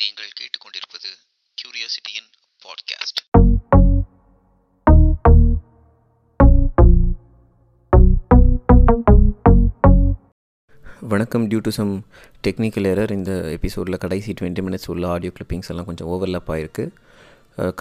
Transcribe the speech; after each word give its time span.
நீங்கள் 0.00 0.28
கேட்டுக்கொண்டிருப்பது 0.38 1.08
கியூரியாசிட்டியின் 1.58 2.28
பாட்காஸ்ட் 2.62 3.20
வணக்கம். 11.02 11.48
Due 11.48 11.58
to 11.58 11.70
some 11.70 12.04
technical 12.46 12.84
error 12.84 13.10
இந்த 13.10 13.32
எபிசோடில் 13.50 13.98
கடைசி 13.98 14.32
டுவெண்ட்டி 14.32 14.64
மினிட்ஸ் 14.66 14.88
உள்ள 14.88 15.08
ஆடியோ 15.08 15.32
கிளிப்பிங்ஸ் 15.38 15.68
எல்லாம் 15.68 15.84
கொஞ்சம் 15.84 16.08
ஓவர்லாப் 16.08 16.52
ஆகிருக்கு 16.54 16.84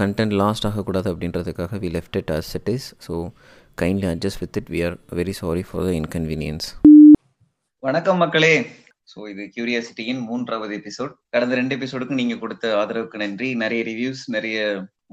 கண்டென்ட் 0.02 0.34
லாஸ்ட் 0.34 0.66
ஆகக்கூடாது 0.66 1.14
அப்படின்றதுக்காக 1.14 1.80
we 1.80 1.92
left 1.98 2.16
it 2.16 2.32
as 2.32 2.56
it 2.56 2.70
is 2.70 2.96
so 3.08 3.14
kindly 3.82 4.08
adjust 4.08 4.40
with 4.40 4.58
it 4.58 4.70
we 4.70 4.86
are 4.86 4.98
very 5.12 5.32
sorry 5.32 5.62
for 5.62 5.84
the 5.84 5.92
inconvenience 5.92 6.68
வணக்கம் 7.84 8.18
மக்களே. 8.18 8.85
ஸோ 9.12 9.18
இது 9.32 9.44
கியூரியாசிட்டியின் 9.56 10.22
மூன்றாவது 10.30 10.74
எபிசோட் 10.80 11.12
கடந்த 11.34 11.56
ரெண்டு 11.60 11.74
எபிசோடுக்கு 11.78 12.20
நீங்க 12.20 12.36
கொடுத்த 12.44 12.66
ஆதரவுக்கு 12.82 13.18
நன்றி. 13.24 13.50
நிறைய 13.64 13.82
ரிவ்யூஸ் 13.90 14.24
நிறைய 14.36 14.58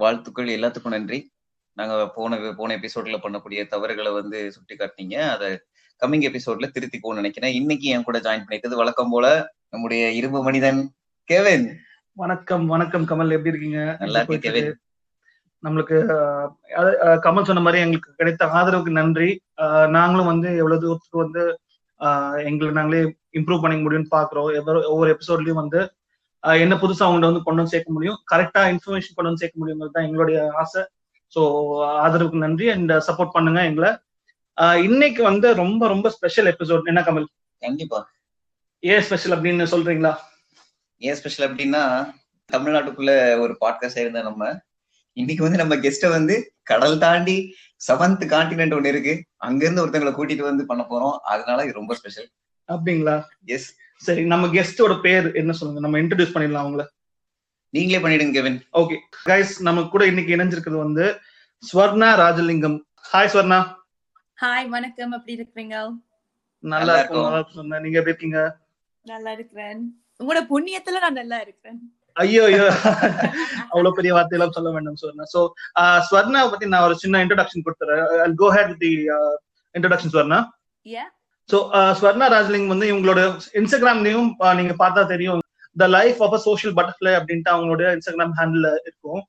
வாழ்த்துக்கள். 0.02 0.50
எல்லாத்துக்கும் 0.58 0.96
நன்றி. 0.96 1.18
நாங்க 1.76 1.94
போன 2.16 2.38
போன 2.60 2.74
எபிசோட்ல 2.78 3.18
பண்ணக்கூடிய 3.24 3.60
தவறுகளை 3.74 4.10
வந்து 4.20 4.38
சுட்டி 4.54 4.74
காட்டினீங்க 4.76 5.16
அதை 5.34 5.48
கம்மிங் 6.02 6.26
எபிசோட்ல 6.28 6.68
திருத்திக்கோன்னு 6.76 7.20
நினைக்கிறேன். 7.22 7.56
இன்னைக்கு 7.60 7.86
என் 7.94 8.06
கூட 8.08 8.18
ஜாயின் 8.26 8.46
பண்ணிட்டது 8.46 8.80
வழக்கம் 8.82 9.12
போல 9.14 9.26
நம்முடைய 9.74 10.02
இரும்பு 10.18 10.40
மனிதன் 10.48 10.80
கேவின். 11.30 11.66
வணக்கம் 12.16 12.64
வணக்கம் 12.74 13.06
கமல். 13.10 13.34
எப்படி 13.36 13.52
இருக்கீங்க? 13.52 13.82
நல்லா 14.00 14.22
இருக்கு? 14.22 14.62
நம்மளுக்கு 15.62 15.96
கமல் 17.26 17.48
சொன்ன 17.48 17.62
மாதிரி 17.64 17.82
எங்களுக்கு 17.84 18.18
கிடைத்த 18.20 18.46
ஆதரவுக்கு 18.58 18.92
நன்றி. 19.00 19.28
நாங்களும் 19.96 20.30
வந்து 20.32 20.48
எவ்வளவு 20.62 20.82
தூரத்துக்கு 20.84 21.24
வந்து 21.24 21.44
எங்களை 22.50 22.72
நாங்களே 22.78 23.02
இம்ப்ரூவ் 23.38 23.62
பண்ணிக்க 23.62 23.82
முடியும்னு 23.84 24.12
பாக்குறோம். 24.16 24.48
ஒவ்வொரு 24.92 25.10
எபிசோட்லயும் 25.14 25.60
வந்து 25.62 25.80
என்ன 26.64 26.74
புதுசா 26.82 27.04
அவங்கள்ட்ட 27.06 27.30
வந்து 27.30 27.44
கொண்டு 27.46 27.60
வந்து 27.60 27.74
சேர்க்க 27.74 27.96
முடியும். 27.96 28.18
கரெக்டா 28.32 28.62
இன்ஃபர்மேஷன் 28.72 29.16
கொண்டு 29.16 29.30
வந்து 29.30 29.42
சேர்க்க 29.42 29.60
முடியுங்கிறது 29.62 29.94
தான் 29.96 30.06
எங்களுடைய 30.08 30.38
ஆசை. 30.62 30.82
ஸோ 31.34 31.42
ஆதரவுக்கு 32.04 32.44
நன்றி. 32.46 32.66
அண்ட் 32.74 32.92
சப்போர்ட் 33.08 33.36
பண்ணுங்க 33.36 33.60
எங்களை. 33.70 33.90
இன்னைக்கு 34.88 35.22
வந்து 35.28 35.48
ரொம்ப 35.62 35.82
ரொம்ப 35.92 36.06
ஸ்பெஷல் 36.16 36.50
எபிசோட் 36.52 36.90
என்ன 36.92 37.02
கமல்? 37.06 37.28
கண்டிப்பா. 37.62 38.00
ஏன் 38.92 39.04
ஸ்பெஷல் 39.06 39.34
அப்படின்னு 39.36 39.66
சொல்றீங்களா? 39.74 40.12
ஏன் 41.08 41.16
ஸ்பெஷல் 41.20 41.46
அப்படின்னா 41.48 41.82
தமிழ்நாட்டுக்குள்ள 42.50 43.12
ஒரு 43.44 43.52
பாட்காஸ்ட் 43.62 44.02
இருந்த 44.02 44.22
நம்ம. 44.28 44.50
இன்னைக்கு 45.20 45.42
வந்து 45.44 45.60
நம்ம 45.60 45.74
கெஸ்ட 45.84 46.06
வந்து 46.16 46.34
கடல் 46.70 46.96
தாண்டி 47.04 47.36
செவன்த் 47.88 48.24
கான்டினென்ட் 48.34 48.76
ஒண்ணு 48.76 48.92
இருக்கு. 48.92 49.14
அங்க 49.46 49.60
இருந்து 49.64 49.82
ஒருத்தங்களை 49.84 50.12
கூட்டிட்டு 50.18 50.44
வந்து 50.50 50.64
பண்ண 50.70 50.82
போறோம். 50.90 51.16
அதனால 51.32 51.64
இது 51.66 51.80
ரொம்ப 51.80 51.94
ஸ்பெஷல் 52.00 52.28
அப்படிங்களா? 52.74 53.16
எஸ் 53.54 53.68
சரி 54.06 54.22
நம்ம 54.32 54.48
கெஸ்டோட 54.54 54.94
பேர் 55.06 55.26
என்ன 55.40 55.52
சொல்லுங்க? 55.58 55.82
நம்ம 55.84 55.98
இன்ட்ரடியூஸ் 56.02 56.34
பண்ணிடலாம் 56.34 56.64
அவங்கள. 56.64 56.84
நீங்களே 57.74 58.00
பண்ணிடுங்க 58.04 58.34
கெவின் 58.38 58.58
ஓகே 58.80 58.96
கைஸ் 59.28 59.52
நம்ம 59.66 59.84
கூட 59.92 60.02
இன்னைக்கு 60.10 60.34
இணைஞ்சிருக்கிறது 60.36 60.84
வந்து 60.86 61.04
ஸ்வர்ணா 61.62 62.08
ராஜலிங்கம். 62.22 62.78
ஹாய் 63.12 63.30
ஸ்வர்ணா. 63.32 63.60
ஹாய் 64.42 64.68
வணக்கம். 64.74 65.12
எப்படி 65.18 65.36
இருக்கிறீங்க? 65.38 65.76
நல்லா 66.72 66.94
இருக்கும். 67.00 67.24
நல்லா 67.24 67.38
இருக்கும். 67.40 67.58
சொன்னா 67.60 67.78
நீங்க 67.84 67.98
எப்படி 67.98 68.12
இருக்கீங்க? 68.12 68.40
நல்லா 69.12 69.30
இருக்கிறேன். 69.36 69.80
உங்களோட 70.20 70.42
புண்ணியத்துல 70.52 71.00
நான் 71.04 71.20
நல்லா 71.20 71.38
இருக்கிறேன். 71.44 71.78
ஐயோ 72.22 72.42
ஐயோ. 72.48 72.66
அவ்வளவு 73.70 73.96
பெரிய 73.98 74.12
வார்த்தையெல்லாம் 74.16 74.54
சொல்ல 74.56 74.70
வேண்டாம் 74.74 74.98
ஸ்வர்ணா. 75.02 75.26
சோ 75.34 75.40
ஸ்வர்ணா 76.08 76.42
பத்தி 76.52 76.66
நான் 76.72 76.86
ஒரு 76.88 76.96
சின்ன 77.02 77.22
இன்ட்ரோடக்ஷன் 77.24 77.64
கொடுத்துறேன். 77.66 78.36
Go 78.42 78.48
ahead 78.56 78.74
the 78.84 78.92
introduction 79.76 80.14
Swarna. 80.14 80.40
So 81.52 81.58
so 81.72 81.88
Swarna 81.98 82.26
Rajaling 82.34 82.68
வந்து 82.72 82.86
இவங்களோட 82.90 83.20
இன்ஸ்டாகிராம்லயும் 83.60 84.28
நீங்க 84.58 84.74
பார்த்தா 84.82 85.02
தெரியும். 85.12 85.40
The 85.76 85.86
life 85.96 86.20
of 86.26 86.34
a 86.36 86.40
social 86.46 86.74
butterfly 86.78 87.12
அப்படின்ட்டு 87.18 87.52
அவங்களோட 87.54 87.82
இன்ஸ்டாகிராம் 87.96 88.34
ஹேண்டில் 88.38 88.68
இருக்கும். 88.86 89.20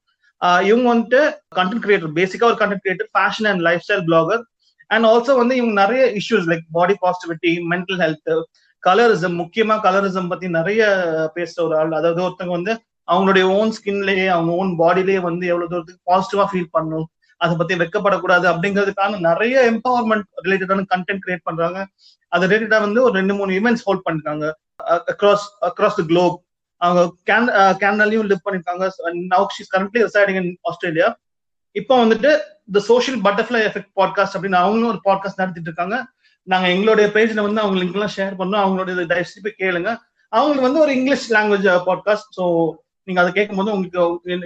இவங்க 0.70 0.86
வந்துட்டு 0.92 1.20
கண்டென்ட் 1.58 1.84
கிரியேட்டர் 1.86 2.16
பேசிக்கா 2.20 2.48
ஒரு 2.52 2.58
content 2.62 2.84
creator 2.86 3.10
fashion 3.16 3.48
and 3.52 3.64
lifestyle 3.86 4.06
blogger 4.10 4.42
and 4.90 5.08
also 5.12 5.34
வந்து 5.42 5.56
இவங்க 5.60 5.76
நிறைய 5.84 6.04
issues 6.22 6.50
like 6.52 6.66
body 6.78 6.96
positivity 7.04 7.52
mental 7.74 8.02
health 8.04 8.32
colourism 8.84 9.38
முக்கியமா 9.42 9.76
கலரிசம் 9.86 10.32
பத்தி 10.32 10.48
நிறைய 10.58 10.82
பேசுற 11.38 11.60
ஒரு 11.68 11.76
ஆள். 11.82 11.94
அதாவது 12.00 12.22
ஒருத்தவங்க 12.26 12.56
வந்து 12.60 12.74
அவங்களுடைய 13.08 13.46
ஓன் 13.60 13.74
ஸ்கின்லயே 13.78 14.28
அவங்க 14.36 14.52
ஓன் 14.62 14.72
பாடிலேயே 14.82 15.22
வந்து 15.30 15.46
எவ்வளவு 15.52 15.72
தூரத்துக்கு 15.74 16.10
பாசிட்டிவா 16.12 16.46
ஃபீல் 16.52 16.74
பண்ணும் 16.78 17.08
அதை 17.44 17.54
பத்தி 17.60 17.74
வெக்கப்படக்கூடாது 17.82 18.46
அப்படிங்கிறதுக்கான 18.52 19.20
நிறைய 19.28 19.56
எம்பவர்மெண்ட் 19.72 20.28
ரிலேட்டடான 20.46 20.86
கண்டென்ட் 20.94 21.24
கிரியேட் 21.26 21.48
பண்றாங்க. 21.50 21.80
அது 22.32 22.50
ரிலேட்டடா 22.52 22.80
வந்து 22.86 23.00
ஒரு 23.08 23.14
ரெண்டு 23.20 23.34
மூணு 23.40 23.52
இவெண்ட்ஸ் 23.60 23.86
ஹோல்ட் 23.88 24.06
பண்ணிருக்காங்க. 24.06 24.46
அக்ராஸ் 25.14 25.46
அக்ராஸ் 25.70 26.00
தி 26.00 26.06
குளோப் 26.12 26.38
அவங்க 26.82 27.02
கேன் 27.30 27.50
கேனடாலையும் 27.82 28.30
லிவ் 28.32 28.46
பண்ணிருக்காங்க. 28.48 28.86
Now 29.34 29.54
she's 29.56 29.74
currently 29.76 30.02
residing 30.08 30.40
in 30.42 30.52
Australia 30.70 31.10
இப்போ 31.76 31.94
வந்துட்டு 32.04 32.32
the 32.76 32.80
social 32.90 33.20
butterfly 33.28 33.62
effect 33.68 33.92
podcast 34.00 34.36
அப்படின்னு 34.38 34.60
அவங்களும் 34.64 34.92
ஒரு 34.94 35.02
பாட்காஸ்ட் 35.08 35.42
நடத்திட்டு 35.42 35.70
இருக்காங்க. 35.72 35.98
நாங்க 36.48 36.68
எங்களுடைய 36.76 37.08
பேஜ்ல 37.16 37.44
வந்து 37.46 37.62
அவங்க 37.64 37.78
லிங்க்லாம் 37.82 38.14
ஷேர் 38.16 38.34
பண்ணோம். 38.40 38.64
அவங்களுடைய 38.64 39.06
தயவுசெய்து 39.12 39.46
போய் 39.46 39.62
கேளுங்க. 39.64 39.90
அவங்களுக்கு 40.34 40.68
வந்து 40.68 40.84
ஒரு 40.84 40.92
இங்கிலீஷ் 40.98 41.26
லாங்குவேஜ் 41.36 41.68
பாட்காஸ்ட் 41.90 42.32
ஸோ 42.38 42.46
நீங்க 43.08 43.20
அதை 43.22 43.32
கேட்கும்போது 43.38 43.74
உங்களுக்கு 43.76 44.02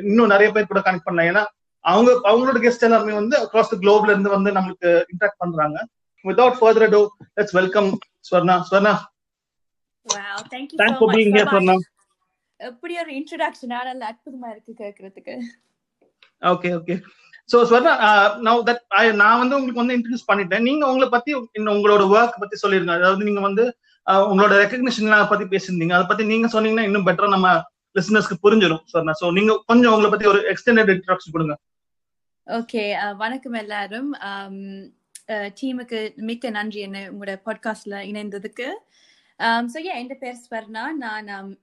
இன்னும் 0.10 0.32
நிறைய 0.34 0.50
பேர் 0.54 0.72
கூட 0.72 0.82
கனெக்ட் 0.86 1.08
பண்ணலாம். 1.08 1.30
ஏன்னா 1.32 1.44
அவங்க 1.92 2.12
அவங்களோட 2.30 2.60
கெஸ்ட் 2.64 2.86
எல்லாருமே 2.88 3.14
வந்து 3.22 3.36
அக்ராஸ் 3.44 3.72
தி 3.74 3.78
குளோப்ல 3.84 4.14
இருந்து 4.14 4.32
வந்து 4.36 4.50
நம்மளுக்கு 4.58 4.90
இன்ட்ராக்ட் 5.12 5.42
பண்றாங்க. 5.44 5.78
Without 6.26 6.58
further 6.62 6.92
ado 6.96 7.02
let's 7.38 7.56
welcome 7.60 7.92
Swarna 8.30 8.58
Swarna 8.70 8.96
wow 10.08 10.36
thank 10.52 10.68
you 10.72 10.78
thanks 10.80 11.00
so 11.00 11.00
for 11.00 11.10
much. 11.10 11.16
Being 11.18 11.34
here 11.36 11.48
Prabha. 11.52 11.62
Swarna 11.62 11.76
எப்படி 12.60 12.94
ஒரு 13.04 13.12
இன்ட்ரோடக்ஷன் 13.20 13.72
நல்ல 13.74 14.04
அற்புதமா 14.12 14.48
இருக்கு 14.54 14.72
கேக்குறதுக்கு. 14.84 15.34
Okay 16.54 16.70
okay 16.78 16.96
so 17.52 17.58
Swarna 17.70 17.94
now 18.48 18.62
that 18.70 18.82
நான் 19.22 19.42
வந்து 19.42 19.58
உங்களுக்கு 19.58 19.82
வந்து 19.82 19.96
இன்ட்ரடியூஸ் 19.98 20.30
பண்ணிட்டேன். 20.32 20.66
நீங்க 20.68 20.84
உங்களை 20.92 21.08
பத்தி 21.16 21.32
உங்களோட 21.76 22.04
ஒர்க் 22.16 22.42
பத்தி 22.44 22.58
சொல்லிருங்க. 22.64 22.94
அதாவது 23.00 23.28
நீங்க 23.30 23.42
வந்து 23.48 23.64
uh, 24.08 24.22
உங்களோட 24.32 24.54
ரெக்கக்னிஷன் 24.64 25.14
பத்தி 25.32 25.48
பேசியிருந்தீங்க. 25.54 25.96
அதை 25.98 26.08
பத்தி 26.12 26.26
நீங்க 26.34 26.50
சொன்னீங்கன்னா 26.56 26.88
இன்னும் 26.90 27.08
பெட்டரா 27.10 27.30
நம்ம 27.36 27.50
லிசனர்ஸ்க்கு 28.00 28.44
புரிஞ்சிடும் 28.46 28.84
ஸ்வர்ணா 28.92 29.14
சோ 29.22 29.28
நீங்க 29.38 29.52
கொஞ்சம் 29.72 29.94
உங்களை 29.96 30.12
பத்தி 30.14 30.28
ஒரு 30.34 30.42
எக்ஸ்டெண்டட் 30.54 30.92
இன்ட்ரடக்ஷன் 30.96 31.36
கொடுங்க. 31.36 31.56
ஓகே 32.48 32.96
uh, 33.04 33.16
வணக்கம் 33.16 33.54
எல்லாரும். 33.54 34.14
Um, 34.14 34.54
uh, 35.28 35.48
டீமுக்கு 35.62 36.16
மிக்க 36.16 36.50
நன்றி 36.50 36.80
என்ன 36.80 37.12
உங்களோட 37.12 37.34
பாட்காஸ்ட்ல 37.46 37.96
இணைந்ததுக்கு. 38.10 38.68
ஸோ 39.40 39.78
ஏன் 39.78 39.96
என் 39.96 40.18
பேர் 40.20 40.38
ஸ்வர்ணா. 40.44 40.92
நான் 40.92 41.28
um, 41.28 41.58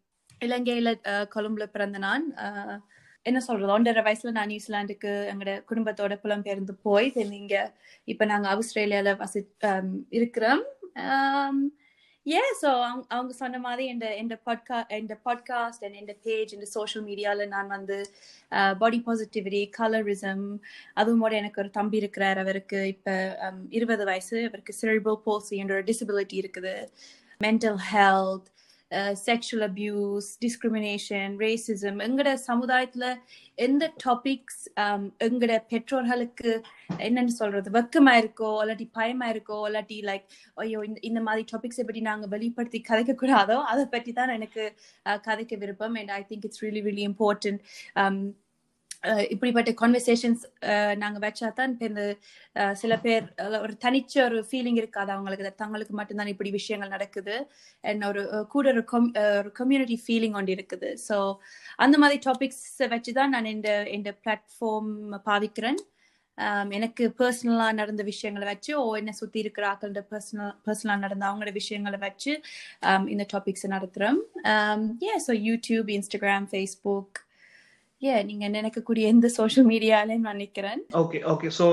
இலங்கையில 0.44 0.92
uh, 1.04 1.26
கொழும்புல 1.34 1.66
பிறந்த 1.66 1.98
நான். 1.98 2.34
என்ன 3.22 3.40
சொல்றது? 3.40 3.72
ஒன்றரை 3.72 4.02
வயசுல 4.02 4.30
நான் 4.30 4.46
நியூசிலாந்துக்கு 4.46 5.32
எங்களோட 5.34 5.64
குடும்பத்தோட 5.70 6.18
புலம்பெயர்ந்து 6.22 6.74
போய் 6.82 7.12
then 7.14 7.32
இங்க 7.32 7.74
இப்ப 8.04 8.24
நாங்க 8.24 8.54
ஆஸ்திரேலியால 8.54 9.24
வசி 9.24 9.42
um, 9.62 9.90
இருக்கிறோம். 10.08 10.64
ஏ 12.26 12.40
ஸோ 12.62 12.80
அவங்க 13.08 13.32
சொன்ன 13.32 13.58
மாதிரி 13.58 13.88
இந்த 13.88 14.16
இந்த 14.16 14.40
பாட்கா 14.46 14.92
இந்த 14.98 15.18
பாட்காஸ்ட் 15.24 15.84
அண்ட் 15.84 15.94
இந்த 15.94 16.16
பேஜ் 16.22 16.54
இந்த 16.54 16.66
சோஷியல் 16.66 17.06
மீடியால 17.06 17.46
நான் 17.46 17.66
வந்து 17.66 18.10
பாடி 18.78 19.02
பாசிட்டிவிட்டி 19.06 19.70
கலரிசம் 19.78 20.58
அதுவும் 20.94 21.20
எனக்கு 21.20 21.60
ஒரு 21.60 21.70
தம்பி 21.70 21.96
இருக்கிறார். 21.96 22.38
அவருக்கு 22.38 22.88
இப்ப 22.88 23.36
um, 23.42 23.66
இருபது 23.68 24.04
வயசு. 24.04 24.46
அவருக்கு 24.46 24.74
சிறுபோ 24.80 25.16
போசி 25.24 25.56
என்ற 25.56 25.74
ஒரு 25.74 25.84
டிசபிலிட்டி 25.84 26.32
இருக்குது. 26.32 26.88
Mental 27.40 27.78
health 27.92 28.53
sexual 29.26 29.64
abuse 29.68 30.28
discrimination 30.44 31.32
racism 31.44 31.98
எங்கட 32.06 32.30
சமுதாயத்துல 32.48 33.06
எந்த 33.58 33.84
டாபிக்ஸ் 34.04 34.62
எங்கட 35.26 35.52
பெற்றோர்களுக்கு 35.72 36.52
என்னன்னு 36.98 37.34
சொல்றது? 37.40 37.68
வெக்கமா 37.78 38.14
இருக்கோ 38.22 38.50
இல்லாட்டி 38.62 38.86
பயமா 38.98 39.28
இருக்கோ 39.34 39.58
இல்லாட்டி 39.68 39.98
லைக் 40.10 40.26
ஐயோ 40.56 40.80
இந்த 40.88 41.00
இந்த 41.10 41.22
மாதிரி 41.28 41.44
டாபிக்ஸை 41.52 41.86
பற்றி 41.86 42.02
நாங்க 42.10 42.28
வெளிப்படுத்தி 42.36 42.80
கதைக்க 42.90 43.14
கூடாதோ 43.22 43.58
அதை 43.72 43.84
பற்றி 43.86 44.12
தான் 44.12 44.34
எனக்கு 44.38 44.64
uh, 45.06 45.18
கதைக்க 45.28 45.52
விருப்பம். 45.64 45.96
And 46.02 46.14
I 46.20 46.22
think 46.30 46.46
it's 46.48 46.64
really 46.66 46.82
really 46.88 47.06
important 47.12 47.62
இப்படிப்பட்ட 49.34 49.70
கான்வர்சேஷன்ஸ் 49.80 50.42
நாங்க 51.02 51.18
வச்சா 51.26 51.48
தான் 51.58 51.72
இப்போ 51.74 51.86
இந்த 51.90 52.04
சில 52.82 52.92
பேர் 53.04 53.24
ஒரு 53.64 53.74
தனிச்ச 53.84 54.14
ஒரு 54.26 54.38
ஃபீலிங் 54.50 54.78
இருக்காது 54.82 55.10
அவங்களுக்கு. 55.14 55.52
தங்களுக்கு 55.62 55.94
மட்டும்தான் 56.00 56.32
இப்படி 56.34 56.52
விஷயங்கள் 56.58 56.94
நடக்குது. 56.96 57.36
அண்ட் 57.84 58.04
ஒரு 58.10 58.22
கூட 58.54 58.66
ஒரு 58.74 58.84
ஒரு 59.40 59.50
கம்யூனிட்டி 59.60 59.98
ஃபீலிங் 60.04 60.36
ஒன்று 60.40 60.56
இருக்குது. 60.58 60.90
ஸோ 61.08 61.18
அந்த 61.86 61.98
மாதிரி 62.04 62.20
டாபிக்ஸ் 62.28 62.64
வச்சு 62.94 63.14
தான் 63.20 63.34
நான் 63.36 63.52
இந்த 63.56 63.70
இந்த 63.98 64.12
பிளாட்ஃபார்ம் 64.22 64.94
பாவிக்கிறேன். 65.30 65.80
எனக்கு 66.76 67.04
பர்சனலா 67.18 67.66
நடந்த 67.80 68.02
விஷயங்களை 68.12 68.46
வச்சு 68.52 68.70
ஓ 68.80 68.86
என்ன 69.00 69.12
சுத்தி 69.20 69.38
இருக்கிற 69.44 69.64
ஆக்களோட 69.72 70.00
பர்சனல் 70.12 70.54
பர்சனலா 70.66 70.96
நடந்த 71.04 71.24
அவங்களோட 71.28 71.52
விஷயங்களை 71.60 71.98
வச்சு 72.06 72.32
இந்த 73.14 73.24
டாபிக்ஸ் 73.34 73.66
நடத்துறோம். 73.74 74.18
Eh 75.08 75.12
so 75.26 75.34
YouTube 75.48 75.90
Instagram 75.98 76.48
Facebook 76.52 77.20
யா 78.04 78.14
நீங்க 78.28 78.46
நினைக்கக்கூடிய 78.54 79.04
எந்த 79.12 79.26
சோஷியல் 79.36 79.66
மீடியாலயும் 79.72 80.24
நான் 80.28 80.40
நிக்கிறேன். 80.42 80.80
ஓகே 81.02 81.18
ஓகே 81.32 81.48
சோ 81.58 81.66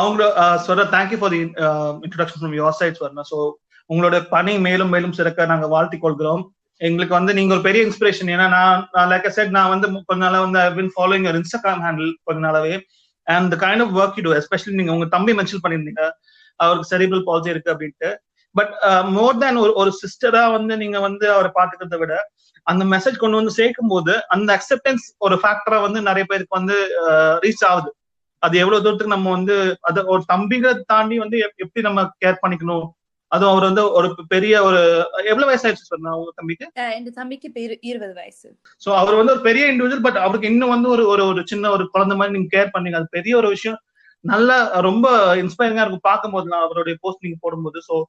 அவங்க 0.00 0.24
thank 0.66 0.92
thank you 0.94 1.18
for 1.20 1.32
the 1.34 1.40
introduction 2.04 2.40
from 2.40 2.54
your 2.58 2.76
side 2.80 3.00
Swarna 3.04 3.24
so 3.30 3.38
உங்களோட 3.90 4.18
பணி 4.34 4.52
மேலும் 4.66 4.92
மேலும் 4.94 5.16
சிறக்க 5.18 5.46
நாங்க 5.52 5.66
வாழ்த்திக் 5.74 6.04
கொள்கிறோம். 6.04 6.42
எங்களுக்கு 6.80 7.14
வந்து 7.18 7.32
நீங்க 7.38 7.52
ஒரு 7.56 7.62
பெரிய 7.66 7.82
இன்ஸ்பிரேஷன் 7.88 8.30
ஏன்னா 8.34 8.46
நான் 8.94 9.10
லைக் 9.12 9.28
செட் 9.38 9.56
நான் 9.58 9.72
வந்து 9.74 9.88
கொஞ்ச 10.08 10.20
நாளா 10.24 10.40
வந்து 10.46 10.60
I 10.66 10.70
been 10.78 10.92
following 10.96 11.26
your 11.26 11.38
Instagram 11.40 11.82
handle 11.86 12.10
கொஞ்ச 12.28 12.40
நாளாவே. 12.46 12.74
And 13.26 13.50
the 13.54 13.58
kind 13.64 13.84
of 13.84 13.94
work 14.00 14.16
you 14.18 14.24
do 14.28 14.34
especially 14.40 14.74
நீங்க 14.80 14.92
உங்க 14.96 15.08
தம்பி 15.16 15.34
மென்ஷன் 15.40 15.62
பண்ணிருந்தீங்க 15.64 16.02
அவருக்கு 16.60 16.90
செரிபிள் 16.92 17.22
பாலிசி 17.28 17.52
இருக்கு 17.54 17.72
அப்படின்ட்டு. 17.74 18.10
பட் 18.54 18.72
மோர் 19.16 19.40
தேன் 19.42 19.62
ஒரு 19.62 19.72
ஒரு 19.80 19.90
சிஸ்டரா 20.02 20.42
வந்து 20.56 20.74
நீங்க 20.82 20.98
வந்து 21.06 21.26
அவரை 21.36 21.50
பாத்துக்கிறத 21.58 21.96
விட 22.02 22.14
அந்த 22.66 22.84
மெசேஜ் 22.84 23.16
கொண்டு 23.16 23.36
வந்து 23.36 23.50
சேர்க்கும் 23.50 23.88
போது 23.88 24.28
அந்த 24.28 24.58
அக்செப்டன்ஸ் 24.58 25.14
ஒரு 25.18 25.40
ஃபேக்டரா 25.42 25.80
வந்து 25.80 26.00
நிறைய 26.00 26.24
பேருக்கு 26.24 26.56
வந்து 26.56 26.88
ரீச் 27.40 27.64
ஆகுது. 27.66 27.94
அது 28.38 28.58
எவ்வளவு 28.58 28.82
தூரத்துக்கு 28.82 29.14
நம்ம 29.14 29.30
வந்து 29.30 29.78
அத 29.80 30.04
ஒரு 30.04 30.24
தம்பிகளை 30.32 30.80
தாண்டி 30.86 31.18
வந்து 31.18 31.38
எப்- 31.38 31.56
எப்படி 31.56 31.86
நம்ம 31.86 32.10
கேர் 32.24 32.36
பண்ணிக்கணும்? 32.46 32.88
அதுவும் 33.28 33.54
அவர் 33.54 33.64
வந்து 33.64 33.92
ஒரு 33.92 34.14
பெரிய 34.28 34.62
ஒரு 34.62 35.10
எவ்வளவு 35.24 35.52
வயசாயிடுச்சு 35.52 35.72
சொன்னா 35.72 36.16
உங்க 36.16 36.32
தம்பிக்கு? 36.34 36.70
என் 36.74 37.12
தம்பிக்கு 37.12 37.78
இருபது 37.80 38.14
வயசு. 38.14 38.58
சோ 38.86 38.94
அவர் 38.94 39.14
வந்து 39.14 39.32
ஒரு 39.32 39.40
பெரிய 39.40 39.72
இண்டிவிஜுவல் 39.72 40.02
பட் 40.02 40.16
அவருக்கு 40.16 40.48
இன்னும் 40.48 40.68
வந்து 40.68 40.88
ஒரு 40.88 41.06
ஒரு 41.06 41.26
ஒரு 41.26 41.42
சின்ன 41.44 41.70
ஒரு 41.70 41.90
குழந்தை 41.90 42.16
மாதிரி 42.16 42.38
நீங்க 42.38 42.58
கேர் 42.58 42.78
பண்ணீங்க. 42.78 42.94
அது 42.94 43.06
பெரிய 43.10 43.36
ஒரு 43.36 43.48
விஷயம். 43.48 43.78
நல்ல 44.20 44.70
ரொம்ப 44.80 45.36
இன்ஸ்பைரிங்கா 45.36 45.72
இருக்கும் 45.72 45.98
பார்க்கும்போது 46.02 46.48
நான் 46.48 46.62
அவருடைய 46.62 46.98
போஸ்ட் 47.00 47.24
நீங்க 47.24 47.38
போடும்போது. 47.40 47.82
So 47.92 48.02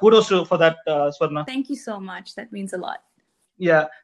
kudos 0.00 0.44
for 0.48 0.60
that 0.60 0.90
Swarna. 0.90 1.42
Thank 1.46 1.68
you 1.68 1.72
so 1.72 1.96
much. 1.96 2.40
That 2.40 2.46
means 2.52 2.84
a 2.84 2.92
lot. 2.92 2.96
Yeah 2.96 3.09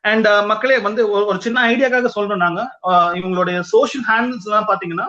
and 0.01 0.27
uh, 0.27 0.47
மக்களே 0.47 0.79
வந்து 0.79 1.03
ஒரு- 1.13 1.39
சின்ன 1.39 1.69
ஐடியாக்காக 1.69 2.11
சொல்றோம் 2.17 2.37
நாங்க. 2.37 2.79
இவங்களுடைய 3.21 3.61
சோஷியல் 3.61 4.07
ஹேண்டில்ஸ் 4.09 4.45
எல்லாம் 4.45 4.69
பாத்தீங்கன்னா 4.69 5.07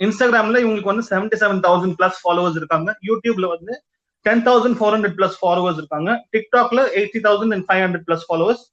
இன்ஸ்டாகிராம்ல 0.00 0.60
இவங்களுக்கு 0.64 0.92
வந்து 0.92 1.06
seventy 1.10 1.38
seven 1.42 1.60
thousand 1.66 1.94
plus 1.98 2.20
followers 2.24 2.56
இருக்காங்க. 2.56 2.98
யூடியூப்ல 3.06 3.48
வந்து 3.48 3.84
ten 4.20 4.46
thousand 4.46 4.78
four 4.80 4.94
hundred 4.96 5.18
plus 5.18 5.38
followers 5.42 5.76
இருக்காங்க. 5.76 6.26
டிக்டாக்ல 6.32 6.80
eighty 6.94 7.20
thousand 7.26 7.52
and 7.52 7.66
five 7.68 7.82
hundred 7.84 8.06
plus 8.08 8.26
followers 8.28 8.64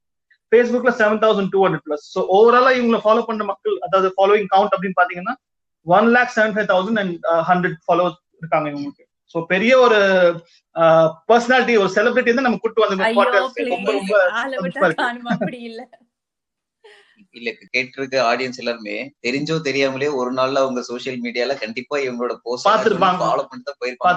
ஃபேஸ்புக்ல 0.52 0.92
seven 1.02 1.22
thousand 1.26 1.50
two 1.50 1.68
hundred 1.68 1.86
plus 1.90 2.08
so 2.16 2.22
ஓவராலா 2.38 2.72
இவங்களை 2.80 3.00
ஃபாலோ 3.04 3.24
பண்ற 3.24 3.44
மக்கள் 3.44 3.78
அதாவது 3.78 4.14
ஃபாலோவிங் 4.18 4.50
கவுண்ட் 4.56 4.74
அப்படின்னு 4.76 5.00
பாத்தீங்கன்னா 5.02 5.36
one 5.82 6.08
lakh 6.08 6.34
seven 6.36 6.56
five 6.56 6.70
thousand 6.74 7.00
and 7.00 7.26
hundred 7.50 7.78
followers 7.88 8.20
இருக்காங்க 8.38 8.70
இவங்களுக்கு. 8.70 9.06
ஸோ 9.32 9.40
பெரிய 9.46 9.74
ஒரு 9.80 10.00
பர்சனாலிட்டி 11.30 11.74
ஒரு 11.78 11.90
செலிபிரிட்டி 11.96 12.32
வந்து 12.32 12.48
நம்ம 12.48 12.60
கூட்டு 12.60 12.84
வந்து 12.84 12.98
ரொம்ப 13.76 13.92
ரொம்ப 13.98 14.14
அப்படி 15.36 15.60
இல்ல. 15.70 15.82
இல்ல 17.36 17.50
கேட்டிருக்க 17.74 18.16
ஆடியன்ஸ் 18.30 18.60
எல்லாருமே 18.62 18.96
தெரிஞ்சோ 19.26 19.56
தெரியாமலே 19.62 20.08
ஒரு 20.20 20.32
நாள்ல 20.32 20.64
அவங்க 20.64 20.82
சோசியல் 20.88 21.20
மீடியால 21.22 21.56
கண்டிப்பா 21.60 21.96
இவங்களோட 22.06 22.36
போஸ்ட் 22.46 22.68
பார்த்திருப்பாங்க. 22.68 23.22
ஃபாலோ 23.24 23.44
பண்ணி 23.50 23.64
தான் 23.64 23.80
போயிருப்பாங்க. 23.82 24.10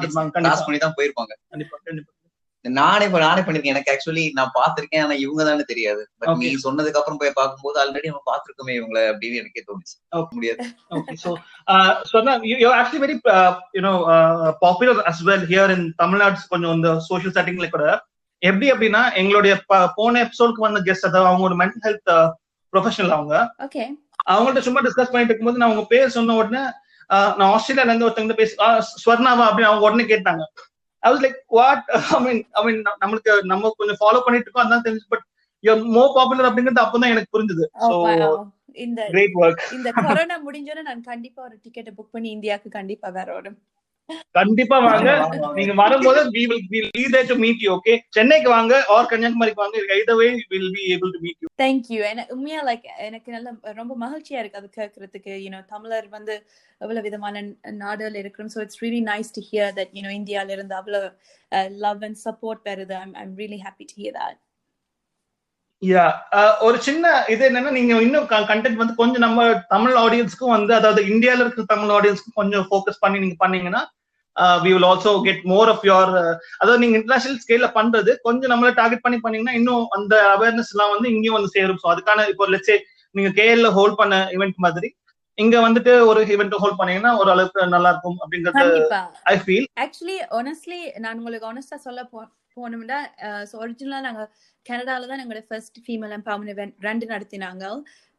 பண்ணி 0.66 0.80
தான் 0.84 0.96
போயிருப்பாங்க. 0.98 1.32
கண்டிப்பா 1.52 1.78
கண்டிப்பா. 1.84 2.10
நானே 2.68 3.04
இப்ப 3.04 3.18
நானே 3.18 3.40
பண்ணிருக்கேன். 3.40 3.64
எனக்கு 3.64 3.96
ஆக்சுவலி 3.96 4.30
நான் 4.32 4.50
பாத்திருக்கேன் 4.54 5.02
ஆனா 5.02 5.12
இவங்க 5.12 5.44
தானே 5.44 5.62
தெரியாது. 5.66 6.08
பட். 6.18 6.36
நீ 6.36 6.54
சொன்னதுக்கு 6.54 6.92
அப்புறம் 6.92 7.16
போய் 7.16 7.30
பார்க்கும்போது 7.34 7.84
ஆல்ரெடி 7.84 8.06
நம்ம 8.06 8.22
பாத்திருக்கோமே 8.26 8.70
இவங்கள 8.70 9.00
அப்படின்னு 9.00 9.34
எனக்கே 9.34 9.64
தோணுச்சு. 9.66 10.26
முடியாது. 10.30 10.66
Uh, 10.92 11.96
uh, 13.26 13.54
know 13.74 13.96
uh, 14.08 14.52
popular 14.60 15.08
as 15.08 15.22
well 15.24 15.42
here 15.46 15.70
in 15.70 15.94
Tamil 16.02 16.20
Nadu 16.20 16.36
கொஞ்சம் 16.48 16.74
இந்த 16.74 16.98
சோஷியல் 16.98 17.34
செட்டிங்ல 17.34 17.68
கூட. 17.68 18.04
எப்படி 18.38 18.70
அப்படின்னா 18.70 19.14
எங்களுடைய 19.14 19.62
போன 19.94 20.24
எபிசோடுக்கு 20.24 20.66
வந்த 20.66 20.80
கெஸ்ட் 20.80 21.06
அதாவது 21.06 21.30
அவங்க 21.30 21.42
ஒரு 21.42 21.56
மென்டல் 21.56 21.84
ஹெல்த் 21.84 22.32
ப்ரொஃபஷனல் 22.72 23.08
அவங்க. 23.08 23.54
ஓகே 23.58 23.84
அவங்கள்ட்ட 24.30 24.58
சும்மா 24.58 24.80
டிஸ்கஸ் 24.80 25.12
பண்ணிட்டு 25.12 25.24
இருக்கும்போது 25.24 25.58
நான் 25.58 25.68
அவங்க 25.68 25.86
பேர் 25.88 26.08
சொன்ன 26.08 26.34
உடனே 26.34 26.62
uh, 27.10 27.36
நான் 27.36 27.60
ஆஸ்திரேலியால 27.60 27.84
இருந்து 27.84 28.08
ஒருத்தவங்க 28.08 28.32
பேசி 28.32 28.54
"Ah, 28.58 28.80
ஸ்வர்ணாவா? 29.04 29.44
அப்படின்னு 29.46 29.70
அவங்க 29.70 29.86
உடனே 29.88 30.04
கேட்டாங்க. 30.04 30.42
I 31.04 31.10
was 31.12 31.22
like 31.24 31.38
what 31.58 31.84
I 32.16 32.20
mean 32.20 32.40
I 32.52 32.62
mean 32.64 32.80
நம்மளுக்கு 33.02 33.32
நம்ம 33.42 33.72
கொஞ்சம் 33.76 34.00
ஃபாலோ 34.00 34.20
பண்ணிட்டு 34.24 34.46
இருக்கோம் 34.46 34.66
அதான் 34.66 34.84
தெரிஞ்சு 34.86 35.08
பட் 35.08 35.24
மோர் 35.96 36.14
பாப்புலர் 36.16 36.48
அப்படிங்கிறது 36.48 36.84
அப்பதான் 36.84 37.12
எனக்கு 37.14 37.32
புரிஞ்சுது. 37.34 37.64
Oh. 37.82 38.50
இந்த 38.76 39.00
இந்த 39.76 39.88
கொரோனா 39.92 40.36
முடிஞ்சோட 40.46 40.80
நான் 40.82 41.00
கண்டிப்பா 41.00 41.40
ஒரு 41.42 41.56
டிக்கெட் 41.62 41.90
புக் 41.96 42.12
பண்ணி 42.12 42.28
இந்தியாவுக்கு 42.30 42.70
கண்டிப்பா 42.70 43.08
வரணும். 43.10 43.58
கண்டிப்பா 44.36 44.76
வாங்க. 44.84 45.10
நீங்க 45.58 45.74
வரும்போது 45.80 46.20
we 46.34 46.42
will 46.50 46.62
we 46.72 46.78
will 46.82 46.94
be 46.98 47.04
there 47.14 47.26
to 47.30 47.36
meet 47.44 47.58
you 47.64 47.70
okay? 47.76 47.96
சென்னைக்கு 48.16 48.48
வாங்க 48.54 48.72
ஆர் 48.94 49.08
கன்னியாகுமரிக்கு 49.12 49.62
வாங்க. 49.62 49.78
Either 49.96 50.16
way 50.20 50.28
we 50.52 50.58
will 50.62 50.72
be 50.78 50.84
able 50.96 51.12
to 51.16 51.20
meet 51.26 51.36
you. 51.42 51.48
Thank you 51.62 52.00
எனக்கு 52.12 52.34
உண்மையா 52.36 52.60
லைக் 52.68 52.86
எனக்கு 53.08 53.30
நல்ல 53.36 53.48
ரொம்ப 53.80 53.94
மகிழ்ச்சியா 54.04 54.40
இருக்கு 54.42 54.60
அது 54.60 54.70
கேட்கறதுக்கு 54.78 55.34
யூனோ 55.44 55.60
தமிழர் 55.74 56.08
வந்து 56.16 56.36
எவ்வளவு 56.80 57.06
விதமான 57.08 57.44
நாடுகள் 57.84 58.20
இருக்கிறோம். 58.22 58.52
So 58.54 58.60
it's 58.66 58.82
really 58.84 59.02
nice 59.12 59.34
to 59.38 59.44
hear 59.50 59.74
that 59.80 59.94
you know 59.98 60.12
இந்தியால 60.20 60.56
இருந்து 60.56 60.76
அவ்வளவு 60.80 61.10
love 61.86 62.04
and 62.08 62.20
support 62.26 62.68
I'm 63.02 63.14
I'm 63.24 63.36
really 63.42 63.60
happy 63.66 63.86
to 63.92 63.96
hear 64.02 64.18
that 64.20 64.40
yeah 65.84 66.04
ஒரு 66.66 66.76
சின்ன 66.86 67.04
இது 67.32 67.42
என்னன்னா 67.48 67.72
நீங்க 67.76 67.94
இன்னும் 68.02 68.26
கண்டென்ட் 68.50 68.80
வந்து 68.80 68.94
கொஞ்சம் 68.94 69.24
நம்ம 69.26 69.44
தமிழ் 69.70 69.96
ஆடியன்ஸ்க்கும் 70.02 70.54
வந்து 70.54 70.72
அதாவது 70.74 71.00
இந்தியால 71.12 71.42
இருக்கிற 71.44 71.64
தமிழ் 71.72 71.92
ஆடியன்ஸ்க்கும் 71.96 72.38
கொஞ்சம் 72.40 72.66
ஃபோக்கஸ் 72.68 73.02
பண்ணி 73.02 73.22
நீங்க 73.24 73.38
பண்ணீங்கன்னா 73.40 73.82
we 74.62 74.70
will 74.72 74.88
also 74.88 75.10
get 75.26 75.42
more 75.50 75.70
of 75.72 75.84
your 75.88 76.12
அதாவது 76.60 76.80
நீங்க 76.82 76.96
இன்டர்நேஷனல் 76.98 77.40
ஸ்கேல்ல 77.42 77.68
பண்றது 77.76 78.12
கொஞ்சம் 78.26 78.52
நம்மள 78.52 78.70
டார்கெட் 78.80 79.04
பண்ணி 79.04 79.18
பண்ணீங்கன்னா 79.20 79.56
இன்னும் 79.60 79.84
அந்த 79.96 80.14
அவேர்னஸ் 80.34 80.72
எல்லாம் 80.74 80.92
வந்து 80.94 81.08
இங்கேயும் 81.14 81.38
வந்து 81.38 81.54
சேரும். 81.56 81.80
ஸோ 81.82 81.88
அதுக்கான 81.92 82.26
இப்போ 82.32 82.46
லெட்ஸே 82.54 82.76
நீங்க 83.14 83.30
கேஎல்ல 83.38 83.68
ஹோல்ட் 83.76 83.98
பண்ண 84.00 84.14
ஈவெண்ட் 84.36 84.64
மாதிரி 84.66 84.88
இங்க 85.38 85.56
வந்துட்டு 85.60 85.92
ஒரு 86.10 86.20
ஈவெண்ட் 86.34 86.56
ஹோல்ட் 86.62 86.78
பண்ணீங்கன்னா 86.80 87.12
ஒரு 87.20 87.30
அளவுக்கு 87.30 87.74
நல்லா 87.74 87.90
இருக்கும் 87.92 88.18
அப்படிங்கறது 88.22 88.98
ஐ 89.32 89.36
ஃபீல் 89.44 89.68
ஆக்சுவலி 89.84 90.18
honestly 90.34 90.80
நான் 91.04 91.18
உங்களுக்கு 91.18 91.48
ஆனஸ்டா 91.50 91.78
சொல்ல 91.86 92.02
போ 92.12 92.20
போனோம்னா 92.56 92.98
ஸோ 93.50 93.54
ஒரிஜினலா 93.64 94.00
நாங்க 94.06 94.22
கனடால 94.66 95.06
தான் 95.10 95.22
எங்களோட 95.22 95.42
ஃபர்ஸ்ட் 95.48 95.78
ஃபீமேல் 95.84 96.16
எம்பவர்மெண்ட் 96.18 96.52
event 96.54 96.74
ரெண்டு 96.88 97.06
நடத்தினாங்க. 97.12 97.64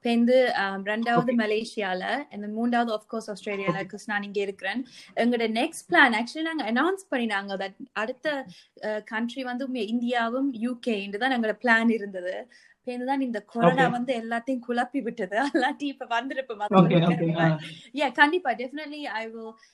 பேருந்து 0.06 0.36
ரெண்டாவது 0.90 1.32
மலேசியால 1.42 2.04
அந்த 2.34 2.48
மூன்றாவது 2.58 2.92
ஆஃப்கோர்ஸ் 2.98 3.30
ஆஸ்திரேலியால 3.34 3.78
பிகாஸ் 3.86 4.06
நான் 4.12 4.26
இங்க 4.28 4.40
இருக்கிறேன். 4.48 4.82
எங்களோட 5.24 5.46
நெக்ஸ்ட் 5.60 5.88
பிளான் 5.92 6.16
ஆக்சுவலி 6.20 6.46
நாங்க 6.50 6.66
அனௌன்ஸ் 6.72 7.06
பண்ணினாங்க 7.14 7.56
தட் 7.62 7.80
அடுத்த 8.02 8.36
கண்ட்ரி 9.14 9.44
வந்து 9.50 9.66
இந்தியாவும் 9.94 10.52
யூகே 10.66 10.98
தான் 11.24 11.36
எங்களோட 11.38 11.56
பிளான் 11.64 11.94
இருந்தது. 11.98 12.36
தான் 12.86 13.20
இந்த 13.20 13.40
கொரோனா. 13.40 13.88
வந்து 13.88 14.22
எல்லாத்தையும் 14.22 14.64
குழப்பி 14.68 15.02
விட்டது 15.02 15.40
அல்லாட்டி 15.42 15.84
இப்ப 15.84 16.06
வந்திருப்போம் 16.06 17.60
yeah 17.94 18.12
கண்டிப்பா 18.12 18.52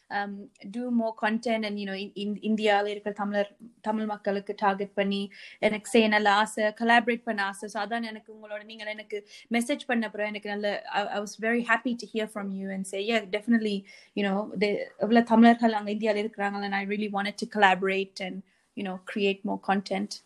um, 0.10 0.50
do 0.72 0.92
more 0.92 1.14
content 1.16 1.66
and 1.66 1.80
you 1.80 1.86
know 1.86 1.96
in, 1.96 2.12
in 2.16 2.36
இந்தியால 2.50 2.86
இருக்கிற 2.86 3.14
தமிழர் 3.14 3.56
தமிழ் 3.82 4.06
மக்களுக்கு 4.06 4.56
டார்கெட் 4.58 4.94
பண்ணி 4.94 5.32
எனக்கு 5.60 5.90
செய்ய 5.90 6.08
நல்ல 6.08 6.32
ஆசை 6.32 6.64
collaborate 6.64 7.24
பண்ண 7.24 7.44
ஆசை 7.44 7.70
ஸோ 7.74 7.78
அதான் 7.78 8.04
எனக்கு 8.04 8.34
உங்களோட 8.34 8.64
நீங்கள் 8.64 8.88
எனக்கு 8.88 9.28
மெசேஜ் 9.52 9.86
பண்ண 9.86 10.06
அப்புறம் 10.06 10.28
எனக்கு 10.28 10.50
நல்ல 10.50 10.84
very 11.40 11.62
happy 11.62 11.96
to 11.96 12.08
hear 12.14 12.28
from 12.28 12.52
you 12.52 12.70
and 12.70 12.86
say 12.86 13.08
yeah 13.08 13.26
definitely 13.38 13.86
you 14.14 14.24
know 14.30 14.52
the 14.62 14.92
எவ்வளவு 14.98 15.26
தமிழர்கள் 15.26 15.74
அங்க 15.74 15.92
இந்தியால 15.92 16.24
இருக்கிறாங்க 16.24 16.70
I 16.74 16.86
really 16.86 17.10
wanted 17.10 17.38
to 17.38 17.48
collaborate 17.48 18.20
and 18.20 18.44
you 18.76 18.84
know 18.84 19.00
create 19.14 19.40
more 19.44 19.60
content 19.60 20.24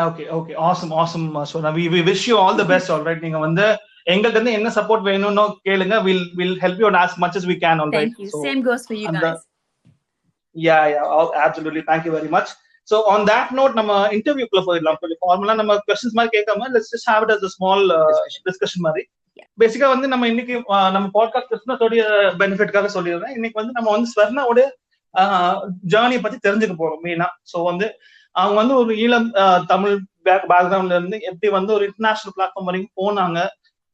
okay 0.00 0.24
okay 0.32 0.56
awesome 0.56 0.90
awesome 0.90 1.34
so 1.34 1.56
we 1.56 1.84
we 1.94 2.02
wish 2.06 2.26
you 2.26 2.38
all 2.38 2.56
the 2.56 2.64
best 2.64 2.92
alright 2.92 3.20
நீங்க 3.20 3.38
வந்து 3.38 3.78
எங்கள்ட்ட 4.10 4.28
இருந்து 4.28 4.52
என்ன 4.52 4.68
சப்போர்ட் 4.68 5.06
வேணும்னு 5.08 5.54
கேளுங்க. 5.64 6.02
Will 6.02 6.30
will 6.34 6.58
help 6.60 6.76
you 6.76 6.90
as 6.90 7.18
much 7.18 7.36
as 7.36 7.46
we 7.46 7.56
can 7.56 7.80
alright 7.80 8.08
thank 8.08 8.10
you. 8.18 8.28
Same 8.42 8.62
goes 8.68 8.82
for 8.86 8.96
you 8.96 9.06
and 9.06 9.22
the- 9.22 9.30
guys. 9.30 9.40
Yeah 10.54 10.84
yeah. 10.92 11.06
All- 11.16 11.34
absolutely. 11.48 11.82
Thank 11.86 12.04
you 12.06 12.14
very 12.16 12.28
much. 12.28 12.46
So 12.82 13.04
on 13.06 13.24
that 13.24 13.46
note 13.50 13.72
நம்ம 13.72 14.08
இன்டர்வியூக்குள்ள 14.08 14.62
போயிடலாம். 14.66 14.96
கொஞ்சம் 15.00 15.22
ஃபார்மலா 15.26 15.54
நம்ம 15.54 15.74
questions 15.74 16.12
மாதிரி 16.12 16.42
கேட்காம 16.42 16.58
let's 16.58 16.92
just 16.94 17.10
have 17.10 17.22
it 17.22 17.30
as 17.30 17.44
a 17.44 17.50
small 17.58 17.80
discussion 18.44 18.86
மாதிரி. 18.86 19.08
Yeah. 19.40 19.48
பேசிக்கா 19.60 19.88
வந்து 19.88 20.08
நம்ம 20.08 20.28
இன்னைக்கு 20.28 20.58
uh, 20.58 20.90
நம்ம 20.90 21.08
பாட்காஸ்ட் 21.14 21.54
கிருஷ்ணத்தோடைய 21.54 22.02
பெனிஃபிட்காக 22.38 22.88
சொல்லிடுறேன். 22.94 23.28
இன்னைக்கு 23.28 23.64
வந்து 23.64 23.72
நம்ம 23.72 23.90
வந்து 23.90 24.10
ஸ்வர்ணாவோட 24.16 24.80
ஜேர்னியை 25.88 26.20
பத்தி 26.20 26.50
தெரிஞ்சுக்க 26.50 26.74
போறோம் 26.78 27.00
மெயினா 27.02 27.26
சோ 27.52 27.62
வந்து 27.62 28.00
அவங்க 28.36 28.56
வந்து 28.60 28.74
ஒரு 28.74 28.92
ஈழம் 28.94 29.28
தமிழ் 29.66 29.94
பேக்ரவுண்ட்ல 30.24 30.96
இருந்து 30.98 31.16
எப்படி 31.20 31.48
வந்து 31.52 31.72
ஒரு 31.72 31.84
இன்டர்நேஷனல் 31.84 32.34
பிளாட்ஃபார்ம் 32.36 32.68
வரைக்கும் 32.68 32.96
போனாங்க. 33.00 33.38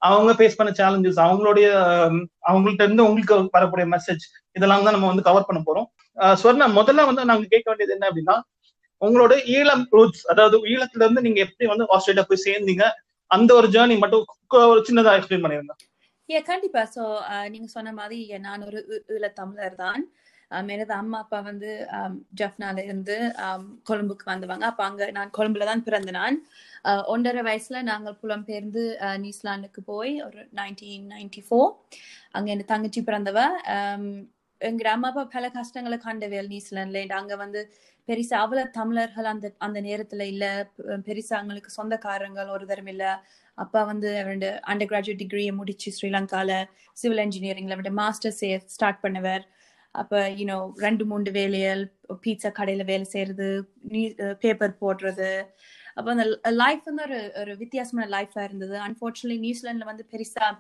அவங்க 0.02 0.32
ஃபேஸ் 0.32 0.58
பண்ண 0.58 0.70
சேலஞ்சஸ் 0.72 1.20
அவங்களுடைய 1.26 1.68
அவங்கள்ட்ட 2.48 2.82
இருந்து 2.82 3.04
உங்களுக்கு 3.04 3.48
வரக்கூடிய 3.50 3.86
மெசேஜ் 3.94 4.24
இதெல்லாம் 4.56 4.82
தான் 4.82 4.92
நம்ம 4.92 5.06
வந்து 5.06 5.22
கவர் 5.22 5.48
பண்ண 5.48 5.60
போறோம். 5.62 5.88
அஹ் 6.16 6.36
ஸ்வர்ணா 6.42 6.66
முதல்ல 6.78 7.08
வந்து 7.10 7.24
நாங்க 7.24 7.46
கேட்க 7.48 7.66
வேண்டியது 7.70 7.96
என்ன 7.96 8.08
அப்படின்னா 8.10 8.36
உங்களோட 9.02 9.32
ஈழம் 9.56 9.84
ரூட்ஸ் 9.90 10.24
அதாவது 10.26 10.56
ஈழத்துல 10.66 11.04
இருந்து 11.04 11.20
நீங்க 11.20 11.40
எப்படி 11.40 11.68
வந்து 11.68 11.84
ஆஸ்திரேலியா 11.88 12.26
போய் 12.28 12.44
சேர்ந்தீங்க 12.46 12.84
அந்த 13.30 13.54
ஒரு 13.54 13.68
ஜேர்னி 13.68 13.98
மட்டும் 13.98 14.24
ஒரு 14.70 14.80
சின்னதா 14.88 15.12
எக்ஸ்பிளைன் 15.18 15.44
பண்ணிருந்தேன் 15.44 15.82
ஏ 16.28 16.40
கண்டிப்பா. 16.42 16.82
சோ 16.94 17.02
நீங்க 17.48 17.66
சொன்ன 17.66 17.92
மாதிரி 17.92 18.38
நான் 18.38 18.64
ஒரு 18.66 18.78
ஈ- 18.94 19.02
ஈழத்தமிழர் 19.14 19.74
தான். 19.74 20.00
எனது 20.70 20.92
அம்மா 20.94 21.18
அப்பா 21.24 21.38
வந்து 21.48 21.70
ஜப்னால 22.40 22.84
இருந்து 22.84 23.16
கொழும்புக்கு 23.88 24.26
வந்தவங்க. 24.30 24.64
அப்ப 24.70 24.82
அங்க 24.88 25.10
நான் 25.16 25.34
கொழும்புல 25.38 25.66
தான் 25.70 25.84
பிறந்த 25.88 26.10
நான் 26.20 26.36
ஒன்றரை 27.14 27.42
வயசுல 27.48 27.82
நாங்கள் 27.90 28.18
புலம்பெயர்ந்து 28.22 28.82
நியூசிலாந்துக்கு 29.24 29.82
போய் 29.92 30.14
ஒரு 30.28 30.40
நைன்டீன் 30.60 31.06
நைன்டி 31.14 31.42
ஃபோர் 31.48 31.70
அங்க 32.36 32.48
என் 32.54 32.70
தங்கச்சி 32.74 33.02
பிறந்தவ. 33.10 33.38
um, 33.76 34.04
எங்க 34.60 34.84
அம்மா 34.92 35.08
அப்பா 35.10 35.22
பல 35.34 35.46
கஷ்டங்களை 35.56 35.96
கண்டவேல் 36.06 36.48
நியூசிலாந்துல. 36.52 37.02
அங்க 37.20 37.34
வந்து 37.42 37.60
பெருசா 38.08 38.36
அவ்வளவு 38.44 38.72
தமிழர்கள் 38.78 39.28
அந்த 39.32 39.46
அந்த 39.66 39.78
நேரத்துல 39.88 40.22
இல்ல. 40.32 40.44
பெருசா 41.08 41.34
அவங்களுக்கு 41.38 41.70
சொந்தக்காரங்கள் 41.76 42.52
ஒரு 42.56 42.64
தரம் 42.70 42.90
இல்ல. 42.94 43.04
அப்பா 43.58 43.80
வந்து 43.90 44.08
அவருடைய 44.22 44.50
அண்டர் 44.70 44.90
கிராஜுவேட் 44.92 45.22
டிகிரியை 45.22 45.52
முடிச்சு 45.60 45.88
ஸ்ரீலங்கால 45.96 46.50
சிவில் 46.96 47.24
இன்ஜினியரிங்ல 47.26 47.76
அவருடைய 47.76 47.96
மாஸ்டர்ஸ் 48.02 48.42
ஸ்டார்ட் 48.76 49.02
பண்ணவர். 49.04 49.44
அப்ப 49.98 50.28
யூனோ 50.28 50.70
ரெண்டு 50.74 51.04
மூன்று 51.04 51.32
வேலைகள் 51.32 51.92
பீட்சா 52.22 52.52
கடையில 52.52 52.84
வேலை 52.84 53.04
செய்யறது 53.04 53.72
பேப்பர் 54.40 54.76
போடுறது. 54.80 55.44
அப்ப 55.94 56.10
அந்த 56.10 56.38
லைஃப் 56.42 56.82
வந்து 56.84 57.02
ஒரு 57.02 57.32
ஒரு 57.34 57.56
வித்தியாசமான 57.56 58.20
லைஃபா 58.20 58.42
இருந்தது. 58.42 58.80
அன்பார்ச்சுனேட்லி 58.80 59.52
நியூசிலாண்ட்ல 59.52 59.84
வந்து 59.84 60.06
பெருசா 60.10 60.58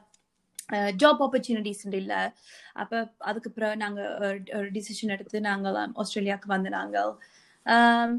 ஜாப் 0.72 1.28
ஆப்பர்ச்சுனிட்டிஸ் 1.28 1.94
இல்ல. 1.94 2.36
அப்ப 2.72 3.12
அதுக்கு 3.18 3.50
பிறகு 3.50 3.76
நாங்க 3.76 4.16
ஒரு- 4.20 4.42
டிசிஷன் 4.50 5.08
எடுத்து 5.08 5.40
நாங்கள் 5.40 5.72
ஆஸ்திரேலியாவுக்கு 5.72 6.46
வந்து 6.46 6.70
நாங்கள் 6.70 7.12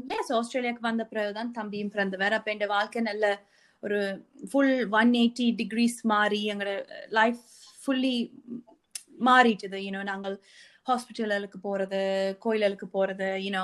எஸ் 0.08 0.32
ஆஸ்திரேலியாவுக்கு 0.32 0.80
வந்த 0.80 1.04
பிறகு 1.04 1.32
தான் 1.32 1.52
தம்பியும் 1.52 1.90
பிறந்தவர். 1.90 2.32
அப்ப 2.32 2.52
என் 2.52 2.66
வாழ்க்கை 2.66 3.02
நல்ல 3.02 3.42
ஒரு 3.80 4.26
ஃபுல் 4.50 4.88
ஒன் 4.90 5.10
எயிட்டி 5.10 5.40
டிகிரிஸ் 5.40 6.02
மாறி 6.02 6.48
எங்களோட 6.48 6.88
லைஃப் 7.08 7.38
ஃபுல்லி 7.86 8.30
மாறிட்டுது. 9.20 9.76
யூனோ 9.76 10.02
நாங்கள் 10.02 10.42
ஹாஸ்பிட்டலுக்கு 10.90 11.58
போறது 11.62 12.00
கோயிலுக்கு 12.38 12.86
போறது 12.86 13.28
யூனோ 13.44 13.62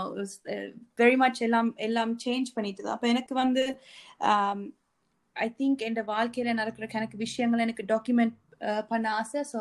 வெரி 0.99 1.17
மச் 1.17 1.43
எல்லாம் 1.43 1.71
எல்லாம் 1.77 2.13
சேஞ்ச் 2.27 2.51
பண்ணிட்டு 2.55 2.91
அப்ப 2.91 3.09
எனக்கு 3.09 3.35
வந்து 3.35 3.65
um, 4.21 4.61
ஐ 5.37 5.49
திங்க் 5.59 5.83
என் 5.83 5.97
வாழ்க்கையில 6.05 6.53
நடக்கிற 6.53 6.87
எனக்கு 6.93 7.17
விஷயங்கள் 7.17 7.59
எனக்கு 7.59 7.85
டாக்குமெண்ட் 7.89 8.37
uh, 8.61 8.83
பண்ண 8.83 9.07
ஆசை. 9.11 9.41
ஸோ 9.53 9.61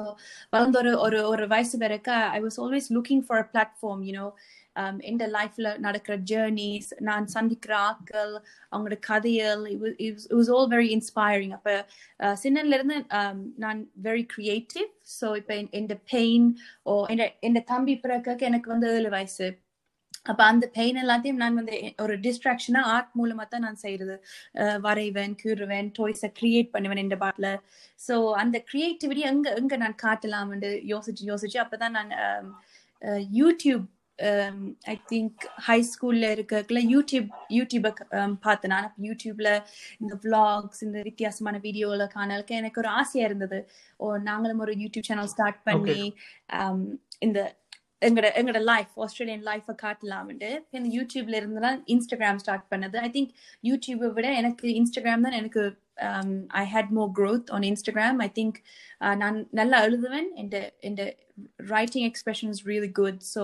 வளர்ந்த 0.49 0.77
ஒரு 0.79 0.91
ஒரு 0.97 1.19
ஒரு 1.23 1.45
வயசு 1.47 1.77
வரைக்கும் 1.77 2.25
I 2.29 2.41
was 2.41 2.59
always 2.59 2.89
looking 2.97 3.25
for 3.27 3.41
a 3.43 3.47
platform 3.53 4.03
you know 4.03 4.27
Um, 4.75 4.95
இந்த 5.09 5.25
லைஃப்ல 5.33 5.67
நடக்கிற 5.77 6.15
ஜேர்னிஸ் 6.29 6.89
நான் 7.01 7.25
சந்திக்கிற 7.33 7.73
ஆக்கள் 7.85 8.33
அவங்களோட 8.71 8.97
கதைகள் 9.05 9.61
it 10.05 10.17
was 10.31 10.49
all 10.55 10.69
very 10.73 10.89
inspiring 10.95 11.53
அப்ப 11.53 11.69
uh, 11.75 11.83
அஹ், 12.25 12.71
இருந்து 12.73 12.97
um, 13.19 13.37
நான் 13.57 13.79
வெரி 14.03 14.25
கிரியேட்டிவ் 14.33 14.89
ஸோ 15.13 15.29
இப்போ 15.37 15.53
இந்த 15.79 15.95
பெயின் 16.11 16.47
ஓ 16.85 16.95
என் 17.43 17.61
தம்பி 17.69 17.95
பிறக்க 17.99 18.47
எனக்கு 18.49 18.73
வந்து 18.73 18.89
ஏழு 18.95 19.11
வயசு. 19.15 19.47
அப்ப 20.25 20.41
அந்த 20.45 20.65
பெயின் 20.75 20.99
எல்லாத்தையும் 21.01 21.41
நான் 21.41 21.57
வந்து 21.57 21.73
ஒரு 22.03 22.13
டிஸ்ட்ராக்ஷனா 22.23 22.81
ஆர்ட் 22.93 23.11
மூலமா 23.19 23.43
தான் 23.47 23.65
நான் 23.65 23.81
செய்யறது 23.81 24.15
அஹ் 24.61 24.79
வரைவேன் 24.85 25.35
கீறுவேன் 25.41 25.89
டாய்ஸை 25.97 26.29
கிரியேட் 26.39 26.71
பண்ணுவேன் 26.71 27.03
இந்த 27.03 27.17
பாட்டில். 27.23 27.51
ஸோ 27.99 28.13
அந்த 28.41 28.57
கிரியேட்டிவிட்டி 28.69 29.23
எங்க 29.31 29.49
எங்க 29.59 29.77
நான் 29.83 29.99
காட்டலாம்னு 30.01 30.71
யோசிச்சு 30.93 31.25
யோசிச்சு 31.31 31.59
அப்பதான் 31.63 31.97
நான் 31.99 32.13
um, 32.23 32.47
YouTube 33.37 33.85
I 34.91 34.95
think 35.11 35.43
high 35.67 35.77
ஸ்கூல்ல 35.91 36.25
இருக்கக்குள்ள 36.35 36.81
யூடியூப் 36.93 37.29
யூடியூப 37.57 37.87
பார்த்தேன். 38.45 38.73
நான் 38.75 38.87
யூடியூப்ல 39.07 39.49
இந்த 40.01 40.13
vlogs 40.25 40.79
இந்த 40.87 40.99
வித்தியாசமான 41.09 41.59
வீடியோல 41.67 42.07
காணலுக்கு 42.15 42.55
எனக்கு 42.61 42.81
ஒரு 42.83 42.91
ஆசையா 43.01 43.25
இருந்தது. 43.29 43.59
ஓ 43.99 44.15
நாங்களும் 44.29 44.63
ஒரு 44.65 44.75
யூடியூப் 44.83 45.09
சேனல் 45.11 45.31
ஸ்டார்ட் 45.35 45.61
பண்ணி 45.69 46.01
um, 46.59 46.81
இந்த 47.27 47.39
எங்கட 48.07 48.27
எங்கட 48.39 48.59
லைஃப் 48.71 48.93
ஆஸ்திரேலியன் 49.03 49.45
லைஃபை 49.49 49.73
காட்டலாம்ட்டு 49.83 50.49
இந்த 50.77 50.87
யூடியூப்ல 50.97 51.37
இருந்து 51.41 51.61
தான் 51.65 51.77
இன்ஸ்டாகிராம் 51.93 52.41
ஸ்டார்ட் 52.43 52.65
பண்ணது. 52.73 52.97
ஐ 53.07 53.09
திங்க் 53.15 53.31
யூடியூபை 53.63 54.09
விட 54.17 54.27
எனக்கு 54.41 54.67
இன்ஸ்டாகிராம் 54.79 55.25
தான் 55.27 55.37
எனக்கு 55.41 55.63
I 56.55 56.65
had 56.71 56.91
more 56.91 57.11
growth 57.13 57.47
on 57.55 57.65
Instagram 57.69 58.19
I 58.21 58.31
think 58.35 58.57
நான் 59.19 59.37
நல்லா 59.53 59.77
எழுதுவேன். 59.85 60.29
இந்த 60.37 60.55
இந்த 60.81 61.01
writing 61.69 62.05
expression 62.07 62.51
is 62.51 62.63
really 62.67 62.91
good 62.95 63.19
so 63.31 63.43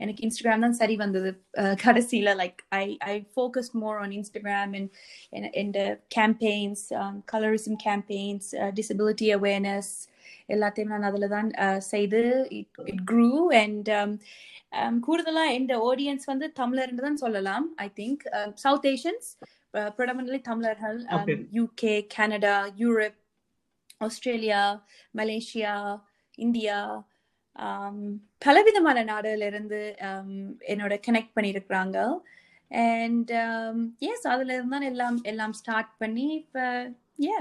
எனக்கு 0.00 0.20
இன்ஸ்டாகிராம் 0.26 0.64
தான் 0.64 0.78
சரி 0.80 0.96
வந்தது. 0.98 1.30
அஹ், 1.60 1.76
கடைசியில 1.84 2.34
like 2.40 2.58
I 2.78 2.84
I 3.08 3.16
focus 3.32 3.70
more 3.80 3.98
on 4.02 4.14
Instagram 4.18 4.74
and 4.76 4.90
இந்த 5.62 5.80
campaigns 6.16 6.84
colourism 7.32 7.78
campaigns 7.86 8.48
disability 8.78 9.28
awareness 9.36 9.92
எல்லாத்தையும் 10.54 10.92
நான் 10.92 11.08
அதில் 11.08 11.32
தான் 11.34 11.48
அஹ், 11.64 11.82
செய்து 11.90 12.20
இட் 12.58 13.04
க்ரூ 13.06 13.30
அண்ட் 13.58 13.90
கூடுதலா 15.04 15.44
இந்த 15.54 15.74
ஆடியன்ஸ் 15.86 16.26
வந்து 16.28 16.46
தமிழர்னு 16.58 17.06
தான் 17.06 17.22
சொல்லலாம் 17.22 17.66
I 17.78 17.90
think 17.96 18.22
South 18.62 18.86
Asians 18.86 19.28
predominantly 19.94 20.40
தமிழர்கள் 20.46 20.98
Okay. 21.16 21.36
UK 21.56 21.94
Canada 22.14 22.54
Europe 22.80 23.18
Australia 24.00 24.62
Malaysia 25.14 25.74
India 26.38 26.78
பலவிதமான 28.42 28.98
நாடுல 29.08 29.46
இருந்து 29.46 29.78
ஆம், 30.08 30.36
என்னோட 30.72 30.94
கனெக்ட் 31.06 31.34
பண்ணியிருக்கிறாங்க. 31.36 31.96
அண்ட் 32.70 33.30
எஸ் 34.08 34.26
அதுல 34.26 34.52
இருந்து 34.54 34.74
தான் 34.76 34.88
எல்லாம் 34.88 35.18
எல்லாம் 35.24 35.54
ஸ்டார்ட் 35.58 35.90
பண்ணி 36.00 36.26
இப்ப 36.36 36.58
ஏ 37.24 37.34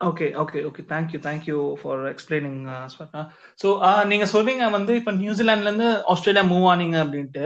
okay 0.00 0.26
okay 0.36 0.58
okay 0.68 0.82
thank you 0.90 1.18
thank you 1.26 1.58
for 1.80 2.02
explaining 2.10 2.58
Swarna 2.94 3.22
so 3.60 3.68
நீங்க 4.04 4.26
சொல்றீங்க 4.32 4.64
வந்து 4.72 4.94
இப்ப 5.00 5.12
நியூசிலாந்துல 5.20 5.70
இருந்து 5.70 5.88
ஆஸ்திரேலியா 6.12 6.44
மூவ் 6.50 6.66
ஆனீங்க 6.72 6.98
அப்படின்ட்டு. 7.04 7.44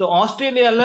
ஸோ 0.00 0.06
ஆஸ்திரேலியால 0.18 0.82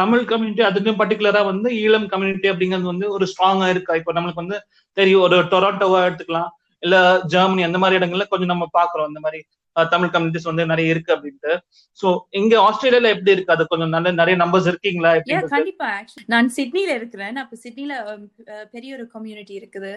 தமிழ் 0.00 0.24
கம்யூனிட்டி 0.32 0.62
அதுக்கும் 0.66 0.98
பர்டிகுலரா 0.98 1.40
வந்து 1.52 1.68
ஈழம் 1.84 2.08
கம்யூனிட்டி 2.12 2.48
அப்படிங்கிறது 2.50 2.92
வந்து 2.92 3.06
ஒரு 3.16 3.24
ஸ்ட்ராங்கா 3.30 3.68
இருக்கா? 3.74 3.92
இப்போ 4.00 4.12
நம்மளுக்கு 4.16 4.42
வந்து 4.44 4.58
தெரியும் 4.96 5.24
ஒரு 5.26 5.36
டொராண்டோவா 5.54 6.00
எடுத்துக்கலாம் 6.08 6.50
இல்ல 6.82 6.96
ஜெர்மனி 7.32 7.62
அந்த 7.68 7.78
மாதிரி 7.82 7.98
இடங்கள்ல 8.00 8.26
கொஞ்சம் 8.32 8.52
நம்ம 8.52 8.68
பாக்குறோம் 8.78 9.10
இந்த 9.12 9.22
மாதிரி 9.24 9.40
தமிழ் 9.76 10.12
கம்யூனிட்டிஸ் 10.14 10.48
வந்து 10.50 10.64
நிறைய 10.70 10.92
இருக்கு 10.92 11.10
அப்படின்ட்டு. 11.14 11.52
ஸோ 12.00 12.08
இங்க 12.40 12.54
ஆஸ்திரேலியால 12.68 13.10
எப்படி 13.14 13.34
இருக்கு? 13.34 13.54
அது 13.56 13.64
கொஞ்சம் 13.72 13.94
நல்ல 13.96 14.12
நிறைய 14.20 14.36
நம்பர்ஸ் 14.42 14.70
இருக்கீங்களா 14.70 15.10
கண்டிப்பா. 15.54 15.88
Actually. 16.00 16.26
நான் 16.34 16.48
சிட்னில 16.58 16.90
இருக்கிறேன். 17.00 17.42
அப்ப 17.44 17.56
சிட்னில 17.66 17.92
பெரிய 18.74 18.90
ஒரு 18.98 19.06
கம்யூனிட்டி 19.14 19.54
இருக்குது. 19.60 19.92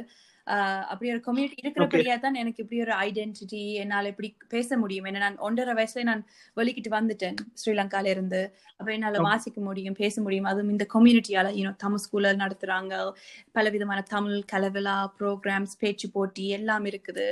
அப்படி 0.48 1.12
ஒரு 1.12 1.20
கம்யூனிட்டி 1.20 1.58
இருக்கிறபடியா 1.64 2.20
தான் 2.20 2.34
எனக்கு 2.34 2.64
இப்படி 2.64 2.82
ஒரு 2.82 2.94
ஐடென்டிட்டி 3.06 3.62
என்னால 3.74 4.08
இப்படி 4.08 4.30
பேச 4.50 4.78
முடியும். 4.78 5.06
ஏன்னா 5.06 5.20
நான் 5.20 5.38
ஒன்றரை 5.38 5.74
வயசுல 5.74 6.04
நான் 6.04 6.24
வெளிக்கிட்டு 6.58 6.92
வந்துட்டேன். 6.98 7.38
ஸ்ரீலங்கால 7.62 8.06
இருந்து 8.06 8.42
அப்ப 8.78 8.92
என்னால. 8.92 9.20
வாசிக்க 9.20 9.62
முடியும் 9.62 9.94
பேச 9.94 10.22
முடியும். 10.22 10.46
அதுவும் 10.46 10.70
இந்த 10.70 10.88
கம்யூனிட்டியால 10.94 11.52
யூனோ 11.60 11.74
தமிழ் 11.86 12.04
ஸ்கூல்ல 12.06 12.34
நடத்துறாங்க. 12.44 12.94
பலவிதமான 13.52 14.02
தமிழ் 14.02 14.40
கலவிழா 14.54 14.98
ப்ரோக்ராம்ஸ் 15.20 15.76
பேச்சு 15.80 16.10
போட்டி 16.12 16.50
எல்லாம் 16.50 16.86
இருக்குது. 16.86 17.28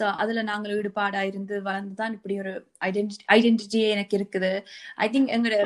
ஸோ 0.00 0.06
அதுல 0.22 0.42
நாங்கள் 0.50 0.74
ஈடுபாடா 0.78 1.22
இருந்து 1.30 1.54
வளர்ந்து 1.68 1.94
தான் 2.00 2.14
இப்படி 2.18 2.34
ஒரு 2.42 2.52
ஐடென்டி 2.88 3.16
ஐடென்டிட்டியே 3.36 3.88
எனக்கு 3.94 4.14
இருக்குது. 4.18 4.52
ஐ 5.04 5.08
திங்க் 5.14 5.32
எங்களோட 5.36 5.56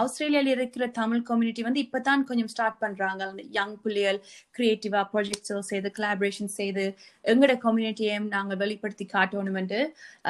ஆஸ்திரேலியால 0.02 0.52
இருக்கிற 0.56 0.84
தமிழ் 0.98 1.22
கம்யூனிட்டி 1.30 1.62
வந்து 1.66 1.82
இப்பதான் 1.84 2.22
கொஞ்சம் 2.28 2.50
ஸ்டார்ட் 2.52 2.78
பண்றாங்க. 2.84 3.20
அந்த 3.30 3.42
யங் 3.58 3.76
புள்ளியல் 3.84 4.18
க்ரியேட்டிவாக 4.58 5.04
ப்ராஜெக்ட்ஸோ 5.12 5.58
செய்து 5.70 5.88
கொலாபரேஷன் 5.96 6.52
செய்து 6.58 6.84
எங்களோட 7.24 7.54
கம்யூனிட்டியையும் 7.66 8.28
நாங்க 8.36 8.54
வெளிப்படுத்தி 8.62 9.06
காட்டணும்னு 9.14 9.58
இப்போ 9.60 9.80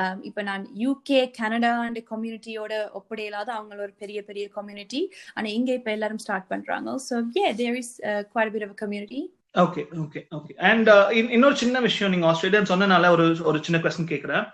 um, 0.01 0.19
இப்ப 0.29 0.43
நான் 0.49 0.65
யூகே 0.85 1.21
கனடா 1.39 1.73
அண்ட் 1.87 2.01
கம்யூனிட்டியோட 2.13 2.73
ஒப்படையிலாத 3.01 3.49
அவங்க 3.57 3.83
ஒரு 3.87 3.95
பெரிய 4.03 4.21
பெரிய 4.29 4.47
கம்யூனிட்டி 4.57 5.03
ஆனா 5.37 5.49
இங்கே 5.59 5.75
இப்ப 5.81 5.91
எல்லாரும் 5.97 6.23
ஸ்டார்ட் 6.25 6.51
பண்றாங்க. 6.53 6.97
So 7.09 7.17
uh 7.41 7.53
there 7.61 7.79
is 7.83 7.95
quite 8.33 8.53
bit 8.55 8.67
of 8.69 8.79
community 8.83 9.21
okay 9.55 9.83
okay 10.03 10.21
okay 10.37 10.53
and 10.71 10.89
இன்னொரு 11.35 11.57
சின்ன 11.57 11.81
விஷயம் 11.81 12.13
நீங்க 12.13 12.27
ஆஸ்திரேலியன் 12.27 12.71
சொன்னனால 12.73 13.09
ஒரு 13.11 13.25
ஒரு 13.43 13.59
சின்ன 13.63 13.79
கொஸ்டின் 13.85 14.13
கேக்குறேன். 14.13 14.45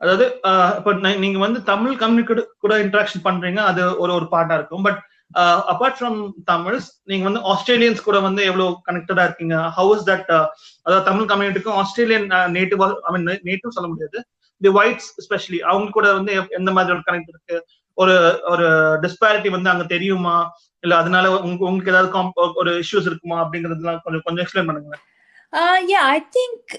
அதாவது 0.00 0.24
uh, 0.50 0.70
இப்ப 0.78 0.92
நீங்க 1.24 1.38
வந்து 1.38 1.60
தமிழ் 1.62 1.96
கம்யூனிட்டி 1.96 2.42
கூட 2.58 2.74
இன்ட்ராக்ஷன் 2.84 3.24
பண்றீங்க 3.24 3.60
அது 3.70 3.82
ஒரு 3.98 4.12
ஒரு 4.12 4.26
பார்ட்டா 4.30 4.56
இருக்கும். 4.58 4.82
பட் 4.82 5.00
அபார்ட் 5.72 5.98
ஃப்ரம் 5.98 6.18
தமிழ்ஸ் 6.44 6.88
நீங்க 7.04 7.24
வந்து 7.28 7.42
ஆஸ்திரேலியன்ஸ் 7.52 8.06
கூட 8.06 8.18
வந்து 8.20 8.42
எவ்வளவு 8.44 8.70
கனெக்டடா 8.88 9.24
இருக்கீங்க? 9.28 9.56
ஹவு 9.78 9.92
இஸ் 9.96 10.08
தட் 10.10 10.30
அதாவது 10.86 11.04
Tamil 11.10 11.30
கம்யூனிட்டிக்கும் 11.32 11.78
Australian 11.82 12.26
native 12.58 12.82
I 12.84 13.12
mean 13.16 13.28
native 13.50 13.76
சொல்ல 13.76 13.88
முடியாது. 13.88 14.20
தி 14.60 14.70
ஒயிட்ஸ் 14.80 15.10
ஸ்பெஷலி 15.26 15.60
அவங்க 15.70 15.94
கூட 15.98 16.08
வந்து 16.12 16.32
எந்த 16.58 16.70
மாதிரி 16.72 16.94
ஒரு 16.96 17.04
கனெக்ட் 17.08 17.32
இருக்கு? 17.34 17.58
ஒரு 17.98 18.16
ஒரு 18.44 18.66
டிஸ்பாரிட்டி 19.04 19.50
வந்து 19.50 19.70
அங்க 19.70 19.84
தெரியுமா? 19.84 20.36
இல்ல 20.84 20.94
அதனால 21.00 21.26
உங்களுக்கு 21.40 21.92
ஏதாவது 21.94 22.58
ஒரு 22.62 22.72
இஷ்யூஸ் 22.84 23.08
இருக்குமா 23.10 23.38
அப்படிங்கறதுலாம் 23.42 24.04
கொஞ்சம் 24.04 24.24
கொஞ்சம் 24.26 24.44
எக்ஸ்பிளைன் 24.44 24.70
பண்ணுங்க 24.70 25.00
யா 25.92 26.00
ஐ 26.14 26.20
திங்க் 26.36 26.72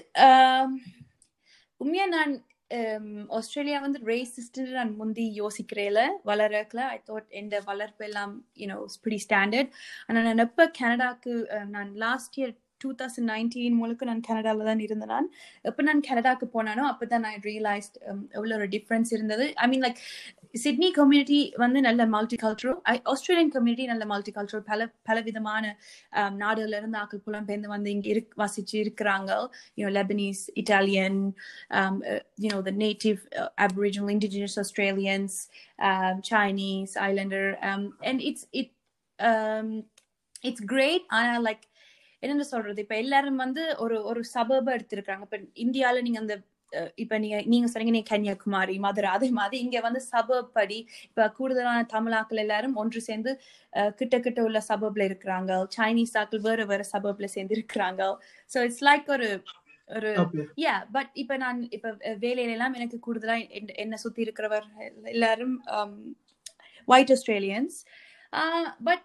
உண்மையா 1.80 2.06
நான் 2.14 2.32
um, 2.70 3.06
ஆஸ்திரேலியா 3.36 3.78
வந்து 3.84 3.98
ரேசிஸ்ட் 4.10 4.58
நான் 4.76 4.92
முந்தி 5.00 5.24
யோசிக்கிறேல 5.40 6.00
வளரக்கல. 6.30 6.80
ஐ 6.94 6.98
தாட் 7.08 7.26
இந்த 7.40 7.56
வளர்ப்பு 7.70 8.04
எல்லாம் 8.08 8.32
யூனோ 8.62 8.76
pretty 9.02 9.18
ஸ்டாண்டர்ட் 9.24 9.70
ஆனா 10.06 10.20
நான் 10.28 10.44
எப்ப 10.46 10.66
கனடாக்கு 10.80 11.34
நான் 11.74 11.90
last 12.04 12.36
year 12.40 12.54
two 12.80 12.90
thousand 13.00 13.30
nineteen 13.32 13.76
முழுக்க 13.80 14.08
நான் 14.10 14.24
கனடாவில் 14.28 14.68
தான் 14.70 14.84
இருந்தேன் 14.86 15.12
நான். 15.14 15.28
எப்ப 15.70 15.82
நான் 15.88 16.06
கனடாக்கு 16.08 16.48
போனானோ 16.56 16.84
அப்பதான் 16.92 17.24
நான் 17.26 17.44
ரியலைஸ்ட் 17.50 17.98
um, 18.10 18.22
எவ்வளவு 18.36 18.58
ஒரு 18.60 18.68
டிஃப்ரென்ஸ் 18.76 19.12
இருந்தது. 19.16 19.46
I 19.64 19.68
mean 19.72 19.84
like 19.86 20.00
Sydney 20.54 20.88
community 20.92 21.38
வந்து 21.56 21.78
நல்ல 21.80 22.02
மல்டி 22.06 22.36
கல்ச்சரல் 22.36 22.78
ஆஸ்திரேலியன் 23.12 23.52
கம்யூனிட்டி 23.54 23.84
நல்ல 23.90 24.04
மல்டி 24.04 24.32
கல்ச்சரல் 24.34 24.64
பல 24.70 24.80
பல 25.02 25.16
விதமான 25.20 25.64
நாடுகள்ல 26.42 26.80
இருந்து 26.80 26.98
ஆக்கள் 26.98 27.22
புலம்பெயர்ந்து 27.26 27.68
வந்து 27.68 27.90
இங்க 27.90 28.08
இருக் 28.08 28.34
வசிச்சு 28.38 28.76
இருக்கிறாங்க. 28.84 29.30
You know 29.78 29.92
Lebanese 29.98 30.42
Italian 30.62 31.18
you know 32.44 32.60
the 32.68 32.74
native 32.84 33.20
aboriginal 33.66 34.12
indigenous 34.16 34.58
Australians 34.64 35.36
Chinese 36.30 36.94
islander 37.08 37.48
and 38.06 38.22
it's 38.22 38.46
it 38.52 38.72
it's 40.44 40.66
great 40.66 41.06
ஆனா 41.18 41.34
லைக் 41.48 41.64
என்னென்ன 42.22 42.44
சொல்றது? 42.46 42.80
இப்ப 42.84 42.94
எல்லாரும் 42.96 43.40
வந்து 43.44 43.62
ஒரு 43.78 43.96
ஒரு 44.10 44.20
சபர்ப 44.34 44.68
எடுத்திருக்காங்க 44.76 45.24
இப்ப 45.28 45.38
இந்தியால 45.64 46.02
நீங்க 46.02 46.18
அந்த 46.18 46.34
இப்ப 46.94 47.18
நீங்க 47.18 47.42
நீங்க 47.44 47.66
சொன்னீங்க 47.66 47.90
நீங்க 47.90 48.10
கன்னியாகுமரி 48.10 48.78
மதுரை 48.78 49.10
அதே 49.10 49.30
மாதிரி 49.30 49.58
இங்க 49.58 49.80
வந்து 49.80 50.00
சபர்ப் 50.12 50.52
படி 50.52 50.78
இப்ப 51.04 51.28
கூடுதலான 51.30 51.86
தமிழாக்கள் 51.92 52.36
எல்லாரும் 52.36 52.76
ஒன்று 52.76 53.00
சேர்ந்து 53.00 53.32
கிட்ட 53.96 54.20
கிட்ட 54.20 54.42
உள்ள 54.42 54.62
சபர்ப்ல 54.68 55.08
இருக்கிறாங்க. 55.10 55.50
சைனீஸ் 55.76 56.14
ஆக்கள் 56.14 56.46
வேற 56.48 56.64
வேற 56.64 56.84
சபர்ப்ல 56.92 57.24
சேர்ந்து 57.34 57.56
இருக்கிறாங்க. 57.56 58.02
சோ 58.50 58.64
இட்ஸ் 58.64 58.84
லைக் 58.84 59.08
ஒரு 59.08 59.28
ஒரு 59.88 60.10
யா 60.56 60.74
பட் 60.92 61.10
இப்ப 61.14 61.36
நான் 61.36 61.58
இப்ப 61.70 61.88
வேலையில 62.20 62.54
எல்லாம் 62.56 62.74
எனக்கு 62.74 62.98
கூடுதலா 63.06 63.36
என்ன- 63.50 63.76
என்ன 63.76 63.96
சுத்தி 63.96 64.24
இருக்கிறவர் 64.24 64.66
எல்லாரும் 65.14 65.56
ஒயிட் 66.88 67.12
ஆஸ்திரேலியன்ஸ் 67.12 67.76
பட் 68.84 69.04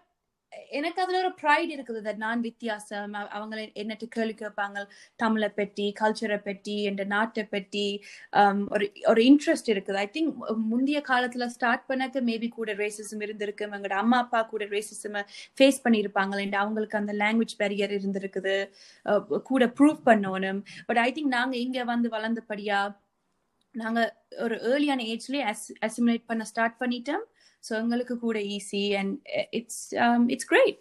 எனக்கு 0.70 1.02
அதுல 1.02 1.18
ஒரு 1.18 1.34
ப்ரைட் 1.42 1.70
இருக்குது 1.70 2.06
தட் 2.06 2.16
நான் 2.16 2.40
வித்தியாசம். 2.40 3.12
அவ- 3.12 3.28
அவங்க 3.28 3.56
என்னட்டு 3.56 4.04
கேள்வி 4.08 4.34
கேட்பாங்க. 4.34 4.88
தமிழை 5.16 5.48
பற்றி 5.48 5.92
கல்ச்சரை 6.00 6.42
பற்றி 6.44 6.82
என்ற 6.82 7.04
நாட்டை 7.04 7.44
பற்றி 7.44 8.04
um, 8.32 8.68
ஒரு 8.68 8.92
ஒரு 9.06 9.22
இன்ட்ரெஸ்ட் 9.22 9.66
இருக்குது. 9.66 9.94
ஐ 9.94 10.10
திங்க் 10.12 10.56
முந்தைய 10.56 11.02
காலத்துல 11.08 11.46
ஸ்டார்ட் 11.46 11.84
பண்ணக்க 11.88 12.20
மேபி 12.20 12.48
கூட 12.48 12.74
ரேசிசம் 12.74 13.18
இருந்திருக்கு. 13.18 13.60
எங்களோட 13.60 13.92
அம்மா 13.92 14.18
அப்பா 14.18 14.42
கூட 14.42 14.64
ரேசிசம் 14.64 15.24
ஃபேஸ் 15.58 15.76
பண்ணியிருப்பாங்க 15.84 16.40
and 16.40 16.54
அவங்களுக்கு 16.54 16.98
அந்த 16.98 17.12
லாங்குவேஜ் 17.12 17.56
பேரியர் 17.58 17.98
இருந்திருக்குது. 17.98 18.70
கூட 19.42 19.66
ப்ரூவ் 19.66 20.00
பண்ணணும். 20.06 20.64
பட் 20.86 20.98
ஐ 20.98 21.12
திங்க் 21.12 21.26
நாங்க 21.26 21.56
இங்க 21.56 21.84
வந்து 21.84 22.08
வளர்ந்தபடியா 22.08 22.96
நாங்க 23.72 24.16
ஒரு 24.38 24.54
ஏர்லியான 24.56 25.02
ஏஜ்லயே 25.02 25.54
அசிமுலேட் 25.86 26.22
பண்ண 26.26 26.44
ஸ்டார்ட் 26.44 26.80
பண்ணிட்டோம். 26.80 27.24
ஸோ 27.64 27.74
எங்களுக்கு 27.74 28.18
கூட 28.18 28.38
easy 28.38 28.96
and 28.98 29.14
it's 29.50 29.82
it's 30.26 30.44
great 30.44 30.78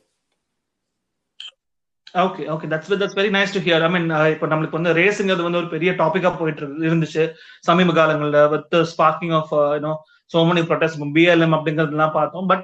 okay 2.16 2.44
okay 2.50 2.68
that's 2.68 2.92
that's 2.94 3.18
very 3.18 3.32
nice 3.32 3.54
to 3.54 3.60
hear 3.60 3.84
I 3.84 3.90
mean 3.90 4.32
இப்போ 4.32 4.48
நம்மளுக்கு 4.48 4.70
வந்து 4.70 4.94
ரேஸுங்கிறது 4.94 5.44
வந்து 5.44 5.58
ஒரு 5.58 5.70
பெரிய 5.70 5.92
டாபிக்கா 5.92 6.38
போயிட்டு 6.38 6.62
இருக்கு- 6.62 6.86
இருந்துச்சு. 6.88 7.24
சமீப 7.60 7.92
காலங்கள்ல 7.92 8.50
with 8.50 8.76
sparking 8.92 9.34
of 9.34 9.52
you know 9.76 9.94
so 10.32 10.44
many 10.48 10.64
protest 10.70 11.04
BLM 11.16 11.56
அப்படிங்கிறதுலாம் 11.58 12.12
பார்த்தோம். 12.12 12.48
பட் 12.48 12.64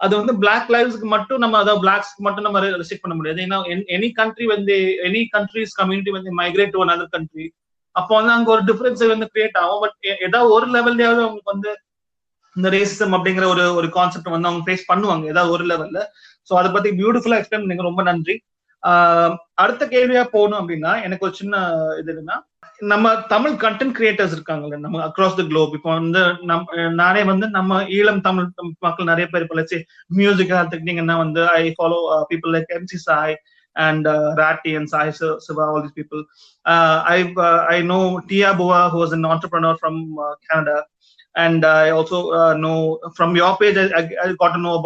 அது 0.00 0.16
வந்து 0.16 0.38
பிளாக் 0.38 0.70
லைவ்ஸ்க்கு 0.70 1.06
மட்டும் 1.06 1.38
நம்ம 1.38 1.58
அதாவது 1.58 1.82
பிளாக்ஸ்க்கு 1.84 2.18
மட்டும் 2.18 2.42
நம்ம 2.42 2.60
ரெஸ்ட்ரிக்ட் 2.60 3.00
பண்ண 3.00 3.16
முடியாது. 3.16 3.42
ஏன்னா 3.42 3.58
எனி 3.96 4.12
கண்ட்ரி 4.12 4.46
வந்து 4.46 4.74
எனி 5.04 5.24
கண்ட்ரிஸ் 5.32 5.74
கம்யூனிட்டி 5.74 6.10
வந்து 6.10 6.36
மைக்ரேட் 6.36 6.70
டு 6.70 6.84
அனதர் 6.84 7.08
கண்ட்ரி 7.08 7.46
அப்போ 7.96 8.14
வந்து 8.14 8.32
அங்க 8.32 8.50
ஒரு 8.50 8.62
டிஃபரன்ஸ் 8.62 9.06
வந்து 9.06 9.30
கிரியேட் 9.34 9.58
ஆகும். 9.58 9.80
பட் 9.80 9.96
ஏதாவது 10.20 10.52
ஒரு 10.52 10.66
லெவல்லையாவது 10.66 11.22
அவங்களுக்கு 11.22 11.52
வந்து 11.52 11.70
இந்த 12.56 12.68
ரேசிசம் 12.70 13.14
அப்படிங்கிற 13.16 13.46
ஒரு 13.54 13.64
ஒரு 13.78 13.88
கான்செப்ட் 13.90 14.34
வந்து 14.34 14.50
அவங்க 14.50 14.64
ஃபேஸ் 14.66 14.90
பண்ணுவாங்க 14.90 15.24
ஏதாவது 15.32 15.52
ஒரு 15.52 15.66
லெவல்ல 15.72 16.00
சோ 16.50 16.52
அதை 16.60 16.70
பத்தி 16.72 16.90
பியூட்டிஃபுல்லா 17.00 17.38
எக்ஸ்பிளைன் 17.40 17.64
பண்ணீங்க 17.64 17.86
ரொம்ப 17.90 18.02
நன்றி. 18.10 18.34
அடுத்த 19.62 19.84
கேள்வியா 19.86 20.22
போகணும் 20.34 20.60
அப்படின்னா 20.60 20.92
எனக்கு 21.06 21.26
ஒரு 21.26 21.34
சின்ன 21.34 21.54
இது 22.00 22.10
என்னன்னா 22.12 22.36
நம்ம 22.90 23.14
தமிழ் 23.26 23.54
கண்டென்ட் 23.62 23.96
கிரியேட்டர்ஸ் 23.98 24.34
இருக்காங்கல்ல 24.36 24.78
நம்ம 24.84 25.00
அக்ராஸ் 25.06 25.38
த 25.38 25.42
குளோப் 25.42 25.74
இப்போ 25.78 25.90
வந்து 25.90 26.20
நம் 26.50 26.64
நானே 26.94 27.22
வந்து 27.22 27.46
நம்ம 27.48 27.78
ஈழம் 27.96 28.20
தமிழ் 28.20 28.48
மக்கள் 28.80 29.10
நிறைய 29.12 29.26
பேர் 29.28 29.44
இப்போ 29.46 29.56
லட்சி 29.60 29.78
மியூசிக் 30.10 30.54
எடுத்துக்கிட்டீங்கன்னா 30.54 31.16
வந்து 31.24 31.42
I 31.60 31.64
follow 31.76 31.98
people 32.30 32.54
like 32.56 32.72
MC 32.78 33.00
Sai 33.06 33.36
and 33.76 34.08
Ratti 34.36 34.72
and 34.76 34.90
Sai 34.94 35.12
Siva 35.46 35.66
all 35.70 35.84
these 35.84 35.98
people 36.00 36.22
I 37.14 37.18
I 37.74 37.78
know 37.92 38.00
Tia 38.28 38.50
Bhuva 38.60 38.80
who 38.92 39.00
was 39.02 39.16
an 39.18 39.28
entrepreneur 39.32 39.80
from 39.80 40.00
Canada 40.50 40.76
and 41.34 41.64
I 41.66 41.90
also 41.90 42.18
know 42.56 42.72
from 43.16 43.32
and 43.32 43.60
page 43.60 43.78
also 43.78 43.88
uh, 43.90 43.94
know 44.54 44.76
from 44.78 44.80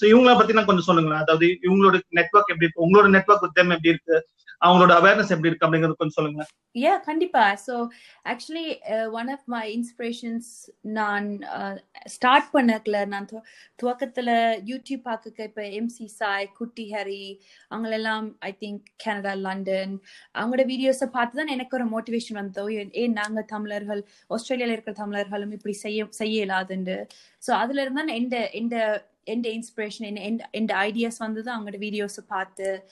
so 0.00 0.04
uh, 0.04 0.10
இவங்கள 0.12 0.34
பத்தி 0.36 0.52
நான் 0.52 0.64
கொஞ்சம் 0.64 0.88
சொல்லுங்களேன். 0.90 1.22
அதாவது 1.22 1.46
இவங்களோட 1.66 1.96
network 2.10 2.52
எப்படி 2.52 2.66
இருக்கு? 2.66 2.84
உங்களோட 2.86 3.08
நெட்வொர்க் 3.08 3.44
வித் 3.46 3.62
எப்படி 3.64 3.94
இருக்கு? 3.94 4.18
அவங்களோட 4.62 4.92
அவேர்னஸ் 5.00 5.32
எப்படி 5.34 5.50
இருக்கு? 5.50 5.66
அப்படிங்கறது 5.66 6.00
கொஞ்சம் 6.00 6.18
சொல்லுங்க 6.18 6.44
யா 6.74 6.92
கண்டிப்பா. 7.00 7.42
So 7.66 7.74
actually 8.24 8.68
one 9.10 9.28
of 9.30 9.44
my 9.46 9.60
inspirations 9.76 10.48
நான் 10.82 11.26
uh, 11.56 11.74
ஸ்டார்ட் 12.06 12.48
பண்ணக்கல 12.54 12.96
நான் 13.06 13.28
துவக்கத்துல 13.82 14.30
யூடியூப் 14.70 15.02
பார்க்க 15.02 15.48
இப்ப 15.50 15.62
எம்சி 15.78 16.06
சாய் 16.20 16.48
குட்டி 16.58 16.86
ஹரி 16.94 17.24
அவங்களெல்லாம் 17.70 18.26
ஐ 18.40 18.52
திங்க் 18.62 18.82
கனடா 19.04 19.34
லண்டன் 19.44 19.94
அவங்களோட 20.34 20.64
வீடியோஸை 20.72 21.08
பார்த்து 21.08 21.40
தான் 21.40 21.54
எனக்கு 21.56 21.76
ஒரு 21.80 21.86
மோட்டிவேஷன் 21.94 22.40
வந்தோம் 22.42 22.70
ஏன் 23.02 23.16
நாங்க 23.20 23.42
தமிழர்கள் 23.54 24.02
ஆஸ்திரேலியால 24.30 24.76
இருக்கிற 24.76 24.96
தமிழர் 25.02 25.23
அவர்களும் 25.24 25.52
இப்படி 25.52 25.72
செய்ய 25.72 26.06
செய்ய 26.10 26.44
இயலாதுண்டு 26.44 26.96
ஸோ 27.42 27.50
அதுல 27.52 27.82
இருந்தா 27.82 28.04
எந்த 28.12 28.50
எந்த 28.52 28.76
எந்த 29.24 29.48
இன்ஸ்பிரேஷன் 29.48 30.06
என்ன 30.06 30.48
எந்த 30.50 30.74
ஐடியாஸ் 30.74 31.18
வந்தது 31.18 31.48
அவங்களோட 31.54 31.78
வீடியோஸை 31.78 32.24
பார்த்து 32.28 32.84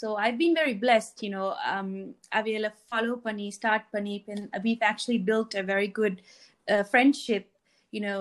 so 0.00 0.08
I 0.20 0.36
been 0.36 0.56
very 0.58 0.76
blessed 0.80 1.20
you know 1.24 1.44
அவையில 2.32 2.70
ஃபாலோ 2.78 3.12
பண்ணி 3.12 3.50
ஸ்டார்ட் 3.50 3.86
பண்ணி 3.90 4.14
இப்போ 4.14 4.86
actually 4.86 5.20
build 5.24 5.56
a 5.56 5.62
very 5.62 5.90
good 5.90 6.18
friendship 6.84 7.48
you know 7.92 8.16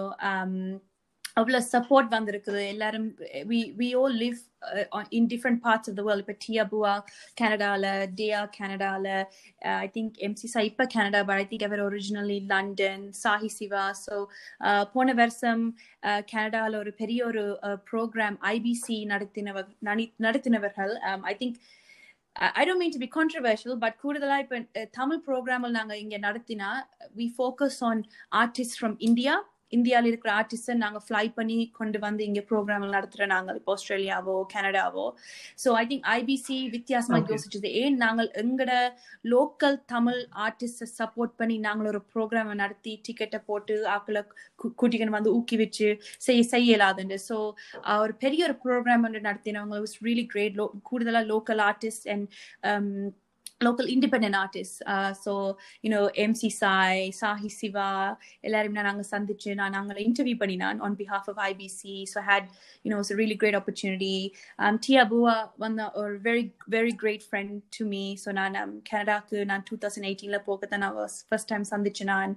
அவ்வளோ 1.40 1.60
சப்போர்ட் 1.72 2.10
வந்திருக்குது. 2.10 2.62
எல்லாரும் 2.68 3.08
we 3.50 3.60
we 3.78 3.90
all 3.96 4.16
live 4.18 4.40
in 5.10 5.28
different 5.28 5.60
parts 5.64 5.90
of 5.90 5.96
the 5.96 6.02
world 6.02 6.24
இப்போ 6.26 6.36
டியாபுவா 6.46 6.94
கனடாவில் 7.34 7.88
டியா 8.16 8.40
கனடாவில் 8.58 9.12
ஐ 9.78 9.88
திங்க் 9.94 10.16
எம்சி 10.20 10.48
சா 10.48 10.60
இப்போ 10.62 10.86
Canada 10.86 11.24
but 11.24 11.42
I 11.44 11.48
think 11.52 11.64
our 11.64 11.84
originally 11.86 12.40
London 12.46 13.06
Sahi 13.24 13.50
Siva 13.58 13.84
so 14.06 14.16
போன 14.94 15.14
வருஷம் 15.14 15.64
கனடால 16.34 16.78
ஒரு 16.78 16.94
பெரிய 16.94 17.26
ஒரு 17.26 17.44
ப்ரோக்ராம் 17.92 18.38
ஐபிசி 18.50 18.98
நடத்தினவர் 19.06 19.70
நடி- 19.86 20.14
நடத்தினவர்கள். 20.20 20.94
I 21.24 21.36
think 21.40 21.60
I 22.54 22.64
don't 22.66 22.78
mean 22.78 22.96
to 22.98 23.00
be 23.00 23.10
controversial 23.16 23.78
but 23.78 23.98
கூடுதலாக 24.02 24.44
இப்போ 24.44 24.58
தமிழ் 24.92 25.24
ப்ரோக்ராமில் 25.28 25.70
நாங்கள் 25.70 26.00
இங்கே 26.00 26.20
நடத்தினா 26.20 26.70
we 27.18 27.28
focus 27.38 27.80
on 27.84 28.02
artist 28.36 28.78
from 28.80 28.96
India 29.00 29.36
இந்தியாவில் 29.78 30.10
இருக்கிற 30.12 30.32
ஆர்டிஸ்டை 30.40 30.76
நாங்க 30.84 31.00
ஃப்ளை 31.06 31.24
பண்ணி 31.38 31.58
கொண்டு 31.80 31.98
வந்து 32.06 32.22
இங்க 32.30 32.42
ப்ரோக்ராம் 32.50 32.86
நடத்துற 32.96 33.26
நாங்கள் 33.34 33.58
இப்போ 33.60 33.74
ஆஸ்திரேலியாவோ 33.76 34.36
கனடாவோ. 34.54 35.06
ஸோ 35.64 35.72
ஐ 35.82 35.84
திங்க் 35.92 36.08
ஐபிசி 36.18 36.58
வித்தியாசமா 36.76 37.18
Okay. 37.20 37.32
யோசிச்சது. 37.34 37.70
ஏன் 37.82 37.98
நாங்கள் 38.04 38.30
எங்கட 38.44 38.72
லோக்கல் 39.34 39.78
தமிழ் 39.94 40.20
ஆர்டிஸ்ட 40.46 40.88
சப்போர்ட் 41.00 41.34
பண்ணி 41.40 41.58
நாங்கள் 41.68 41.90
ஒரு 41.92 42.02
ப்ரோக்ராம் 42.14 42.52
நடத்தி 42.64 42.94
டிக்கெட்டை 43.08 43.40
போட்டு 43.50 43.76
ஆக்களை 43.96 44.22
கூட்டிக்கணும் 44.80 45.18
வந்து 45.18 45.36
ஊக்குவிச்சு 45.38 45.88
செய்ய 46.28 46.42
செய்ய 46.54 46.68
இயலாதுண்டு. 46.70 47.18
ஸோ 47.30 47.38
ஒரு 48.04 48.16
பெரிய 48.26 48.48
ஒரு 48.50 48.58
ப்ரோக்ராம் 48.66 49.06
ஒன்று 49.10 49.28
நடத்தினவங்க 49.30 49.80
வாஸ் 49.86 49.98
ரியலி 50.08 50.26
கிரேட் 50.34 50.58
கூடுதலா 50.90 51.24
local 51.34 51.64
artist 51.70 52.08
and 52.14 52.28
local 53.62 53.86
independent 53.86 54.36
artists 54.36 54.82
uh, 54.86 55.14
so 55.14 55.58
you 55.84 55.90
know 55.90 56.10
mc 56.16 56.50
sai 56.60 57.12
sahi 57.22 57.50
siva 57.60 57.88
எல்லாரும் 58.48 58.78
நாங்க 58.78 59.04
சந்திச்சு 59.12 59.50
நான் 59.60 59.74
நாங்களை 59.78 60.02
இன்டர்வியூ 60.08 60.38
பண்ணினான் 60.42 60.80
on 60.88 60.94
behalf 61.02 61.26
of 61.32 61.38
ibc 61.50 61.82
so 62.12 62.18
I 62.24 62.26
had 62.32 62.46
you 62.84 62.90
know 62.92 63.00
it's 63.04 63.12
a 63.16 63.20
really 63.22 63.38
great 63.44 63.58
opportunity 63.62 64.18
um 64.64 64.78
tia 64.86 65.04
bua 65.12 65.36
one 65.66 65.76
a 65.88 65.90
very 66.30 66.46
very 66.78 66.94
great 67.04 67.24
friend 67.32 67.52
to 67.78 67.86
me 67.94 68.06
so 68.24 68.32
நான் 68.40 68.58
um, 68.62 68.72
கனடாக்கு 68.92 69.38
நான் 69.52 69.66
2018 69.70 70.34
ல 70.36 70.40
போக 70.50 70.66
தான் 70.74 70.84
நான் 70.86 70.98
first 71.34 71.50
time 71.54 71.66
சந்திச்சு 71.74 72.04
நான் 72.14 72.34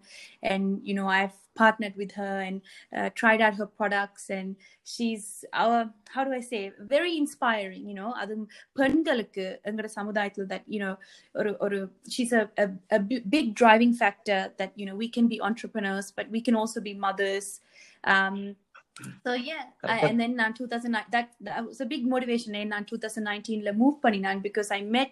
and 0.52 0.66
you 0.90 0.96
know 0.98 1.08
i've 1.20 1.38
partnered 1.56 1.95
with 1.95 2.12
her 2.12 2.36
and 2.47 2.62
uh, 2.95 3.10
tried 3.15 3.41
out 3.41 3.56
her 3.56 3.65
products 3.65 4.30
and 4.30 4.56
she's 4.84 5.43
our 5.54 5.89
how 6.10 6.23
do 6.23 6.32
i 6.32 6.39
say 6.39 6.71
very 6.95 7.13
inspiring 7.17 7.84
you 7.89 7.95
know 8.00 8.12
அது 8.21 8.36
பெண்களுக்கு 8.80 9.45
எங்களோட 9.67 9.89
சமுதாயத்தில் 10.00 10.50
that 10.54 10.63
you 10.76 10.80
know 10.84 10.93
ஒரு 11.39 11.52
ஒரு 11.65 11.80
she's 12.15 12.34
a, 12.41 12.43
a, 12.63 12.67
a 12.97 13.00
bi- 13.10 13.26
big 13.36 13.47
driving 13.62 13.93
factor 14.04 14.39
that 14.62 14.71
you 14.82 14.86
know 14.88 14.95
we 15.04 15.10
can 15.17 15.28
be 15.34 15.39
entrepreneurs 15.50 16.10
but 16.19 16.28
we 16.36 16.41
can 16.47 16.56
also 16.62 16.82
be 16.89 16.93
mothers 17.08 17.47
um 18.15 18.38
so 19.24 19.33
yeah 19.33 19.62
I, 19.62 19.87
Correct. 19.87 20.05
and 20.09 20.20
then 20.20 20.33
நான் 20.40 20.55
2009 20.57 21.05
that, 21.14 21.28
that 21.40 21.61
was 21.68 21.81
a 21.81 21.87
big 21.92 22.02
motivation 22.12 22.52
and 22.61 22.70
நான் 22.74 22.87
2019 22.88 23.62
ல 23.66 23.72
move 23.83 23.94
பண்ணினான் 24.05 24.40
because 24.46 24.70
I 24.78 24.83
met 24.96 25.11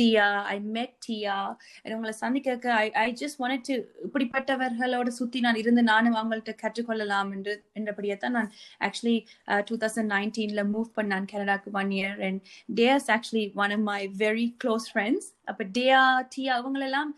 Dia 0.00 0.26
I 0.54 0.58
met 0.76 0.92
Tia 1.06 1.36
and 1.82 1.92
உங்களை 1.96 2.14
சந்திக்க 2.22 2.72
I, 2.84 2.88
I 3.04 3.08
just 3.22 3.36
wanted 3.42 3.62
to 3.68 3.74
இப்படிப்பட்டவர்களோட 4.06 5.08
சுத்தி 5.20 5.40
நான் 5.46 5.60
இருந்து 5.62 5.82
நானும் 5.92 6.16
அவங்கள்ட்ட 6.20 6.54
கற்றுக்கொள்ளலாம் 6.62 7.32
என்று 7.36 7.54
என்றபடியே 7.80 8.16
தான் 8.24 8.36
நான் 8.38 8.50
actually 8.88 9.18
uh, 9.50 9.60
2019 9.60 10.46
ல 10.58 10.64
move 10.74 10.90
பண்ணான் 11.00 11.28
கனடாக்கு 11.32 11.72
one 11.80 11.92
year 11.98 12.14
and 12.28 12.38
Dea's 12.78 13.08
actually 13.16 13.46
one 13.64 13.74
of 13.76 13.82
my 13.92 14.00
very 14.24 14.48
close 14.64 14.86
friends 14.94 15.26
அப்ப 15.52 15.66
Dea 15.78 16.00
Tia 16.36 16.52
அவங்களெல்லாம் 16.60 17.12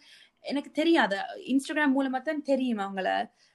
எனக்கு 0.45 0.71
தெரியாது 0.81 1.17
இன்ஸ்டாகிராம் 1.53 1.95
மூலமா 1.97 2.19
தான் 2.29 2.47
தெரியும் 2.51 2.83
அவங்கள 2.85 3.09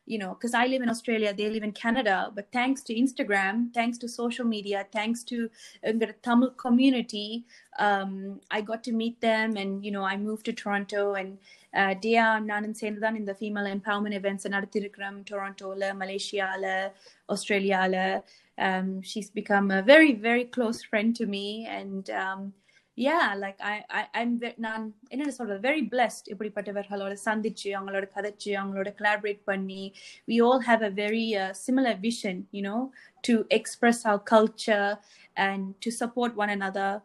you 0.07 0.19
know, 0.19 0.35
because 0.35 0.55
I 0.55 0.67
live 0.67 0.83
in 0.83 0.89
Australia, 0.89 1.33
they 1.33 1.49
live 1.49 1.63
in 1.63 1.73
Canada, 1.73 2.33
but 2.35 2.51
thanks 2.53 2.83
to 2.83 2.95
Instagram, 2.95 3.73
thanks 3.73 3.97
to 3.99 4.09
social 4.09 4.45
media, 4.45 4.87
thanks 4.93 5.23
to 5.25 5.49
uh, 5.87 5.93
the 5.93 6.15
Tamil 6.23 6.51
community, 6.51 7.45
um, 7.79 8.41
I 8.51 8.61
got 8.61 8.83
to 8.85 8.93
meet 8.93 9.21
them, 9.21 9.57
and 9.57 9.85
you 9.85 9.93
know, 9.93 10.03
I 10.03 10.17
moved 10.17 10.47
to 10.47 10.53
Toronto, 10.53 11.15
and 11.15 11.39
uh, 11.75 11.95
Dia 11.95 12.41
நானும் 12.41 12.75
சேர்ந்து 12.75 13.01
தான் 13.01 13.17
இந்த 13.17 13.37
female 13.39 13.69
empowerment 13.77 14.19
events 14.21 14.47
நடத்திருக்கிறோம் 14.55 15.19
டொரண்டோல 15.31 15.93
மலேசியால 16.03 16.93
ஆஸ்திரேலியால 17.27 18.25
um, 18.59 19.03
she's 19.03 19.31
become 19.31 19.71
a 19.71 19.83
very 19.83 20.13
very 20.13 20.45
close 20.45 20.83
friend 20.83 21.17
to 21.17 21.27
me 21.27 21.69
and 22.98 23.34
um, 23.34 23.36
yeah 23.36 23.36
like 23.38 23.60
I, 23.62 23.84
I 23.90 24.22
I'm 24.22 24.40
ve- 24.40 24.56
நான் 24.58 24.96
என்ன 25.10 25.32
சொல்றது 25.32 25.70
very 25.70 25.82
blessed 25.82 26.28
இப்படிப்பட்டவர்களோட 26.34 27.18
சந்திச்சு 27.26 27.70
அவங்களோட 27.78 28.08
கதைச்சு 28.16 28.52
அவங்களோட 28.62 28.96
collaborate 29.02 29.44
பண்ணி 29.44 29.94
we 30.28 30.42
all 30.42 30.60
have 30.60 30.82
a 30.82 30.90
very 30.90 31.36
uh, 31.36 31.54
similar 31.54 31.94
vision 31.96 32.48
you 32.52 32.62
know 32.62 32.92
to 33.24 33.46
express 33.50 34.06
our 34.06 34.20
culture 34.20 34.98
and 35.38 35.82
to 35.82 35.92
support 35.92 36.36
one 36.36 36.50
another 36.50 37.02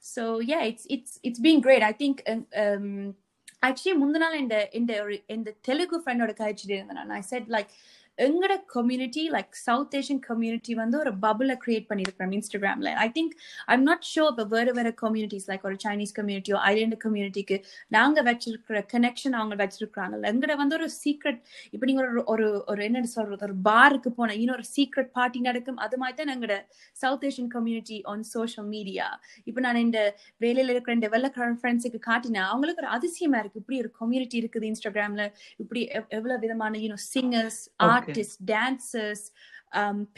so 0.00 0.40
yeah 0.40 0.62
it's 0.64 0.86
it's 0.88 1.20
it's 1.22 1.40
been 1.40 1.60
great 1.60 1.82
i 1.82 1.92
think 1.92 2.22
um, 2.26 2.46
um 2.64 3.14
actually 3.62 3.94
முந்தின 3.94 4.18
நாள் 4.18 4.38
இந்த 4.38 4.68
இந்த 4.72 5.02
ஒரு 5.02 5.24
இந்த 5.36 5.54
தெலுங்கு 5.60 5.98
ஃப்ரெண்டோட 6.02 6.32
கழிச்சுட்டு 6.40 6.76
இருந்தேன் 6.76 7.10
I 7.10 7.22
said 7.22 7.48
like 7.56 7.70
எங்கட 8.18 8.64
community 8.66 9.30
like 9.30 9.50
south 9.60 9.94
Asian 9.94 10.18
community 10.18 10.74
வந்து 10.74 10.98
ஒரு 10.98 11.18
பபுளை 11.18 11.58
கிரியேட் 11.66 11.86
பண்ணியிருக்கிறோம் 11.88 12.32
இன்ஸ்டாகிராம்ல 12.32 12.90
I 12.96 13.08
think 13.08 13.34
I'm 13.66 13.82
not 13.82 14.04
sure 14.04 14.30
இப்போ 14.30 14.44
வேறு 14.46 14.72
வேறு 14.72 14.94
கம்யூனிட்டிஸ் 15.02 15.46
லைக் 15.48 15.62
ஒரு 15.62 15.76
சைனீஸ் 15.84 16.14
கம்யூனிட்டியோ 16.16 16.56
ஐலாண்டு 16.66 16.98
கம்யூனிட்டிக்கு 17.04 17.56
நாங்க 17.88 18.22
வச்சிருக்கிற 18.22 18.82
கனெக்ஷன் 18.92 19.32
அவங்க 19.32 19.54
வச்சிருக்கிறாங்கல்ல. 19.56 20.30
எங்கட 20.32 20.56
வந்து 20.56 20.74
ஒரு 20.76 20.88
சீக்ரெட் 20.96 21.40
இப்போ 21.70 21.86
நீங்க 21.86 22.02
ஒரு 22.04 22.24
ஒரு 22.26 22.64
ஒரு 22.66 22.84
என்ன 22.84 23.04
சொல்றது 23.06 23.44
ஒரு 23.44 23.56
பாருக்கு 23.64 24.10
போன 24.12 24.34
இன்னொரு 24.34 24.62
சீக்ரெட் 24.76 25.10
பார்ட்டி 25.12 25.40
நடக்கும் 25.40 25.76
அது 25.78 25.98
மாதிரி 25.98 26.16
தான் 26.18 26.34
எங்கட 26.36 26.56
south 26.96 27.24
Asian 27.24 27.48
community 27.48 28.02
on 28.04 28.22
social 28.32 28.68
media 28.68 29.08
இப்போ 29.44 29.60
நான் 29.60 29.82
இந்த 29.82 30.00
வேலையில 30.40 30.68
இருக்கிற 30.68 30.84
வெள்ளக்காரன் 31.08 31.58
ஃப்ரெண்ட்ஸுக்கு 31.60 32.00
காட்டினேன் 32.06 32.46
அவங்களுக்கு 32.46 32.82
ஒரு 32.82 32.90
அதிசயமா 32.90 33.38
இருக்கு. 33.38 33.58
இப்படி 33.58 33.78
ஒரு 33.78 33.90
கம்யூனிட்டி 33.92 34.40
இருக்குது 34.42 34.66
இன்ஸ்டாகிராம்ல 34.66 35.22
இப்படி 35.56 35.80
எவ்- 35.92 36.08
எவ்வளவு 36.10 36.40
விதமான 36.40 36.78
you know 36.78 36.98
singers 37.12 37.60
artists 38.06 38.38
yeah. 38.40 38.48
Artist 38.48 38.48
dancers 38.54 39.24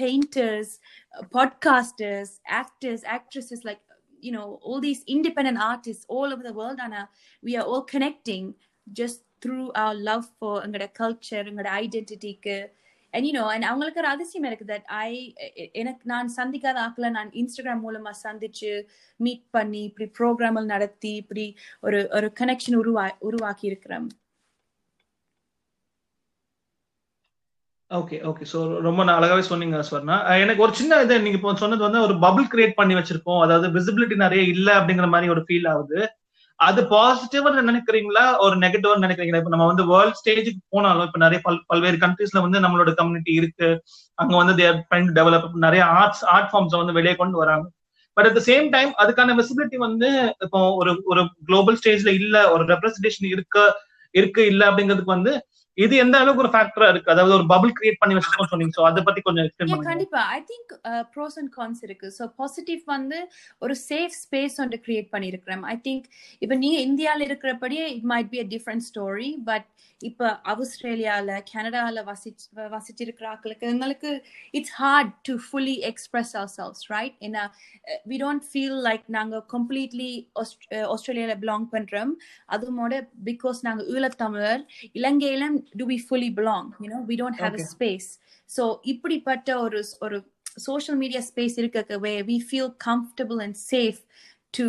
painters 0.02 0.72
podcasters 1.36 2.30
actors 2.60 3.00
actresses 3.16 3.60
like 3.64 3.82
you 4.20 4.32
know 4.32 4.48
all 4.62 4.80
these 4.80 5.02
independent 5.06 5.58
artists 5.72 6.04
all 6.08 6.32
over 6.32 6.42
the 6.42 6.52
world 6.52 6.78
anna 6.80 7.02
we 7.42 7.56
are 7.56 7.66
all 7.70 7.84
connecting 7.84 8.44
just 8.86 9.20
through 9.42 9.66
our 9.82 9.94
love 10.10 10.26
for 10.38 10.54
எங்களோட 10.64 10.88
culture 11.00 11.46
எங்களோட 11.50 11.70
ஐடென்டிட்டிக்கு 11.82 12.56
and 13.14 13.26
you know 13.28 13.44
and 13.52 13.66
அவங்களுக்கு 13.68 14.00
ஒரு 14.00 14.08
அதிசயம் 14.08 14.46
இருக்கு 14.48 14.66
that 14.72 14.88
I 15.00 15.10
எனக்கு 15.72 16.04
நான் 16.04 16.30
சந்திக்காத 16.36 16.78
ஆக்கல 16.86 17.10
நான் 17.10 17.30
இன்ஸ்டாகிராம் 17.42 17.84
மூலமா 17.86 18.12
சந்திச்சு 18.24 18.72
மீட் 19.20 19.46
பண்ணி 19.50 19.82
இப்படி 19.90 20.08
ப்ரோக்ராமல் 20.18 20.70
நடத்தி 20.74 21.12
இப்படி 21.22 21.46
ஒரு 21.80 22.00
ஒரு 22.18 22.30
கனெக்ஷன் 22.40 22.78
உருவா 22.82 23.04
உருவாக்கி 23.28 23.66
இருக்கிறேன் 23.66 24.08
ஓகே 27.90 28.16
ஓகே 28.22 28.44
ஸோ 28.52 28.58
ரொம்ப 28.86 29.04
அழகாவே 29.18 29.42
சொன்னீங்க 29.50 29.76
ஸ்வர்ணா. 29.88 30.16
எனக்கு 30.42 30.64
ஒரு 30.66 30.72
சின்ன 30.72 30.96
இது 31.04 31.14
நீங்க 31.22 31.38
இப்போ 31.38 31.52
சொன்னது 31.62 31.82
வந்து 31.86 32.00
ஒரு 32.06 32.14
பபுள் 32.24 32.46
கிரியேட் 32.52 32.78
பண்ணி 32.80 32.94
வச்சிருக்கோம். 32.98 33.40
அதாவது 33.44 33.66
விசிபிலிட்டி 33.76 34.16
நிறைய 34.16 34.42
இல்ல 34.54 34.68
அப்படிங்கிற 34.78 35.06
மாதிரி 35.08 35.32
ஒரு 35.34 35.42
ஃபீல் 35.46 35.68
ஆகுது. 35.72 36.00
அது 36.60 36.80
பாசிட்டிவா 36.92 37.50
நினைக்கிறீங்களா? 37.70 38.24
ஒரு 38.44 38.54
நெகட்டிவா 38.56 38.94
நினைக்கிறீங்களா? 38.98 39.40
இப்ப 39.42 39.52
நம்ம 39.54 39.66
வந்து 39.66 39.84
வேர்ல்ட் 39.92 40.18
ஸ்டேஜுக்கு 40.20 40.62
போனாலும் 40.74 41.06
இப்ப 41.08 41.18
நிறைய 41.24 41.40
பல் 41.46 41.60
பல்வேறு 41.66 41.98
கண்ட்ரீஸ்ல 42.04 42.42
வந்து 42.46 42.60
நம்மளோட 42.64 42.92
கம்யூனிட்டி 43.00 43.32
இருக்கு. 43.40 43.68
அங்க 44.18 44.34
வந்து 44.36 44.54
தேர் 44.60 44.78
ட்ரைங் 44.88 45.10
டெவலப் 45.18 45.48
நிறைய 45.66 45.82
ஆர்ட்ஸ் 46.00 46.24
ஆர்ட் 46.34 46.50
ஃபார்ம்ஸ் 46.52 46.80
வந்து 46.82 46.96
வெளியே 47.00 47.14
கொண்டு 47.14 47.38
வராங்க. 47.38 47.66
But 48.16 48.28
at 48.28 48.38
the 48.38 48.42
same 48.50 48.68
time 48.76 48.92
அதுக்கான 49.02 49.34
விசிபிலிட்டி 49.40 49.78
வந்து 49.88 50.08
இப்போ 50.46 50.60
ஒரு 50.80 50.92
ஒரு 51.06 51.22
குளோபல் 51.48 51.78
ஸ்டேஜ்ல 51.82 52.12
இல்ல 52.22 52.36
ஒரு 52.52 52.64
ரெப்ரஸன்டேஷன் 52.72 53.28
இருக்க 53.34 53.58
இருக்கு 54.14 54.42
இல்ல 54.52 54.62
அப்படிங்கிறதுக்கு 54.70 55.16
வந்து 55.16 55.32
இது 55.84 55.94
எந்த 56.04 56.16
அளவுக்கு 56.22 56.44
ஒரு 56.44 56.52
ஃபேக்டரா 56.54 56.88
இருக்கு? 56.92 57.12
அதாவது 57.14 57.34
ஒரு 57.38 57.46
பபிள் 57.52 57.72
கிரியேட் 57.78 58.00
பண்ணி 58.02 58.16
வச்சிருக்கோம் 58.16 58.50
சொன்னீங்க. 58.52 58.74
சோ 58.78 58.84
அதை 58.90 59.02
பத்தி 59.08 59.20
கொஞ்சம் 59.26 59.44
எக்ஸ்பிளைன் 59.46 59.70
பண்ணுங்க. 59.72 59.90
கண்டிப்பா. 59.92 60.22
I 60.36 60.40
think 60.50 60.72
pros 61.14 61.38
and 61.42 61.52
cons 61.58 61.82
இருக்கு. 61.88 62.10
ஸோ 62.18 62.26
பாசிட்டிவ் 62.42 62.82
வந்து 62.94 63.20
ஒரு 63.66 63.76
சேஃப் 63.88 64.16
ஸ்பேஸ் 64.24 64.56
ஒன்று 64.64 64.80
கிரியேட் 64.86 65.10
பண்ணியிருக்கிறோம் 65.14 65.64
ஐ 65.74 65.76
திங்க் 65.88 66.06
இப்போ 66.42 66.56
நீங்க 66.64 66.78
இந்தியாவில் 66.88 67.26
இருக்கிறபடியே 67.30 67.86
it 67.96 68.08
might 68.14 68.32
be 68.34 68.40
a 68.44 68.48
different 68.54 68.86
story 68.90 69.30
but 69.50 69.68
இப்போ 70.00 70.26
ஆஸ்திரேலியாவில் 70.52 71.32
கனடாவில் 71.52 72.00
வசிச்சு 72.08 72.46
வசிச்சிருக்கிற 72.74 73.26
ஆட்களுக்கு 73.32 73.70
எங்களுக்கு 73.72 74.10
it's 74.58 74.74
hard 74.80 75.12
to 75.28 75.34
fully 75.46 75.74
express 75.90 76.32
ourselves 76.56 76.84
right 76.92 77.16
ஏன்னா 77.28 77.44
வி 78.10 78.18
டோன்ட் 78.24 78.44
ஃபீல் 78.50 78.78
லைக் 78.88 79.06
நாங்கள் 79.16 79.42
கம்ப்ளீட்லி 79.54 80.10
ஆஸ்திரேலியாவில் 80.94 81.40
பிலாங் 81.44 81.66
பண்ணுறோம் 81.74 82.12
அதுமோட 82.56 83.00
பிகாஸ் 83.30 83.60
நாங்கள் 83.68 83.88
ஈழத்தமிழர் 83.94 84.62
இலங்கையில 85.00 85.48
do 85.74 85.86
we 85.86 85.98
fully 86.04 86.30
belong 86.32 86.68
you know 86.80 87.00
we 87.06 87.16
don't 87.16 87.40
have 87.40 87.54
a 87.54 87.60
Okay. 87.60 87.68
Space 87.74 88.08
so 88.50 88.64
இப்படிப்பட்ட 88.84 89.48
ஒரு 89.60 89.80
ஒரு 90.00 90.18
சோஷியல் 90.60 90.98
மீடியா 90.98 91.22
ஸ்பேஸ் 91.30 91.56
இருக்க 91.58 91.98
way 91.98 92.12
we 92.24 92.38
feel 92.48 92.72
comfortable 92.84 93.40
and 93.42 93.58
safe 93.72 94.00
to 94.54 94.66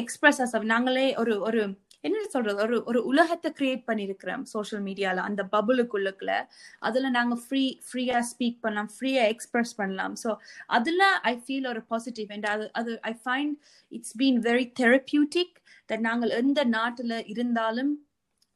express 0.00 0.40
as 0.40 0.56
நாங்களே 0.66 1.06
ஒரு 1.16 1.34
ஒரு 1.40 1.60
என்ன 2.04 2.18
சொல்றது? 2.26 2.58
ஒரு 2.64 2.76
ஒரு 2.84 3.00
உலகத்தை 3.02 3.50
கிரியேட் 3.58 3.82
பண்ணியிருக்கிறோம் 3.88 4.42
சோஷியல் 4.52 4.82
மீடியால 4.82 5.22
அந்த 5.28 5.42
பபுளுக்குள்ளுக்குள்ள 5.54 6.34
அதுல 6.80 7.08
நாங்க 7.10 7.36
ஃப்ரீ 7.44 7.62
ஃப்ரீயா 7.86 8.18
ஸ்பீக் 8.30 8.58
பண்ணலாம் 8.60 8.90
ஃப்ரீயா 8.94 9.22
எக்ஸ்பிரஸ் 9.32 9.72
பண்ணலாம். 9.76 10.14
ஸோ 10.22 10.28
அதுல 10.68 11.00
ஐ 11.22 11.34
ஃபீல் 11.44 11.66
ஒரு 11.66 11.82
பாசிட்டிவ் 11.90 12.30
அண்ட் 12.30 12.46
அது 12.46 12.66
அது 12.72 12.92
I 13.02 13.14
find 13.24 13.54
it's 13.92 14.14
been 14.16 14.38
very 14.40 14.66
therapeutic 14.82 15.54
that 15.90 16.04
நாங்கள் 16.08 16.34
எந்த 16.38 16.62
நாட்டுல 16.76 17.16
இருந்தாலும் 17.26 17.92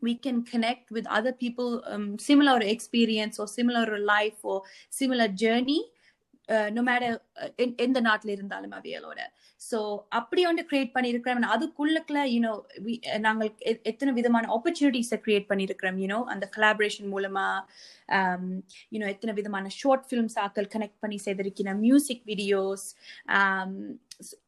we 0.02 0.16
can 0.16 0.44
connect 0.44 0.92
with 0.92 1.06
other 1.08 1.34
people 1.34 1.84
um, 1.86 2.20
similar 2.20 2.60
experience 2.62 3.40
or 3.40 3.48
similar 3.48 3.98
life 4.00 4.40
or 4.44 4.62
similar 4.90 5.28
journey 5.28 5.82
uh, 6.50 6.70
no 6.70 6.82
matter 6.82 7.12
uh, 7.42 7.50
எந்த- 7.56 7.84
எந்த 7.84 8.00
நாட்டில் 8.00 8.32
இருந்தாலும் 8.32 8.72
அவைகளோட 8.72 9.20
ஸோ 9.63 9.79
அப்படி 10.19 10.43
வந்து 10.47 10.63
கிரியேட் 10.69 10.93
பண்ணியிருக்கிறோம். 10.95 11.47
அதுக்குள்ளக்குள்ள 11.55 12.21
யூனோ 12.33 12.53
நாங்கள் 13.19 13.51
எத்தனை 13.91 14.13
விதமான 14.19 14.49
ஆப்பர்ச்சுனிட்டிஸை 14.57 15.19
கிரியேட் 15.25 15.49
பண்ணியிருக்கிறோம் 15.51 15.99
யூனோ 16.03 16.19
அந்த 16.33 16.45
கலாபரேஷன் 16.57 17.11
மூலமா 17.15 17.47
um, 18.17 18.47
யூனோ 18.93 19.07
எத்தனை 19.15 19.33
விதமான 19.35 19.71
ஷார்ட் 19.79 20.07
ஃபிலிம்ஸ் 20.09 20.39
ஆக்கள் 20.45 20.69
கனெக்ட் 20.75 21.01
பண்ணி 21.03 21.19
செய்திருக்கிற 21.27 21.75
மியூசிக் 21.79 22.25
வீடியோஸ் 22.31 22.87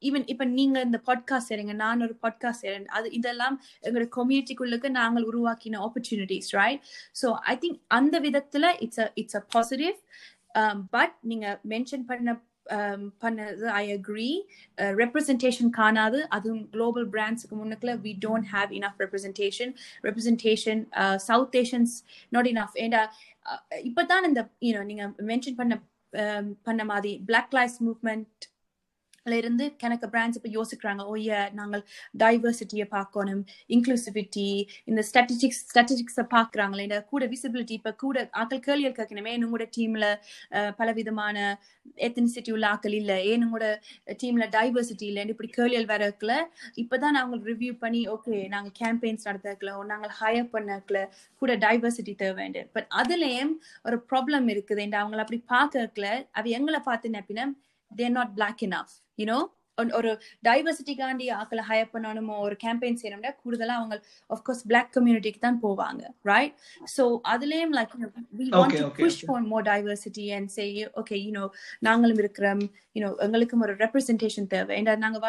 ஈவன் 0.09 0.25
um, 0.25 0.31
இப்போ 0.33 0.45
நீங்க 0.53 0.77
இந்த 0.89 1.01
பாட்காஸ்ட் 1.07 1.51
செய்றீங்க 1.51 1.77
நான் 1.77 2.05
ஒரு 2.09 2.17
பாட்காஸ்ட் 2.23 2.65
செய்றேன் 2.65 2.89
அது 2.97 3.07
இதெல்லாம் 3.13 3.57
எங்களோட 3.83 4.09
கம்யூனிட்டிக்குள்ளுக்கு 4.19 4.91
நாங்கள் 5.01 5.29
உருவாக்கின 5.31 5.81
opportunities 5.87 6.51
right 6.61 6.83
so 7.23 7.31
I 7.47 7.57
think 7.63 7.81
அந்த 7.99 8.19
விதத்துல 8.21 8.73
it's 8.87 9.03
a 9.05 9.09
it's 9.15 9.39
a 9.41 9.45
positive 9.55 9.97
but 10.91 11.15
நீங்க 11.23 11.47
மென்ஷன் 11.71 12.05
பண்ண 12.05 12.33
Um, 12.67 13.01
பண்ணது 13.23 13.65
ஐ 13.71 13.83
அக்ரி 13.93 14.29
ரெப்ரசன்டேஷன் 15.01 15.71
காணாது. 15.71 16.19
அதுவும் 16.37 16.63
குளோபல் 16.71 17.07
பிராண்ட்ஸுக்கு 17.15 17.57
முன்னக்கில் 17.59 17.93
we 18.05 18.13
don't 18.23 18.49
have 18.53 18.71
enough 18.79 19.01
representation 19.05 19.73
representation 20.05 20.81
south 21.27 21.57
Asians 21.63 21.95
not 22.33 22.49
enough 22.53 22.79
ஏண்டா 22.85 23.03
uh, 23.47 23.61
இப்பதான் 23.91 24.29
இந்த 24.31 24.43
யூனோ 24.63 24.85
நீங்க 24.91 25.07
மென்ஷன் 25.31 25.59
பண்ண 25.61 25.77
um, 26.13 26.49
பண்ண 26.69 26.83
மாதிரி 26.93 27.13
பிளாக் 27.29 27.55
லைஃப்ஸ் 27.59 27.81
மூவ்மெண்ட் 27.83 28.49
இருந்து 29.33 29.77
கணக்கு 29.83 30.07
பிராண்ட்ஸ் 30.13 30.39
இப்போ 30.39 30.51
யோசிக்கிறாங்க. 30.57 31.03
ஓய 31.13 31.51
நாங்கள் 31.59 31.83
டைவர்சிட்டியை 32.23 32.87
பார்க்கணும் 32.95 33.43
இன்க்ளூசிவிட்டி 33.75 34.47
இந்த 34.91 35.05
ஸ்டாட்டிஸ்டிக்ஸ் 35.09 35.61
ஸ்டாட்டிஸ்டிக்ஸை 35.71 36.25
பார்க்குறாங்களே 36.35 36.83
இந்த 36.89 36.99
கூட 37.13 37.27
விசிபிலிட்டி 37.35 37.75
இப்போ 37.81 37.93
கூட 38.03 38.29
ஆக்கள் 38.41 38.65
கேள்வி 38.67 38.91
கேட்கணுமே 38.99 39.33
என்னோட 39.37 39.67
டீமில் 39.77 40.09
பல 40.81 40.93
விதமான 40.99 41.37
எத்தனிசிட்டி 42.07 42.51
உள்ள 42.57 42.67
ஆக்கள் 42.75 42.97
இல்லை? 43.01 43.17
ஏன் 43.31 43.45
உங்களோட 43.47 43.69
டீமில் 44.23 44.51
டைவர்சிட்டி 44.57 45.07
இல்லை? 45.11 45.25
இப்படி 45.35 45.51
கேள்விகள் 45.57 45.91
வரக்குல 45.95 46.35
இப்போ 46.83 46.99
தான் 47.05 47.17
நாங்கள் 47.19 47.43
ரிவ்யூ 47.51 47.73
பண்ணி 47.85 48.03
ஓகே 48.15 48.37
நாங்கள் 48.55 48.77
கேம்பெயின்ஸ் 48.81 49.27
நடத்தக்கல 49.29 49.77
நாங்கள் 49.93 50.15
ஹையர் 50.21 50.53
பண்ணக்கல 50.55 51.01
கூட 51.43 51.57
டைவர்சிட்டி 51.67 52.15
தேவை 52.25 52.43
பட் 52.77 52.89
அதுலேயும் 53.03 53.55
ஒரு 53.87 53.97
ப்ராப்ளம் 54.13 54.49
இருக்குது. 54.55 54.83
அவங்கள 55.01 55.23
அப்படி 55.25 55.41
பார்க்கல 55.55 56.07
அவ 56.33 56.49
எங்களை 56.59 56.81
பார்த்து 56.91 57.17
நப்பினா 57.17 57.47
they're 57.91 58.15
not 58.19 58.35
black 58.37 58.63
enough 58.67 58.95
you 59.19 59.27
know 59.27 59.43
one- 59.79 59.93
ஒரு 59.93 60.11
டைவர்சிட்டிக்காண்டி 60.49 61.27
ஆக்களை 61.35 61.63
ஹையர் 61.69 61.89
பண்ணணுமோ 61.93 62.39
ஒரு 62.39 62.57
கேம்பெயின் 62.65 62.99
செய்யணும்னா 63.01 63.31
கூடுதலா 63.41 63.75
அவங்க 63.77 63.97
ஆஃப்கோர்ஸ் 64.31 64.61
பிளாக் 64.67 64.91
கம்யூனிட்டிக்கு 64.97 65.39
தான் 65.39 65.59
போவாங்க 65.63 66.03
ரைட் 66.23 66.53
ஸோ 66.95 67.05
அதுலயும் 67.25 67.75
like 67.75 67.95
we 68.39 68.47
want 68.51 68.77
to 68.77 68.85
push. 69.01 69.19
For 69.25 69.43
more 69.43 69.63
diversity 69.63 70.27
and 70.35 70.49
say 70.49 70.67
okay 70.97 71.19
you know 71.23 71.45
நாங்களும் 71.81 72.17
இருக்கிறோம் 72.17 72.63
யூனோ 72.97 73.11
எங்களுக்கும் 73.19 73.61
ஒரு 73.61 73.75
ரெப்ரசன்டேஷன் 73.77 74.47
தேவை. 74.47 74.77
ஏன்னா 74.79 74.97
நாங்க 74.97 75.21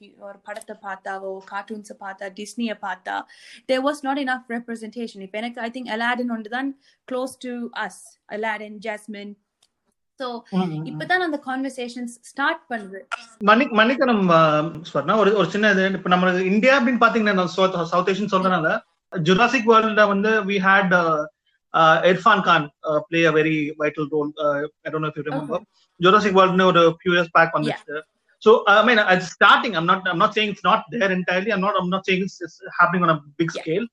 you- 0.00 0.14
ஒரு 0.20 0.38
படத்தை 0.42 0.76
பார்த்தாவோ 0.82 1.32
கார்ட்டூன்ஸை 1.50 1.96
பார்த்தா 2.00 2.28
டிஸ்னியை 2.38 2.76
பார்த்தா 2.82 3.16
there 3.66 3.84
was 3.84 4.02
not 4.02 4.18
enough 4.18 4.48
representation 4.50 5.20
இப்போ 5.20 5.38
எனக்கு 5.38 5.60
ஐ 5.60 5.70
திங்க் 5.70 5.90
அலாடின் 5.90 6.30
ஒன்று 6.30 6.50
தான் 6.50 6.70
close 7.08 7.36
to 7.38 7.54
us 7.80 8.02
Aladdin 8.32 8.78
Jasmine 8.80 9.34
so 10.20 10.26
இப்பதான் 10.90 11.26
அந்த 11.26 11.38
கான்வர்சேஷன்ஸ் 11.48 12.14
ஸ்டார்ட் 12.30 12.62
பண்ணுது 12.72 13.00
மணி 13.50 13.64
மணிக்கணும் 13.80 14.24
ஸ்வர்ணா 14.90 15.16
ஒரு 15.22 15.30
ஒரு 15.40 15.48
சின்ன 15.54 15.70
இது 15.76 15.84
இப்ப 15.98 16.10
நம்ம 16.14 16.32
இந்தியா 16.52 16.74
அப்படின்னு 16.78 17.04
பாத்தீங்கன்னா 17.04 17.46
சவுத் 17.92 18.10
ஏஷியன் 18.14 18.32
சொல்றதுனால 18.34 18.70
ஜுராசிக் 19.12 19.70
வேர்ல்ட்ல 19.72 20.04
வந்து 20.12 20.30
we 20.50 20.58
had 20.68 20.94
Irrfan 22.12 22.44
Khan 22.48 22.66
play 23.08 23.20
a 23.30 23.34
very 23.40 23.56
vital 23.82 24.08
role 24.14 24.32
I 24.86 24.90
don't 24.92 25.04
know 25.06 25.10
if 25.12 25.20
you 25.20 25.26
remember 25.30 25.64
Jurassic 26.00 26.38
வேர்ல்ட்னு 26.40 26.70
ஒரு 26.72 26.84
ஃபியூ 27.00 27.14
இயர்ஸ் 27.16 27.34
பேக் 27.38 27.54
வந்துச்சு 27.58 28.00
So 28.42 28.52
I 28.66 28.84
mean, 28.84 28.98
it's 28.98 29.28
starting. 29.30 29.76
I'm 29.76 29.86
not. 29.86 30.00
I'm 30.10 30.18
not 30.18 30.34
saying 30.34 30.48
it's 30.50 30.64
not 30.64 30.80
there 30.92 31.10
entirely. 31.12 31.50
I'm 31.54 31.60
not. 31.60 31.74
I'm 31.80 31.90
not 31.90 32.04
saying 32.06 32.22
it's, 32.22 32.38
it's 32.42 32.56
happening 32.78 33.04
on 33.04 33.10
a 33.10 33.20
big 33.40 33.50
Yeah. 33.54 33.62
scale. 33.62 33.86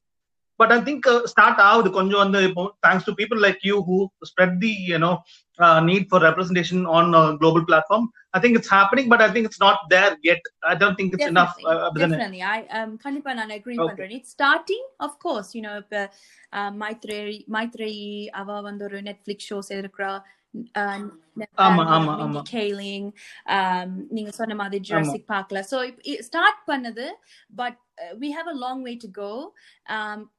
But 0.59 0.71
I 0.71 0.81
think 0.81 1.01
uh, 1.07 1.19
start 1.33 1.57
out 1.67 1.85
கொஞ்சம் 1.97 2.21
வந்து 2.23 2.39
இப்போ 2.47 2.63
to 3.05 3.13
people 3.19 3.39
like 3.45 3.59
you 3.69 3.77
who 3.87 3.97
spread 4.21 4.53
the 4.63 4.71
you 4.91 4.99
know 5.03 5.13
uh, 5.59 5.79
need 5.81 6.09
for 6.11 6.19
representation 6.19 6.85
on 6.87 7.05
a 7.13 7.37
global 7.37 7.63
platform. 7.65 8.03
I 8.33 8.39
think 8.39 8.57
it's 8.57 8.69
happening, 8.69 9.07
but 9.09 9.21
I 9.21 9.29
think 9.33 9.45
it's 9.49 9.59
not 9.59 9.77
there 9.89 10.11
yet. 10.21 10.41
I 10.63 10.75
don't 10.75 10.95
think 10.95 11.13
it's 11.13 11.29
enough. 11.33 11.53
Definitely, 11.55 11.75
Uh, 11.75 11.85
அப்படிதானே? 11.87 12.09
definitely. 12.15 12.41
I 12.55 12.59
um 12.79 12.91
கண்டிப்பா 12.97 13.33
நான் 13.33 13.55
agree 13.59 13.77
Okay. 13.85 14.07
It's 14.17 14.29
starting, 14.29 14.83
of 14.99 15.13
course, 15.25 15.49
you 15.55 15.63
know, 15.67 15.75
இப்ப 15.83 16.03
uh, 16.53 16.71
Maitreyi 16.83 17.37
Maitreyi 17.57 18.11
அவ 18.41 18.59
வந்து 18.61 18.85
ஒரு 18.89 18.99
Netflix 19.09 19.49
show 19.51 19.59
செய்திருக்கிறா 19.69 20.11
ஆமா, 21.65 21.83
ஆமா, 21.95 22.13
ஆமா. 22.23 22.39
கேலிங் 22.51 23.09
நீங்க 24.09 24.31
சொன்ன 24.31 24.55
மாதிரி 24.55 24.79
ஜுராசிக் 24.87 25.27
பார்க்கல 25.33 25.59
ஸோ 25.71 25.77
ஸ்டார்ட் 26.19 26.61
பண்ணது 26.67 27.05
but 27.55 27.77
we 28.19 28.29
have 28.31 28.47
a 28.47 28.57
long 28.59 28.81
way 28.81 28.93
to 29.01 29.09
go 29.15 29.29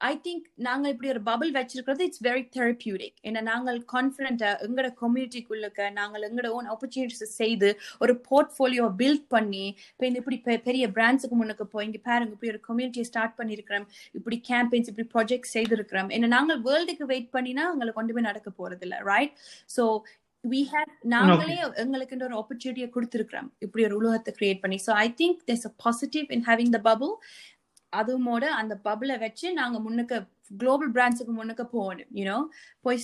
I 0.05 0.13
think 0.25 0.45
நாங்கள் 0.63 0.93
இப்படி 0.93 1.11
ஒரு 1.11 1.23
பபிள் 1.27 1.51
வச்சிருக்கிறது 1.57 2.05
இட்ஸ் 2.05 2.23
வெரி 2.23 2.45
தெரப்பியூட்டிக் 2.55 3.17
ஏன்னா 3.25 3.41
நாங்கள் 3.49 3.79
கான்ஃபிடென்ட்டாக 3.93 4.65
எங்களோட 4.67 4.91
கம்யூனிட்டிக்குள்ளக்க 5.01 5.69
நாங்கள் 5.93 6.27
எங்களோட 6.29 6.51
ஓன் 6.53 6.69
ஆப்பர்ச்சுனிட்டிஸ் 6.71 6.99
செய்து 7.37 7.71
ஒரு 8.01 8.15
போர்ட்ஃபோலியோ 8.29 8.87
பில்ட் 9.01 9.27
பண்ணி 9.29 9.65
இப்போ 9.91 10.07
இந்த 10.07 10.19
இப்படி 10.19 10.39
பெ- 10.47 10.61
பெரிய 10.65 10.87
பிராண்ட்ஸுக்கு 10.91 11.37
முன்னுக்கு 11.37 11.67
போய் 11.69 11.87
இங்கே 11.87 12.03
பாருங்க 12.05 12.33
இப்படி 12.33 12.53
ஒரு 12.53 12.63
கம்யூனிட்டியை 12.69 13.07
ஸ்டார்ட் 13.09 13.37
பண்ணியிருக்கிறோம் 13.39 13.87
இப்படி 14.15 14.39
கேம்பெயின்ஸ் 14.49 14.91
இப்படி 14.91 15.09
ப்ராஜெக்ட் 15.15 15.53
செய்திருக்கிறோம். 15.53 15.79
ஏன்னா 16.11 16.29
நாங்கள் 16.35 16.61
வேர்ல்டுக்கு 16.63 17.05
வெயிட் 17.07 17.31
பண்ணினா 17.33 17.65
எங்களை 17.73 17.93
கொண்டு 17.93 18.13
போய் 18.13 18.29
நடக்க 18.29 18.51
போறது 18.59 18.83
இல்லை 18.83 18.99
ரைட் 19.09 19.35
ஸோ 19.77 19.85
we 20.45 20.61
have 20.73 20.91
நாங்களே 21.15 21.57
எங்களுக்கு 21.83 22.25
ஒரு 22.29 22.37
ஆப்பர்ச்சுனிட்டியை 22.41 22.89
கொடுத்துருக்கிறோம். 22.97 23.49
இப்படி 23.59 23.85
ஒரு 23.89 23.97
உலகத்தை 24.01 24.33
கிரியேட் 24.41 24.61
பண்ணி. 24.61 24.81
So 24.87 24.93
I 25.05 25.09
think 25.21 25.41
there's 25.49 25.67
a 25.71 25.75
positive 25.87 26.29
in 26.37 26.43
having 26.51 26.71
the 26.77 26.83
bubble. 26.89 27.15
அதுமோட 27.93 28.45
அந்த 28.61 28.75
பபிளை 28.85 29.19
வச்சு 29.19 29.47
நாங்க 29.53 29.77
முன்னுக்கு 29.85 30.17
குளோபல் 30.61 30.93
பிராண்ட்ஸுக்கு 30.97 31.33
முன்னுக்கு 31.39 31.65
போகணும் 31.67 32.11
யூனோ 32.19 32.37
போய் 32.87 33.01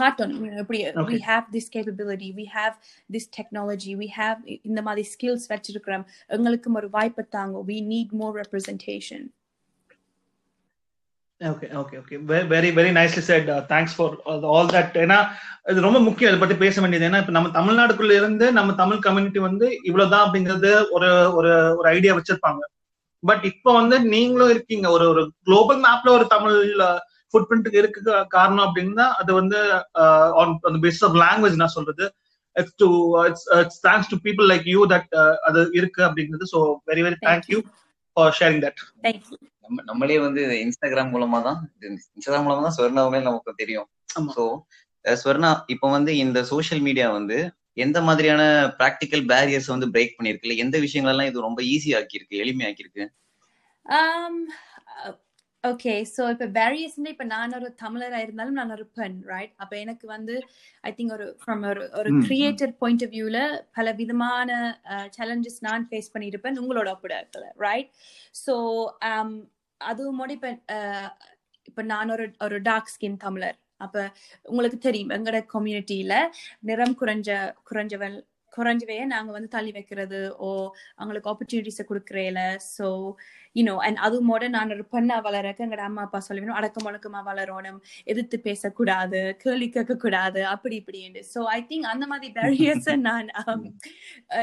காட்டணும். 0.00 0.44
இப்படி 0.62 0.78
we 0.84 1.02
Okay. 1.02 1.18
have 1.30 1.44
this 1.56 1.66
capability. 1.76 2.28
We 2.40 2.46
have 2.58 2.74
this 3.14 3.26
technology. 3.38 3.92
We 4.02 4.08
have 4.20 4.38
இந்த 4.70 4.82
மாதிரி 4.88 5.04
skills 5.14 5.44
வச்சிருக்கிறோம். 5.54 6.04
எங்களுக்கும் 6.36 6.78
ஒரு 6.80 6.90
வாய்ப்பை 6.90 7.24
தாங்க 7.36 7.64
we 7.70 7.78
need 7.92 8.10
more 8.22 8.32
representation. 8.42 9.22
Okay 11.40 11.66
okay 11.80 11.96
okay 12.00 12.16
very 12.52 12.68
very 12.76 12.90
nicely 12.98 13.22
said 13.28 13.48
thanks 13.70 13.94
for 13.96 14.12
all 14.52 14.68
that 14.74 14.94
ஏன்னா 15.04 15.16
இது 15.70 15.86
ரொம்ப 15.86 15.98
முக்கியம் 16.06 16.30
இதை 16.30 16.38
பத்தி 16.42 16.56
பேச 16.62 16.80
வேண்டியது. 16.80 17.06
ஏன்னா 17.08 17.20
இப்ப 17.22 17.32
நம்ம 17.36 17.50
தமிழ்நாடுக்குள்ள 17.56 18.12
இருந்து 18.20 18.46
நம்ம 18.58 18.74
தமிழ் 18.82 19.00
கம்யூனிட்டி 19.06 19.40
வந்து 19.48 19.66
இவ்வளவுதான் 19.88 20.24
அப்படிங்கிறது 20.26 20.70
ஒரு 20.96 21.08
ஒரு 21.38 21.50
ஒரு 21.78 21.88
ஐடியா 21.96 22.14
வச்சிருப்பாங்க. 22.18 22.62
பட் 23.22 23.44
இப்போ 23.50 23.70
வந்து 23.72 23.96
நீங்களும் 24.14 24.52
இருக்கீங்க. 24.54 24.86
ஒரு 24.90 25.06
ஒரு 25.12 25.22
குளோபல் 25.46 25.80
மேப்ல 25.86 26.10
ஒரு 26.18 26.26
தமிழ் 26.34 26.58
ஃபுட் 27.34 27.48
பிரிண்ட் 27.50 27.78
இருக்கு 27.80 28.00
காரணம் 28.36 28.66
அப்படின்னா 28.66 29.06
அது 29.20 29.30
வந்து 29.40 29.60
ஆன் 30.42 30.54
பேசிஸ் 30.84 31.06
ஆஃப் 31.08 31.18
லாங்குவேஜ் 31.24 31.60
நான் 31.62 31.76
சொல்றது. 31.78 32.06
It's 32.56 32.76
to 32.82 32.88
it's 33.28 33.46
it's 33.60 33.80
thanks 33.88 34.12
to 34.12 34.18
people 34.26 34.48
like 34.52 34.68
you 34.74 34.82
that 34.94 35.10
அது 35.48 35.62
இருக்கு 35.80 36.02
அப்படிங்கிறது. 36.08 36.46
So 36.54 36.60
very 36.92 37.04
very 37.08 37.18
Thank 37.18 37.28
thank 37.30 37.50
you 37.54 37.60
for 38.16 38.32
sharing 38.40 38.62
that 38.66 38.80
thank 39.08 39.22
you. 39.32 39.38
நம்ம 39.64 39.82
நம்மளே 39.82 40.16
வந்து 40.18 40.42
இன்ஸ்டாகிராம் 40.64 41.12
மூலமா 41.14 41.38
தான் 41.42 41.58
இன்ஸ்டாகிராம் 42.16 42.46
மூலமா 42.46 42.62
தான் 42.66 42.76
ஸ்வர்ணாவே 42.78 43.20
நமக்கு 43.22 43.60
தெரியும். 43.62 43.88
ஸோ 44.36 44.44
ஸ்வர்ணா 45.04 45.50
இப்போ 45.66 45.86
வந்து 45.90 46.12
இந்த 46.16 46.38
சோஷியல் 46.44 46.82
மீடியா 46.82 47.06
வந்து 47.10 47.38
எந்த 47.76 47.98
மாதிரியான 48.00 48.42
பிராக்டிக்கல் 48.80 49.24
பேரியர்ஸ் 49.32 49.72
வந்து 49.74 49.86
பிரேக் 49.94 50.16
பண்ணிருக்கு 50.18 50.46
இல்ல 50.48 50.56
எந்த 50.64 50.78
விஷயங்களெல்லாம் 50.78 51.30
இது 51.30 51.46
ரொம்ப 51.48 51.62
ஈஸி 51.74 51.92
ஆக்கியிருக்கு 52.00 52.42
எளிமையாக்கியிருக்கு? 52.44 53.06
Um, 53.86 54.36
ஓகே 55.64 55.92
ஸோ 56.14 56.22
இப்போ 56.30 56.46
பேரியர்ஸ் 56.56 56.96
இப்போ 57.12 57.24
நான் 57.24 57.54
ஒரு 57.54 57.68
தமிழரா 57.82 58.18
இருந்தாலும் 58.22 58.58
நான் 58.58 58.74
ஒரு 58.76 58.84
பெண் 58.98 59.16
ரைட் 59.32 59.52
அப்போ 59.56 59.74
எனக்கு 59.76 60.06
வந்து 60.06 60.34
ஐ 60.84 60.90
திங்க் 60.92 61.12
ஒரு 61.12 61.26
ஃப்ரம் 61.40 61.62
ஒரு 61.70 61.84
ஒரு. 61.98 62.10
கிரியேட்டர் 62.26 62.72
பாயிண்ட் 62.82 63.04
ஆஃப் 63.06 63.14
வியூல 63.14 63.38
பல 63.70 63.92
விதமான 63.92 64.58
சேலஞ்சஸ் 65.16 65.58
நான் 65.60 65.86
ஃபேஸ் 65.90 66.12
பண்ணியிருப்பேன் 66.14 66.60
உங்களோட 66.62 66.90
இருக்கல 67.20 67.46
ரைட் 67.66 67.90
ஸோ 68.44 68.54
அதுவும் 69.80 70.20
ஆஹ் 70.68 71.10
இப்ப 71.64 71.82
நான் 71.82 72.10
ஒரு 72.10 72.32
ஒரு 72.40 72.62
டார்க் 72.62 72.92
ஸ்கின் 72.94 73.16
தமிழர். 73.16 73.58
அப்ப 73.76 74.12
உங்களுக்கு 74.42 74.78
தெரியும் 74.78 75.10
எங்கட 75.10 75.38
கம்யூனிட்டியில 75.54 76.14
நிறம் 76.60 76.98
குறைஞ்ச 77.00 77.30
குறைஞ்சவள் 77.64 78.16
குறைஞ்சவே 78.52 79.04
நாங்க 79.04 79.32
வந்து 79.32 79.48
தள்ளி 79.48 79.72
வைக்கிறது 79.72 80.34
ஓ 80.38 80.48
அவங்களுக்கு 80.96 81.30
ஆப்பர்ச்சுனிட்டிஸை 81.30 81.84
கொடுக்குறேல. 81.88 82.40
ஸோ 82.76 82.86
யூனோ 83.56 83.76
அண்ட் 83.76 83.98
அதுமோட 83.98 84.48
நான் 84.48 84.70
ஒரு 84.70 84.84
பெண்ணா 84.92 85.22
வளரக்க 85.22 85.64
எங்கட 85.64 85.78
அம்மா 85.78 86.02
அப்பா 86.02 86.22
சொல்லணும் 86.28 86.50
அடக்கம் 86.50 86.86
முழக்கமா 86.86 87.20
வளரணும் 87.26 87.80
எதிர்த்து 88.04 88.40
பேசக்கூடாது 88.40 89.36
கேள்வி 89.36 89.68
கேட்க 89.68 89.96
கூடாது 89.96 90.46
அப்படி 90.46 90.76
இப்படி 90.76 91.00
ஸோ 91.34 91.42
ஐ 91.42 91.66
திங்க் 91.68 91.84
அந்த 91.84 92.06
மாதிரி 92.06 92.32
பேரியர்ஸ் 92.32 92.90
நான் 92.96 93.30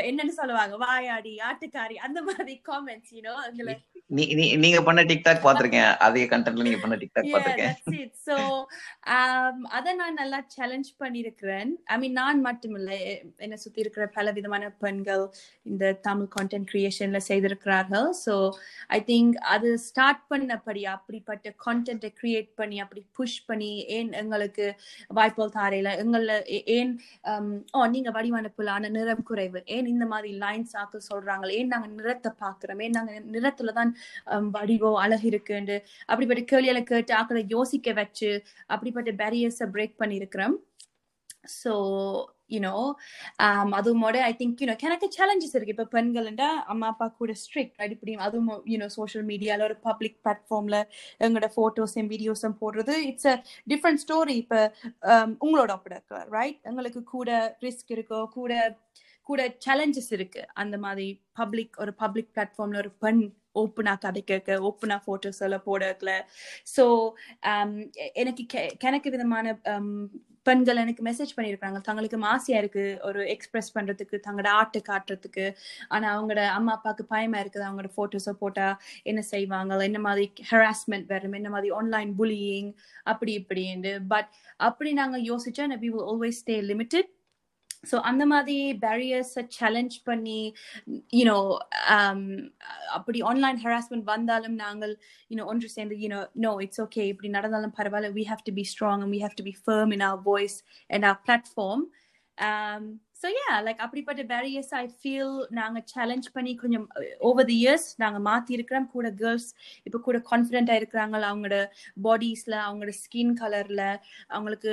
என்னன்னு 0.04 0.28
சொல்லுவாங்க 0.28 0.78
வாயாடி 0.78 1.40
ஆட்டுக்காரி 1.44 1.94
அந்த 1.94 2.22
மாதிரி 2.22 2.62
காமெண்ட்ஸ் 2.70 3.14
யூனோ 3.14 3.36
எங்களை 3.50 3.76
நீங்க 4.12 4.82
பண்ண 4.82 5.04
டிக்டாக் 5.04 5.44
பாத்திருக்கேன் 5.44 5.96
அதே 5.98 6.26
கண்டென்ட்ல 6.26 6.62
நீங்க 6.62 6.78
பண்ண 6.78 6.96
டிக்டாக் 6.96 7.32
பாத்திருக்கேன். 7.34 8.10
So, 8.26 8.38
um, 9.08 9.66
அதை 9.70 9.94
நான் 9.94 10.14
நல்லா 10.14 10.44
சேலஞ்ச் 10.48 10.90
பண்ணியிருக்கிறேன் 11.00 11.70
ஐ 11.84 11.98
மீன் 11.98 12.12
நான் 12.12 12.46
மட்டுமில்லை. 12.46 12.98
எ- 13.00 13.24
என்னை 13.38 13.58
சுத்தி 13.58 13.80
இருக்கிற 13.80 14.08
பல 14.08 14.32
விதமான 14.32 14.70
பெண்கள் 14.70 15.30
இந்த 15.64 15.94
தமிழ் 15.94 16.28
கான்டென்ட் 16.36 16.68
கிரியேஷன்ல 16.74 17.18
செய்திருக்கிறார்கள். 17.18 18.14
ஸோ 18.26 18.50
ஐ 18.88 19.04
திங்க் 19.08 19.34
அது 19.34 19.78
ஸ்டார்ட் 19.78 20.22
பண்ணபடி 20.30 20.84
அப்படிப்பட்ட 20.84 21.54
கான்டென்ட்டை 21.66 22.14
கிரியேட் 22.22 22.50
பண்ணி 22.56 22.80
அப்படி 22.80 23.06
புஷ் 23.14 23.46
பண்ணி 23.46 23.86
ஏன் 23.86 24.12
எங்களுக்கு 24.12 24.76
வாய்ப்புகள் 25.08 25.64
தாரையில? 25.64 25.90
எங்கள 26.04 26.46
ஏன் 26.66 27.00
um, 27.24 27.64
ஓ 27.72 27.86
நீங்க 27.86 28.12
வடிவமைப்புல 28.12 28.68
ஆன 28.68 28.90
நிறம் 28.90 29.24
குறைவு? 29.24 29.64
ஏன் 29.66 29.86
இந்த 29.86 30.06
மாதிரி 30.06 30.38
லைன்ஸ் 30.40 30.74
ஆக்க 30.74 31.00
சொல்றாங்க? 31.14 31.50
ஏன் 31.50 31.68
நாங்க 31.68 31.88
நிறத்தை 31.88 32.32
பாக்குறோம் 32.40 32.84
ஏன் 32.84 32.90
நாங்க 32.90 33.22
நிறத்துல 33.32 33.74
தான் 33.74 33.96
Um, 34.34 34.46
வடிவோ 34.56 34.82
வடிவம் 34.82 35.00
அழகு 35.04 35.26
இருக்குண்டு 35.32 35.76
அப்படிப்பட்ட 36.10 36.42
கேள்வியில 36.52 36.80
கேட்டு 36.92 37.14
ஆக்களை 37.22 37.42
யோசிக்க 37.56 37.94
வச்சு 38.02 38.30
அப்படிப்பட்ட 38.74 39.12
பேரியர்ஸை 39.22 39.68
பிரேக் 39.76 39.96
பண்ணியிருக்கிறோம். 40.02 40.56
ஸோ 41.62 41.72
யூனோ 42.54 42.74
அதுமோட 43.78 44.18
ஐ 44.30 44.32
திங்க் 44.40 44.62
யூனோ 44.64 44.76
எனக்கு 44.88 45.08
சேலஞ்சஸ் 45.18 45.56
இருக்கு. 45.58 45.76
இப்போ 45.76 45.86
பெண்கள்ண்டா 45.96 46.50
அம்மா 46.72 46.88
அப்பா 46.94 47.08
கூட 47.22 47.34
ஸ்ட்ரிக்ட் 47.44 47.94
இப்படி 47.96 48.14
அதுவும் 48.28 48.50
யூனோ 48.74 48.88
சோஷியல் 48.98 49.26
மீடியால 49.32 49.66
ஒரு 49.70 49.78
பப்ளிக் 49.88 50.18
பிளாட்ஃபார்ம்ல 50.26 50.80
எங்களோட 51.26 51.50
ஃபோட்டோஸும் 51.56 52.12
வீடியோஸும் 52.14 52.58
போடுறது 52.64 52.96
இட்ஸ் 53.10 53.30
அ 53.34 53.36
டிஃப்ரெண்ட் 53.74 54.04
ஸ்டோரி 54.06 54.36
இப்போ 54.44 54.60
உங்களோட 55.46 55.72
அப்படி 55.78 55.98
ரைட் 56.38 56.60
எங்களுக்கு 56.72 57.04
கூட 57.16 57.30
ரிஸ்க் 57.68 57.94
இருக்கோ 57.98 58.22
கூட 58.38 58.54
கூட 59.30 59.42
சேலஞ்சஸ் 59.66 60.12
இருக்கு. 60.18 60.42
அந்த 60.62 60.76
மாதிரி 60.86 61.08
பப்ளிக் 61.40 61.76
ஒரு 61.84 61.92
பப்ளிக் 62.04 62.32
பிளாட்ஃபார்ம்ல 62.36 62.80
ஒரு 62.84 62.92
பெண் 63.04 63.22
ஓப்பனா 63.56 64.00
கதை 64.00 64.24
கேட்க 64.24 64.60
ஓப்பனா 64.60 65.02
போட்டோஸ் 65.08 65.40
எல்லாம் 65.40 65.64
போடக்கல 65.66 66.12
ஸோ 66.78 67.12
um, 67.44 67.92
எனக்கு 68.14 68.46
கெ- 68.54 68.78
கணக்கு 68.78 69.10
விதமான 69.10 69.60
um, 69.66 70.10
பெண்கள் 70.44 70.76
எனக்கு 70.76 71.04
மெசேஜ் 71.04 71.36
பண்ணியிருக்காங்க 71.36 71.82
தங்களுக்கு 71.82 72.22
ஆசையா 72.22 72.60
இருக்கு 72.60 73.00
ஒரு 73.04 73.30
எக்ஸ்பிரஸ் 73.30 73.78
பண்றதுக்கு 73.78 74.20
தங்களோட 74.28 74.48
ஆர்ட்டை 74.48 74.82
காட்டுறதுக்கு. 74.90 75.56
ஆனா 75.88 76.22
அவங்களோட 76.22 76.48
அம்மா 76.48 76.72
அப்பாவுக்கு 76.72 77.06
பயமா 77.06 77.38
இருக்குது. 77.38 77.66
அவங்களோட 77.68 77.90
போட்டோஸை 77.98 78.32
போட்டா 78.32 78.80
என்ன 79.04 79.22
செய்வாங்க? 79.22 79.84
என்ன 79.84 80.00
மாதிரி 80.00 80.34
ஹராஸ்மெண்ட் 80.52 81.06
வரும்? 81.06 81.34
என்ன 81.34 81.50
மாதிரி 81.50 81.72
ஆன்லைன் 81.72 82.14
புலியிங் 82.20 82.74
அப்படி 83.04 83.46
இப்படின்னு 83.46 84.08
பட் 84.08 84.30
அப்படி 84.58 84.94
நாங்க 84.94 85.18
யோசிச்சா 85.18 85.80
we 85.80 85.90
will 85.92 86.08
always 86.14 86.44
limited 86.48 87.21
so 87.84 87.96
அந்த 88.02 88.24
மாதிரி 88.26 88.58
பேரியர்ஸை 88.80 89.44
சேலஞ்ச் 89.50 89.96
பண்ணி 90.04 90.40
யூனோ 91.14 91.38
அப்படி 92.90 93.22
ஆன்லைன் 93.22 93.60
ஹராஸ்மெண்ட் 93.64 94.04
வந்தாலும் 94.04 94.56
நாங்கள் 94.56 94.94
யூனோ 95.32 95.46
ஒன்று 95.46 95.70
சேர்ந்து 95.70 95.96
யூனோ 95.96 96.20
நோ 96.46 96.52
இட்ஸ் 96.62 96.82
ஓகே 96.82 97.04
இப்படி 97.04 97.30
நடந்தாலும் 97.30 97.78
பரவாயில்ல. 97.78 98.12
We 98.14 98.26
have 98.30 98.44
to 98.46 98.54
be 98.54 98.66
strong 98.74 99.06
we 99.10 99.22
have 99.22 99.36
to 99.36 99.44
be 99.44 99.56
firm 99.66 99.94
in 99.94 100.06
our 100.10 100.24
voice 100.24 100.58
and 100.90 101.06
our 101.06 101.24
platform 101.28 101.86
so 103.22 103.28
ஏன் 103.42 103.58
லைக் 103.66 103.82
அப்படிப்பட்ட 103.86 104.22
பேரியர்ஸ் 104.32 104.72
ஐ 104.80 104.84
ஃபீல் 105.00 105.34
நாங்கள் 105.58 105.86
சேலஞ்ச் 105.94 106.28
பண்ணி 106.36 106.52
கொஞ்சம் 106.62 106.86
ஓவர் 107.30 107.48
தி 107.50 107.58
இயர்ஸ் 107.64 107.88
நாங்கள் 108.04 108.24
மாற்றி 108.28 108.52
இருக்கிறோம். 108.58 108.88
கூட 108.96 109.08
கேர்ள்ஸ் 109.22 109.50
இப்போ 109.88 110.00
கூட 110.08 110.18
கான்ஃபிடென்ட்டாக 110.32 110.80
இருக்கிறாங்க. 110.82 111.16
அவங்களோட 111.30 111.58
பாடிஸில் 112.08 112.58
அவங்களோட 112.66 112.94
ஸ்கின் 113.04 113.34
கலரில் 113.42 113.86
அவங்களுக்கு 114.36 114.72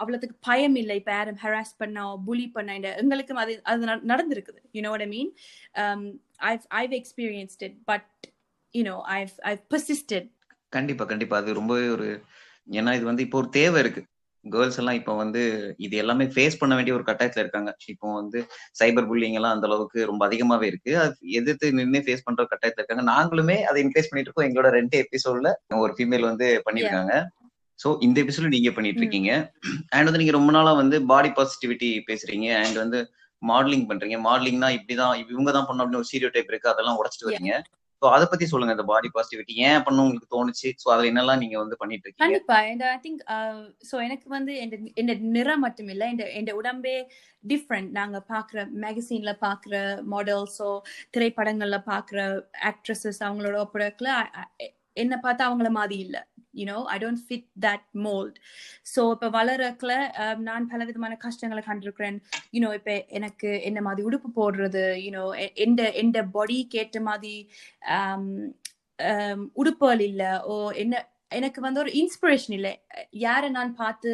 அவ்வளோத்துக்கு 0.00 0.38
பயம் 0.48 0.76
இல்லை. 0.82 0.96
இப்போ 1.00 1.12
யாரும் 1.18 1.40
ஹராஸ் 1.44 1.74
பண்ணா 1.82 2.04
புலி 2.28 2.46
பண்ண 2.56 2.76
எங்களுக்கும் 3.02 3.42
அது 3.44 3.54
அது 3.72 3.88
நடந்திருக்குது. 4.12 4.60
You know 4.78 4.92
I 5.06 5.10
mean 5.16 5.32
I've 6.50 6.66
I've 6.82 6.94
experienced 7.00 7.64
it 7.68 7.78
but 7.92 8.10
you know 8.74 8.96
I've 9.18 9.34
I've 9.52 9.62
persisted 9.74 10.28
கண்டிப்பா 10.76 11.04
கண்டிப்பா. 11.10 11.36
அது 11.42 11.58
ரொம்பவே 11.60 11.88
ஒரு 11.96 12.08
ஏன்னா 12.78 12.90
இது 12.96 13.04
வந்து 13.10 13.24
இப்போ 13.26 13.38
ஒரு 13.42 13.50
தேவை 13.58 13.80
இருக்கு. 13.84 14.02
கேர்ள்ஸ் 14.44 14.78
எல்லாம் 14.80 14.98
இப்போ 14.98 15.12
வந்து 15.20 15.40
இது 15.86 15.94
எல்லாமே 16.02 16.24
ஃபேஸ் 16.34 16.58
பண்ண 16.60 16.72
வேண்டிய 16.78 16.94
ஒரு 16.98 17.04
கட்டாயத்துல 17.08 17.42
இருக்காங்க. 17.44 17.70
இப்போ 17.92 18.06
வந்து 18.20 18.38
சைபர் 18.80 19.08
புல்லிங் 19.10 19.36
எல்லாம் 19.38 19.54
அந்த 19.56 19.66
அளவுக்கு 19.68 19.98
ரொம்ப 20.10 20.22
அதிகமாவே 20.28 20.66
இருக்கு. 20.72 20.92
அது 21.04 21.16
எதிர்த்து 21.40 21.72
நின்று 21.78 22.00
ஃபேஸ் 22.06 22.24
பண்ற 22.26 22.46
கட்டாயத்துல 22.52 22.82
இருக்காங்க. 22.82 23.04
நாங்களுமே 23.12 23.56
அதை 23.70 23.82
என்கரேஜ் 23.84 24.10
பண்ணிட்டு 24.10 24.30
இருக்கோம். 24.30 24.48
எங்களோட 24.48 24.70
ரெண்டு 24.78 24.96
எபிசோட்ல 25.04 25.50
ஒரு 25.84 25.94
ஃபீமேல் 25.98 26.28
வந்து 26.30 26.48
பண்ணிருக்காங்க 26.68 27.14
ஸோ 27.78 27.88
இந்த 28.04 28.18
எபிசோட் 28.24 28.54
நீங்க 28.54 28.70
பண்ணிட்டு 28.76 29.02
இருக்கீங்க. 29.02 29.32
அண்ட் 29.94 30.08
வந்து 30.08 30.20
நீங்க 30.22 30.34
ரொம்ப 30.36 30.52
நாளா 30.56 30.72
வந்து 30.82 30.96
பாடி 31.12 31.30
பாசிட்டிவிட்டி 31.36 31.90
பேசுறீங்க. 32.08 32.46
அண்ட் 32.62 32.78
வந்து 32.84 33.00
மாடலிங் 33.42 33.84
பண்றீங்க. 33.90 34.16
மாடலிங்னா 34.28 34.68
இப்படிதான் 34.76 35.12
இவங்க 35.22 35.50
தான் 35.56 35.66
பண்ணணும் 35.66 35.84
அப்படின்னு 35.84 36.02
ஒரு 36.02 36.10
சீரியோ 36.12 36.30
டைப் 36.36 36.50
இருக்கு. 36.52 36.72
அதெல்லாம் 36.72 36.98
உடச்சிட்டு 37.00 37.28
வரீங்க 37.28 37.52
ஸோ 38.02 38.06
அதை 38.14 38.24
பத்தி 38.26 38.46
சொல்லுங்க 38.46 38.74
இந்த 38.76 38.84
பாடி 38.90 39.08
பாசிட்டிவிட்டி 39.14 39.54
ஏன் 39.68 39.84
பண்ண 39.86 40.02
உங்களுக்கு 40.02 40.34
தோணுச்சு? 40.34 40.68
ஸோ 40.82 40.86
அதுல 40.92 41.08
என்னெல்லாம் 41.10 41.40
நீங்க 41.42 41.56
வந்து 41.58 41.78
பண்ணிட்டு 41.80 42.04
இருக்கீங்க? 42.04 42.26
கண்டிப்பா. 42.26 42.56
அண்ட் 42.68 42.84
ஐ 42.88 42.98
திங்க் 43.04 43.22
ஸோ 43.88 43.96
எனக்கு 44.06 44.28
வந்து 44.34 44.52
என் 45.02 45.10
நிறம் 45.36 45.64
மட்டும் 45.66 45.90
இல்லை 45.94 46.08
என் 46.12 46.22
என் 46.40 46.52
உடம்பே 46.60 46.94
டிஃப்ரெண்ட் 47.44 47.90
நாங்க 47.98 48.18
பாக்குற 48.30 48.66
மேகசின்ல 48.84 49.32
பாக்குற 49.44 49.74
மாடல்ஸோ 50.14 50.70
திரைப்படங்கள்ல 51.14 51.78
பாக்குற 51.92 52.18
ஆக்ட்ரஸஸ் 52.70 53.22
அவங்களோட 53.26 53.58
ஒப்படக்குல 53.64 54.10
என்ன 54.96 55.14
பார்த்தா 55.24 55.48
அவங்கள 55.48 55.68
மாதிரி 55.72 55.98
இல்லை. 56.06 56.22
You know 56.60 56.78
I 56.94 56.96
don't 57.04 57.22
fit 57.26 57.48
that 57.66 57.86
mould 58.06 58.38
so 58.94 59.02
இப்போ 59.14 59.28
வளரக்கில் 59.38 59.96
நான் 60.48 60.70
பல 60.72 60.84
விதமான 60.90 61.16
கஷ்டங்களை 61.26 61.62
கண்டிருக்கிறேன். 61.68 62.18
யூனோ 62.56 62.70
இப்போ 62.78 62.94
எனக்கு 63.18 63.50
என்ன 63.70 63.82
மாதிரி 63.88 64.06
உடுப்பு 64.08 64.30
போடுறது 64.40 64.84
யூனோ 65.06 65.24
எந்த 65.66 65.82
எந்த 66.02 66.18
பாடிக்கு 66.36 66.74
கேட்ட 66.76 67.00
மாதிரி 67.10 67.34
um, 67.98 68.24
um, 68.98 69.40
உடுப்புகள் 69.62 70.04
இல்லை 70.10 70.32
ஓ 70.50 70.54
என்ன 70.84 71.04
எனக்கு 71.38 71.60
வந்து 71.64 71.80
ஒரு 71.82 71.90
இன்ஸ்பிரேஷன் 72.00 72.54
இல்லை. 72.56 72.70
யாரை 73.24 73.48
நான் 73.56 73.72
பார்த்து 73.80 74.10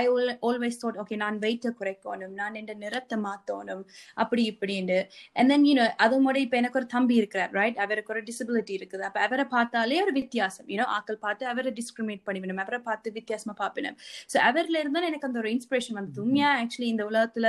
ஐ 0.00 0.04
ஆல்வேஸ் 0.48 0.80
தாட் 0.82 0.98
ஓகே 1.02 1.16
நான் 1.24 1.38
வெயிட்டை 1.44 1.70
குறைக்கணும் 1.80 2.34
நான் 2.40 2.56
என் 2.60 2.70
நிறத்தை 2.84 3.16
மாற்றணும் 3.26 3.84
அப்படி 4.22 4.42
இப்படின்னு 4.52 4.98
அண்ட் 5.38 5.50
தென் 5.52 5.66
யூனோ 5.70 5.86
அது 6.04 6.16
முறை 6.26 6.40
இப்போ 6.46 6.56
எனக்கு 6.60 6.78
ஒரு 6.80 6.88
தம்பி 6.94 7.14
இருக்கிறார் 7.20 7.52
ரைட் 7.60 7.78
அவருக்கு 7.84 8.12
ஒரு 8.14 8.22
டிசபிலிட்டி 8.28 8.74
இருக்குது. 8.78 9.04
அப்போ 9.08 9.20
அவரை 9.26 9.44
பார்த்தாலே 9.54 9.98
ஒரு 10.06 10.12
வித்தியாசம். 10.20 10.66
யூனோ 10.72 10.86
ஆக்கள் 10.96 11.18
பார்த்து 11.26 11.44
அவரை 11.52 11.72
டிஸ்கிரிமினேட் 11.80 12.24
பண்ணிவிடும் 12.28 12.62
அவரை 12.64 12.80
பார்த்து 12.88 13.14
வித்தியாசமா 13.18 13.54
பார்ப்பினும். 13.62 13.96
ஸோ 14.32 14.36
அவர்ல 14.48 14.80
இருந்தால் 14.82 15.08
எனக்கு 15.10 15.28
அந்த 15.30 15.40
ஒரு 15.42 15.50
இன்ஸ்பிரேஷன் 15.56 15.98
வந்தது. 16.00 16.22
உண்மையா 16.26 16.50
ஆக்சுவலி 16.62 16.88
இந்த 16.94 17.04
உலகத்துல 17.10 17.46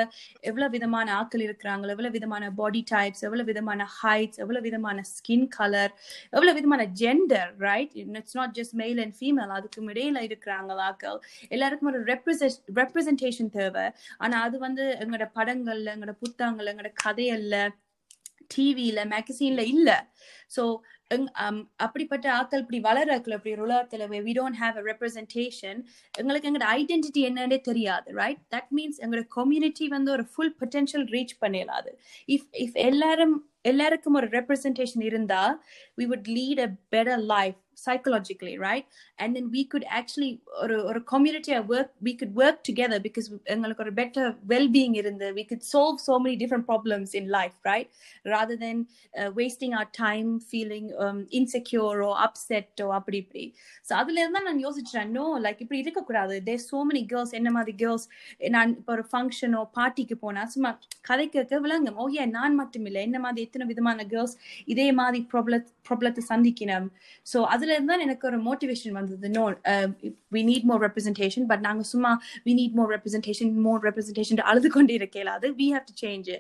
எவ்வளவு 0.52 0.74
விதமான 0.78 1.08
ஆக்கள் 1.22 1.46
இருக்கிறாங்க 1.48 1.90
எவ்வளவு 1.96 2.16
விதமான 2.18 2.52
பாடி 2.62 2.84
டைப்ஸ் 2.94 3.24
எவ்வளவு 3.30 3.50
விதமான 3.52 3.88
ஹைட்ஸ் 4.00 4.40
எவ்வளவு 4.44 4.66
விதமான 4.70 5.00
ஸ்கின் 5.14 5.48
கலர் 5.58 5.94
எவ்வளவு 6.36 6.56
விதமான 6.60 6.84
gender 7.02 7.50
right 7.68 7.96
it's 8.02 8.38
not 8.40 8.56
just 8.60 8.76
male 8.84 9.02
and 9.06 9.16
female 9.20 9.54
அதுக்கும் 9.58 9.90
இடையில 9.94 10.20
இருக்கிறாங்க 10.30 10.70
ஆக்கள். 10.90 11.20
எல்லாருக்கும் 11.56 11.91
ஒரு 11.92 12.06
ரெப்ரசன்ட் 12.12 12.72
ரெப்ரசன்டேஷன் 12.80 13.54
தேவை. 13.60 13.86
ஆனா 14.20 14.38
அது 14.48 14.58
வந்து 14.60 14.86
எங்களோட 15.02 15.28
படங்கள்ல 15.40 15.94
எங்களோட 15.96 16.16
புத்தகங்கள்ல 16.26 16.74
எங்களோட 16.74 16.94
கதையல்ல 17.06 17.56
டிவியில 18.54 19.02
மேகசின்ல 19.12 19.62
இல்ல. 19.74 19.90
சோ 20.56 20.64
அப்படிப்பட்ட 21.86 22.26
ஆக்கள் 22.40 22.62
இப்படி 22.64 22.80
வளரக்குள்ள 22.86 23.38
இப்படி 23.38 23.54
உலகத்துல 23.66 24.06
we 24.28 24.34
don't 24.38 24.60
have 24.62 24.76
a 24.78 24.84
representation 24.90 25.80
எங்களுக்கு 26.14 26.48
எங்களோட 26.50 26.68
ஐடென்டிட்டி 26.80 27.22
என்னன்னே 27.30 27.60
தெரியாது 27.70 28.10
ரைட் 28.20 28.42
தட் 28.56 28.70
மீன்ஸ் 28.78 29.00
எங்களோட 29.04 29.26
கம்யூனிட்டி 29.38 29.88
வந்து 29.96 30.12
ஒரு 30.12 30.26
ஃபுல் 30.32 30.54
பொட்டென்ஷியல் 30.62 31.08
ரீச் 31.16 31.36
பண்ணிடலாது 31.44 31.92
இஃப் 32.30 32.48
இஃப் 32.66 32.78
எல்லாரும் 32.88 33.36
எல்லாருக்கும் 33.66 34.18
ஒரு 34.20 34.28
ரெப்ரசன்டேஷன் 34.38 35.04
இருந்தா 35.04 35.42
we 36.02 36.08
would 36.12 36.28
lead 36.38 36.60
a 36.60 36.72
better 36.96 37.18
life 37.36 37.60
psychologically 37.76 38.58
right 38.60 38.86
and 39.20 39.36
then 39.36 39.46
we 39.50 39.62
could 39.64 39.86
actually 39.90 40.30
or, 40.62 40.70
or 40.80 40.96
a 40.98 41.04
community 41.04 41.52
at 41.52 41.68
work 41.68 41.90
we 42.02 42.14
could 42.14 42.34
work 42.36 42.58
together 42.70 43.00
because 43.06 43.28
எங்களுக்கு 43.54 43.84
ஒரு 43.86 43.94
better 44.02 44.26
well-being 44.52 44.94
இருந்து 45.02 45.28
we 45.40 45.44
could 45.50 45.64
solve 45.74 45.96
so 46.08 46.16
many 46.24 46.36
different 46.42 46.66
problems 46.72 47.10
in 47.20 47.26
life 47.38 47.56
right 47.72 47.88
rather 48.36 48.58
than 48.66 48.78
uh, 49.20 49.30
wasting 49.40 49.74
our 49.80 49.90
time 50.04 50.30
feeling 50.52 50.86
um, 51.06 51.20
insecure 51.40 51.98
or 52.08 52.14
upset 52.28 52.84
or 52.86 52.92
அப்படி 53.00 53.18
இப்படி 53.24 53.46
so 53.88 53.94
அதுல 54.02 54.20
இருந்தா 54.24 54.42
நான் 54.50 54.62
யோசிச்சேன் 54.66 55.12
no 55.18 55.26
like 55.46 55.64
இப்படி 55.66 55.82
இருக்கக்கூடாது 55.86 56.38
தேர் 56.50 56.64
சோ 56.70 56.80
மெனி 56.90 57.04
கேர்ள்ஸ் 57.14 57.36
என்ன 57.42 57.52
மாதிரி 57.58 57.76
கேர்ள்ஸ் 57.84 58.08
நான் 58.58 58.76
இப்போ 58.80 58.94
ஒரு 58.98 59.06
ஃபங்க்ஷனோ 59.14 59.64
பார்ட்டிக்கு 59.80 60.18
போனா 60.26 60.46
சும்மா 60.56 60.74
கதை 61.10 61.28
கேட்க 61.36 61.60
விளங்கும் 61.66 62.00
ஓ 62.04 62.06
ஏன் 62.24 62.34
நான் 62.38 62.60
மட்டும் 62.62 62.86
இல்லை 62.92 63.02
என்ன 63.10 63.20
மாதிரி 63.26 63.46
எத்தனை 63.48 63.66
விதமான 63.72 64.06
கேர்ள்ஸ் 64.14 64.36
இதே 64.74 64.88
மாதிரி 65.02 65.22
ப்ராப்ளம் 65.34 65.66
ப்ராப்ளத்தை 65.92 66.24
சந்திக்கணும். 66.32 66.88
ஸோ 67.28 67.40
அதுல 67.54 67.72
இருந்தா 67.78 67.98
எனக்கு 68.08 68.26
ஒரு 68.32 68.40
மோட்டிவேஷன் 68.48 68.98
வந்தது. 69.00 69.30
No 69.38 69.46
we 70.36 70.44
need 70.50 70.68
more 70.72 70.84
representation 70.88 71.48
but 71.52 71.64
நாங்க 71.68 71.86
சும்மா 71.94 72.12
we 72.48 72.54
need 72.60 72.76
more 72.80 72.92
representation 72.96 73.54
more 73.68 73.82
representation 73.88 74.44
அழுது 74.52 74.72
கொண்டு 74.78 74.94
இருக்கல 75.00 75.32
அது 75.40 75.50
we 75.62 75.68
have 75.76 75.88
to 75.90 75.96
change 76.04 76.32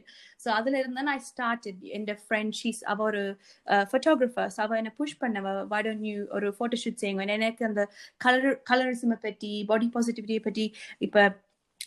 so 0.43 0.49
அதுல 0.49 0.75
இருந்தா 0.79 1.01
நான் 1.09 1.23
ஸ்டார்ட் 1.27 1.67
என் 1.97 2.07
ஃப்ரெண்ட் 2.23 2.55
ஷீஸ் 2.61 2.81
அவ 2.91 3.03
ஒரு 3.03 3.23
uh, 3.67 3.83
ஃபோட்டோகிராஃபர்ஸ் 3.91 4.57
அவ 4.63 4.77
என்ன 4.81 4.91
புஷ் 4.99 5.19
பண்ணவ 5.23 5.53
வாடன் 5.73 6.03
யூ 6.09 6.17
ஒரு 6.37 6.49
ஃபோட்டோ 6.57 6.79
ஷூட் 6.83 7.01
செய்யுங்க 7.01 7.25
எனக்கு 7.37 7.63
அந்த 7.69 7.83
கலர் 8.21 8.49
கலரிசமை 8.71 9.17
பற்றி 9.25 9.51
பாடி 9.71 9.87
பாசிட்டிவிட்டியை 9.95 10.43
பற்றி 10.47 10.65
இப்போ 11.01 11.23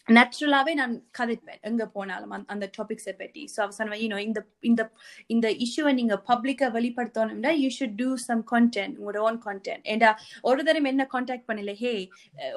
நேச்சுரலாவே 0.09 0.73
நான் 0.81 0.95
கதைப்பேன். 1.19 1.61
எங்க 1.69 1.85
போனாலும் 1.95 2.33
அந்த 2.55 2.64
டாபிக்ஸை 2.77 3.12
பற்றி 3.21 3.43
ஸோ 3.53 3.59
அவ 3.64 3.73
சொன்ன 3.77 3.99
யூனோ 4.03 4.19
இந்த 4.27 4.40
இந்த 4.71 4.83
இந்த 5.35 5.47
இஷ்யூவை 5.67 5.93
நீங்க 6.01 6.17
பப்ளிக்கா 6.31 6.67
வெளிப்படுத்தணும்னா 6.77 7.53
you 7.62 7.69
should 7.79 7.97
do 8.03 8.09
some 8.27 8.43
content 8.53 8.97
உங்களோட 8.99 9.21
ஓன் 9.29 9.38
கண்டென்ட் 9.47 9.87
ஏண்டா 9.93 10.11
ஒரு 10.51 10.64
தரம் 10.69 10.90
என்ன 10.93 11.07
கான்டாக்ட் 11.14 11.47
பண்ணல? 11.51 11.75
ஹே 11.83 11.93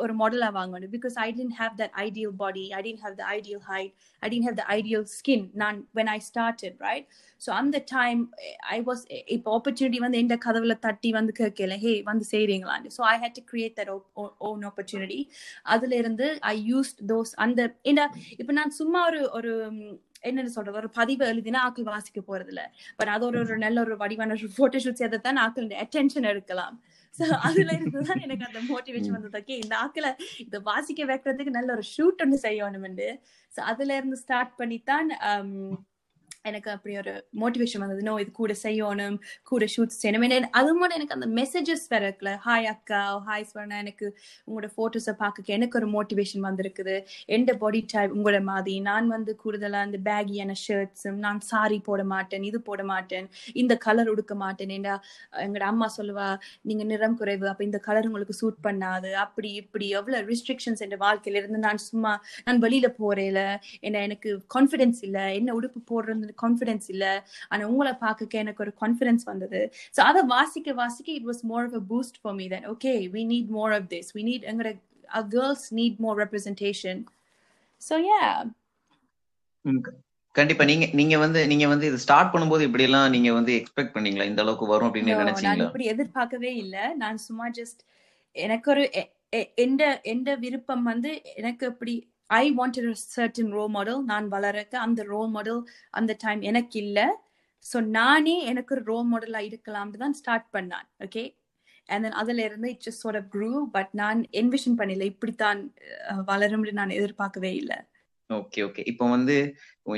ஒரு 0.03 0.15
மாடலா 0.21 0.49
வாங்கணும். 0.60 0.91
Because 0.97 1.17
I 1.25 1.29
tend 1.39 1.57
have 1.62 1.75
that 1.83 1.95
ideal 2.05 2.36
body 2.43 2.65
I 2.79 2.81
tend 2.88 3.03
have 3.05 3.17
the 3.21 3.25
ideal 3.38 3.63
height 3.69 3.93
I 4.23 4.30
tend 4.30 4.47
have 4.47 4.56
the 4.56 4.65
ideal 4.69 5.06
skin 5.17 5.45
நான் 5.53 5.77
when 5.95 6.08
I 6.08 6.17
started 6.30 6.77
right 6.80 7.08
so 7.41 7.49
அந்த 7.51 7.84
டைம் 7.91 8.21
ஐ 8.69 8.77
வாஸ் 8.82 9.03
இப்போ 9.27 9.51
ஆப்பர்ச்சுனிட்டி 9.58 9.97
வந்து 9.97 10.17
எந்த 10.17 10.38
கதவுல 10.45 10.75
தட்டி 10.80 11.12
வந்து 11.12 11.34
கேட்கல 11.34 11.77
ஹே 11.77 11.93
வந்து 12.01 12.25
செய்றீங்களான்னு 12.32 12.91
so 12.97 13.03
I 13.03 13.15
had 13.19 13.38
to 13.38 13.43
create 13.51 13.77
that 13.80 13.91
own 14.49 14.63
opportunity 14.63 15.19
அதுல 15.65 15.95
இருந்து 15.95 16.27
ஐ 16.41 16.56
யூஸ் 16.73 16.93
தோஸ் 17.08 17.34
அந்த 17.38 17.62
ஏன்னா 17.84 18.08
இப்ப 18.38 18.51
நான் 18.51 18.71
சும்மா 18.71 19.01
ஒரு 19.06 19.21
ஒரு 19.32 19.53
என்னன்னு 20.23 20.53
சொல்றது 20.56 20.77
ஒரு 20.77 20.89
பதிவு 20.89 21.23
எழுதினா 21.25 21.60
ஆக்கள் 21.65 21.89
வாசிக்க 21.89 22.21
போறது 22.21 22.47
இல்ல 22.47 22.62
பட் 22.97 23.08
அது 23.08 23.25
ஒரு 23.25 23.39
ஒரு 23.39 23.58
நல்ல 23.58 23.77
ஒரு 23.82 23.95
வடிவான 23.97 24.36
ஒரு 24.38 24.49
போட்டோ 24.58 24.80
ஷூட்ஸ் 24.86 25.03
அதை 25.03 25.19
தான் 25.19 25.38
ஆக்கள் 25.38 25.67
அட்டென்ஷன் 25.86 26.30
எடுக்கலாம். 26.32 26.75
அதுல 27.19 27.71
இருந்துதான் 27.71 28.21
எனக்கு 28.21 28.45
அந்த 28.45 28.60
மோட்டிவேஷன் 28.69 29.15
வந்தது. 29.15 29.38
ஓகே 29.39 29.56
இந்த 29.63 29.75
ஆக்களை 29.77 30.12
இதை 30.38 30.60
வாசிக்க 30.62 31.06
வைக்கிறதுக்கு 31.06 31.58
நல்ல 31.58 31.71
ஒரு 31.73 31.86
ஷூட் 31.93 32.21
ஒன்று 32.21 32.39
செய்யணும்னு 32.43 33.10
சோ 33.51 33.62
அதுல 33.63 33.95
இருந்து 33.95 34.17
ஸ்டார்ட் 34.17 34.56
பண்ணித்தான் 34.56 35.10
um, 35.30 35.51
எனக்கு 36.49 36.69
அப்படி 36.75 36.93
ஒரு 37.01 37.13
மோட்டிவேஷன் 37.41 37.83
வந்தது. 37.83 38.01
நோ 38.07 38.13
இது 38.23 38.31
கூட 38.41 38.53
செய்யணும் 38.63 39.17
கூட 39.51 39.65
ஷூட் 39.73 39.93
செய்யணும். 40.01 40.47
அது 40.60 40.71
மூலம் 40.79 40.95
எனக்கு 40.97 41.15
அந்த 41.17 41.27
மெசேஜஸ் 41.39 41.86
வேற 41.93 42.03
இருக்குல்ல 42.07 42.33
ஹாய் 42.45 42.67
அக்கா 42.73 43.01
oh, 43.12 43.17
ஹாய் 43.27 43.47
ஸ்வர்ணா 43.49 43.77
எனக்கு 43.83 44.05
உங்களோட 44.47 44.69
போட்டோஸை 44.77 45.13
பார்க்க 45.23 45.55
எனக்கு 45.57 45.77
ஒரு 45.81 45.88
மோட்டிவேஷன் 45.95 46.45
வந்திருக்குது. 46.47 46.95
எந்த 47.38 47.51
பாடி 47.63 47.81
டைப் 47.93 48.15
உங்களோட 48.17 48.41
மாதிரி. 48.51 48.75
நான் 48.89 49.07
வந்து 49.15 49.33
கூடுதலா 49.43 49.81
இந்த 49.89 49.99
பேகியான 50.10 50.55
ஷர்ட்ஸும் 50.65 51.19
நான் 51.25 51.41
சாரி 51.51 51.79
போட 51.89 52.01
மாட்டேன் 52.13 52.45
இது 52.49 52.62
போட 52.62 52.81
மாட்டேன் 52.83 53.27
இந்த 53.53 53.73
கலர் 53.88 54.12
உடுக்க 54.13 54.36
மாட்டேன். 54.36 54.73
ஏண்டா 54.77 54.95
எங்களோட 55.45 55.67
அம்மா 55.71 55.89
சொல்லுவா 55.97 56.27
நீங்க 56.69 56.83
நிறம் 56.93 57.17
குறைவு 57.21 57.45
அப்ப 57.51 57.63
இந்த 57.69 57.81
கலர் 57.88 58.07
உங்களுக்கு 58.10 58.38
சூட் 58.41 58.60
பண்ணாது. 58.67 59.12
அப்படி 59.25 59.51
இப்படி 59.62 59.88
எவ்வளவு 59.99 60.29
ரிஸ்ட்ரிக்ஷன்ஸ் 60.33 60.83
என் 60.86 60.95
வாழ்க்கையில 61.05 61.39
இருந்து 61.41 61.60
நான் 61.67 61.81
சும்மா 61.89 62.13
நான் 62.47 62.62
வெளியில 62.65 62.88
போறேல 63.01 63.41
என்ன 63.81 64.01
எனக்கு 64.07 64.29
கான்ஃபிடென்ஸ் 64.55 65.01
இல்ல 65.07 65.19
என்ன 65.39 65.55
உடுப்பு 65.60 65.79
போடுறது 65.91 66.33
கான்ஃபிடன்ஸ் 66.43 66.88
இல்ல. 66.93 67.06
ஆனா 67.50 67.63
உங்களை 67.71 67.93
பார்க்க 68.06 68.43
எனக்கு 68.43 68.63
ஒரு 68.65 68.73
கான்ஃபிடன்ஸ் 68.82 69.26
வந்தது. 69.32 69.62
ஸோ 69.95 70.02
அதை 70.10 70.23
வாசிக்க 70.36 70.73
வாசிக்க 70.84 71.10
it 71.17 71.28
was 71.32 71.43
more 71.52 71.65
of 71.67 71.78
a 71.82 71.84
boost 71.91 72.19
for 72.21 72.38
me 72.39 72.47
that 72.54 72.67
okay 72.73 72.93
we 73.15 73.23
need 73.34 73.52
more 73.60 73.73
of 73.80 73.88
this 73.93 74.12
we 74.17 74.23
need 74.29 74.48
எங்களோட 74.52 74.73
girls 75.35 75.67
need 75.79 76.00
more 76.06 76.17
representation 76.23 77.02
so 77.81 77.98
yeah 78.08 78.21
கண்டிப்பா. 80.35 80.63
நீங்க 80.65 80.85
நீங்க 80.94 81.15
வந்து 81.17 81.40
நீங்க 81.52 81.65
வந்து 81.71 81.85
இது 81.90 82.00
ஸ்டார்ட் 82.04 82.31
பண்ணும்போது 82.33 82.65
இப்படி 82.67 82.83
எல்லாம் 82.88 83.08
நீங்க 83.15 83.29
வந்து 83.38 83.52
எக்ஸ்பெக்ட் 83.60 83.94
பண்ணீங்களா? 83.96 84.27
இந்த 84.31 84.42
அளவுக்கு 84.44 84.65
வரும் 84.71 84.88
அப்படின்னு 84.88 85.21
நினைச்சீங்களா? 85.21 85.67
இப்படி 85.69 85.88
எதிர்பார்க்கவே 85.94 86.52
இல்ல. 86.63 86.75
நான் 87.02 87.17
சும்மா 87.27 87.46
ஜஸ்ட் 87.60 87.81
எனக்கு 88.35 88.67
ஒரு 88.73 88.83
எந்த 89.63 89.83
எந்த 90.06 90.29
விருப்பம் 90.44 90.83
வந்து 90.83 91.10
எனக்கு 91.35 91.65
இப்படி 91.73 91.96
I 92.30 92.44
wanted 92.60 92.90
certain 93.15 93.52
role 93.58 93.73
model 93.75 94.02
நான் 94.04 94.28
வளரக்க 94.36 94.73
அந்த 94.86 95.02
ரோல் 95.13 95.30
மாடல் 95.36 95.62
அந்த 96.00 96.12
டைம் 96.23 96.42
எனக்கு 96.52 96.78
இல்லை. 96.86 97.08
ஸோ 97.65 97.78
நானே 98.00 98.36
எனக்கு 98.52 98.73
ஒரு 98.75 98.84
ரோல் 98.92 99.08
மாடலாக 99.13 99.50
இருக்கலாம்னு 99.52 100.02
தான் 100.04 100.17
ஸ்டார்ட் 100.21 100.48
பண்ணான். 100.56 100.88
ஓகே 101.06 101.23
அண்ட் 101.90 102.04
தென் 102.06 102.17
அதுல 102.21 102.44
இருந்து 102.48 102.69
இட்ஸ் 102.73 102.88
ஜஸ்ட் 102.88 103.04
sort 103.06 103.17
பட் 103.75 103.92
நான் 104.02 104.21
என்விஷன் 104.42 104.78
பண்ணல. 104.80 105.06
இப்படித்தான் 105.13 105.62
வளரும்னு 106.32 106.73
நான் 106.82 106.98
எதிர்பார்க்கவே 107.00 107.52
இல்லை. 107.62 107.78
ஓகே 108.30 108.62
ஓகே 108.67 108.82
இப்போ 108.92 109.06
வந்து 109.13 109.36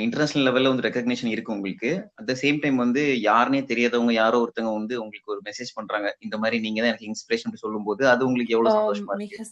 இன்டர்நேஷனல் 0.03 0.45
லெவல்ல 0.47 0.71
வந்து 0.71 0.85
ரெக்கக்னிஷன் 0.85 1.31
இருக்கு 1.33 1.53
உங்களுக்கு. 1.55 1.91
அட் 2.19 2.27
த 2.29 2.33
சேம் 2.41 2.57
டைம் 2.63 2.77
வந்து 2.83 3.03
யாருனே 3.27 3.59
தெரியாதவங்க 3.71 4.13
யாரோ 4.17 4.39
ஒருத்தவங்க 4.43 4.73
வந்து 4.79 4.95
உங்களுக்கு 5.03 5.31
ஒரு 5.35 5.41
மெசேஜ் 5.47 5.71
பண்றாங்க. 5.77 6.09
இந்த 6.25 6.35
மாதிரி 6.41 6.57
நீங்க 6.65 6.79
தான் 6.81 6.91
எனக்கு 6.91 7.09
இன்ஸ்பிரேஷன் 7.11 7.61
சொல்லும் 7.63 7.87
போது 7.87 8.03
அது 8.11 8.27
உங்களுக்கு 8.27 8.55
எவ்வளவு 8.55 8.75
சந்தோஷமா 8.77 9.15
இருக்கு? 9.17 9.45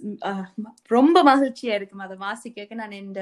ரொம்ப 0.95 1.23
மகிழ்ச்சியா 1.31 1.73
இருக்கும் 1.79 2.03
அதை 2.05 2.17
வாசிக்க 2.25 2.81
நான் 2.81 2.97
என் 3.01 3.13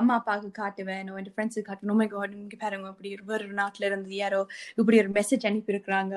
அம்மா 0.00 0.14
அப்பாவுக்கு 0.20 0.50
காட்டுவேன். 0.62 1.00
என் 1.02 1.32
ஃப்ரெண்ட்ஸுக்கு 1.34 1.68
காட்டுவேன். 1.70 1.92
உண்மை 1.94 2.06
காட் 2.14 2.36
இங்க 2.42 2.58
பாருங்க 2.64 2.92
இப்படி 2.94 3.12
ஒரு 3.38 3.56
நாட்டுல 3.62 3.88
இருந்து 3.90 4.20
யாரோ 4.24 4.40
இப்படி 4.80 4.98
ஒரு 5.02 5.12
மெசேஜ் 5.18 5.44
அனுப்பி 5.50 5.74
இருக்கிறாங்க 5.74 6.14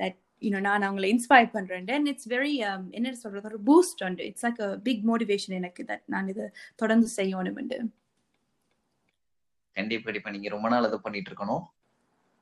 தட் 0.00 0.16
யூனோ 0.42 0.60
நான் 0.68 0.86
அவங்களை 0.88 1.10
இன்ஸ்பயர் 1.14 1.50
பண்றேன். 1.56 1.90
அண்ட் 1.96 2.10
இட்ஸ் 2.12 2.30
வெரி 2.32 2.54
என்ன 2.98 3.12
சொல்றது? 3.24 3.46
ஒரு 3.50 3.60
பூஸ்ட் 3.68 4.02
உண்டு. 4.06 4.24
இட்ஸ் 4.30 4.46
லைக் 4.46 4.62
பிக் 4.88 5.04
மோட்டிவேஷன் 5.10 5.58
எனக்கு 5.60 5.84
தட் 5.92 6.04
நான் 6.14 6.30
இதை 6.34 6.46
தொடர்ந்து 6.82 7.10
செய்யணும்னு 7.18 7.76
கண்டிப்பா 9.74 10.04
கண்டிப்பா. 10.04 10.30
நீங்க 10.30 10.48
ரொம்ப 10.48 10.68
நாள் 10.68 10.84
அதை 10.84 10.98
பண்ணிட்டு 11.02 11.30
இருக்கணும். 11.30 11.62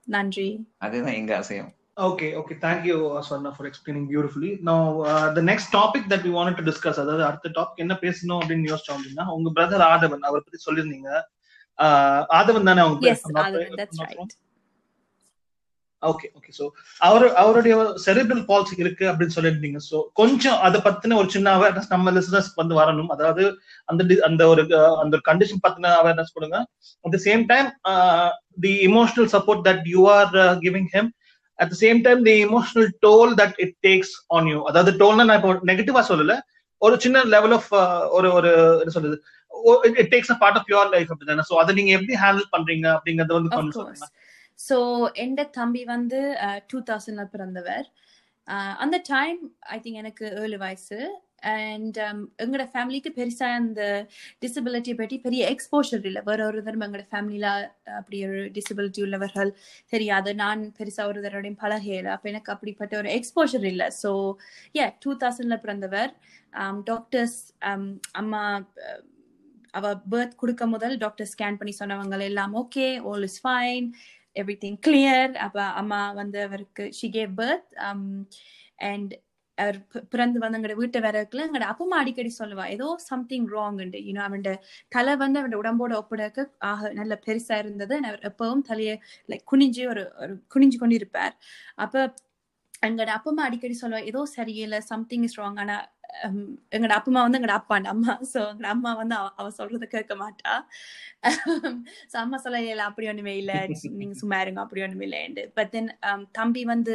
நன்றி. 0.04 0.68
அதுதான் 0.78 1.12
எங்க 1.12 1.36
ஆசையும். 1.36 1.72
Okay, 1.96 2.42
okay. 2.42 2.56
Thank 2.60 2.84
you, 2.84 2.96
Aswarna, 3.10 3.52
for 3.52 3.66
explaining 3.66 4.06
beautifully. 4.10 4.58
Now, 4.66 5.00
uh, 5.04 5.36
the 5.36 5.42
next 5.42 5.74
topic 5.74 6.02
that 6.08 6.22
we 6.22 6.32
wanted 6.32 6.62
to 6.62 6.62
discuss, 6.62 7.00
அதாவது 7.00 7.24
அடுத்த 7.24 7.48
டாபிக் 7.48 7.74
என்ன 7.74 7.98
பேசணும் 8.00 8.46
அப்படின்னு 8.46 8.76
யோசிச்சோம் 8.76 8.92
அப்படின்னா 8.92 9.26
உங்க 9.26 9.62
பிரதர் 9.62 9.82
ஆதவன் 9.82 10.18
அவரை 10.18 10.42
பத்தி 10.44 10.72
சொல்லியிருந்தீங்க. 10.72 11.22
ஆஹ் 11.78 12.24
ஆதவன் 12.28 12.64
தானே 12.64 12.80
அவங்க 12.80 13.08
yes 13.08 13.32
that's 13.32 13.72
right 13.96 14.34
okay 16.02 16.26
okay 16.38 16.50
so 16.58 16.64
அவர் 17.06 17.24
அவருடைய 17.42 17.74
செரிபிரல் 18.04 18.44
பால்சி 18.50 18.74
இருக்கு 18.82 19.04
அப்படின்னு 19.10 19.34
சொல்லியிருந்தீங்க. 19.36 19.80
ஸோ 19.88 19.96
கொஞ்சம் 20.20 20.58
அதை 20.66 20.78
பத்தின 20.86 21.16
ஒரு 21.20 21.28
சின்ன 21.34 21.48
அவேர்னஸ் 21.58 21.90
நம்ம 21.94 22.12
லிசனர்ஸ் 22.18 22.50
வந்து 22.60 22.74
வரணும். 22.80 23.10
அதாவது 23.16 23.44
அந்த 23.90 24.20
அந்த 24.28 24.42
ஒரு 24.52 24.62
அந்த 25.02 25.12
ஒரு 25.16 25.24
கண்டிஷன் 25.30 25.64
பத்தின 25.66 25.92
அவேர்னஸ் 26.00 26.34
கொடுங்க. 26.36 26.58
At 27.04 27.14
the 27.16 27.20
same 27.26 27.44
time 27.52 27.68
the 28.66 28.72
emotional 28.88 29.28
support 29.34 29.62
that 29.68 29.84
you 29.94 30.02
are 30.16 30.32
giving 30.64 30.88
him 30.96 31.10
at 31.58 31.70
the 31.74 31.78
same 31.84 32.00
time 32.06 32.22
the 32.30 32.36
emotional 32.48 32.90
toll 33.06 33.34
that 33.42 33.56
it 33.66 33.76
takes 33.88 34.14
on 34.36 34.48
you 34.52 34.58
அதாவது 34.72 34.92
டோல்னா 35.02 35.26
நான் 35.30 35.40
இப்போ 35.40 35.54
நெகட்டிவா 35.72 36.02
சொல்லல. 36.10 36.36
ஒரு 36.82 36.94
சின்ன 37.02 37.18
லெவல் 37.34 37.52
ஆஃப் 37.56 37.70
ஒரு 38.16 38.28
ஒரு 38.38 38.50
என்ன 38.82 38.92
சொல்றது? 38.94 39.16
It 40.00 40.12
takes 40.14 40.32
a 40.34 40.38
part 40.42 40.58
of 40.60 40.70
your 40.72 40.92
life 40.94 41.10
அப்படிதானே? 41.12 41.42
ஸோ 41.50 41.54
அதை 41.62 41.72
நீங்க 41.78 41.92
எப்படி 41.98 42.14
ஹேண்டில் 42.22 42.52
பண்றீங்க 42.54 42.86
அப்படிங்கறத 42.96 43.34
வந்து 43.38 43.52
கொஞ்சம் 43.58 43.90
ஸோ 44.68 44.76
எந்த 45.24 45.40
தம்பி 45.58 45.82
வந்து 45.94 46.20
டூ 46.70 46.78
தௌசண்ட்ல 46.90 47.24
பிறந்தவர். 47.34 47.86
அந்த 48.84 48.96
டைம் 49.14 49.40
ஐ 49.74 49.76
திங்க் 49.82 50.00
எனக்கு 50.04 50.24
ஏழு 50.44 50.56
வயசு. 50.64 50.98
அண்ட் 51.52 51.96
um, 52.06 52.18
எங்களோட 52.42 52.64
ஃபேமிலிக்கு 52.72 53.10
பெருசா 53.16 53.46
அந்த 53.60 53.82
டிசபிலிட்டியை 54.44 54.96
பற்றி 55.00 55.16
பெரிய 55.24 55.42
எக்ஸ்போஷர் 55.54 56.04
இல்லை. 56.08 56.20
வேற 56.28 56.40
ஒரு 56.50 56.58
தரம் 56.66 56.84
எங்களோட 56.86 57.06
ஃபேமிலியில 57.12 57.48
அப்படி 57.98 58.18
ஒரு 58.28 58.40
டிசபிலிட்டி 58.58 59.00
உள்ளவர்கள் 59.06 59.50
தெரியாது. 59.94 60.32
நான் 60.42 60.62
பெருசா 60.78 61.04
ஒரு 61.12 61.22
தரோடையும் 61.26 61.60
பழகையில 61.64 62.12
அப்ப 62.16 62.30
எனக்கு 62.32 62.52
அப்படிப்பட்ட 62.54 62.96
ஒரு 63.02 63.10
எக்ஸ்போஷர் 63.18 63.66
இல்லை. 63.72 63.88
ஸோ 64.02 64.12
ஏ 64.80 64.86
டூ 65.04 65.12
தௌசண்ட்ல 65.24 65.58
பிறந்தவர். 65.66 66.12
Um, 66.62 66.78
டாக்டர்ஸ் 66.92 67.40
um, 67.70 67.86
அம்மா 68.22 68.44
அவ 69.78 69.90
பேர்த் 70.12 70.40
கொடுக்க 70.40 70.62
முதல் 70.72 70.94
டாக்டர் 71.02 71.30
ஸ்கேன் 71.34 71.58
பண்ணி 71.60 71.72
சொன்னவங்க 71.78 72.16
எல்லாம் 72.30 72.54
okay 72.62 72.86
all 73.10 73.24
is 73.28 73.38
fine 73.44 73.86
everything 74.36 74.78
clear 74.86 75.34
அப்ப 75.38 75.58
அம்மா 75.80 76.00
வந்து 76.12 76.40
அவருக்கு 76.42 76.84
ஷி 76.92 77.08
கேவ் 77.12 77.32
பர்த் 77.36 77.70
அண்ட் 78.84 79.12
அவர் 79.58 79.78
பிறந்து 80.10 80.38
வந்து 80.38 80.58
எங்களோட 80.58 80.76
வீட்டை 80.76 81.00
வரக்குல 81.00 81.44
எங்களோட 81.46 81.66
அப்பமா 81.72 81.96
அடிக்கடி 82.00 82.30
சொல்லுவா 82.38 82.64
ஏதோ 82.68 82.86
சம்திங் 83.04 83.46
ராங் 83.48 83.78
யூனோ 84.00 84.22
அவன் 84.22 84.44
தலை 84.88 85.14
வந்து 85.16 85.38
அவன் 85.38 85.58
உடம்போட 85.60 85.92
ஒப்பிடக்க 86.00 86.40
ஆக 86.68 86.92
நல்ல 86.92 87.14
பெருசா 87.26 87.56
இருந்தது. 87.58 87.94
அவர் 88.02 88.26
எப்பவும் 88.30 88.62
தலையை 88.62 88.94
லைக் 89.28 89.44
குனிஞ்சு 89.52 89.84
ஒரு 89.88 90.04
ஒரு 90.20 90.34
குனிஞ்சு 90.54 90.78
கொண்டு 90.78 90.94
இருப்பார் 90.94 91.34
அப்ப 91.76 92.04
எங்களோட 92.82 93.10
அப்பமா 93.16 93.42
அடிக்கடி 93.46 93.74
சொல்லுவோம் 93.78 94.08
ஏதோ 94.08 94.20
சரியில்லை 94.32 94.78
சம்திங் 94.88 95.26
இஸ் 95.26 95.38
ராங் 95.38 95.58
ஆனா 95.62 95.76
ஹம், 96.22 96.40
எங்களோட 96.72 96.94
அப்பமா 96.96 97.20
வந்து 97.24 97.38
எங்களோட 97.38 97.54
அப்பா 97.60 97.76
அம்மா. 97.90 98.12
சோ 98.30 98.38
எங்களோட 98.48 98.70
அம்மா 98.72 98.90
வந்து 98.98 99.14
அவ 99.18 99.28
அவ 99.40 99.50
சொல்றத 99.58 99.84
கேட்க 99.92 100.14
மாட்டா. 100.18 100.52
ஸோ 102.10 102.16
அம்மா 102.22 102.38
சொல்ல 102.44 102.58
இல்லை 102.64 102.84
அப்படி 102.88 103.06
ஒண்ணுமே 103.08 103.34
இல்லை. 103.38 103.56
நீங்க 104.00 104.16
சும்மா 104.20 104.38
இருங்க 104.42 104.60
அப்படி 104.62 104.82
ஒண்ணுமே 104.82 105.06
இல்லைண்டு 105.08 105.44
பட் 105.56 105.70
தென் 105.74 105.88
தம்பி 106.32 106.62
வந்து 106.66 106.94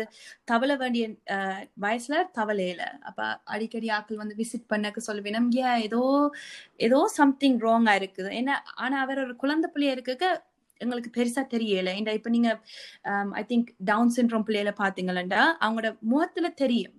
தவள 0.52 0.72
வேண்டிய 0.78 1.06
அஹ், 1.36 1.64
வயசுல 1.84 2.20
தவளையில 2.38 2.82
அப்ப 3.10 3.20
அடிக்கடி 3.54 3.90
ஆட்கள் 3.98 4.22
வந்து 4.24 4.40
விசிட் 4.42 4.70
பண்ணக்கு 4.72 5.02
சொல்லுவேன் 5.08 5.40
ஏன் 5.64 5.82
ஏதோ 5.88 6.04
ஏதோ 6.82 7.00
சம்திங் 7.18 7.60
ராங்கா 7.66 7.96
இருக்குது. 8.00 8.32
ஏன்னா 8.40 8.56
ஆனா 8.80 8.98
அவர் 9.06 9.24
ஒரு 9.26 9.36
குழந்தை 9.38 9.70
பிள்ளைய 9.74 9.98
இருக்க 9.98 10.32
எங்களுக்கு 10.78 11.12
பெருசா 11.18 11.44
தெரியல. 11.56 11.92
இந்த 12.00 12.12
இப்ப 12.20 12.30
நீங்க 12.30 12.52
ஐ 13.42 13.44
திங்க் 13.52 13.70
டவுன் 13.92 14.14
சிண்ட்ரோம் 14.18 14.48
பிள்ளையில 14.50 14.74
பாத்தீங்களா 14.84 15.44
அவங்களோட 15.66 15.92
முகத்துல 16.14 16.50
தெரியும் 16.64 16.96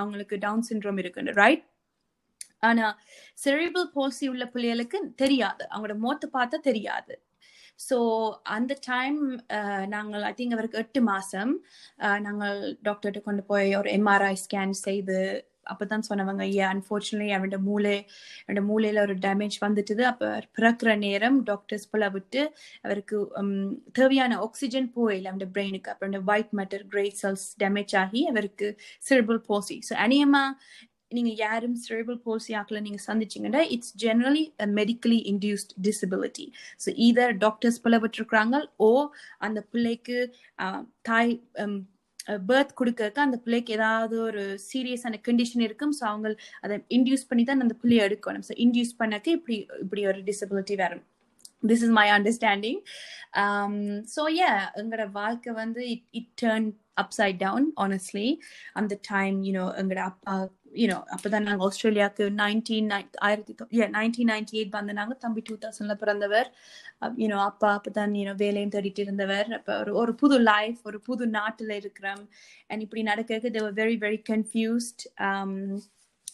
அவங்களுக்கு 0.00 0.36
டவுன் 0.38 0.66
சிண்ட்ரோம் 0.70 0.98
இருக்குன்னு 0.98 1.38
ரைட் 1.42 1.64
ஆனா 2.60 2.86
செரிபிள் 3.44 3.86
போல்சி 3.96 4.26
உள்ள 4.32 4.44
பிள்ளைகளுக்கு 4.54 4.98
தெரியாது. 5.16 5.62
அவங்களோட 5.72 5.96
முகத்தை 6.04 6.28
பார்த்தா 6.38 6.58
தெரியாது. 6.70 7.14
ஸோ 7.80 7.96
அந்த 8.56 8.72
டைம் 8.86 9.18
uh, 9.56 9.82
நாங்கள் 9.94 10.22
ஐ 10.22 10.32
திங்க் 10.38 10.54
அவருக்கு 10.56 10.80
எட்டு 10.84 11.00
மாசம் 11.10 11.52
uh, 12.04 12.18
நாங்கள் 12.26 12.58
டாக்டர்கிட்ட 12.82 13.22
கொண்டு 13.28 13.42
போய் 13.50 13.68
ஒரு 13.80 13.90
எம்ஆர்ஐ 13.98 14.34
ஸ்கேன் 14.44 14.74
செய்து 14.86 15.18
அப்பதான் 15.66 16.06
சொன்னவங்க 16.08 16.44
ஏ 16.52 16.62
அன்ஃபார்ச்சுனேட்லி 16.68 17.04
அவனோட 17.36 17.58
மூளை 17.64 17.94
அவனோட 18.40 18.62
மூளையில 18.68 19.02
ஒரு 19.02 19.16
டேமேஜ் 19.24 19.58
வந்துட்டுது. 19.62 20.02
அப்ப 20.06 20.24
பிறக்கிற 20.56 20.74
நேரம் 21.00 21.38
டாக்டர்ஸ் 21.44 21.90
போல 21.90 22.08
விட்டு 22.10 22.42
அவருக்கு 22.84 23.16
உம், 23.40 23.54
தேவையான 23.92 24.14
ஆக்சிஜன் 24.46 24.88
போயில 24.96 25.30
அவனோட 25.30 25.48
பிரெயினுக்கு 25.54 25.92
அப்புறம் 25.92 26.28
white 26.30 26.52
matter 26.58 26.84
grey 26.88 27.06
cells 27.22 27.46
damage 27.60 27.94
ஆகி 27.98 28.22
அவருக்கு 28.28 28.68
சிறுபல் 29.02 29.46
போசி 29.48 29.78
ஸோ 29.88 29.94
அநியமா 30.04 30.44
நீங்க 31.12 31.32
யாரும் 31.38 31.74
cerebral 31.82 32.16
போசி 32.24 32.50
ஆக்கல 32.60 32.80
நீங்க 32.80 33.00
சந்திச்சீங்கன்னா 33.02 33.60
it's 33.74 33.92
generally 34.02 34.42
medically 34.76 35.18
induced 35.30 35.72
disability 35.84 36.46
so 36.82 36.90
either 37.06 37.34
doctors 37.38 37.82
போல 37.82 37.98
விட்டுருக்குறாங்க 37.98 38.56
ஓ 38.78 38.88
அந்த 39.40 39.60
பிள்ளைக்கு 39.70 40.18
ஆஹ், 40.58 40.82
தாய் 41.02 41.32
பேர்த் 42.48 42.78
கொடுக்கறக்கு 42.80 43.20
அந்த 43.26 43.38
பிள்ளைக்கு 43.44 43.74
ஏதாவது 43.78 44.16
ஒரு 44.28 44.44
சீரியஸான 44.70 45.20
கண்டிஷன் 45.28 45.66
இருக்கும். 45.68 45.92
ஸோ 45.98 46.04
அவங்க 46.12 46.28
அதை 46.66 46.76
இன்டியூஸ் 46.98 47.28
பண்ணி 47.32 47.44
தான் 47.50 47.66
அந்த 47.66 47.76
பிள்ளைய 47.82 48.06
எடுக்கணும். 48.08 48.46
ஸோ 48.48 48.54
இன்டியூஸ் 48.64 48.94
பண்ணக்கு 49.02 49.32
இப்படி 49.38 49.58
இப்படி 49.84 50.04
ஒரு 50.12 50.22
டிசபிலிட்டி 50.30 50.76
வரும். 50.84 51.04
This 51.68 51.84
is 51.86 51.94
my 52.00 52.08
understanding 52.16 52.80
so 54.14 54.22
ஏ 54.40 54.48
எங்களோட 54.80 55.04
வாழ்க்கை 55.20 55.52
வந்து 55.62 55.80
it 55.94 56.06
it 56.20 56.32
turn 56.42 56.68
upside 57.02 57.38
down 57.44 57.66
honestly 57.84 58.28
அந்த 58.80 58.94
டைம் 59.10 59.38
யூனோ 59.48 59.64
எங்களோட 59.80 60.02
அப்பா 60.12 60.34
யூனோ 60.76 61.04
அப்பதான் 61.14 61.42
நாங்கள் 61.42 61.68
ஆஸ்திரேலியாவுக்கு 61.68 62.24
நைன்டீன் 62.42 62.90
ஆயிரத்தி 63.18 63.54
நைன்டீன் 63.78 64.30
நைன்டி 64.32 64.52
எயிட் 64.52 64.70
வந்தாங்க 64.70 65.14
தம்பி 65.14 65.42
டூ 65.44 65.56
தௌசண்ட்ல 65.56 65.94
பிறந்தவர். 65.94 66.54
யூனோ 67.16 67.36
அப்பா 67.36 67.80
அப்பதான் 67.80 68.14
யூனோ 68.20 68.34
வேலையும் 68.36 68.70
தேடிட்டு 68.70 68.98
இருந்தவர். 68.98 69.52
அப்ப 69.52 69.78
ஒரு 69.80 69.94
ஒரு 69.94 70.14
புது 70.14 70.40
லைஃப் 70.40 70.78
ஒரு 70.84 71.00
புது 71.00 71.26
நாட்டுல 71.26 71.70
இருக்கிறோம். 71.70 72.28
அண்ட் 72.66 72.82
இப்படி 72.82 73.02
நடக்க 73.02 73.34
they 73.36 73.60
வெரி 73.60 73.96
வெரி 74.06 74.22
கன்ஃபியூஸ்ட் 74.30 75.02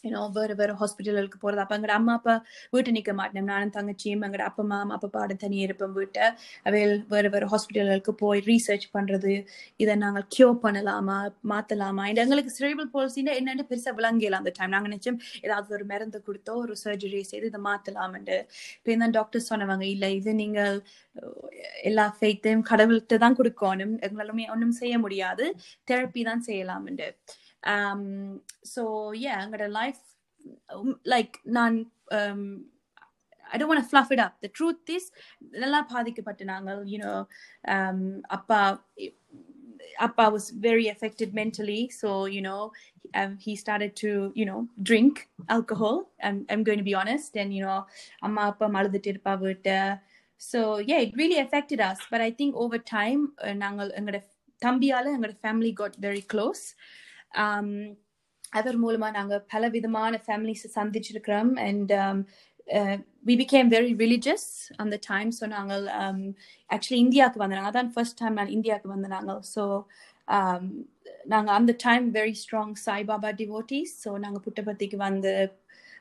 ஏன்னா 0.05 0.21
வேறு 0.37 0.55
வேறு 0.61 0.73
ஹாஸ்பிட்டலுக்கு 0.81 1.39
போகிறது 1.43 1.63
அப்போ 1.65 1.75
எங்களோட 1.77 1.95
அம்மா 2.01 2.15
அப்பா 2.19 2.35
வீட்டை 2.75 2.91
நிற்க 2.97 3.13
மாட்டேன். 3.21 3.47
நானும் 3.53 3.73
தங்கச்சியும் 3.77 4.25
எங்களோட 4.27 4.45
அப்பா 4.51 4.63
அம்மா 4.65 4.79
அம்மா 4.85 4.95
அப்பா 4.99 5.09
பாடம் 5.17 5.41
தனியாக 5.45 5.67
இருப்போம் 5.69 5.95
வீட்டை. 5.99 6.25
அவையில் 6.69 6.95
வேறு 7.13 7.29
வேறு 7.35 7.47
ஹாஸ்பிட்டல்களுக்கு 7.53 8.15
போய் 8.23 8.41
ரீசர்ச் 8.51 8.87
பண்ணுறது 8.97 9.35
இதை 9.85 9.95
நாங்கள் 10.05 10.27
கியூர் 10.37 10.59
பண்ணலாமா 10.65 11.19
மாற்றலாமா 11.53 12.07
இந்த 12.13 12.23
எங்களுக்கு 12.27 12.55
சிறைபிள் 12.59 12.89
பாலிசின்னா 12.97 13.35
என்னென்னு 13.41 13.67
பெருசாக 13.71 13.95
விளங்கலாம் 14.01 14.43
அந்த 14.45 14.53
டைம் 14.59 14.75
நாங்கள் 14.77 14.93
நினச்சோம் 14.95 15.21
ஏதாவது 15.47 15.75
ஒரு 15.79 15.87
மருந்து 15.93 16.21
கொடுத்தோ 16.29 16.55
ஒரு 16.65 16.77
சர்ஜரி 16.85 17.23
செய்து 17.33 17.49
இதை 17.53 17.61
மாற்றலாம்ட்டு 17.69 18.39
இப்போ 18.79 18.99
தான் 19.05 19.17
டாக்டர் 19.19 19.49
சொன்னவங்க 19.51 19.87
இல்லை 19.95 20.11
இது 20.19 20.33
நீங்கள் 20.43 20.77
எல்லா 21.91 22.05
ஃபெய்த்தையும் 22.19 22.65
கடவுள்கிட்ட 22.71 23.17
தான் 23.25 23.37
கொடுக்கணும். 23.39 23.95
எங்களாலுமே 24.07 24.45
ஒன்றும் 24.55 24.77
செய்ய 24.81 24.95
முடியாது. 25.05 25.45
தெரப்பி 25.91 26.23
தான் 26.31 26.45
செய்யலாம்ண்டு 26.49 27.09
um 27.65 28.41
so 28.75 29.13
yeah 29.25 29.39
எங்களோட 29.45 29.69
லைஃப் 29.81 30.03
லைக் 31.15 31.35
நான் 31.59 31.79
um, 32.19 32.65
I 33.53 33.59
don't 33.59 33.69
want 33.69 33.83
to 33.83 33.89
fluff 33.89 34.11
it 34.11 34.19
up. 34.19 34.35
The 34.45 34.49
truth 34.59 34.91
is, 34.97 35.05
நல்லா 35.63 35.81
பாதிக்கப்பட்ட 35.93 36.45
நாங்கள், 36.53 36.81
you 36.93 36.99
know, 37.05 37.19
um, 37.75 38.01
அப்பா 38.37 38.61
Appa 39.99 40.31
was 40.31 40.51
very 40.51 40.89
affected 40.89 41.35
mentally. 41.35 41.91
So, 42.01 42.25
you 42.25 42.41
know, 42.41 42.73
um, 43.15 43.37
he 43.39 43.57
started 43.57 43.95
to, 43.97 44.33
you 44.35 44.45
know, 44.45 44.69
drink 44.83 45.29
alcohol. 45.49 46.11
I'm, 46.23 46.47
I'm 46.51 46.63
going 46.63 46.79
to 46.79 46.85
be 46.85 46.95
honest. 46.95 47.37
And, 47.37 47.55
you 47.55 47.63
know, 47.63 47.87
Amma 48.23 48.43
Appa 48.53 48.69
maludittirpa 48.77 49.41
vitta. 49.43 50.01
So, 50.39 50.79
yeah, 50.79 50.99
it 50.99 51.13
really 51.17 51.39
affected 51.39 51.81
us. 51.81 51.99
But 52.11 52.21
I 52.21 52.31
think 52.31 52.55
over 52.57 52.79
time, 52.79 53.33
uh, 53.45 53.55
நாங்கள் 53.55 53.93
எங்களோட 53.99 54.21
தம்பியால 54.67 55.13
எங்களோட 55.15 55.37
family 55.45 55.73
got 55.83 55.95
very 56.07 56.25
close. 56.35 56.65
Um, 57.35 57.69
அவர் 58.53 58.77
மூலமா 58.77 59.09
நாங்க 59.11 59.35
பல 59.53 59.69
விதமான 59.69 60.15
families 60.27 60.65
சந்திச்சிருக்கிறோம் 60.75 61.53
and 61.63 61.93
we 63.27 63.35
became 63.41 63.69
very 63.69 63.93
religious 64.01 64.49
அந்த 64.77 64.97
டைம் 65.09 65.31
ஸோ 65.31 65.45
நாங்கள் 65.49 65.85
ஆக்சுவலி 66.71 66.99
இந்தியாவுக்கு 66.99 67.43
வந்தாங்க 67.43 67.71
அதான் 67.71 67.91
ஃபர்ஸ்ட் 67.95 68.19
டைம் 68.21 68.37
நான் 68.41 68.55
இந்தியாவுக்கு 68.57 68.93
வந்தாங்க 68.95 69.37
ஸோ 69.55 69.65
நாங்கள் 71.27 71.55
அந்த 71.55 71.73
time 71.85 72.05
very 72.11 72.35
strong 72.43 72.75
Saibaba 72.85 73.31
devotees 73.41 73.95
so 74.05 74.13
நாங்கள் 74.19 74.45
புட்டபர்த்திக்கு 74.47 74.99
வந்து 75.03 75.33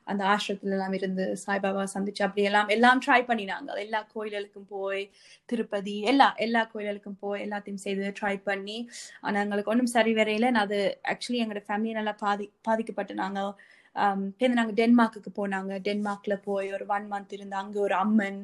அந்த 0.08 0.24
ஆசிரத்துல 0.26 0.76
எல்லாம் 0.78 0.93
இருந்து 0.93 1.26
சாய்பாபா 1.43 1.84
சந்திச்சு 1.93 2.24
அப்படி 2.28 2.43
எல்லாம் 2.49 2.70
எல்லாம் 2.70 3.02
ட்ரை 3.06 3.20
பண்ணினாங்க. 3.30 3.70
எல்லா 3.86 3.99
கோயில்களுக்கும் 4.14 4.68
போய் 4.70 5.04
திருப்பதி 5.49 5.95
எல்லா 6.12 6.28
எல்லா 6.45 6.62
கோயில்களுக்கும் 6.74 7.20
போய் 7.20 7.43
எல்லாத்தையும் 7.45 7.84
செய்து 7.86 8.14
ட்ரை 8.20 8.36
பண்ணி 8.49 8.78
ஆனா 9.22 9.38
எங்களுக்கு 9.45 9.74
ஒன்றும் 9.74 9.93
சரி 9.95 10.14
வரையில. 10.20 10.49
நான் 10.56 10.66
அது 10.68 10.80
ஆக்சுவலி 11.14 11.41
எங்களோட 11.43 11.64
ஃபேமிலி 11.70 11.93
நல்லா 11.99 12.16
பாதி 12.24 12.47
பாதிக்கப்பட்டு 12.70 13.16
நாங்கள் 13.24 13.52
Um, 13.95 14.19
பேருந்து 14.31 14.57
நாங்கள் 14.59 14.75
டென்மார்க்குக்கு 14.75 15.31
போனாங்க. 15.37 15.71
டென்மார்க்ல 15.79 16.33
போய் 16.45 16.67
ஒரு 16.73 16.85
ஒன் 16.87 17.07
மந்த் 17.11 17.33
இருந்து 17.33 17.55
அங்கே 17.55 17.79
ஒரு 17.79 17.95
அம்மன் 17.95 18.37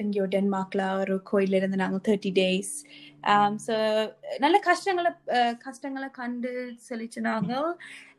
இங்கே 0.00 0.18
ஒரு 0.20 0.30
டென்மார்க்ல 0.30 0.82
ஒரு 1.00 1.14
கோயில் 1.22 1.56
இருந்து 1.58 1.76
நாங்கள் 1.76 2.02
தேர்ட்டி 2.08 2.30
டேஸ் 2.30 2.72
ஸோ 3.56 3.74
நல்ல 4.38 4.56
கஷ்டங்களை 4.58 5.10
கஷ்டங்களை 5.66 6.08
கண்டு 6.10 6.52
செழிச்சு 6.88 7.20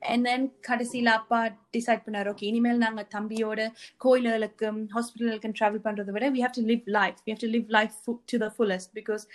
அண்ட் 0.10 0.26
தென் 0.26 0.46
கடைசியில் 0.62 1.12
அப்பா 1.16 1.40
டிசைட் 1.72 2.06
பண்ணார் 2.06 2.30
ஓகே 2.34 2.48
இனிமேல் 2.48 2.84
நாங்கள் 2.86 3.10
தம்பியோட 3.16 3.66
கோயில்களுக்கும் 3.98 4.80
ஹாஸ்பிட்டலுக்கும் 4.94 5.58
ட்ராவல் 5.60 5.86
பண்ணுறதை 5.88 6.14
விட 6.18 6.30
we 6.38 6.44
have 6.46 6.56
to 6.56 6.66
live 6.66 6.88
life 6.98 7.20
we 7.26 7.34
have 7.34 7.44
to 7.46 7.52
live 7.58 7.76
life 7.78 7.98
to 8.34 8.40
the 8.46 8.50
fullest 8.58 8.94
because 8.94 9.26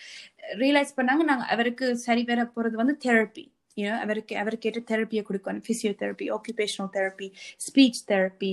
realise 0.58 0.96
பண்ணாங்க 1.00 1.24
நாங்கள் 1.24 1.48
அவருக்கு 1.48 1.88
சரி 2.06 2.24
வர 2.24 2.46
போகிறது 2.48 2.82
வந்து 2.82 2.96
தெரப்பி 3.06 3.46
you 3.76 3.84
know 3.88 3.98
அவருக்கு 4.04 4.34
அவருக்கு 4.42 4.68
ஏற்ற 4.70 4.82
தெரப்பியை 4.92 5.22
கொடுக்கணும். 5.28 5.64
Physiotherapy 5.66 6.26
occupational 6.38 6.94
therapy 6.96 7.28
speech 7.66 8.02
therapy 8.12 8.52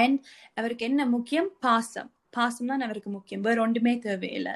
and 0.00 0.18
அவருக்கு 0.60 0.84
என்ன 0.90 1.06
முக்கியம்? 1.16 1.48
பாசம். 1.66 2.10
பாசம் 2.36 2.70
தான் 2.70 2.82
அவருக்கு 2.84 3.10
முக்கியம். 3.16 3.42
வேற 3.46 3.58
ஒன்றுமே 3.64 3.92
தேவையில்லை. 4.04 4.52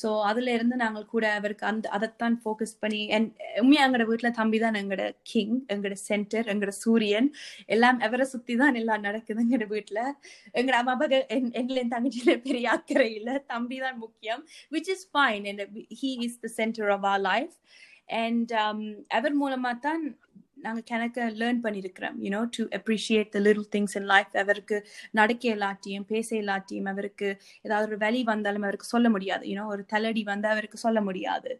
ஸோ 0.00 0.08
அதுல 0.28 0.52
இருந்து 0.56 0.76
நாங்கள் 0.82 1.04
கூட 1.14 1.24
அவருக்கு 1.38 1.64
அந்த 1.70 1.86
அதைத்தான் 1.96 2.36
ஃபோக்கஸ் 2.42 2.72
பண்ணி 2.82 3.00
அண்ட் 3.16 3.28
உண்மையா 3.62 3.82
எங்களோட 3.86 4.06
வீட்டுல 4.10 4.30
தம்பி 4.38 4.58
தான் 4.62 4.78
எங்களோட 4.80 5.06
கிங் 5.32 5.56
எங்களோட 5.72 5.96
சென்டர் 6.08 6.48
எங்களோட 6.52 6.74
சூரியன். 6.84 7.28
எல்லாம் 7.74 7.98
அவரை 8.08 8.26
சுத்தி 8.32 8.56
தான் 8.62 8.78
எல்லாம் 8.82 9.04
நடக்குது 9.08 9.44
எங்களோட 9.44 9.66
வீட்டுல. 9.74 10.00
எங்களோட 10.58 10.78
அம்மா 10.82 10.94
அப்பா 10.96 11.08
எங்களை 11.60 11.84
தங்கச்சியில 11.94 12.36
பெரிய 12.46 12.70
அக்கறை 12.76 13.10
இல்லை. 13.20 13.36
தம்பி 13.52 13.78
தான் 13.84 14.00
முக்கியம் 14.04 14.42
which 14.76 14.90
is 14.96 15.06
fine 15.12 15.46
and 15.52 15.62
he 16.02 16.12
is 16.28 16.40
the 16.46 16.50
centre 16.60 16.92
of 16.96 17.06
our 17.12 17.22
life 17.30 17.54
and 18.08 18.52
அவர் 19.18 19.34
மூலமா 19.42 19.72
தான் 19.86 20.02
நாங்க 20.64 20.80
கணக்க 20.90 21.26
லேர்ன் 21.40 21.60
பண்ணிருக்கிறோம். 21.64 22.16
You know 22.24 22.40
to 22.56 22.62
appreciate 22.78 23.28
the 23.34 23.40
little 23.46 23.68
things 23.74 23.96
in 24.00 24.08
life 24.12 24.32
அவருக்கு 24.42 24.76
நடக்க 25.12 25.44
இல்லாட்டியும் 25.56 26.06
பேச 26.12 26.28
இல்லாட்டியும் 26.42 26.88
அவருக்கு 26.92 27.28
ஏதாவது 27.66 27.88
ஒரு 27.90 27.98
வலி 28.04 28.22
வந்தாலும் 28.22 28.66
அவருக்கு 28.66 28.88
சொல்ல 28.94 29.08
முடியாது. 29.16 29.44
யூனோ 29.50 29.66
ஒரு 29.74 29.84
தலடி 29.94 30.24
வந்தா 30.32 30.50
அவருக்கு 30.56 30.78
சொல்ல 30.86 31.00
முடியாது. 31.00 31.52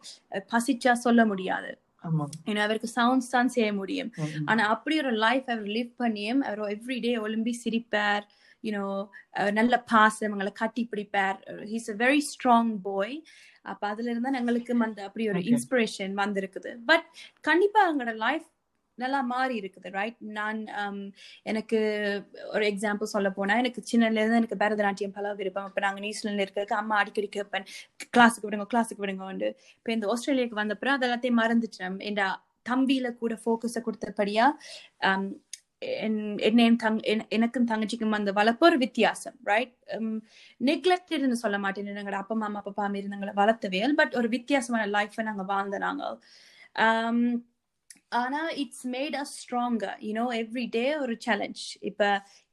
பசிச்சா 0.54 0.94
சொல்ல 1.06 1.24
முடியாது. 1.26 1.70
ஏன்னா 2.50 2.62
அவருக்கு 2.66 2.90
சவுண்ட்ஸ் 2.96 3.32
தான் 3.36 3.54
செய்ய 3.54 3.70
முடியும். 3.74 4.10
ஆனா 4.50 4.62
அப்படி 4.74 4.96
ஒரு 5.04 5.12
லைஃப் 5.26 5.48
அவர் 5.54 5.70
லிவ் 5.76 5.92
பண்ணியும் 6.02 6.42
அவர் 6.48 6.60
எவ்ரிடே 6.76 7.14
ஒலிம்பி 7.26 7.54
சிரிப்பார். 7.64 8.24
யூனோ 8.64 8.84
நல்ல 9.58 9.74
பாசம் 9.92 10.30
அவங்களை 10.30 10.52
கட்டி 10.62 10.82
பிடிப்பார். 10.92 11.38
He's 11.72 11.90
a 11.92 11.96
very 12.04 12.20
strong 12.30 12.72
boy 12.86 13.16
அப்ப 13.72 13.86
அதுல 13.92 14.12
இருந்தா 14.12 14.38
எங்களுக்கு 14.40 14.74
அந்த 14.86 15.02
அப்படி 15.08 15.26
ஒரு 15.32 15.42
இன்ஸ்பிரேஷன் 15.52 16.14
வந்திருக்குது. 16.22 16.72
பட் 16.90 17.06
கண்டிப்பா 17.48 17.80
அவங்களோட 17.86 18.14
லைஃப் 18.26 18.46
நல்லா 18.98 19.18
மாறி 19.32 19.54
இருக்குது 19.60 19.90
ரைட் 19.96 20.16
நான் 20.38 20.60
எனக்கு 21.50 21.78
ஒரு 22.54 22.64
எக்ஸாம்பிள் 22.70 23.12
சொல்ல 23.12 23.28
போனா 23.36 23.56
எனக்கு 23.62 23.80
சின்னல 23.90 24.20
இருந்து 24.22 24.40
எனக்கு 24.40 24.60
பரதநாட்டியம் 24.62 25.14
பல 25.18 25.34
விருப்பம். 25.40 25.68
இப்ப 25.70 25.82
நாங்க 25.86 26.00
நியூசிலாந்துல 26.04 26.44
இருக்கிறதுக்கு 26.46 26.80
அம்மா 26.80 26.96
அடிக்கடி 27.02 27.28
கேட்பேன் 27.36 27.66
கிளாஸுக்கு 28.16 28.46
விடுங்க 28.48 28.66
கிளாஸுக்கு 28.74 29.04
விடுங்க 29.04 29.50
இப்ப 29.78 29.92
இந்த 29.96 30.08
ஆஸ்திரேலியாவுக்கு 30.14 30.60
வந்தப்பறம் 30.62 30.96
அது 30.96 31.06
எல்லாத்தையும் 31.08 31.40
மறந்துட்டேன். 31.42 31.98
என் 32.10 32.20
தம்பியில 32.70 33.08
கூட 33.20 33.34
போக்கஸ 33.44 33.78
கொடுத்தபடியா 33.84 34.46
என்னையும் 35.82 36.78
தங் 36.82 37.00
எனக்கும் 37.28 37.68
தங்கச்சிக்கும் 37.68 38.16
அந்த 38.18 38.32
வளர்ப்பு 38.32 38.64
ஒரு 38.66 38.78
வித்தியாசம் 38.78 39.36
um, 39.36 39.46
ரைட் 39.46 39.74
நெக்லெக்டட்னு 40.60 41.38
சொல்ல 41.42 41.58
மாட்டேன். 41.58 41.90
எங்களோட 41.94 42.18
அப்பா 42.22 42.36
மாமா 42.36 42.62
அப்பா 42.62 42.86
இருந்தவங்களை 42.94 43.34
வளர்த்தவேல் 43.34 43.94
பட் 43.94 44.14
ஒரு 44.14 44.28
வித்தியாசமான 44.28 44.88
லைஃப்பை 44.96 45.24
நாங்க 45.24 45.44
வாழ்ந்த 45.44 45.78
நாங்கள் 45.78 46.16
um, 46.76 47.20
ஆனா 48.10 48.40
it's 48.62 48.84
made 48.86 49.16
a 49.16 49.24
stronger 49.32 49.98
you know 50.06 50.24
every 50.42 50.64
day 50.76 50.84
ஒரு 50.96 51.14
சேலஞ்ச் 51.26 51.62
இப்ப 51.80 52.02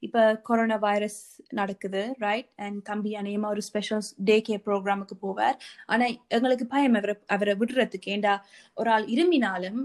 இப்போ 0.02 0.22
கொரோனா 0.48 0.76
வைரஸ் 0.78 1.18
நடக்குது 1.50 2.00
ரைட் 2.24 2.48
அண்ட் 2.64 2.78
தம்பி 2.84 3.10
அநேகமா 3.20 3.48
ஒரு 3.54 3.62
ஸ்பெஷல் 3.68 4.02
டே 4.28 4.36
கே 4.40 4.56
ப்ரோக்ராமுக்கு 4.66 5.16
போவார். 5.22 5.56
ஆனா 5.86 6.04
எங்களுக்கு 6.36 6.66
பயம் 6.74 6.96
அவரை 7.00 7.14
அவரை 7.36 7.54
விடுறதுக்கு. 7.60 8.08
ஏண்டா 8.16 8.34
ஒரு 8.76 8.90
ஆள் 8.90 9.06
இருமினாலும் 9.14 9.78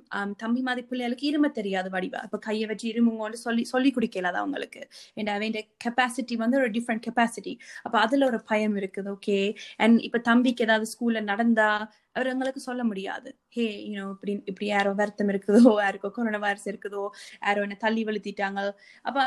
தம்பி 0.44 0.62
மாதிரி 0.68 0.84
பிள்ளைகளுக்கு 0.90 1.26
இரும 1.32 1.52
தெரியாது 1.60 1.90
வடிவா. 1.96 2.22
இப்ப 2.28 2.40
கையை 2.48 2.68
வச்சு 2.72 2.88
இருமுங்கன்னு 2.94 3.40
சொல்லி 3.46 3.66
சொல்லி 3.74 3.92
குடிக்கலாத 3.98 4.38
அவங்களுக்கு? 4.44 4.84
ஏண்டா 5.20 5.36
அவன் 5.40 5.58
கெப்பாசிட்டி 5.86 6.38
வந்து 6.44 6.60
ஒரு 6.62 6.70
டிஃப்ரெண்ட் 6.78 7.06
கெப்பாசிட்டி 7.08 7.56
அப்ப 7.86 7.96
அதுல 8.06 8.26
ஒரு 8.32 8.42
பயம் 8.52 8.78
இருக்குது 8.82 9.12
ஓகே 9.16 9.40
அண்ட் 9.84 10.00
இப்ப 10.10 10.22
தம்பிக்கு 10.30 10.66
ஏதாவது 10.68 10.88
ஸ்கூல்ல 10.94 11.22
நடந்தா 11.32 11.70
அவர் 12.16 12.30
எங்களுக்கு 12.32 12.62
சொல்ல 12.62 12.82
முடியாது. 12.84 13.30
ஹே 13.56 13.66
யூனோ 13.86 14.06
இப்படி 14.16 14.34
இப்படி 14.52 14.68
யாரோ 14.70 14.92
வருத்தம் 15.00 15.32
இருக்குதோ 15.34 15.62
யாருக்கோ 15.84 16.10
கொரோனா 16.18 16.40
வைரஸ் 16.46 16.68
இருக்குதோ 16.72 17.04
யாரோ 17.46 17.62
என்ன 17.68 17.78
தள்ளி 17.86 18.02
வலுத்திட்டாங்க 18.10 18.60
அப்ப 19.06 19.18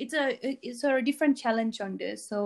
இட்ஸ் 0.00 0.18
இட்ஸ் 0.60 0.84
ஒரு 0.84 1.02
டிஃப்ரெண்ட் 1.02 1.38
சேலஞ்ச் 1.44 1.82
உண்டு 1.82 2.16
so 2.30 2.38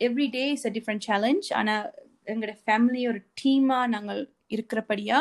every 0.00 0.28
day 0.28 0.50
is 0.50 0.66
a 0.66 0.70
different 0.70 1.04
challenge 1.04 1.52
ஆனால் 1.52 1.84
எங்களோட 2.26 2.54
ஃபேமிலி 2.66 3.08
ஒரு 3.08 3.20
டீமாக 3.42 3.86
நாங்கள் 3.86 4.28
இருக்கிறபடியா 4.50 5.18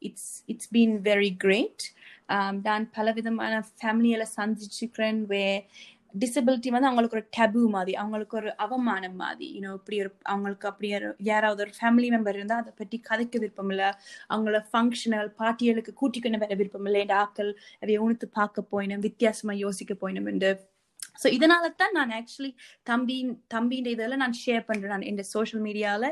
it's 0.00 0.42
it's 0.46 0.70
been 0.72 0.96
very 1.02 1.36
great 1.36 1.84
நான் 2.62 2.90
பல 2.90 3.12
விதமான 3.12 3.64
ஃபேமிலியில 3.82 4.24
சந்திச்சுக்கிறேன் 4.36 5.20
வே 5.26 5.44
டிசபிலிட்டி 6.14 6.68
வந்து 6.68 6.86
அவங்களுக்கு 6.86 7.16
ஒரு 7.16 7.26
டபு 7.38 7.60
மாதிரி 7.68 7.92
அவங்களுக்கு 7.96 8.36
ஒரு 8.36 8.56
அவமானம் 8.56 9.16
மாதிரி. 9.16 9.48
யூனோ 9.56 9.72
இப்படி 9.72 10.00
ஒரு 10.00 10.10
அவங்களுக்கு 10.22 10.68
அப்படி 10.68 10.88
யாராவது 11.18 11.62
ஒரு 11.62 11.72
ஃபேமிலி 11.80 12.08
மெம்பர் 12.10 12.34
இருந்தால் 12.34 12.58
அதை 12.58 12.72
பற்றி 12.76 13.02
கதைக்க 13.10 13.38
விருப்பம் 13.38 13.70
இல்லை 13.70 13.88
அவங்கள 14.30 14.60
ஃபங்க்ஷனல் 14.72 15.30
பார்ட்டிகளுக்கு 15.40 15.94
கூட்டிக்கொண்டு 15.94 16.38
வர 16.38 16.54
விருப்பம் 16.54 16.84
இல்லை 16.84 17.04
ஆக்கள் 17.16 17.52
அதை 17.82 17.98
உணர்த்து 17.98 18.28
பார்க்க 18.30 18.66
போயினும் 18.72 18.98
வித்தியாசமாக 18.98 19.58
யோசிக்க 19.58 19.94
போயினும் 19.94 20.26
என்று 20.26 20.52
ஸோ 21.18 21.26
இதனால 21.36 21.74
தான் 21.82 21.96
நான் 21.98 22.14
ஆக்சுவலி 22.20 22.52
தம்பி 22.82 23.18
தம்பின்ற 23.54 23.90
இதெல்லாம் 23.96 24.24
நான் 24.24 24.40
ஷேர் 24.44 24.64
பண்றேன் 24.70 24.94
நான் 24.94 25.10
இந்த 25.12 25.24
சோஷியல் 25.34 25.64
மீடியால 25.68 26.10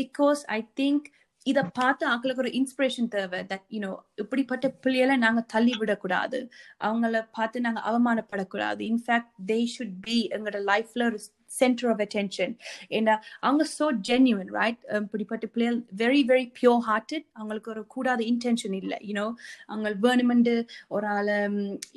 பிகாஸ் 0.00 0.42
ஐ 0.58 0.60
திங்க் 0.80 1.08
இதை 1.46 1.62
பார்த்து 1.74 2.04
அவங்களுக்கு 2.06 2.42
ஒரு 2.44 2.52
இன்ஸ்பிரேஷன் 2.58 3.08
தேவை. 3.08 3.38
தட் 3.42 3.64
யூனோ 3.76 3.92
இப்படிப்பட்ட 4.14 4.66
பிள்ளைகளை 4.84 5.16
நாங்க 5.16 5.40
தள்ளி 5.54 5.74
விடக்கூடாது. 5.80 6.38
அவங்கள 6.80 7.22
பார்த்து 7.32 7.64
நாங்க 7.66 7.80
அவமானப்படக்கூடாது. 7.90 8.82
In fact 8.92 9.32
they 9.46 9.58
should 9.74 9.96
be 10.06 10.18
எங்களோட 10.34 10.60
லைஃப்ல 10.70 11.06
ஒரு 11.10 11.18
சென்டர் 11.52 11.88
ஆஃப் 11.92 12.02
அட்டென்ஷன் 12.06 12.54
ஏன்னா 12.98 13.14
அவங்க 13.40 13.66
சோ 13.76 13.88
ஜென்யூன் 14.08 14.50
ரைட் 14.58 14.80
இப்படிப்பட்ட 15.00 15.46
பிள்ளைகள் 15.54 15.80
வெரி 16.02 16.22
வெரி 16.30 16.46
பியோர் 16.58 16.82
ஹார்ட்டட் 16.90 17.26
அவங்களுக்கு 17.34 17.72
ஒரு 17.74 17.84
கூடாத 17.94 18.20
இன்டென்ஷன் 18.32 18.76
இல்லை 18.82 18.98
யூனோ 19.10 19.26
அவங்க 19.68 19.90
வேணுமெண்டு 20.06 20.54
ஒரு 20.88 21.08
ஆளை 21.16 21.38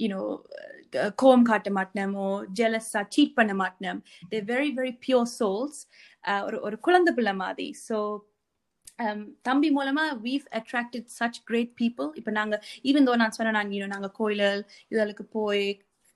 யூனோ 0.03 0.21
கோவம் 1.21 1.47
காட்ட 1.49 1.69
மாட்டினமோ 1.77 2.27
ஜெலஸா 2.59 3.01
சீட் 3.15 3.35
பண்ண 3.39 3.53
மாட்டினம். 3.61 3.99
They 4.31 4.39
very 4.51 4.69
very 4.77 4.93
pure 5.05 5.31
souls 5.39 5.79
ஒரு 6.45 6.57
ஒரு 6.67 6.77
குழந்தை 6.79 7.11
பிள்ளை 7.17 7.33
மாதிரி. 7.43 7.67
ஸோ 7.87 7.97
um, 9.03 9.21
தம்பி 9.41 9.69
மூலமா 9.77 10.03
we've 10.25 10.45
attracted 10.59 11.07
such 11.17 11.39
great 11.49 11.73
people 11.81 12.09
இப்போ 12.19 12.31
நாங்க 12.31 12.55
ஈவன் 12.83 13.07
தோ 13.09 13.15
நான் 13.23 13.35
சொன்னேன் 13.37 13.57
நான் 13.59 13.93
நாங்க 13.95 14.09
கோயிலல் 14.19 14.63
இதழுக்கு 14.91 15.25
போய் 15.37 15.65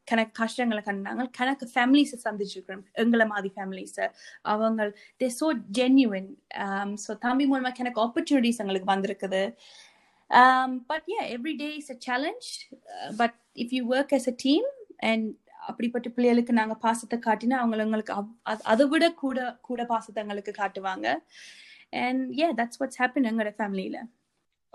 கணக்கு 0.09 0.31
கஷ்டங்களை 0.31 0.83
கண்டாங்க 0.83 1.29
கணக்கு 1.31 1.69
ஃபேமிலிஸை 1.73 2.17
சந்திச்சிருக்கிறோம். 2.23 2.83
எங்களை 2.91 3.25
மாதிரி 3.25 3.51
ஃபேமிலிஸை 3.55 4.11
அவங்க 4.41 4.85
தே 5.19 5.29
சோ 5.39 5.61
ஜென்யூன் 5.77 6.27
ஸோ 7.07 7.17
தம்பி 7.19 7.51
மூலமா 7.51 7.77
எனக்கு 7.77 8.01
ஆப்பர்ச்சுனிட்டிஸ் 8.01 8.57
எங்களுக்கு 8.57 8.93
வந்திருக்குது. 8.93 9.55
Yeah, 11.07 11.25
every 11.27 11.55
day 11.57 11.85
is 11.85 11.91
a 11.91 11.97
challenge. 12.07 12.47
Uh, 12.71 13.11
but 13.17 13.33
if 13.55 13.69
you 13.69 13.85
work 13.89 14.13
as 14.13 14.29
a 14.29 14.35
team, 14.43 14.63
and 14.97 15.35
அப்படிப்பட்ட 15.67 16.09
பிள்ளைகளுக்கு 16.09 16.53
நாங்க 16.53 16.75
பாசத்தை 16.75 17.19
காட்டினா 17.19 17.49
அவங்க 17.49 17.77
எங்களுக்கு 17.77 18.13
அ- 18.13 18.25
அதை 18.43 18.87
விட 18.87 19.11
கூட 19.11 19.57
கூட 19.61 19.85
பாசத்தை 19.85 20.23
எங்களுக்கு 20.23 20.53
காட்டுவாங்க. 20.57 21.17
And 21.89 22.39
A 22.39 22.53
that's 22.53 22.79
what's 22.79 23.01
happen 23.01 23.27
எங்களோட 23.29 23.53
ஃபேமிலியில 23.57 23.95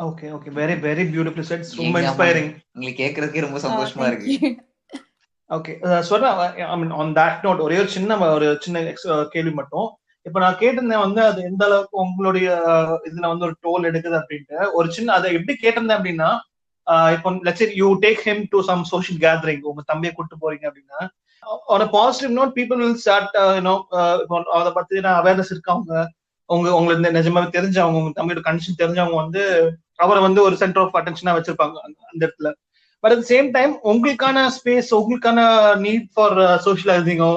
okay 0.02 0.26
okay 0.26 0.50
very 0.60 0.74
very 0.86 1.02
beautiful 1.12 1.44
sets 1.48 1.76
ரொம்ப 1.76 2.00
இன்ஸ்பைரிங் 2.00 2.56
உங்களுக்கு 2.72 3.02
கேட்கறதுக்கே 3.04 3.40
ரொம்ப 3.40 3.58
சந்தோஷமா 3.58 4.22
இருக்கு. 4.22 4.64
ஓகே 5.56 5.72
சொல்றேன் 6.10 6.36
I 6.72 6.76
mean 6.82 6.94
on 7.00 7.12
that 7.18 7.42
note 7.46 7.60
ஒரே 7.66 7.76
ஒரு 7.82 7.90
சின்ன 7.96 8.18
ஒரு 8.36 8.46
சின்ன 8.64 8.82
கேள்வி 9.34 9.52
மட்டும். 9.60 9.88
இப்ப 10.26 10.38
நான் 10.44 10.58
கேட்டிருந்தேன் 10.60 11.04
வந்து 11.06 11.20
அது 11.30 11.40
எந்த 11.50 11.62
அளவுக்கு 11.68 11.96
உங்களுடைய 12.04 12.48
இதுல 13.08 13.26
வந்து 13.32 13.46
ஒரு 13.48 13.56
டோல் 13.64 13.88
எடுக்குது 13.90 14.16
அப்படின்ட்டு. 14.20 14.58
ஒரு 14.78 14.88
சின்ன 14.96 15.12
அதை 15.18 15.28
எப்படி 15.38 15.54
கேட்டிருந்தேன் 15.64 15.98
அப்படின்னா 15.98 16.30
இப்போ 17.14 17.28
let's 17.48 17.74
you 17.82 17.88
take 18.04 18.22
him 18.28 18.42
to 18.54 18.58
some 18.70 18.82
social 18.92 19.20
gathering 19.24 19.62
உங்க 19.70 19.82
தம்பியை 19.90 20.12
கூட்டு 20.14 20.36
போறீங்க 20.42 20.64
அப்படின்னா 20.70 21.00
on 21.74 21.86
positive 21.96 22.34
note 22.38 22.52
people 22.58 22.80
will 22.82 23.00
start 23.04 23.36
you know 23.58 23.74
இப்போ 24.24 24.36
அதை 24.58 24.70
பத்தின 24.78 25.14
அவேர்னஸ் 25.20 25.52
இருக்கவங்க 25.54 25.94
உங்க 26.50 26.68
உங்களுக்கு 26.78 27.16
நிஜமாவே 27.18 27.48
தெரிஞ்சவங்க 27.56 28.00
உங்க 28.00 28.12
தம்பியோட 28.18 28.42
கண்டிஷன் 28.48 28.80
தெரிஞ்சவங்க 28.82 29.16
வந்து 29.24 29.42
அவரை 30.04 30.20
வந்து 30.26 30.40
ஒரு 30.46 30.54
சென்டர் 30.62 30.82
ஆஃப் 30.84 30.96
அட்டென்ஷனா 31.00 31.34
வச்சிருப்பாங்க 31.36 31.76
அந்த 32.10 32.20
இடத்துல. 32.20 32.50
பட் 33.04 33.14
அட் 33.14 33.26
சேம் 33.30 33.48
டைம் 33.56 33.74
உங்களுக்கான 33.90 34.46
ஸ்பேஸ் 34.56 34.90
உங்களுக்கான 34.98 35.40
நீட் 35.84 36.08
ஃபார் 36.14 36.36
சோஷியலைசிங்கோ 36.66 37.32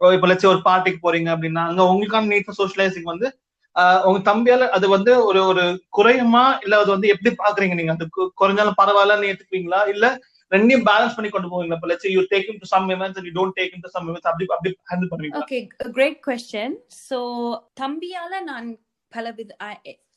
இப்போ 0.00 0.28
லட்ச 0.28 0.46
ஒரு 0.50 0.60
பார்ட்டிக்கு 0.66 1.00
போறீங்க 1.02 1.28
அப்படின்னா 1.34 1.62
அங்க 1.70 1.82
உங்களுக்கான 1.90 2.30
நீட் 2.32 2.46
ஃபார் 2.46 2.60
சோஷியலைசிங் 2.60 3.12
வந்து 3.12 3.28
ஆஹ் 3.76 4.02
உங்க 4.06 4.20
தம்பியால 4.28 4.64
அது 4.76 4.86
வந்து 4.94 5.12
ஒரு 5.26 5.40
ஒரு 5.50 5.64
குறையுமா? 5.96 6.44
இல்ல 6.64 6.78
அது 6.82 6.90
வந்து 6.94 7.10
எப்படி 7.12 7.30
பாக்குறீங்க 7.36 7.74
நீங்க? 7.78 7.92
அது 7.92 8.06
குறைஞ்சாலும் 8.40 8.78
பரவாயில்லன்னு 8.80 9.28
ஏத்துக்குவீங்களா 9.30 9.80
இல்ல 9.92 10.06
ரெண்டையும் 10.52 10.86
பேலன்ஸ் 10.88 11.16
பண்ணி 11.16 11.28
கொண்டு 11.30 11.50
போவீங்களா? 11.50 11.76
இப்போ 11.78 11.90
let's 11.90 12.10
you 12.14 12.22
take 12.32 12.48
to 12.62 12.70
some 12.72 12.88
events 12.94 13.18
and 13.18 13.28
you 13.28 13.34
don't 13.36 13.56
take 13.58 13.76
to 13.84 13.92
some 13.94 14.08
events 14.08 14.30
அப்படி 14.30 14.46
அப்படி 14.50 14.72
ஹேண்டில் 14.90 15.10
பண்ணுவீங்க 15.12 15.42
ஓகே 15.42 15.60
கிரேட் 15.94 16.18
கொஸ்டின் 16.26 16.74
சோ 17.04 17.20
தம்பியால 17.82 18.40
நான் 18.48 18.68
பல 19.12 19.30
வித 19.38 19.52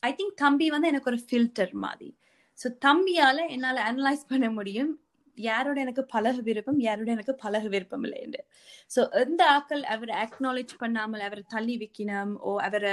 ஐ 0.02 0.12
திங்க் 0.12 0.34
தம்பி 0.42 0.68
வந்து 0.70 0.90
எனக்கு 0.92 1.10
ஒரு 1.12 1.20
ஃபில்டர் 1.24 1.72
மாதிரி. 1.84 2.10
ஸோ 2.58 2.68
தம்பியால 2.86 3.38
என்னால 3.56 3.78
அனலைஸ் 3.90 4.30
பண்ண 4.32 4.46
முடியும். 4.58 4.92
யாரோட 5.38 5.78
எனக்கு 5.84 6.02
பழக 6.12 6.38
விருப்பம் 6.48 6.80
யாரோட 6.86 7.08
எனக்கு 7.16 7.34
பழக 7.44 7.64
விருப்பம் 7.74 8.04
இல்லை 8.06 8.18
என்று. 8.26 8.40
ஸோ 8.94 9.00
எந்த 9.22 9.42
ஆக்கள் 9.56 9.82
அவரை 9.94 10.14
அக்னாலேஜ் 10.24 10.74
பண்ணாமல் 10.82 11.24
அவரை 11.28 11.42
தள்ளி 11.54 11.74
வைக்கணும் 11.82 12.32
ஓ 12.48 12.52
அவரை 12.68 12.92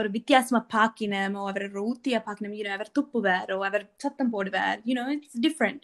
ஒரு 0.00 0.10
வித்தியாசமா 0.16 0.60
பார்க்கணும் 0.76 1.36
ஓ 1.40 1.46
அவரை 1.52 1.66
ஒரு 1.72 1.82
ஊத்தியா 1.90 2.20
பார்க்கணும் 2.28 2.54
யூனோ 2.58 2.72
அவர் 2.78 2.92
துப்புவார் 2.98 3.52
ஓ 3.56 3.58
அவர் 3.70 3.86
சத்தம் 4.04 4.32
போடுவார் 4.36 4.80
யூனோ 4.90 5.04
இட்ஸ் 5.16 5.40
டிஃப்ரெண்ட் 5.46 5.82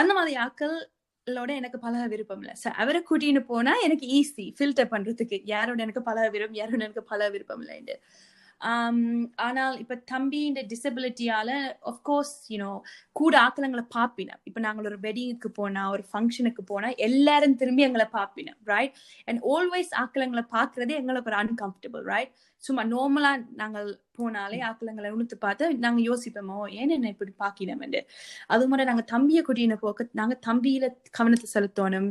அந்த 0.00 0.12
மாதிரி 0.18 0.34
ஆக்களோட 0.46 1.50
எனக்கு 1.60 1.78
பழக 1.86 2.04
விருப்பம் 2.14 2.42
இல்லை. 2.44 2.54
ஸோ 2.62 2.68
அவரை 2.82 3.00
கூட்டின்னு 3.10 3.42
போனா 3.52 3.74
எனக்கு 3.88 4.06
ஈஸி 4.18 4.46
ஃபில்டர் 4.58 4.92
பண்றதுக்கு 4.94 5.38
யாரோட 5.54 5.80
எனக்கு 5.86 6.02
பழக 6.10 6.26
விருப்பம் 6.34 6.60
யாரோட 6.62 6.82
எனக்கு 6.88 7.04
பழக 7.12 7.30
விருப்பம் 7.36 7.62
இல்லைன்னு 7.64 7.96
Um, 8.70 8.98
ஆனால் 9.46 9.74
இப்ப 9.80 9.96
தம்பி 10.10 10.38
இந்த 10.50 10.60
டிசபிலிட்டியால 10.70 11.50
ஆஃப்கோர்ஸ் 11.90 12.32
யூனோ 12.52 12.70
கூட 13.12 13.34
ஆக்கலங்களை 13.46 13.84
பாப்பினேன். 13.96 14.40
இப்ப 14.48 14.60
நாங்கள் 14.60 14.88
ஒரு 14.90 14.98
வெட்டிங்குக்கு 15.02 15.50
போனா 15.58 15.82
ஒரு 15.90 16.04
ஃபங்க்ஷனுக்கு 16.10 16.62
போனா 16.66 16.88
எல்லாரும் 17.06 17.58
திரும்பி 17.62 17.86
எங்களை 17.88 18.06
பாப்பினேன் 18.16 18.58
ரைட் 18.72 18.94
அண்ட் 19.26 19.42
ஆல்வேஸ் 19.54 19.92
ஆக்கலங்களை 20.04 20.44
பாக்குறதே 20.56 20.96
எங்களுக்கு 21.02 21.30
ஒரு 21.32 21.38
அன்கம்ஃபர்டபுள் 21.42 22.06
ரைட் 22.12 22.32
சும்மா 22.62 22.84
நார்மலா 22.94 23.32
நாங்கள் 23.62 23.90
போனாலே 24.18 24.58
ஆக்கலங்களை 24.70 25.08
உணர்த்து 25.14 25.38
பார்த்து 25.38 25.72
நாங்க 25.84 26.00
யோசிப்போமோ 26.10 26.58
ஏன் 26.80 26.94
என்ன 26.98 27.14
இப்படி 27.14 27.32
பாக்கினோம் 27.44 27.86
அது 28.46 28.68
மாதிரி 28.68 28.90
நாங்க 28.90 29.06
தம்பியை 29.14 29.44
கூட்டின 29.48 29.78
போக்க 29.86 30.10
நாங்க 30.22 30.36
தம்பியில 30.48 30.88
கவனத்தை 31.10 31.48
செலுத்தணும். 31.56 32.10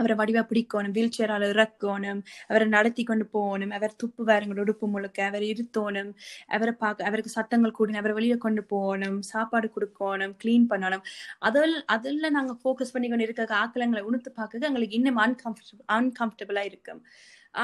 அவரை 0.00 0.16
வடிவா 0.20 0.42
பிடிக்கணும் 0.50 0.94
வீல் 0.98 1.14
சேரால 1.18 1.50
இறக்கணும் 1.54 2.20
அவரை 2.50 2.66
நடத்தி 2.76 3.02
கொண்டு 3.10 3.26
போகணும் 3.36 3.72
அவர் 3.78 3.94
துப்பு 4.02 4.22
வேறங்களோட 4.30 4.64
உடுப்பு 4.66 4.86
முழுக்க 4.94 5.18
அவரை 5.30 5.46
இருத்தணும் 5.54 6.10
அவரை 6.56 6.74
பார்க்க 6.84 7.08
அவருக்கு 7.08 7.32
சத்தங்கள் 7.36 7.76
கூடணும் 7.78 8.00
அவரை 8.02 8.14
வெளியே 8.18 8.36
கொண்டு 8.46 8.62
போகணும் 8.74 9.18
சாப்பாடு 9.32 9.68
கொடுக்கணும் 9.76 10.34
க்ளீன் 10.42 10.66
பண்ணணும். 10.72 11.04
அதில் 11.48 11.76
அதில் 11.94 12.34
நாங்கள் 12.38 12.58
ஃபோக்கஸ் 12.62 12.94
பண்ணி 12.94 13.08
கொண்டு 13.10 13.26
இருக்க 13.28 13.62
ஆக்கலங்களை 13.62 14.02
உணர்த்து 14.10 14.32
பார்க்க 14.40 14.68
எங்களுக்கு 14.70 14.98
இன்னும் 15.00 15.20
அன்கம்ஃபர்டபுள் 15.26 15.86
அன்கம்ஃபர்டபுளாக 15.98 16.70
இருக்கும். 16.72 17.00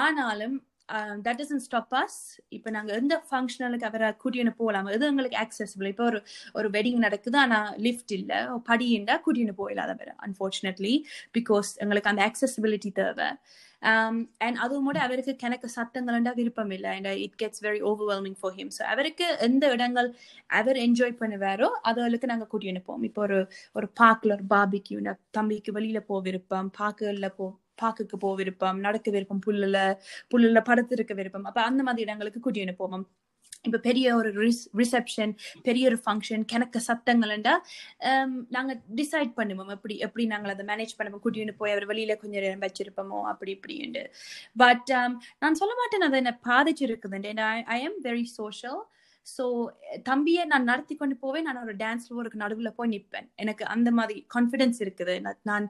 ஆனாலும் 0.04 0.56
தட் 1.24 1.38
டசன் 1.40 1.62
ஸ்டாப் 1.66 1.94
அஸ் 2.00 2.18
இப்போ 2.48 2.70
நாங்க 2.70 2.90
எந்த 2.94 3.14
ஃபங்க்ஷனலுக்கு 3.28 3.88
அவரை 3.90 4.08
கூட்டின்னு 4.22 4.52
போகலாம்? 4.60 4.88
எது 4.96 5.06
எங்களுக்கு 5.06 5.38
ஆக்சசிபிள் 5.44 5.88
இப்போ 5.92 6.04
ஒரு 6.04 6.20
ஒரு 6.54 6.68
வெட்டிங் 6.70 7.00
நடக்குது 7.06 7.38
ஆனா 7.38 7.60
லிஃப்ட் 7.76 8.12
இல்ல 8.12 8.32
படி 8.70 8.88
இருந்தால் 8.88 9.22
கூட்டின்னு 9.26 9.54
போயிடலாம் 9.62 9.94
அதை 9.94 10.14
அன்ஃபார்ச்சுனேட்லி 10.26 10.94
பிகாஸ் 11.38 11.70
எங்களுக்கு 11.84 12.12
அந்த 12.12 12.24
ஆக்சசபிலிட்டி 12.30 12.92
தேவை. 13.00 13.30
Um, 13.82 14.16
அண்ட் 14.38 14.56
அதுவும் 14.56 14.86
கூட 14.88 14.98
அவருக்கு 15.00 15.32
கணக்கு 15.36 15.68
சத்தங்கள்ண்டா 15.74 16.32
விருப்பம் 16.38 16.70
இல்லை 16.70 16.90
and 16.96 17.08
it 17.24 17.36
gets 17.42 17.62
very 17.66 17.80
overwhelming 17.90 18.38
for 18.40 18.54
him 18.58 18.72
so 18.78 18.82
அவருக்கு 18.92 19.26
எந்த 19.38 19.64
இடங்கள் 19.72 20.08
அவர் 20.50 20.78
என்ஜாய் 20.86 21.18
பண்ணுவாரோ 21.20 21.68
அதுகளுக்கு 21.88 22.30
நாங்க 22.32 22.46
கூட்டின்னு 22.52 22.82
போவோம். 22.86 23.02
இப்போ 23.02 23.22
ஒரு 23.22 23.38
ஒரு 23.72 23.88
பார்க்கில் 24.02 24.36
ஒரு 24.38 24.46
பாபிக்கு 24.54 25.14
தம்பிக்கு 25.30 25.72
வெளியில 25.78 26.00
போ 26.00 26.20
விருப்பம் 26.20 26.70
பார்க்கல 26.80 27.28
போ 27.38 27.48
பார்க்குக்கு 27.82 28.16
போக 28.24 28.34
விருப்பம் 28.40 28.80
நடக்க 28.86 29.10
விருப்பம் 29.16 29.44
புல்லுல 29.46 29.78
புல்லுல 30.32 30.60
படுத்திருக்க 30.70 31.14
விருப்பம். 31.20 31.46
அப்ப 31.50 31.60
அந்த 31.70 31.82
மாதிரி 31.88 32.04
இடங்களுக்கு 32.08 32.42
கூட்டின்னு 32.46 32.80
போவோம். 32.82 33.06
இப்ப 33.68 33.78
பெரிய 33.86 34.06
ஒரு 34.18 34.30
ரிசப்ஷன் 34.80 35.32
பெரிய 35.66 35.84
ஒரு 35.90 35.98
ஃபங்க்ஷன் 36.04 36.42
கிணக்க 36.52 36.80
சத்தங்கள்ண்டா 36.88 37.54
நாங்க 38.56 38.72
டிசைட் 39.00 39.32
பண்ணுவோம். 39.38 39.70
எப்படி 39.76 39.94
எப்படி 40.06 40.24
நாங்கள் 40.32 40.52
அதை 40.54 40.64
மேனேஜ் 40.70 40.94
பண்ணுவோம். 40.98 41.22
கூட்டின்னு 41.24 41.54
போய் 41.60 41.74
அவர் 41.74 41.86
வெளியில 41.92 42.14
கொஞ்சம் 42.22 42.44
நேரம் 42.46 42.64
வச்சிருப்போமோ 42.66 43.20
அப்படி 43.32 43.52
இப்படின்ட்டு. 43.56 44.04
பட் 44.64 44.92
நான் 45.44 45.58
சொல்ல 45.62 45.74
மாட்டேன் 45.80 46.06
அதை 46.08 46.20
என்ன 46.24 46.34
பாதிச்சிருக்குதுண்டு 46.50 47.48
I 47.76 47.78
am 47.88 47.98
very 48.08 48.26
social 48.38 48.80
so 49.34 49.44
தம்பியை 50.08 50.42
நான் 50.52 50.66
நடத்தி 50.70 50.94
கொண்டு 51.00 51.14
போவேன். 51.22 51.46
நான் 51.48 51.60
ஒரு 51.64 51.74
டான்ஸ் 51.82 52.04
ஃப்ளோருக்கு 52.08 52.40
நடுவில் 52.42 52.70
போய் 52.78 52.90
நிற்பேன் 52.92 53.28
எனக்கு 53.42 53.64
அந்த 53.74 53.88
மாதிரி 53.98 54.16
கான்ஃபிடென்ஸ் 54.34 54.78
இருக்குது. 54.84 55.14
நான் 55.50 55.64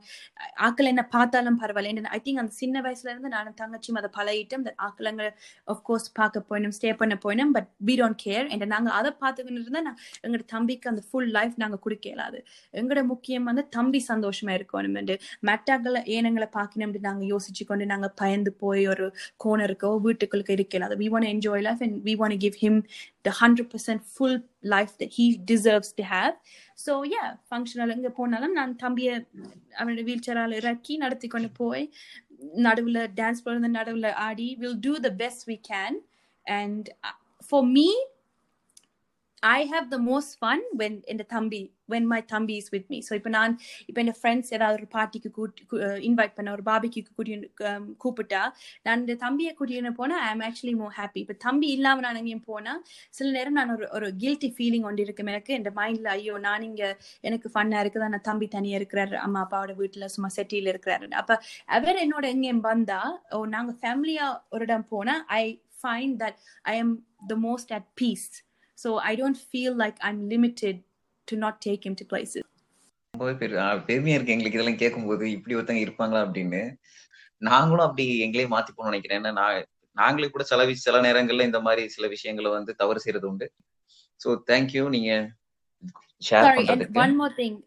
ஆக்கள் 0.67 0.91
என்ன 0.93 1.03
பார்த்தாலும் 1.15 1.59
பரவாயில்ல. 1.63 2.13
ஐ 2.17 2.21
திங்க் 2.27 2.43
அந்த 2.43 2.55
சின்ன 2.63 2.83
வயசுல 2.87 3.11
இருந்து 3.13 3.31
நான் 3.37 3.53
தங்கச்சியும் 3.63 4.01
அதை 4.03 4.11
பழகிட்டோம். 4.19 4.67
ஆக்களங்க 4.89 5.25
ஆஃப்கோர்ஸ் 5.75 6.09
பார்க்க 6.21 6.45
போயினும் 6.51 6.75
ஸ்டே 6.79 6.93
பண்ண 7.03 7.17
போயினும் 7.25 7.53
பட் 7.57 7.71
வி 7.91 7.97
டோன்ட் 8.03 8.21
கேர் 8.25 8.47
என்ற 8.57 8.69
நாங்கள் 8.75 8.95
அதை 8.99 9.13
பார்த்துக்கிட்டு 9.23 9.63
இருந்தால் 9.63 9.87
நான் 9.89 9.99
எங்களோட 10.25 10.47
தம்பிக்கு 10.55 10.91
அந்த 10.93 11.05
ஃபுல் 11.09 11.31
லைஃப் 11.39 11.57
நாங்கள் 11.65 11.83
கொடுக்க 11.87 12.05
அது 12.27 12.39
எங்களோட 12.81 13.03
முக்கியம் 13.13 13.49
வந்து 13.51 13.63
தம்பி 13.77 14.01
சந்தோஷமா 14.11 14.53
இருக்கணும். 14.59 14.97
என்று 15.01 15.15
மெட்டாக்களை 15.49 16.01
ஏனங்களை 16.17 16.49
பார்க்கணும் 16.59 16.95
நாங்கள் 17.09 17.29
யோசிச்சு 17.33 17.63
கொண்டு 17.71 17.85
நாங்கள் 17.93 18.13
பயந்து 18.21 18.51
போய் 18.63 18.85
ஒரு 18.93 19.07
கோனருக்கோ 19.45 19.91
வீட்டுக்குள்ளுக்கு 20.07 20.57
இருக்கலாது 20.59 20.95
we 21.03 21.09
want 21.15 21.29
enjoy 21.33 21.65
life 21.67 21.83
and 21.87 21.99
we 22.09 22.15
want 22.21 22.39
give 22.45 22.57
him 22.65 22.79
the 23.27 23.33
100% 23.33 24.03
full 24.17 24.35
life 24.75 24.93
that 25.01 25.11
he 25.11 25.27
deserves 25.53 25.91
to 25.93 26.05
have. 26.15 26.35
So 26.85 26.93
yeah, 27.15 27.29
functional 27.53 27.91
எங்க 27.97 28.11
போனாலும் 28.19 28.57
நான் 28.59 28.73
தம்பியை 28.85 29.15
அவனோட 29.79 30.03
வீல் 30.09 30.25
சேரால் 30.27 30.57
இறக்கி 30.61 30.97
நடத்தி 31.05 31.29
கொண்டு 31.35 31.51
போய் 31.61 31.85
நடுவில் 32.67 33.01
டான்ஸ் 33.21 33.45
போடுறது 33.45 33.71
நடுவில் 33.79 34.11
ஆடி 34.29 34.49
will 34.63 34.81
do 34.87 34.95
the 35.07 35.11
best 35.23 35.45
we 35.53 35.57
can 35.71 35.97
and 36.47 36.89
for 37.49 37.67
me 37.77 37.89
I 39.49 39.59
have 39.73 39.87
the 39.95 39.99
most 40.11 40.35
fun 40.41 40.65
when 40.81 40.99
என் 41.13 41.23
தம்பி 41.35 41.63
வென் 41.93 42.07
மை 42.13 42.19
தம்பி 42.33 42.55
இஸ் 42.61 42.71
வித் 42.75 42.89
மீ 42.93 42.99
ஸோ 43.09 43.13
இப்போ 43.19 43.31
நான் 43.37 43.53
இப்போ 43.89 44.01
என் 44.03 44.17
ஃப்ரெண்ட்ஸ் 44.21 44.51
ஏதாவது 44.57 44.77
ஒரு 44.81 44.89
பார்ட்டிக்கு 44.95 45.31
கூட்டி 45.39 45.63
இன்வைட் 46.09 46.35
பண்ண 46.37 46.55
ஒரு 46.57 46.65
பாபிக்கு 46.71 47.03
கூட்டி 47.19 47.35
கூப்பிட்டா 48.05 48.43
நான் 48.87 49.01
இந்த 49.03 49.17
தம்பியை 49.25 49.53
கூட்டின்னு 49.59 49.93
போனால் 50.01 50.23
ஐ 50.25 50.31
ஆம் 50.31 50.45
ஆக்சுவலி 50.49 50.75
மோ 50.81 50.89
ஹாப்பி 50.99 51.21
இப்போ 51.25 51.37
தம்பி 51.47 51.69
இல்லாமல் 51.77 52.07
நான் 52.07 52.21
எங்கேயும் 52.23 52.47
போனால் 52.51 52.81
சில 53.19 53.29
நேரம் 53.37 53.59
நான் 53.59 53.73
ஒரு 53.77 53.87
ஒரு 53.97 54.09
கில்ட்டி 54.23 54.51
ஃபீலிங் 54.57 54.87
ஒன்று 54.91 55.05
இருக்கும். 55.07 55.31
எனக்கு 55.33 55.55
என் 55.57 55.69
மைண்டில் 55.81 56.11
ஐயோ 56.15 56.35
நான் 56.49 56.67
இங்கே 56.69 56.89
எனக்கு 57.29 57.49
ஃபன்னாக 57.55 57.83
இருக்குது. 57.85 58.11
நான் 58.15 58.27
தம்பி 58.31 58.49
தனியாக 58.57 58.81
இருக்கிறாரு. 58.81 59.17
அம்மா 59.27 59.43
அப்பாவோட 59.45 59.75
வீட்டில் 59.83 60.13
சும்மா 60.17 60.31
செட்டியில் 60.39 60.73
இருக்கிறாரு. 60.73 61.09
அப்போ 61.23 61.37
அவர் 61.77 62.03
என்னோட 62.05 62.25
எங்கேயும் 62.35 62.65
வந்தா 62.71 63.01
ஓ 63.35 63.45
நாங்கள் 63.57 63.79
ஃபேமிலியாக 63.83 64.41
ஒரு 64.55 64.67
இடம் 64.69 64.89
போனால் 64.93 65.23
I 65.41 65.45
find 65.83 66.17
that 66.23 66.39
I 66.73 66.75
am 66.83 66.95
the 67.31 67.37
most 67.47 67.73
at 67.79 67.89
peace 67.95 68.29
so 68.79 68.89
i 69.11 69.15
don't 69.21 69.39
feel 69.53 69.75
like 69.83 69.97
i'm 70.09 70.21
limited 70.35 70.77
to 71.29 71.37
not 71.45 71.55
take 71.67 71.83
him 71.87 71.95
to 72.01 72.05
places. 72.13 72.45
ரொம்பவே 73.15 73.35
பெருமையா 73.89 74.17
இருக்கு 74.17 74.35
எங்களுக்கு 74.35 74.59
இதெல்லாம் 74.59 74.83
கேட்கும்போது 74.83 75.25
இப்படி 75.37 75.55
ஒருத்தங்க 75.59 75.83
இருப்பாங்களா 75.85 76.21
அப்படின்னு. 76.27 76.61
நாங்களும் 77.43 77.87
அப்படி 77.87 78.05
எங்களே 78.27 78.47
மாத்தி 78.53 78.71
போகணும்னு 78.73 78.93
நினைக்கிறேன். 78.93 79.21
ஏன்னா 79.23 79.47
நாங்களே 79.97 80.29
கூட 80.35 80.45
சில 80.51 80.67
சில 80.85 81.01
நேரங்கள்ல 81.07 81.47
இந்த 81.51 81.61
மாதிரி 81.61 81.83
சில 81.95 82.07
விஷயங்களை 82.15 82.51
வந்து 82.51 82.73
தவறு 82.83 83.03
செய்யறது 83.05 83.29
உண்டு. 83.31 83.47
ஸோ 84.21 84.29
தேங்க்யூ 84.51 84.85
நீங்க 84.97 85.13
ஷேர் 86.23 86.49
பண்றதுக்கு. 86.59 87.01
ஒன் 87.05 87.17
மோர் 87.21 87.37
திங் 87.41 87.59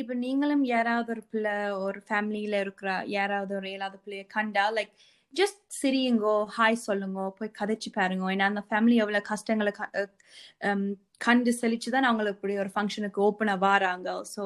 இப்ப 0.00 0.14
நீங்களும் 0.24 0.64
யாராவது 0.74 1.10
ஒரு 1.14 1.22
பிள்ளை 1.32 1.56
ஒரு 1.86 1.98
ஃபேமிலியில 2.08 2.60
இருக்கிற 2.64 2.90
யாராவது 3.16 3.52
ஒரு 3.58 3.68
ஏழாவது 3.74 3.98
பிள்ளைய 4.04 4.24
கண்டா 4.36 4.64
லைக் 4.78 4.94
ஜஸ்ட் 5.40 5.60
சிரியுங்கோ 5.80 6.34
ஹாய் 6.56 6.84
சொல்லுங்க 6.88 7.26
போய் 7.38 7.56
கதைச்சு 7.60 7.90
பாருங்க. 7.98 8.24
ஏன்னா 8.34 8.46
அந்த 8.52 8.62
ஃபேமிலி 8.68 8.96
எவ்வளோ 9.04 9.20
கஷ்டங்களை 9.32 9.72
கண்டு 11.26 11.50
செழிச்சு 11.60 11.88
தான் 11.94 12.08
அவங்களுக்கு 12.08 12.38
இப்படி 12.38 12.56
ஒரு 12.64 12.70
ஃபங்க்ஷனுக்கு 12.74 13.20
ஓப்பனாக 13.28 13.64
வராங்க. 13.68 14.08
ஸோ 14.34 14.42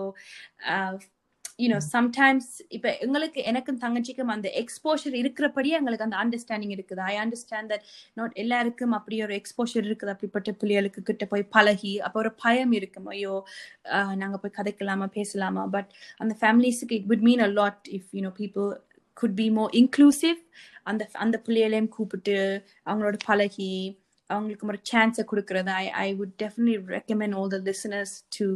யூனோ 1.62 1.78
சம்டைம்ஸ் 1.94 2.50
இப்ப 2.76 2.88
எங்களுக்கு 3.04 3.40
எனக்கும் 3.50 3.80
தங்கச்சிக்கும் 3.84 4.32
அந்த 4.34 4.48
எக்ஸ்போஷர் 4.60 5.14
இருக்கிறபடியே 5.22 5.76
எங்களுக்கு 5.80 6.06
அந்த 6.06 6.18
அண்டர்ஸ்டாண்டிங் 6.22 6.74
இருக்குது. 6.76 7.00
ஐ 7.10 7.14
அண்டர்ஸ்டாண்ட் 7.22 7.70
தட் 7.72 7.86
நாட் 8.20 8.34
எல்லாருக்கும் 8.42 8.94
அப்படி 8.98 9.16
ஒரு 9.26 9.34
எக்ஸ்போஷர் 9.40 9.86
இருக்குது. 9.88 10.12
அப்படிப்பட்ட 10.14 10.52
பிள்ளைகளுக்கு 10.60 11.02
கிட்ட 11.10 11.26
போய் 11.32 11.44
பழகி 11.56 11.94
அப்போ 12.08 12.20
ஒரு 12.24 12.32
பயம் 12.44 12.74
இருக்கும். 12.80 13.08
ஐயோ 13.14 13.34
ஆஹ் 13.96 14.14
நாங்க 14.22 14.38
போய் 14.44 14.56
கதைக்கலாமா 14.60 15.08
பேசலாமா? 15.18 15.64
பட் 15.76 15.90
அந்த 16.24 16.34
ஃபேமிலிஸுக்கு 16.42 16.96
it 17.00 17.08
would 17.12 17.24
mean 17.30 17.44
a 17.48 17.50
lot 17.60 17.88
if 17.98 18.12
you know 18.18 18.32
people 18.42 18.68
could 19.20 19.38
be 19.40 19.48
more 19.58 19.72
inclusive 19.80 20.40
அந்த 20.90 21.02
அந்த 21.24 21.36
பிள்ளைகளையும் 21.46 21.92
கூப்பிட்டு 21.96 22.36
அவங்களோட 22.88 23.16
பழகி 23.28 23.72
அவங்களுக்கு 24.30 24.68
ஒரு 24.72 24.80
சான்ஸை 24.90 25.24
கொடுக்கறது 25.30 25.72
I 25.84 25.86
I 26.04 26.08
would 26.20 26.34
definitely 26.44 26.76
recommend 26.96 27.36
all 27.40 27.52
the 27.56 27.60
listeners 27.70 28.14
to 28.38 28.46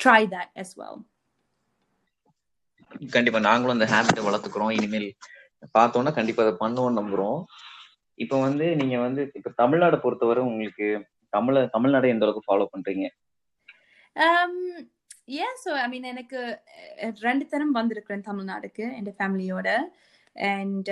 try 0.00 0.20
that 0.34 0.52
as 0.62 0.70
well. 0.80 0.96
கண்டிப்பா 3.14 3.40
நாங்களும் 3.48 3.76
அந்த 3.76 3.86
ஹேபிட்டை 3.92 4.22
வளர்த்துக்கிறோம். 4.26 4.72
இனிமேல் 4.76 5.08
பார்த்தோம்னா 5.76 6.12
கண்டிப்பா 6.18 6.42
அதை 6.44 6.54
பண்ணுவோம்னு 6.62 6.98
நம்புறோம். 7.00 7.40
இப்போ 8.24 8.36
வந்து 8.46 8.66
நீங்க 8.80 8.96
வந்து 9.06 9.22
இப்ப 9.38 9.52
தமிழ்நாடு 9.62 9.96
பொறுத்தவரை 10.04 10.42
உங்களுக்கு 10.50 10.86
தமிழ 11.36 11.64
தமிழ்நாடு 11.74 12.12
எந்த 12.12 12.24
அளவுக்கு 12.26 12.46
ஃபாலோ 12.46 12.66
பண்றீங்க? 12.74 13.06
Um 15.28 15.34
yeah 15.34 15.54
so 15.54 15.74
i 15.74 15.98
mean 15.98 16.02
எனக்கு 16.02 16.58
ரெண்டு 17.20 17.46
தரம் 17.46 17.74
வந்திருக்கிறேன் 17.74 18.22
தமிழ்நாடுக்கு 18.22 18.96
என் 18.96 19.14
ஃபேமிலியோட 19.18 19.78
அண்ட் 20.34 20.88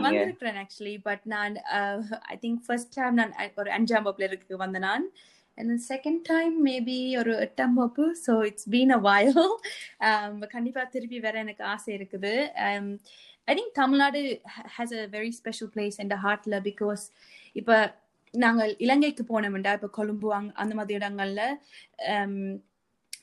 வந்திருக்கிறேன் 0.00 0.66
ஆக்சுவலி 0.66 0.98
பட் 1.02 1.20
நான் 1.24 1.62
ஐ 2.20 2.38
திங்க் 2.40 2.58
ஃபர்ஸ்ட் 2.66 2.94
டைம் 2.94 3.14
நான் 3.14 3.32
அ- 3.32 3.52
ஒரு 3.56 3.70
அஞ்சாம் 3.70 4.04
வகுப்புல 4.04 4.22
இருக்கு 4.22 4.56
வந்த 4.56 4.78
நான். 4.78 5.10
And 5.58 5.70
then 5.70 5.96
second 5.96 6.22
time 6.22 6.66
maybe 6.66 7.18
ஒரு 7.18 7.32
எட்டாம் 7.32 7.70
வகுப்பு. 7.70 8.14
So 8.14 8.42
it's 8.42 8.64
been 8.70 8.90
a 8.92 8.98
while. 8.98 9.60
Um, 10.04 10.46
கண்டிப்பா 10.46 10.84
திருப்பி 10.84 11.20
வர 11.20 11.38
எனக்கு 11.38 11.64
ஆசை 11.64 11.96
இருக்குது. 11.96 12.50
Um, 12.54 13.00
I 13.44 13.54
think 13.54 13.72
Tamil Nadu 13.72 14.40
a 14.92 15.08
very 15.08 15.32
special 15.44 15.70
place 15.74 16.00
in 16.00 16.10
the 16.10 16.16
heartல 16.24 16.60
because 16.62 17.12
இப்ப 17.52 17.94
நாங்கள் 18.30 18.76
இலங்கைக்கு 18.76 19.24
போனோம்டா 19.28 19.72
இப்ப 19.72 19.88
கொழும்பு 19.88 20.34
அங்க 20.34 20.52
அந்த 20.54 20.74
மாதிரி 20.74 21.06
இடங்கள்ல. 21.06 21.56
Um, 22.08 22.62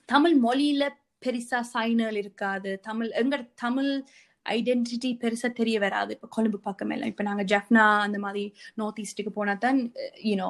தமிழ் 0.10 0.36
மொழியில 0.40 0.84
பெருசா 1.22 1.60
சைனல் 1.74 2.18
இருக்காது. 2.18 2.80
தமிழ் 2.82 3.10
எங்க 3.14 3.36
தமிழ் 3.58 3.92
ஐடென்டிட்டி 4.46 5.10
பெருசா 5.22 5.50
தெரிய 5.54 5.78
வராது. 5.80 6.12
இப்ப 6.14 6.28
கொழும்பு 6.32 6.60
பக்கம் 6.60 6.90
எல்லாம். 6.90 7.08
இப்ப 7.08 7.24
நாங்க 7.24 7.44
ஜஃப்னா 7.52 7.86
அந்த 8.02 8.20
மாதிரி 8.20 8.44
நார்த் 8.76 9.02
ஈஸ்டுக்கு 9.04 9.32
போனா 9.32 9.54
தான் 9.60 9.80
யூனோ 10.24 10.50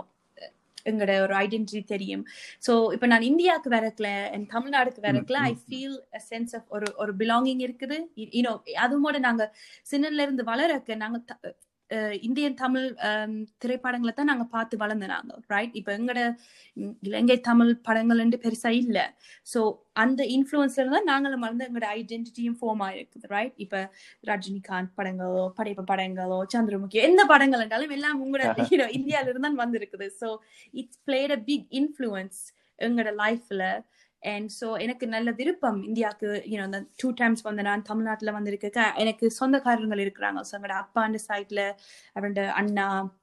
எங்களோட 0.85 1.13
ஒரு 1.21 1.33
ஐடென்டிட்டி 1.35 1.83
தெரியும். 1.85 2.23
ஸோ 2.65 2.71
இப்போ 2.93 3.07
நான் 3.07 3.21
இந்தியாவுக்கு 3.21 3.69
வரக்கல 3.69 4.07
என் 4.31 4.47
தமிழ்நாடுக்கு 4.47 5.01
வரக்கல 5.05 5.37
I 5.43 5.53
feel 5.61 5.95
a 6.13 6.21
sense 6.29 6.53
of 6.55 6.67
ஒரு 6.69 6.87
ஒரு 6.97 7.11
பிலாங்கிங் 7.15 7.61
இருக்குது. 7.67 7.97
யூனோ 8.37 8.53
அதுமோட 8.83 9.19
நாங்க 9.19 9.43
சின்னல 9.83 10.21
இருந்து 10.21 10.43
வளரக்க 10.43 10.95
நாங்க 10.95 11.19
த- 11.29 11.39
அஹ் 11.43 11.55
இந்தியன் 12.27 12.57
தமிழ் 12.61 12.87
திரைப்படங்களை 13.61 14.13
தான் 14.13 14.29
நாங்க 14.31 14.45
பார்த்து 14.55 14.81
வளர்ந்தனாங்க 14.83 15.33
ரைட் 15.53 15.75
இப்போ 15.79 15.91
எங்கட 15.97 16.19
இலங்கை 17.07 17.37
தமிழ் 17.49 17.71
படங்கள் 17.87 18.21
பெருசா 18.45 18.71
இல்ல. 18.81 18.97
ஸோ 19.53 19.59
அந்த 20.03 20.21
இன்ஃப்ளூயன்ஸ்ல 20.35 20.87
தான் 20.95 21.09
நாங்களும் 21.11 21.43
வளர்ந்து 21.45 21.67
எங்களோட 21.67 21.89
ஐடென்டிட்டியும் 21.99 22.57
ஃபார்ம் 22.59 22.83
ஆயிருக்குது 22.87 23.29
ரைட் 23.35 23.55
இப்ப 23.65 23.81
ரஜினிகாந்த் 24.31 24.93
படங்களோ 24.99 25.43
படைப்பு 25.59 25.85
படங்களோ 25.91 26.39
சந்திரமுகி 26.55 26.99
எந்த 27.09 27.23
படங்கள் 27.33 27.63
என்றாலும் 27.65 27.95
எல்லாம் 27.97 28.21
உங்களோட 28.25 28.67
இந்தியால 28.99 29.27
இருந்து 29.27 29.47
தான் 29.47 29.61
வந்திருக்குது. 29.63 30.07
So 30.21 30.29
it's 30.73 31.01
played 31.09 31.35
a 31.37 31.41
big 31.49 31.67
influence 31.81 32.41
எங்களோட 32.79 33.11
லைஃப்ல 33.23 33.63
அண்ட் 34.23 34.49
ஸோ 34.61 34.79
எனக்கு 34.79 35.07
நல்ல 35.07 35.31
விருப்பம் 35.31 35.83
இந்தியாவுக்கு 35.83 36.43
யூனோ 36.45 36.85
டூ 36.95 37.11
டைம்ஸ் 37.11 37.41
வந்து 37.41 37.61
நான் 37.61 37.81
தமிழ்நாட்டில் 37.81 38.31
வந்திருக்க 38.31 38.93
எனக்கு 38.95 39.33
சொந்தக்காரங்கள் 39.39 40.03
இருக்கிறாங்க. 40.05 40.39
ஸோ 40.51 40.53
எங்களோட 40.57 40.77
அப்பாண்ட 40.83 41.19
சைட்ல 41.27 41.75
அவரோட 42.15 42.47
அண்ணா 42.47 43.13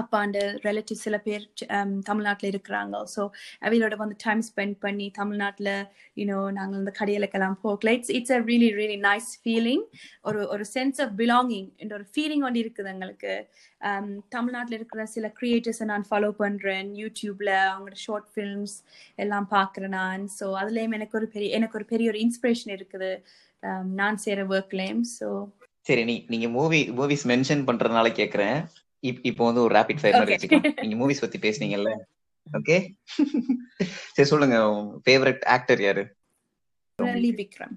அப்பாண்ட 0.00 0.38
ரிலேட்டிவ் 0.66 0.98
சில 1.04 1.16
பேர் 1.26 1.44
um, 1.76 1.90
தமிழ்நாட்டில் 2.08 2.50
இருக்கிறாங்க. 2.52 2.94
ஸோ 3.14 3.22
அவையோட 3.66 3.94
வந்து 4.02 4.16
டைம் 4.24 4.42
ஸ்பெண்ட் 4.48 4.76
பண்ணி 4.84 5.06
தமிழ்நாட்டில் 5.18 5.72
யூனோ 6.20 6.38
நாங்கள் 6.58 6.78
இந்த 6.80 6.92
கடையிலக்கெல்லாம் 7.00 7.58
போகல. 7.64 7.92
It's 7.98 8.12
it's 8.18 8.34
a 8.36 8.40
really 8.50 8.70
really 8.80 8.98
nice 9.08 9.30
feeling 9.42 9.84
ஒரு 10.28 10.40
ஒரு 10.54 10.66
சென்ஸ் 10.74 11.00
ஆஃப் 11.04 11.14
பிலாங்கிங் 11.22 11.68
என்ற 11.82 11.94
ஒரு 11.98 12.06
ஃபீலிங் 12.12 12.44
ஒன்று 12.48 12.62
இருக்குது 12.64 12.92
எங்களுக்கு. 12.94 13.34
Um, 13.88 14.08
தமிழ்நாட்டில் 14.36 14.78
இருக்கிற 14.78 15.02
சில 15.14 15.26
க்ரியேட்டர்ஸை 15.40 15.88
நான் 15.92 16.08
ஃபாலோ 16.10 16.30
பண்ணுறேன் 16.42 16.90
யூடியூப்பில் 17.02 17.54
அவங்களோட 17.64 17.98
ஷார்ட் 18.06 18.30
ஃபிலிம்ஸ் 18.34 18.76
எல்லாம் 19.24 19.48
பார்க்குறேன் 19.56 19.96
நான். 20.00 20.24
ஸோ 20.38 20.46
அதுலேயும் 20.62 20.96
எனக்கு 21.00 21.18
ஒரு 21.20 21.28
பெரிய 21.34 21.50
எனக்கு 21.60 21.78
ஒரு 21.80 21.88
பெரிய 21.92 22.08
ஒரு 22.14 22.20
இன்ஸ்பிரேஷன் 22.26 22.74
இருக்குது. 22.78 23.12
Um, 23.62 23.86
நான் 24.00 24.22
செய்கிற 24.24 24.42
ஒர்க்லேயும் 24.54 25.04
ஸோ 25.18 25.28
சரி 25.86 26.02
நீ 26.08 26.14
நீங்க 26.32 26.46
மூவி 26.56 26.78
மூவிஸ் 26.98 27.24
மென்ஷன் 27.30 27.62
பண்றதுனால 27.68 28.08
கேக்குறேன். 28.18 28.58
இப்போ 29.30 29.42
வந்து 29.48 29.62
ஒரு 29.66 29.72
ரேபிட் 29.78 30.00
ஃபயர் 30.00 30.18
மாதிரி. 30.18 30.34
வச்சுக்கலாம் 30.34 30.82
நீங்க 30.82 30.96
மூவிஸ் 31.00 31.22
பத்தி 31.24 31.38
பேசுனீங்கல்ல. 31.46 31.90
ஓகே 32.58 32.76
சரி 34.16 34.28
சொல்லுங்க. 34.32 34.56
ஃபேவரட் 35.06 35.42
ஆக்டர் 35.54 35.80
யாரு? 35.86 36.02
விக்ரம். 37.40 37.74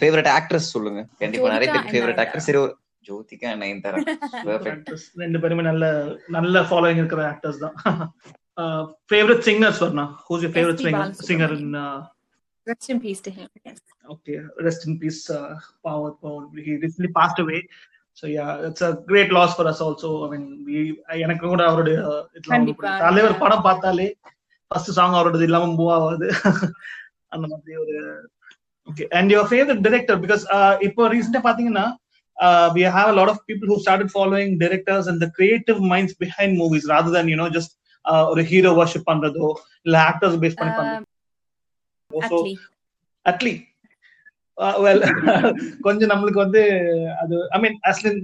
ஃபேவரட் 0.00 0.30
ஆக்ட்ரஸ் 0.38 0.72
சொல்லுங்க. 0.74 1.00
கண்டிப்பா 1.22 1.52
நிறைய 1.54 1.68
பேருக்கு 1.72 1.94
ஃபேவரட் 1.94 2.20
ஆக்டர் 2.24 2.46
சரி 2.48 2.60
ஜோதிகா 3.04 3.50
நயன்தாரா. 3.62 3.98
ரெண்டு 5.22 5.38
பேருமே 5.42 5.64
நல்ல 5.70 5.84
நல்ல 6.36 6.62
ஃபாலோயிங் 6.70 7.00
இருக்கிற 7.02 7.22
ஆக்டர்ஸ் 7.32 7.62
தான். 7.64 7.76
Favourite 9.10 9.44
singers 9.48 9.82
Varna 9.84 10.06
who's 10.28 10.44
your 10.44 10.54
favourite. 10.56 10.84
Singer 10.86 11.14
singer 11.30 11.56
in 11.58 11.74
Rest 12.66 12.90
in 12.92 12.98
peace 13.00 13.20
to 13.26 13.30
him. 13.30 13.46
Yes. 13.66 13.78
okay 14.14 14.34
rest 14.66 14.82
in 14.86 14.94
peace 15.02 15.20
uh, 15.30 15.54
power 15.86 16.10
power 16.22 16.42
he 16.64 16.72
recently 16.82 17.10
yeah 18.26 18.66
it's 18.68 18.80
a 18.80 18.92
great 19.06 19.30
loss 19.30 19.54
for 19.54 19.66
us 19.66 19.80
also 19.80 20.08
i 20.24 20.30
mean 20.32 20.44
we 20.66 20.78
எனக்கு 21.24 21.44
கூட 21.46 21.62
அவருடைய 21.70 21.98
uh. 22.08 22.22
தலைவர் 23.04 23.40
படம் 23.42 23.66
பார்த்தாலே 23.68 24.08
first 24.70 24.96
song 24.98 25.16
அவரோடது 25.18 25.42
இல்லாம 25.42 25.70
move 25.74 25.92
ஆகாது 25.96 26.26
அந்த 27.34 27.44
மாதிரி 27.52 27.76
ஒரு 27.76 27.96
okay 28.88 29.06
and 29.18 29.32
your 29.34 29.50
favourite 29.52 29.82
director 29.86 30.20
because 30.26 30.44
இப்போ 30.80 31.08
ரீசெண்டா 31.14 31.42
பாத்தீங்கன்னா 31.48 31.86
uh, 32.36 32.70
we 32.74 32.82
have 32.82 33.08
a 33.08 33.12
lot 33.12 33.28
of 33.28 33.44
people 33.46 33.68
who 33.68 33.80
started 33.80 34.10
following 34.10 34.58
directors 34.58 35.06
and 35.06 35.20
the 35.20 35.30
creative 35.30 35.80
minds 35.82 36.14
behind 36.14 36.56
movies 36.56 36.86
rather 36.86 37.10
than 37.10 37.28
you 37.28 37.36
know 37.36 37.48
just 37.48 37.70
uh, 38.04 38.24
ஒரு 38.32 38.42
ஹீரோ 38.42 38.70
வர்ஷிப் 38.80 39.08
பண்றதோ 39.08 39.48
இல்ல 39.86 39.96
actors 40.10 40.36
base 40.44 40.58
பண்ணி 40.60 40.74
Um, 40.74 41.04
பண்றதோ. 42.10 42.38
Atlee 43.26 43.54
well 44.82 45.02
கொஞ்சம் 45.86 46.10
நம்மளுக்கு 46.12 46.40
வந்து 46.42 46.62
அது 47.20 47.36
I 47.52 47.58
mean 47.60 47.76
அஸ்லின் 47.90 48.18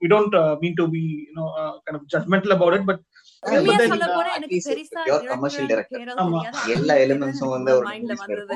we 0.00 0.08
don't 0.12 0.34
mean 0.60 0.76
to 0.76 0.84
be 0.92 1.02
you know 1.22 1.46
kind 1.78 1.98
of 1.98 2.06
judgmental 2.12 2.54
about 2.56 2.76
it 2.78 2.86
but 2.90 3.02
uh. 3.42 3.58
எல்லா 6.74 6.94
உம் 6.98 7.50
வந்து 7.54 7.72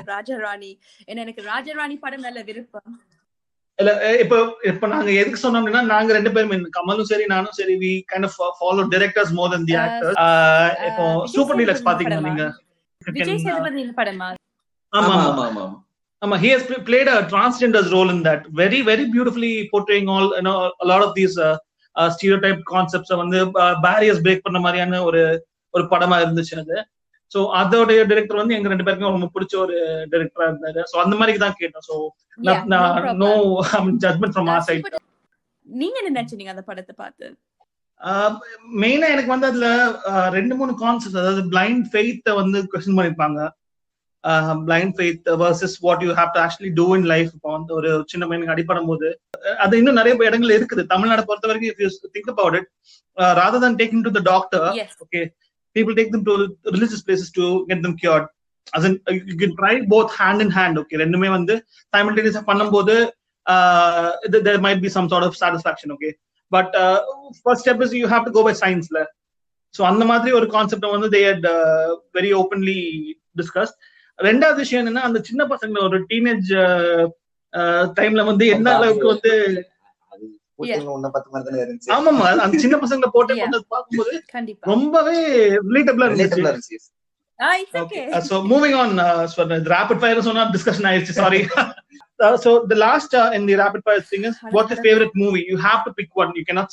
ராஜராணி. 0.12 0.70
எனக்கு 1.14 1.42
ராஜராணி 1.46 1.96
படம் 1.98 2.24
நல்ல 2.26 2.40
விருப்பம். 2.48 2.88
இல்ல 3.78 3.92
அஹ் 4.02 4.18
இப்போ 4.22 4.36
இப்போ 4.70 4.86
நாங்க 4.86 5.10
எதுக்கு 5.20 5.40
சொன்னோம் 5.42 5.60
அப்படின்னா 5.60 5.82
நாங்க 5.88 6.10
ரெண்டு 6.16 6.32
பேரும் 6.34 6.68
கமலும் 6.76 7.08
சரி 7.08 7.24
நானும் 7.32 7.56
சரி 7.56 7.74
we 7.80 7.92
kind 8.10 8.26
of 8.28 8.36
follow 8.58 8.84
directors 8.92 9.32
more 9.38 9.52
than 9.54 9.66
the 9.70 9.74
Uh, 9.76 9.82
actors 9.84 10.20
இப்போ 10.88 11.06
uh, 11.08 11.24
சூப்பர் 11.32 11.58
டீலக்ஸ் 11.60 11.86
படமா? 11.88 12.20
நீங்க? 12.28 12.44
விஜய் 13.02 13.42
சேதுபதி 13.44 13.82
படமா? 13.98 14.28
ஆமா 14.92 15.14
ஆமா 15.22 15.44
ஆமா. 15.48 15.64
ஆமா 16.24 16.36
he 16.38 16.48
has 16.54 16.62
pl- 16.62 16.82
played 16.82 17.08
a 17.08 17.18
transgender's 17.32 17.88
role 17.92 18.10
in 18.10 18.22
that. 18.22 18.42
Very 18.62 18.80
very 18.82 19.04
beautifully 19.04 19.68
portraying 19.72 20.08
all 20.08 20.26
you 20.36 20.42
know 20.42 20.56
a 20.80 20.86
lot 20.86 21.02
of 21.02 21.14
these 21.14 21.38
uh, 21.38 21.56
uh, 21.96 22.08
stereotype 22.10 22.60
concepts 22.74 23.10
வந்து 23.22 23.38
barriers 23.86 24.22
break 24.24 24.44
பண்ண 24.46 24.58
மாதிரியான 24.58 25.02
ஒரு 25.04 25.22
ஒரு 25.74 25.84
படமா 25.84 26.18
இருந்துச்சு 26.24 26.58
அது. 26.58 26.76
சோ 27.32 27.40
அதோடைய 27.60 28.00
டைரக்டர் 28.06 28.36
வந்து 28.36 28.54
எங்க 28.54 28.68
ரெண்டு 28.68 28.84
பேருக்கும் 28.84 29.14
ரொம்ப 29.16 29.30
பிடிச்ச 29.34 29.56
ஒரு 29.56 29.76
டைரக்டரா 30.12 30.46
இருந்தாரு. 30.50 30.80
சோ 30.90 30.96
அந்த 31.04 31.16
மாதிரி 31.16 31.38
தான் 31.38 31.56
Yeah, 32.46 32.60
no 32.64 32.78
no. 33.14 33.32
Judgment 34.04 34.34
from 34.36 34.50
our 34.50 34.64
side 34.68 34.86
நீங்க 35.66 35.96
என்ன 36.00 36.12
நினைச்சீங்க 36.14 36.48
அந்த 36.48 36.62
படத்தை 36.62 36.94
பார்த்து? 36.96 37.26
மெயினா 38.80 39.08
எனக்கு 39.14 39.26
வந்து 39.26 39.46
அதுல 39.46 39.66
ரெண்டு 40.28 40.54
மூணு 40.54 40.74
கான்செப்ட் 40.78 41.16
அதாவது 41.16 41.42
பிளைண்ட் 41.42 41.84
ஃபெய்த்த 41.92 42.34
வந்து 42.34 42.58
கொஸ்டின் 42.72 42.98
பண்ணிருப்பாங்க. 42.98 43.38
Blind 44.68 44.94
faith 44.96 45.28
versus 45.42 45.76
what 45.86 46.02
you 46.06 46.12
have 46.20 46.30
to 46.34 46.40
actually 46.44 46.70
do 46.80 46.86
in 46.98 47.08
life 47.12 47.30
இப்போ 47.36 47.50
வந்து 47.56 47.72
ஒரு 47.78 47.90
சின்ன 48.12 48.26
பையனுக்கு 48.28 48.54
அடிப்படும் 48.54 48.90
போது 48.90 49.08
அது 49.58 49.78
இன்னும் 49.80 49.98
நிறைய 50.00 50.14
இடங்கள் 50.30 50.54
இருக்குது 50.58 50.84
தமிழ்நாடு 50.92 51.24
பொறுத்த 51.30 51.48
வரைக்கும் 51.50 51.72
if 51.72 51.82
you 51.84 51.90
think 52.16 52.30
about 52.34 52.56
it 52.60 52.68
rather 53.40 53.64
than 53.64 53.74
taking 53.82 54.04
to 54.06 54.12
the 54.18 54.22
doctor 54.32 54.68
people 55.76 55.94
take 55.98 56.10
them 56.12 56.24
to 56.24 56.34
religious 56.74 57.00
places 57.06 57.28
to 57.38 57.44
get 57.70 57.78
them 57.84 57.94
cured 58.02 58.26
as 58.72 58.84
in 58.88 58.92
uh, 59.08 59.14
you 59.30 59.36
can 59.40 59.52
try 59.60 59.72
both 59.94 60.10
hand 60.20 60.40
in 60.44 60.50
hand 60.58 60.74
okay 60.82 60.96
ரெண்டுமே 61.02 61.28
வந்து 61.36 61.54
simultaneous 61.92 62.36
பண்ணும்போது 62.50 62.94
uh, 63.46 64.10
th- 64.32 64.44
there 64.48 64.60
might 64.66 64.80
be 64.84 64.90
some 64.96 65.08
sort 65.08 65.24
of 65.28 65.32
satisfaction 65.36 65.90
okay 65.96 66.12
but 66.52 66.68
uh, 66.82 66.98
first 67.44 67.60
step 67.64 67.80
is 67.80 67.92
you 67.94 68.08
have 68.14 68.24
to 68.28 68.32
go 68.38 68.42
by 68.48 68.54
science 68.62 68.88
ல 68.96 69.00
so 69.74 69.82
அந்த 69.90 70.04
மாதிரி 70.04 70.32
ஒரு 70.38 70.46
concept 70.56 70.86
வந்து 70.94 71.10
they 71.14 71.22
had 71.30 71.42
uh, 71.56 71.88
very 72.18 72.32
openly 72.40 72.78
discussed 73.36 73.76
ரெண்டாவது 74.18 74.56
விஷயம் 74.56 74.82
என்னன்னா 74.82 75.00
அந்த 75.00 75.20
சின்ன 75.22 75.44
பசங்க 75.44 75.82
ஒரு 75.82 76.04
டீனேஜ் 76.08 76.50
டைம்ல 78.00 78.24
வந்து 78.24 78.46
என்ன 78.46 78.74
அளவுக்கு 78.74 79.06
வந்து 79.06 79.32
ஆமாமா 81.94 82.26
அந்த 82.44 82.58
சின்ன 82.58 82.76
பசங்களை 82.76 83.08
போட்டு 83.12 83.62
பார்க்கும்போது 83.68 84.24
கண்டிப்பா 84.26 84.70
ரொம்பவே 84.72 85.16
ரிலேட்டபிளா 85.48 86.08
இருந்துச்சு 86.10 86.42
Relatable 86.42 86.46
ஆ 86.46 86.52
இருந்துச்சு 86.52 86.78
ஆ 87.40 87.56
it's 87.58 87.74
okay 87.74 87.82
Okay. 87.84 88.12
Uh, 88.12 88.20
so 88.20 88.42
moving 88.42 88.74
on, 88.74 88.98
uh, 88.98 89.26
so 89.26 89.44
the 89.44 89.58
rapid 89.60 90.00
fire 90.00 90.18
is 90.18 90.26
on 90.26 90.36
our 90.36 90.52
discussion. 90.52 90.84
I 90.84 91.04
sorry. 91.04 91.48
uh, 92.20 92.36
so 92.36 92.66
the 92.66 92.76
last 92.76 93.14
uh, 93.14 93.30
in 93.34 93.46
the 93.46 93.56
rapid 93.56 93.82
fire 93.82 94.00
thing 94.00 94.24
is 94.24 94.36
what's 94.50 94.70
your 94.70 94.82
favorite 94.82 95.14
movie? 95.14 95.44
You 95.48 95.56
have 95.56 95.84
to 95.86 95.92
pick 95.92 96.10
one. 96.14 96.32
You 96.34 96.44
cannot 96.44 96.70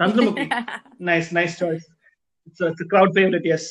Chandramukhi. 0.00 0.44
Chandramukhi. 0.48 1.06
nice, 1.10 1.30
nice 1.32 1.54
choice. 1.58 1.84
It's 2.46 2.60
a, 2.60 2.68
it's 2.68 2.80
a 2.80 2.90
crowd 2.92 3.12
favorite. 3.14 3.46
Yes. 3.46 3.64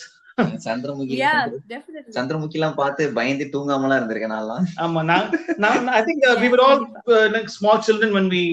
Chandramukhi 0.65 1.15
yeah, 1.15 1.39
definitely. 1.71 2.11
Chandramukhi 2.17 2.57
எல்லாம் 2.57 2.75
பார்த்து 2.75 3.03
பயந்து 3.13 3.45
தூங்காமலாம் 3.55 3.97
இருந்திருக்கேன் 3.99 4.31
நான்லாம் 4.35 4.67
Um, 4.83 4.93
now, 5.09 5.17
now, 5.63 5.71
I 5.91 6.01
think 6.01 6.19
uh, 6.25 6.35
we 6.43 6.47
were 6.47 6.61
all 6.67 6.79
uh, 7.15 7.27
like 7.35 7.49
small 7.49 7.77
children 7.87 8.13
when 8.17 8.27
we 8.29 8.43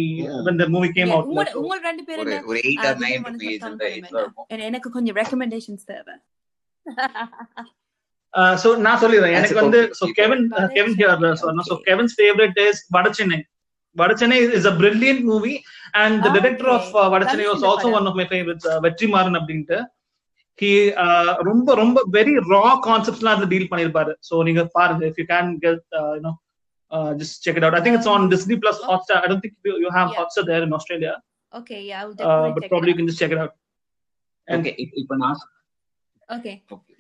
when 0.47 0.57
the 0.57 0.69
movie 0.69 0.93
came 0.93 1.11
out. 1.17 1.27
உங்களோட 1.27 1.79
ரெண்டு 1.89 2.05
பேரும் 2.09 2.23
ஒரு 2.25 2.33
என்ன 2.33 2.49
ஒரு 2.51 2.61
எயிட் 2.65 2.83
ஆ, 2.85 2.89
ஆர் 2.89 2.97
நீங்க 2.97 3.13
நைன் 3.13 3.25
மனசுல 3.29 3.53
ஏஜ் 3.53 3.61
தம் 3.61 3.71
அந்த 3.71 3.85
பண்ணுங்க. 3.85 4.09
ஏஜ்ல 4.09 4.23
இருக்கும் 4.25 4.49
என- 4.55 4.67
எனக்கு 4.71 4.91
கொஞ்சம் 4.91 5.19
ரெக்கமெண்டேஷன்ஸ் 5.23 5.87
தேவை 5.93 6.17
Uh, 8.35 8.55
so 8.63 8.69
நான் 8.87 8.99
சொல்லிடுறேன் 9.03 9.35
எனக்கு 9.35 9.57
வந்து 9.61 9.79
so 9.99 10.07
Kevin 10.19 10.41
uh, 10.53 10.67
Kevin 10.75 10.95
here 10.95 11.13
uh, 11.19 11.35
so, 11.35 11.47
no, 11.51 11.63
so 11.63 11.75
Favorite 13.99 14.23
is 14.39 14.49
is 14.59 14.65
a 14.67 14.75
brilliant 14.81 15.23
movie 15.31 15.57
and 15.95 16.15
the 16.25 16.31
Ah, 16.31 16.37
director 16.37 16.69
okay. 16.69 16.77
of 16.79 16.97
uh, 16.97 17.09
Vadachennai 17.13 17.47
was 17.55 17.63
also 17.71 17.91
one 17.99 18.07
of 18.07 18.17
my 18.21 18.27
favorites 18.33 18.67
uh, 18.73 18.79
Vetrimaaran 18.87 19.39
அப்படின்ட்டு 19.41 19.79
he 20.59 20.71
uh, 21.05 21.33
ரொம்ப 21.49 21.69
ரொம்ப 21.83 21.99
very 22.17 22.35
raw 22.53 22.69
concepts 22.89 23.21
எல்லாம் 23.23 23.37
அதுல 23.37 23.49
deal 23.53 23.71
பண்ணிருப்பாரு 23.73 24.13
so 24.29 24.35
நீங்க 24.49 24.63
பாருங்க 24.77 25.05
if 25.13 25.17
you 25.23 25.27
can 25.33 25.47
get 25.65 25.81
uh, 26.01 26.13
you 26.19 26.23
know 26.27 26.35
uh, 26.93 27.11
just 27.21 27.35
check 27.47 27.57
it 27.61 27.65
out 27.69 27.75
I 27.79 27.85
think 27.85 27.97
it's 27.99 28.11
on 28.15 28.23
Um, 28.25 28.31
Disney 28.35 28.57
Plus 28.63 28.79
Hotstar 28.91 29.19
I 29.25 29.29
don't 29.31 29.43
think 29.45 29.55
you, 29.69 29.75
you 29.85 29.91
have 29.99 30.09
Yeah. 30.11 30.19
Hotstar 30.21 30.45
there 30.53 30.63
in 30.69 30.73
Australia 30.79 31.15
okay 31.53 31.77
yeah 31.91 31.99
I 32.01 32.07
will 32.07 32.17
uh, 32.17 32.25
definitely 32.25 32.55
but 32.57 32.63
check 32.63 32.73
probably 32.73 32.93
you 32.93 32.97
it 32.97 33.01
can 33.03 33.11
just 33.11 33.21
check 33.23 33.35
it 33.37 33.41
out 33.45 33.53
And- 34.49 34.59
okay 34.59 34.73
இப்ப 35.03 35.17
நான் 35.25 35.39
okay 36.29 36.53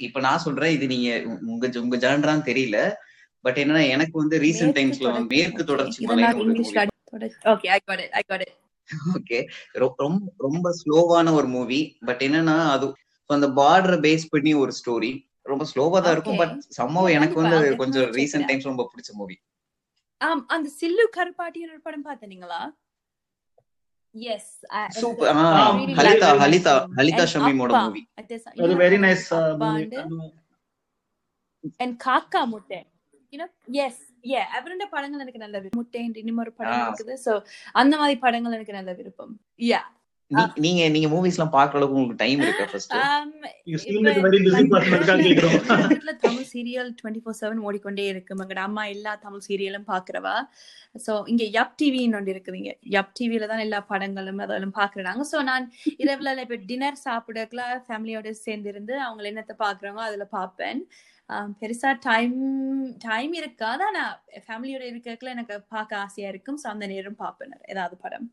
இப்ப 0.06 0.20
நான் 0.26 0.42
சொல்றேன் 0.46 0.72
இது 0.76 0.86
நீங்க 0.94 1.08
உங்க 1.52 1.66
உங்க 1.84 1.96
ஜான்ரான்னு 2.04 2.46
தெரியல 2.50 2.78
பட் 3.46 3.58
என்னன்னா 3.62 3.82
எனக்கு 3.90 4.16
வந்து 4.18 4.36
ரீசெண்ட் 4.44 4.76
டைம்ஸ்ல 4.78 5.10
மேற்கு 5.32 5.64
தொடர்ச்சி 5.64 6.06
ஒரு 6.06 6.22
movie 6.44 6.86
okay 7.52 7.68
I 7.70 7.80
got 7.84 8.02
it 8.04 8.14
I 8.14 8.22
got 8.30 8.44
it 8.46 8.54
okay 9.16 9.38
ரொம்ப 9.82 10.04
ரொம்ப 10.46 10.70
ஸ்லோவான 10.80 11.34
ஒரு 11.38 11.48
மூவி 11.54 11.80
பட் 12.06 12.22
என்னன்னா 12.26 12.56
அது 12.74 12.86
அந்த 13.30 13.48
பார்டரை 13.56 13.98
பேஸ் 14.04 14.26
பண்ணி 14.30 14.54
ஒரு 14.62 14.72
ஸ்டோரி 14.80 15.12
ரொம்ப 15.46 15.64
ஸ்லோவா 15.70 15.98
தான் 16.00 16.14
இருக்கும் 16.14 16.34
Okay. 16.34 16.42
பட் 16.44 16.56
சம்பவம் 16.76 17.14
எனக்கு 17.16 17.36
வந்து 17.40 17.56
அது. 17.58 17.68
கொஞ்சம் 17.76 18.08
check 18.16 18.46
டைம்ஸ் 18.48 18.68
ரொம்ப 18.68 18.84
பிடிச்ச 18.90 19.10
மூவி 19.14 19.36
ஆம் 20.20 20.42
அந்த 20.54 20.68
சில்லு 20.78 21.04
கருப்பாட்டியோட 21.16 21.78
படம் 21.82 22.06
பார்த்தீங்களா 22.06 22.60
yes 24.14 24.50
super 24.98 25.30
Ah, 25.32 25.46
Halitha 25.98 26.28
very 26.28 26.42
Halitha 26.42 26.74
nice. 26.74 26.94
Halitha 26.98 27.24
ஷமீமோட 27.32 27.72
movie 27.80 28.02
அது 28.18 28.36
nice 29.00 29.26
uh, 29.32 29.44
movie. 29.62 30.02
And 31.80 31.94
Kaakka 32.04 32.42
Muttai 32.46 32.80
yes 33.86 34.02
ஏ 34.30 34.40
அவருடைய 34.56 34.88
படங்கள் 34.94 35.22
எனக்கு 35.24 35.44
நல்ல 35.44 35.56
விருப்பம். 35.58 35.78
முட்டை 35.80 36.00
இன்னும் 36.22 36.42
ஒரு 36.44 36.52
படம். 36.60 36.86
இருக்குது. 36.86 37.16
சோ 37.26 37.32
அந்த 37.82 37.94
மாதிரி 38.00 38.16
படங்கள் 38.24 38.56
எனக்கு 38.58 38.78
நல்ல 38.80 38.92
விருப்பம். 39.00 39.34
யா 39.66 39.82
நீங்க 40.64 40.82
நீங்க 40.94 41.08
மூவிஸ் 41.12 41.36
எல்லாம் 41.36 41.52
பாக்குற 41.56 41.78
அளவுக்கு 41.78 41.96
உங்களுக்கு 41.96 42.22
டைம் 42.22 42.40
இருக்கா 42.44 42.64
ஃபர்ஸ்ட் 42.70 42.94
கேக்குறோம் 45.24 45.52
வீட்டுல 45.90 46.12
Tamil 46.24 46.48
serial 46.52 46.90
twenty 46.98 47.22
four 47.24 47.36
seven 47.40 47.60
ஓடிக்கொண்டே 47.66 48.06
இருக்கு. 48.12 48.34
எங்கட 48.36 48.62
அம்மா 48.64 48.84
எல்லா 48.94 49.12
தமிழ் 49.24 49.44
சீரியலும் 49.46 49.86
பாக்குறவா 49.92 50.34
சோ 51.04 51.14
இங்க 51.32 51.44
யப் 51.56 51.76
டிவின்னு 51.80 52.18
ஒன்று 52.20 52.34
இருக்குதுங்க 52.34 52.72
யப் 52.96 53.14
டிவில 53.18 53.48
தான் 53.52 53.64
எல்லா 53.66 53.80
படங்களும் 53.92 54.42
அதெல்லாம் 54.46 54.76
பாக்குறாங்க 54.80 55.26
சோ 55.32 55.40
நான் 55.50 55.66
இரவுல 56.04 56.34
இப்ப 56.46 56.58
டின்னர் 56.70 57.04
சாப்பிடக்கலாம் 57.06 57.84
ஃபேமிலியோட 57.88 58.32
சேர்ந்து 58.44 58.72
இருந்து 58.72 58.96
அவங்க 59.06 59.30
என்னத்தை 59.32 59.56
பாக்குறாங்க 59.64 60.02
அதுல 60.08 60.26
பாப்பேன் 60.38 60.82
பெருசா 61.30 61.98
டைம் 62.02 62.36
டைம் 62.98 63.32
இருக்காது 63.32 63.84
ஆனா 63.84 64.22
ஃபேமிலியோட 64.46 64.82
இருக்கல 64.90 65.32
எனக்கு 65.36 65.62
பார்க்க 65.68 65.96
ஆசையா 65.96 66.28
இருக்கும் 66.28 66.58
சோ 66.62 66.66
அந்த 66.68 66.86
நேரம் 66.86 67.16
பாப்பேன் 67.16 67.54
ஏதாவது 67.68 67.96
படம் 67.96 68.28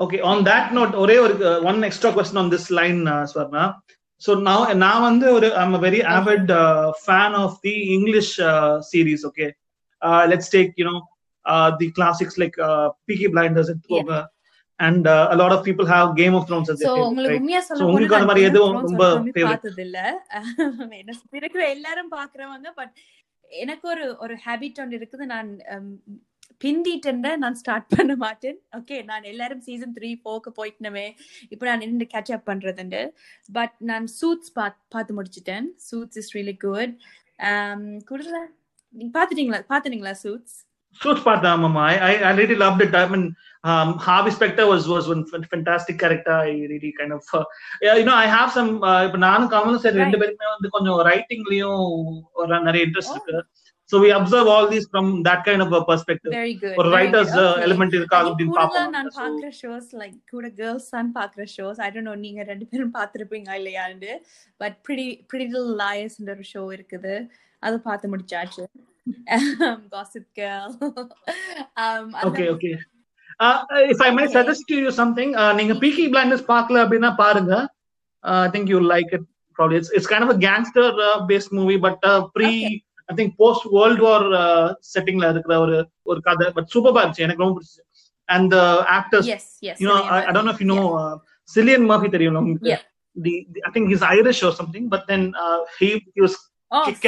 Okay, 0.00 0.20
on 0.20 0.44
that 0.44 0.72
note, 0.72 0.92
ஒரே 0.94 1.18
ஒரு 1.18 1.34
uh, 1.48 1.60
one 1.70 1.82
extra 1.82 2.12
question 2.12 2.36
on 2.36 2.48
this 2.48 2.70
line, 2.70 3.00
uh, 3.08 3.24
Swarna. 3.26 3.62
So 4.16 4.34
now, 4.34 4.72
நான் 4.74 5.02
வந்து 5.02 5.32
ஒரு 5.32 5.48
I'm 5.60 5.74
a 5.74 5.78
very 5.78 6.02
avid 6.04 6.50
uh, 6.50 6.92
fan 7.06 7.34
of 7.34 7.52
the 7.62 7.74
English 7.96 8.38
uh, 8.40 8.80
series. 8.80 9.24
Okay, 9.24 9.48
uh, 10.02 10.22
let's 10.30 10.48
take 10.48 10.70
you 10.76 10.86
know 10.88 10.98
uh, 11.46 11.70
like 14.80 15.06
uh, 15.06 15.28
a 15.30 15.36
lot 15.36 15.52
of 15.52 15.64
people 15.64 15.86
have 15.86 16.16
Game 16.16 16.34
of 16.34 16.46
Thrones 16.48 16.68
as 16.70 16.82
உங்களுக்கு? 17.08 17.38
உண்மையா 17.40 17.60
சொல்ல 17.60 17.80
So, 17.82 17.86
உங்களுக்கு 17.86 18.16
அந்த 18.16 18.28
மாதிரி 18.30 18.46
எதுவும் 18.50 18.76
ரொம்ப? 18.80 19.04
பார்த்தது 19.48 19.82
இல்ல 19.86 19.98
என்ன 21.00 21.14
இருக்கிற 21.32 21.62
எல்லாரும் 21.68 22.10
பாக்குறவங்க 22.12 22.70
பட் 22.74 22.92
எனக்கு 23.62 23.88
ஒரு 23.88 24.16
ஒரு 24.18 24.34
ஹேபிட் 24.46 24.80
ஒன்று 24.84 24.98
இருக்குது. 25.00 25.26
நான் 25.34 25.50
um, 25.74 25.88
பிந்திட்டு 26.64 27.32
நான் 27.42 27.54
ஸ்டார்ட் 27.54 27.88
பண்ண 27.96 28.16
மாட்டேன். 28.16 28.58
ஓகே 28.78 28.96
நான் 29.04 29.28
எல்லாரும் 29.32 29.62
சீசன் 29.66 29.94
த்ரீ 29.98 30.10
ஃபோருக்கு 30.22 30.50
போயிட்டனவே 30.56 31.04
இப்போ 31.48 31.66
நான் 31.66 31.78
நின்று 31.78 32.06
கேட்ச் 32.14 32.32
அப் 32.36 32.48
பண்றதுண்டு. 32.50 33.02
பட் 33.52 33.74
நான் 33.90 34.06
சூட்ஸ் 34.20 34.52
பார்த்து 34.56 35.16
முடிச்சிட்டேன். 35.18 35.68
சூட்ஸ் 35.90 36.18
இஸ் 36.22 36.32
ரியலி 36.36 36.56
குட் 36.66 36.94
கூடுதலா 38.10 38.44
நீங்க 38.94 39.12
பாத்துட்டீங்களா 39.18 39.60
பாத்துட்டீங்களா 39.72 40.14
சூட்ஸ் 40.24 40.56
பார்த்தேன் 40.96 41.52
ஆமாமா 41.52 41.82
I, 42.02 42.14
I 42.22 42.32
really 42.32 42.56
loved 42.56 42.80
it. 42.80 42.94
I 42.94 43.06
mean, 43.06 43.24
um, 43.64 43.98
Harvey 43.98 44.30
Specter 44.30 44.66
was 44.66 44.88
was 44.88 45.08
one 45.08 45.24
fan- 45.26 45.44
fantastic 45.44 45.98
character. 45.98 46.32
I 46.48 46.54
really 46.72 46.92
kind 46.98 47.12
of 47.12 47.24
uh, 47.32 47.44
yeah, 47.82 47.94
you 47.94 48.04
know 48.04 48.14
I 48.14 48.26
have 48.26 48.50
some 48.52 48.82
uh, 48.82 49.00
இப்ப 49.06 49.18
நானும் 49.18 49.50
கமலும் 49.50 49.82
சரி 49.84 49.96
ரெண்டு 49.96 50.18
பேருக்குமே 50.20 50.48
வந்து 50.54 50.68
கொஞ்சம் 50.68 51.00
ரைட்டிங்லயும் 51.10 51.82
ஒரு 52.32 52.60
நிறைய 52.60 52.86
இன்ட்ரெஸ்ட் 52.86 53.14
Oh. 53.14 53.18
இருக்கு. 53.18 53.38
So 53.90 53.98
we 53.98 54.08
observe 54.10 54.46
all 54.46 54.66
these 54.68 54.86
from 54.92 55.22
that 55.22 55.44
kind 55.44 55.62
of 55.62 55.70
a 55.72 55.82
perspective. 55.84 56.32
Very 56.34 56.54
good 56.62 56.78
ஒரு 56.80 56.88
ரைட்டர்ஸ் 56.96 57.36
எலிமெண்ட் 57.66 57.94
இருக்கா 57.94 58.18
அப்படின்னு 58.22 58.52
நான் 58.52 58.58
பார்ப்போம். 58.58 59.10
So, 59.10 59.22
பாக்குற 59.22 59.50
ஷோஸ் 59.62 59.90
லைக் 60.00 60.18
கூட 60.30 60.48
கேர்ள்ஸ் 60.60 60.90
தான் 60.90 61.12
பாக்குற 61.14 61.44
ஷோஸ் 61.56 61.80
ஐ 61.80 61.90
டோன்ட் 61.90 62.10
நோ 62.10 62.14
நீங்க 62.14 62.42
ரெண்டு 62.42 62.66
பேரும் 62.66 62.92
பாத்திருப்பீங்க 62.94 63.50
இல்லையாண்டு 63.60 64.10
பட் 64.56 64.76
பிரிடி 64.82 65.24
பிரிடி 65.26 65.52
லாயர்ஸ் 65.82 66.18
ஒரு 66.34 66.46
ஷோ 66.54 66.64
இருக்குது. 66.76 67.14
அது 67.62 67.80
பார்த்து 67.80 68.16
முடிச்சாச்சு. 68.16 68.64
Gossip 69.94 70.28
Girl 70.38 70.74
okay 72.28 72.48
okay 72.54 72.74
uh, 73.44 73.58
if 73.92 73.98
I 74.06 74.10
may 74.18 74.24
Okay. 74.26 74.34
suggest 74.36 74.62
to 74.70 74.76
you 74.82 74.90
something 75.00 75.30
uh, 75.42 75.52
நீங்க 75.58 75.74
Peaky 75.84 76.06
Blinders 76.14 76.42
பார்க்கல 76.52 76.82
அப்படின்னா 76.84 77.10
பாருங்க 77.22 77.52
uh, 78.28 78.40
I 78.46 78.50
think 78.54 78.64
you'll 78.70 78.90
like 78.96 79.10
it 79.18 79.24
probably 79.56 79.78
it's, 79.80 79.90
it's 79.96 80.08
kind 80.12 80.24
of 80.26 80.30
a 80.36 80.38
gangster 80.46 80.86
uh, 81.08 81.18
based 81.30 81.52
movie 81.58 81.80
but 81.86 81.98
uh, 82.12 82.20
pre 82.36 82.50
Okay. 82.50 82.76
I 83.12 83.14
think 83.18 83.30
post 83.42 83.62
World 83.76 84.00
War 84.06 84.22
uh, 84.42 84.66
settingல 84.92 85.28
இருக்கிற 85.34 85.54
ஒரு 85.64 85.76
ஒரு 86.10 86.20
கதை 86.28 86.48
but 86.56 86.68
சூப்பரா 86.74 87.00
இருந்துச்சு 87.02 87.26
எனக்கு 87.26 87.44
ரொம்ப 87.44 87.54
பிடிச்சது 87.58 87.84
and 88.34 88.46
the 88.56 88.64
actors 88.98 89.26
yes 89.36 89.48
yes 89.70 89.80
you 89.82 89.88
know 89.90 90.00
I, 90.16 90.20
I 90.28 90.32
don't 90.34 90.46
know 90.48 90.54
if 90.56 90.62
you 90.64 90.70
know 90.74 90.84
uh, 91.02 91.14
Cillian 91.54 91.84
Murphy 91.90 92.10
தெரியும் 92.16 92.38
உங்களுக்கு 92.42 92.72
Yeah. 92.74 92.84
the, 93.26 93.32
the 93.54 93.60
I 93.68 93.70
think 93.74 93.84
he's 93.90 94.02
Irish 94.16 94.40
or 94.48 94.52
something 94.60 94.84
but 94.94 95.02
then 95.10 95.22
uh, 95.44 95.60
he 95.78 95.88
he 96.14 96.20
was 96.26 96.34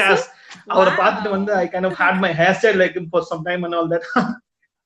ass 0.07 0.23
அவரை 0.75 0.93
பார்த்துட்டு 1.01 1.31
வந்து 1.37 1.53
I 1.55 1.67
kind 1.75 1.87
of 1.87 1.95
had 1.95 2.15
my 2.21 2.33
hairstyle 2.33 2.79
like 2.83 2.95
him 2.99 3.09
for 3.15 3.23
some 3.31 3.43
time 3.49 3.65
and 3.67 3.75
all 3.79 3.89
that 3.95 4.05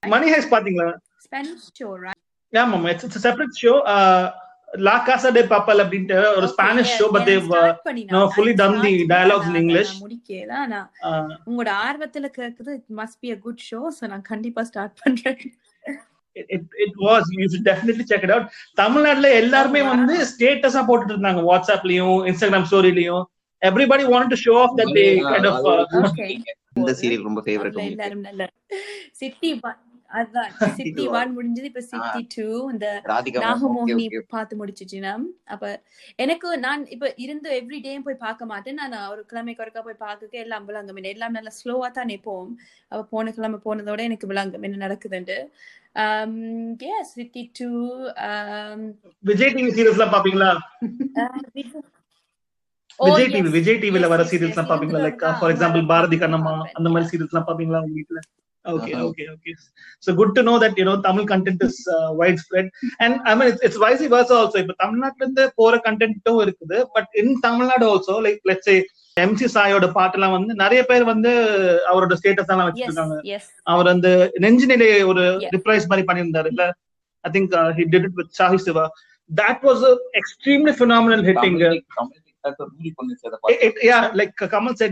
Money 0.03 0.31
Heist 0.35 0.51
பாத்தீங்களா 0.55 0.89
Spanish 1.27 1.68
show 1.81 1.89
right 2.05 2.20
Yeah, 2.53 2.66
mama. 2.72 2.89
It's, 2.91 3.05
it's 3.07 3.16
a 3.16 3.25
separate 3.25 3.55
show. 3.61 3.77
Uh, 3.93 4.25
La 4.87 4.93
Casa 5.07 5.31
de 5.37 5.43
Papel 5.53 5.77
அப்படின்ட்டு 5.85 6.18
ஒரு 6.39 6.47
Spanish 6.53 6.93
show 6.99 7.07
but 7.14 7.31
no, 8.14 8.20
fully 8.37 8.55
done 8.61 8.77
the 8.85 8.93
dialogues 9.12 9.47
in 9.51 9.57
English. 9.62 9.91
முடிக்கல 10.05 10.53
ஆனா 10.62 10.81
உங்களோட 11.49 11.70
ஆர்வத்துல 11.87 12.29
கேக்குது 12.39 12.70
it 12.79 12.89
must 13.01 13.18
be 13.25 13.31
a 13.37 13.39
good 13.47 13.62
show 13.70 13.81
so 13.99 14.11
நான் 14.12 14.25
கண்டிப்பா 14.33 14.64
start 14.70 14.97
பண்றேன் 15.03 15.41
it, 16.37 16.62
it 16.85 16.95
was 17.07 17.25
you 17.39 17.47
should 17.51 17.66
definitely 17.70 18.07
check 18.12 18.22
it 18.29 18.33
out 18.37 18.47
தமிழ்நாட்டுல 18.83 19.29
எல்லாருமே 19.43 19.83
Oh. 19.85 19.91
வந்து 19.95 20.14
ஸ்டேட்டஸா 20.33 20.83
போட்டுட்டு 20.91 21.14
இருந்தாங்க 21.16 21.43
வாட்ஸ்அப்லயும் 21.51 22.18
இன்ஸ்டாகிராம் 22.31 22.68
ஸ்டோரிலயும் 22.70 23.25
everybody 23.62 24.05
wanted 24.05 24.30
to 24.30 24.36
show 24.36 24.57
off 24.57 24.76
that 24.76 24.90
they 24.94 25.09
kind 25.22 25.46
of 25.46 25.57
uh, 25.66 25.84
Okay. 26.02 26.34
இந்த 26.78 26.92
சீரியல் 27.00 27.26
ரொம்ப 27.26 27.40
ஃபேவரட் 27.46 27.76
எல்லாரும் 27.82 28.24
நல்ல 28.28 28.46
சிட்டி 29.18 29.50
அதான் 30.11 30.50
சிட்டி 30.78 31.05
ஒன் 31.18 31.30
முடிஞ்சது 31.36 31.68
இப்ப 31.70 31.82
சிட்டி 31.90 32.20
டூ 32.34 32.46
இந்த 32.72 32.86
நாகமோகினி 33.44 34.07
பார்த்து 34.34 34.59
முடிச்சிச்சுனா 34.61 35.12
அப்ப 35.55 35.64
எனக்கு 36.24 36.48
நான் 36.66 36.82
இப்ப 36.94 37.11
இருந்து 37.24 37.48
எவ்ரி 37.61 37.78
டேயும் 37.86 38.07
போய் 38.07 38.22
பார்க்க 38.26 38.50
மாட்டேன். 38.52 38.78
நான் 38.80 39.09
ஒரு 39.12 39.22
கிழமைக்கு 39.30 39.64
ஒருக்கா 39.64 39.82
போய் 39.86 40.02
பார்க்க 40.05 40.44
எல்லாம் 40.44 40.66
விளங்கும். 40.70 40.98
என்ன 41.00 41.12
எல்லாம் 41.14 41.36
நல்லா 41.38 41.52
ஸ்லோவா 41.61 41.88
தான் 41.98 42.14
போவோம் 42.28 42.52
அப்ப 42.92 43.02
போன 43.14 43.32
கிழமை 43.38 43.61
போனதோட 43.66 44.02
எனக்கு 44.11 44.30
விளங்கும். 44.32 44.66
என்ன 44.68 44.82
நடக்குதுண்டு 44.86 45.38
city 47.12 47.42
too 47.59 47.70
Vijay 49.24 49.55
TV 49.59 49.72
serials 49.76 49.98
எல்லாம் 49.98 50.14
பாப்பீங்களா 50.16 50.52
விஜய் 52.99 53.30
டிவி 53.34 53.51
விஜய் 53.59 53.78
டிவில 53.82 54.09
வர 54.12 54.22
சீரியல்ஸ் 54.30 54.57
எல்லாம் 54.57 54.70
பாப்பீங்களா? 54.72 55.03
Like 55.07 55.22
for 55.40 55.53
example 55.55 55.84
Bharathi 55.92 56.16
Kannamma 56.24 56.55
அந்த 56.78 56.88
மாதிரி 56.95 57.11
சீரியல்ஸ் 57.12 57.34
எல்லாம் 57.34 57.49
பாப்பீங்களா 57.51 57.82
உங்க 57.84 57.95
வீட்ல? 57.99 58.20
Okay. 58.64 58.92
Okay 59.07 59.24
okay 59.34 59.53
so 60.05 60.11
good 60.18 60.30
to 60.36 60.42
know 60.47 60.55
that 60.62 60.74
you 60.80 60.84
know 60.88 60.95
tamil 61.07 61.24
content 61.32 61.61
is 61.66 61.76
uh, 61.95 62.09
widespread. 62.20 62.66
And 63.05 63.14
i 63.30 63.34
mean 63.38 63.49
it's, 63.51 63.62
it's 63.66 63.78
vice 63.84 64.05
versa 64.14 64.34
also. 64.42 64.57
இப்ப 64.62 64.76
தமிழ்நாட்டுல 64.82 65.24
இருந்து 65.24 65.45
போற 65.61 65.80
கண்டென்ட்டும் 65.86 66.40
இருக்குது. 66.45 66.78
But 66.95 67.11
in 67.22 67.34
Tamil Nadu 67.47 67.86
also 67.90 68.16
like 68.26 68.40
let's 68.51 68.68
say 68.70 68.76
MC 69.24 69.49
சாயோட 69.57 69.86
பாட்டெல்லாம் 69.99 70.34
வந்து 70.36 70.55
நிறைய 70.62 70.80
பேர் 70.90 71.05
வந்து 71.12 71.32
அவரோட 71.90 72.16
ஸ்டேட்டஸ் 72.20 72.53
எல்லாம் 72.55 72.68
வச்சிருக்காங்க. 72.70 73.16
அவர் 73.72 73.92
அந்த 73.95 74.09
நெஞ்சு 74.45 74.68
நிலை 74.72 74.88
ஒரு. 75.12 75.24
ரிப்ரைஸ் 75.57 75.90
மாதிரி 75.92 76.07
பண்ணியிருந்தாரு. 76.11 76.51
இல்ல 76.55 76.64
I 77.24 77.30
think 77.36 77.55
he 77.78 77.86
did 77.95 78.07
it 78.09 78.18
with 78.20 78.32
Shahi 78.40 78.61
Siva 78.68 78.86
that 79.30 79.62
was 79.68 79.84
extremely 80.20 80.74
phenomenal 80.80 81.24
hitting 81.30 81.59
Tamil 81.99 82.24
Tamil 82.45 82.92
rule 82.92 83.12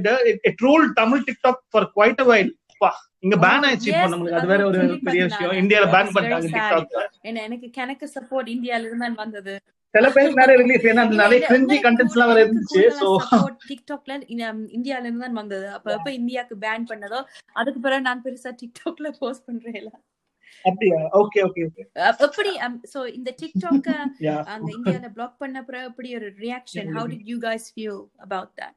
uh, 0.07 0.19
it, 0.31 0.39
it 0.45 0.57
ruled 0.61 0.91
Tamil 0.97 1.23
TikTok 1.25 1.59
for 1.71 1.85
quite 1.99 2.21
a 2.21 2.29
while. 2.31 2.51
பா, 2.81 2.91
இங்க 3.21 3.37
பேன் 3.37 3.65
ஆயிடுச்சு 3.67 3.91
இப்போ 3.91 4.07
நம்மளுக்கு. 4.13 4.39
அது 4.39 4.47
வேற 4.47 4.63
ஒரு 4.67 4.81
பெரிய. 5.07 5.23
விஷயம். 5.25 5.53
இந்தியால 5.61 5.87
பேன் 5.93 6.15
பண்ணிட்டாங்க. 6.15 6.49
டிக்டாக் 6.49 6.97
என்ன 7.29 7.43
எனக்கு 7.43 7.69
கணக்கு 7.71 8.07
சப்போர்ட் 8.15 8.49
இந்தியால 8.49 8.87
இருந்து 8.89 9.07
தான் 9.07 9.21
வந்தது. 9.23 9.55
சில 9.95 10.07
பேருக்கு 10.11 10.41
நிறைய 10.41 10.57
ரிலீஸ் 10.61 10.87
ஏன்னா 10.91 11.03
நிறைய 11.23 11.39
கிரிஞ்சி 11.49 11.77
கண்டென்ட்ஸ் 11.87 12.15
எல்லாம் 12.17 12.31
வேற 12.31 12.41
இருந்துச்சு 12.45 12.83
சோ 13.01 13.09
டிக்டாக்ல 13.71 14.15
இந்தியால 14.77 15.05
இருந்து 15.07 15.25
தான் 15.27 15.41
வந்தது. 15.43 15.67
அப்ப 15.69 15.93
எப்ப 15.99 16.11
இந்தியாக்கு 16.21 16.57
பேன் 16.65 16.89
பண்ணதோ 16.93 17.21
அதுக்கு 17.53 17.81
பிறகு 17.81 18.07
நான் 18.09 18.25
பெருசா 18.27 18.53
டிக்டாக்ல 18.63 19.11
போஸ்ட் 19.21 19.47
பண்றேன் 19.49 19.91
அப்படியா 20.66 21.00
ஓகே 21.22 21.40
ஓகே 21.48 21.62
ஓகே 21.68 21.84
எப்படி 22.28 22.52
சோ 22.94 23.00
இந்த 23.18 23.30
டிக்டாக் 23.42 23.88
யா 24.28 24.36
அங்க 24.54 24.70
இந்தியால 24.78 25.10
பிளாக் 25.18 25.38
பண்ண 25.44 25.58
பிறகு 25.70 25.88
எப்படி 25.92 26.10
ஒரு 26.20 26.30
reaction 26.46 26.92
how 26.98 27.08
did 27.14 27.30
you 27.32 27.38
guys 27.48 27.66
feel 27.78 27.98
about 28.28 28.52
that 28.62 28.76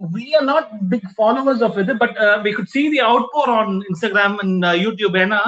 we 0.00 0.24
are 0.38 0.46
not 0.52 0.64
big 0.94 1.04
followers 1.20 1.60
of 1.66 1.74
it 1.82 1.90
but 2.02 2.12
uh, 2.24 2.36
we 2.46 2.50
could 2.56 2.68
see 2.68 2.86
the 2.94 3.00
outpour 3.10 3.46
on 3.60 3.68
instagram 3.92 4.32
and 4.44 4.64
uh, 4.64 4.74
youtube 4.84 5.14
ஏன்னா 5.24 5.42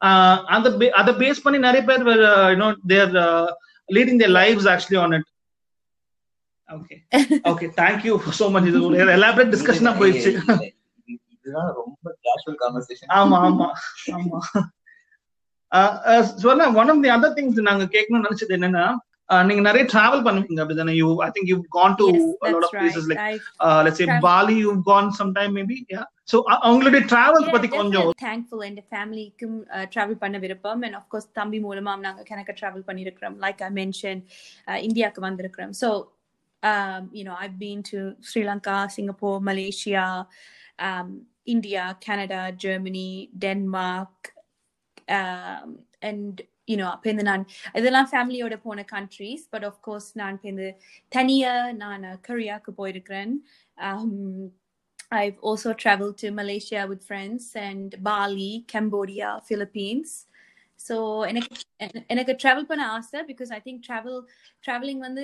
uh, 0.00 0.36
அந்த 0.56 0.68
ba- 0.80 0.94
அதை 1.00 1.12
base 1.22 1.42
பண்ணி 1.46 1.60
நிறைய 1.68 1.82
பேர் 1.84 2.04
uh, 2.10 2.46
you 2.52 2.58
know 2.62 2.70
they're 2.92 3.16
uh, 3.26 3.48
leading 3.88 4.18
their 4.22 4.34
lives 4.40 4.66
actually 4.74 5.00
on 5.04 5.12
it 5.18 5.26
okay 6.68 6.98
okay 7.52 7.68
thank 7.80 8.00
you 8.08 8.16
so 8.40 8.48
much 8.54 8.66
இது 8.72 8.80
ஒரு 8.88 8.98
elaborate 9.18 9.52
discussion 9.56 9.86
இதுதான் 11.45 11.71
ரொம்ப 11.81 12.15
கேஷுவல் 12.27 12.59
கான்வர்சேஷன் 12.63 13.11
ஆமா 13.19 13.39
ஆமா 13.49 13.67
ஆமா. 14.17 14.39
சொன்ன 16.43 16.69
one 16.81 16.91
of 16.93 17.03
the 17.03 17.11
other 17.15 17.35
things 17.37 17.67
நாங்க 17.67 17.85
கேட்கணும்னு 17.95 18.25
நினைச்சது 18.27 18.57
என்னன்னா 18.59 18.85
நீங்க 19.47 19.61
நிறைய 19.67 19.83
டிராவல் 19.91 20.23
பண்ணுவீங்க 20.25 20.61
அப்படிதானே? 20.63 20.93
You 20.99 21.07
I 21.25 21.29
think 21.35 21.49
you 21.51 21.55
can 21.75 21.95
do 21.99 22.05
yes 22.09 22.25
a 22.41 22.51
lot 22.53 22.59
that's 22.63 22.67
of 22.67 22.73
places 22.75 23.05
right 23.11 23.19
like 23.21 23.45
I 23.59 23.67
uh, 23.67 23.79
let's 23.85 23.97
say 24.01 24.05
Travel. 24.05 24.23
Bali 24.25 24.55
you've 24.63 24.83
gone 24.89 25.07
sometime 25.19 25.51
maybe 25.57 25.77
yeah. 25.93 26.03
So 26.31 26.37
uh, 26.43 26.57
அவங்களுடைய 26.65 27.01
travels 27.11 27.47
Yeah, 27.47 27.55
பத்தி 27.55 27.69
கொஞ்சம் 27.73 28.09
thankful 28.25 28.61
and 28.67 28.77
ஃபேமிலிக்கும் 28.91 29.57
travel 29.93 30.19
பண்ண 30.23 30.37
விருப்பம். 30.45 30.83
And 30.87 30.97
of course 31.01 31.27
தம்பி 31.39 31.59
மூலமா 31.65 31.93
நாங்க 32.05 32.23
கணக்க 32.31 32.53
ட்ராவல் 32.61 32.85
பண்ணியிருக்கிறோம் 32.89 33.37
லைக் 33.45 33.63
ஐ 33.67 33.71
மென்ஷன் 33.81 34.21
இந்தியாவுக்கு 34.87 35.23
வந்திருக்கிறோம். 35.27 35.73
So 35.81 35.89
you know 37.19 37.35
I 37.45 37.49
been 37.63 37.83
to 37.91 37.99
Sri Lanka 38.29 38.77
Singapore 38.97 39.41
Malaysia 39.49 40.05
India 41.44 41.84
Canada 42.06 42.42
Germany 42.64 43.08
Denmark 43.44 44.28
and 46.00 46.40
you know 46.68 46.86
அப்போ 46.90 47.08
இந்த 47.10 47.22
நான் 47.22 47.44
இதெல்லாம் 47.74 48.10
ஃபேமிலியோட 48.10 48.56
போன 48.62 48.84
கண்ட்ரீஸ் 48.92 49.44
பட் 49.50 49.66
ஆஃப்கோர்ஸ் 49.70 50.08
நான் 50.20 50.34
இப்போ 50.34 50.48
இந்த 50.48 50.66
தனியாக 51.08 51.72
நான் 51.82 52.06
கொரியாவுக்கு 52.28 52.72
போயிருக்கிறேன் 52.80 53.34
um, 53.80 54.52
I've 55.12 55.38
also 55.40 55.72
traveled 55.74 56.18
to 56.18 56.30
Malaysia 56.30 56.86
with 56.88 57.02
friends 57.02 57.52
and 57.56 57.96
Bali, 58.00 58.64
Cambodia, 58.68 59.40
Philippines. 59.44 60.26
So 60.87 60.95
எனக்கு 61.29 61.55
எனக்கு 62.13 62.33
travel 62.43 62.63
பண்ண 62.69 62.83
ஆசை 62.95 63.19
because 63.29 63.51
I 63.57 63.61
think 63.65 63.77
travel 63.87 64.15
traveling 64.65 64.99
வந்து 65.05 65.21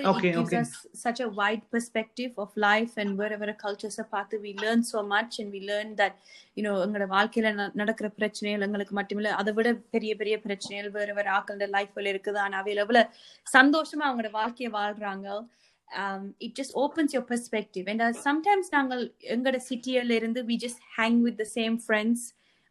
us 0.60 0.72
such 1.04 1.20
a 1.26 1.28
wide 1.40 1.64
perspective 1.74 2.32
of 2.44 2.50
life 2.68 2.94
and 3.02 3.10
wherever 3.20 3.48
cultures 3.64 3.98
பார்த்து 4.14 4.40
we 4.46 4.52
learn 4.64 4.82
so 4.92 5.00
much 5.14 5.32
and 5.42 5.50
we 5.56 5.60
learn 5.70 5.90
that 6.02 6.14
you 6.58 6.64
know 6.66 6.74
எங்களோட 6.84 7.08
வாழ்க்கையில 7.16 7.52
நடக்கிற 7.82 8.10
பிரச்சனைகள் 8.20 8.66
எங்களுக்கு 8.68 8.96
மட்டுமில்ல 9.00 9.32
அதை 9.42 9.52
விட 9.58 9.72
பெரிய 9.96 10.14
பெரிய 10.22 10.36
பிரச்சனைகள் 10.46 10.94
வேற 10.98 11.12
வேற 11.20 11.28
ஆக்களோட 11.38 11.68
லைஃப்ல 11.76 12.12
இருக்குது 12.14 12.40
ஆனா 12.44 12.62
அவையில 12.62 12.84
எவ்வளவு 12.86 13.10
சந்தோஷமா 13.58 14.06
அவங்களோட 14.10 14.32
வாழ்க்கையை 14.40 14.72
வாழ்றாங்க 14.80 15.28
um, 16.02 16.34
it 16.40 16.54
just 16.54 16.72
opens 16.74 17.12
your 17.12 17.24
perspective 17.32 17.86
and 17.92 18.00
uh, 18.02 18.12
sometimes 18.26 18.66
நாங்கள் 18.76 19.02
எங்களோட 19.34 19.58
சிட்டியில 19.70 20.16
இருந்து 20.20 20.42
we 20.50 20.56
just 20.66 20.80
hang 20.98 21.16
with 21.26 21.36
the 21.42 21.48
same 21.58 21.76
friends 21.88 22.20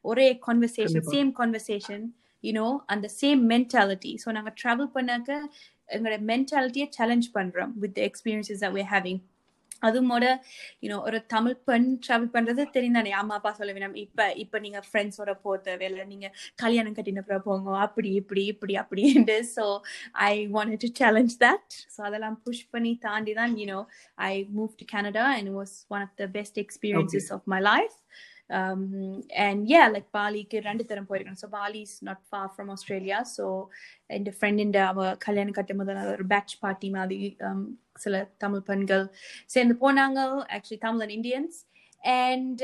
ஒரே 0.06 0.28
conversation 0.50 1.02
same 1.16 1.32
conversation 1.42 2.02
you 2.44 2.54
know 2.58 2.72
அந்த 2.86 3.10
same 3.22 3.42
mentality. 3.54 4.14
So 4.18 4.32
நாங்க 4.32 4.54
travel 4.64 4.88
பண்ணாக்க 4.96 5.30
எங்களோட 5.96 6.18
மென்டாலிட்டியை 6.32 6.88
challenge 6.98 7.30
the 7.98 8.04
experiences 8.10 8.60
that 8.64 8.74
we're 8.78 8.92
having. 8.98 9.20
அதுமோட 9.88 10.26
யூனோ 10.84 10.98
ஒரு 11.08 11.20
தமிழ் 11.34 11.56
பெண் 11.68 11.88
ட்ராவல் 12.06 12.34
பண்றது 12.34 12.64
தெரியும் 12.76 12.98
தானே 12.98 13.12
அம்மா 13.20 13.36
அப்பா 13.38 13.52
சொல்ல 13.60 13.72
வேணாம். 13.74 13.96
இப்ப 14.04 14.28
இப்ப 14.44 14.60
நீங்க 14.60 14.80
ஃப்ரெண்ட்ஸோட 14.88 15.32
போக 15.44 15.56
தேவையில்ல 15.68 16.04
நீங்க 16.12 16.28
கல்யாணம் 16.64 16.98
கட்டின 16.98 17.24
போங்க. 17.48 17.72
அப்படி 17.86 18.10
இப்படி 18.22 18.44
இப்படி 18.46 18.74
அப்படின்ட்டு. 18.82 19.38
So 19.56 19.64
I 20.12 20.34
want 20.56 20.78
to 20.84 20.90
challenge 21.02 21.34
that 21.46 21.72
so 21.96 22.02
அதெல்லாம் 22.10 22.38
புஷ் 22.46 22.70
பண்ணி 22.76 22.92
தாண்டி 23.08 23.34
தான் 23.40 23.56
you know 23.62 23.80
I 24.30 24.34
move 24.58 24.72
to 24.82 24.88
Canada 24.94 25.26
and 25.38 25.52
was 25.58 25.76
one 25.96 26.04
of 26.08 26.16
the 26.22 26.28
best 26.38 26.60
experiences 26.66 27.32
of 27.38 27.48
my 27.56 27.62
life 27.72 27.98
um, 28.52 28.84
and 29.38 29.60
yeah, 29.68 29.88
like 29.88 30.08
Bali, 30.12 30.42
ரெண்டு 30.68 30.84
தரம் 30.86 31.08
போயிருக்கேன் 31.10 31.40
so 31.42 31.50
Bali 31.58 31.82
is 31.88 31.98
not 32.08 32.22
far 32.30 32.50
from 32.54 32.70
Australia 32.76 33.20
so 33.36 33.46
N 34.16 34.28
friend 34.38 34.64
இந்த 34.66 34.80
அவ 34.88 35.08
கல்யாணம் 35.26 35.58
கட்டும் 35.60 35.82
போது 35.82 35.96
ஒரு 36.16 36.28
batch 36.34 36.56
party 36.66 36.90
மாதிரி 36.98 37.20
um, 37.50 37.62
சில 37.98 38.22
தமிழ் 38.38 38.68
பெண்கள் 38.70 39.06
சேர்ந்து 39.56 39.76
போனாங்க 39.84 40.20
actually 40.58 40.82
Tamil 40.86 41.04
and 41.06 41.16
Indians 41.20 41.58
and 42.20 42.62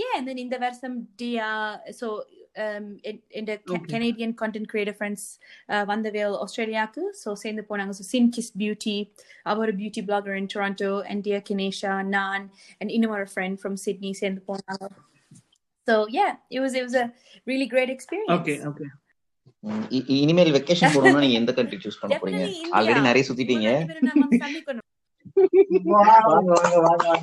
yeah 0.00 0.14
and 0.18 0.26
then 0.28 0.40
இந்த 0.46 0.58
வருஷம் 0.64 0.96
டியா 1.22 1.50
ஸோ 2.00 2.08
இந்த 3.38 3.52
Okay. 3.68 3.88
Canadian 3.92 4.34
content 4.40 4.68
creator 4.72 4.96
friends 4.98 5.26
வந்தவேல் 5.90 6.36
ஆஸ்திரேலியாவுக்கு 6.42 7.02
ஸோ 7.22 7.30
சேர்ந்து 7.42 7.62
போனாங்க 7.70 7.94
ஸோ 7.98 8.04
சின் 8.10 8.30
கிஸ் 8.36 8.52
beauty 8.60 8.96
our 9.52 9.72
beauty 9.80 10.02
blogger 10.08 10.38
in 10.42 10.50
Toronto 10.54 10.92
and 11.10 11.24
டியா 11.26 11.40
கினேஷா 11.48 11.94
நான் 12.16 12.44
and 12.80 12.90
இன்னும் 12.90 13.16
ஒரு 13.18 13.26
friend 13.34 13.56
from 13.64 13.74
Sydney 13.86 14.12
சேர்ந்து 14.22 14.42
போனாங்க 14.48 14.84
so 15.88 15.94
yeah 16.08 16.32
it 16.50 16.60
was 16.64 16.74
it 16.74 16.84
was 16.86 16.94
a 16.94 17.06
really 17.46 17.66
great 17.66 17.90
experience. 17.94 18.30
இ- 19.96 20.04
இ- 20.12 20.20
இனிமேல் 20.22 20.52
வெக்கேஷன் 20.52 20.92
போகணும்னா 20.94 21.22
நீங்க 21.24 21.38
எந்த 21.40 21.52
கண்ட்ரி 21.52 21.78
சூஸ் 21.84 22.00
பண்ண 22.00 22.16
போறீங்க. 22.16 22.46
ஆல்ரெடி 22.76 23.02
நிறைய 23.02 23.22
சுத்திட்டீங்க. 23.28 23.68
வந்து. 24.64 24.80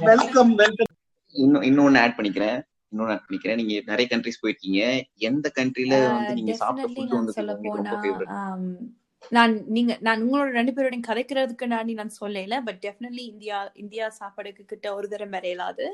வெல்கம் 0.06 0.54
வெல்கம் 0.56 0.92
இன்னும் 1.34 1.66
இன்னொன்னு 1.70 2.00
ஆட் 2.00 2.16
பண்ணிக்கிறேன். 2.18 2.58
இன்னொன்னு 2.92 3.12
ஆட் 3.16 3.26
பண்ணிக்கிறேன். 3.28 3.56
நீங்க 3.56 3.76
நிறைய 3.86 4.08
கண்ட்ரிஸ் 4.12 4.42
போயிருக்கீங்க. 4.44 4.82
எந்த 5.30 5.52
கண்ட்ரில 5.60 5.94
வந்து 6.14 6.32
Uh, 6.32 6.34
நீங்க 6.34 6.54
சாப்பிட்ட 6.54 6.90
ஃபுட் 6.90 7.16
வந்து 7.18 7.34
um, 8.40 8.66
நான் 9.30 9.54
நீங்க 9.68 9.98
நான் 10.00 10.22
உங்களோட 10.24 10.50
ரெண்டு 10.50 10.72
பேரோடையும் 10.72 11.08
கதைக்கிறதுக்கு 11.08 11.66
நான் 11.66 11.92
நான் 11.94 12.18
சொல்லல 12.22 12.62
பட் 12.66 12.82
டெஃபினெட்லி 12.86 13.26
இந்தியா 13.34 13.58
இந்தியா 13.74 14.06
சாப்பாடுக்கு 14.20 14.64
கிட்ட 14.66 14.96
ஒரு 14.96 15.08
தரம் 15.08 15.32
வரையலாது 15.32 15.86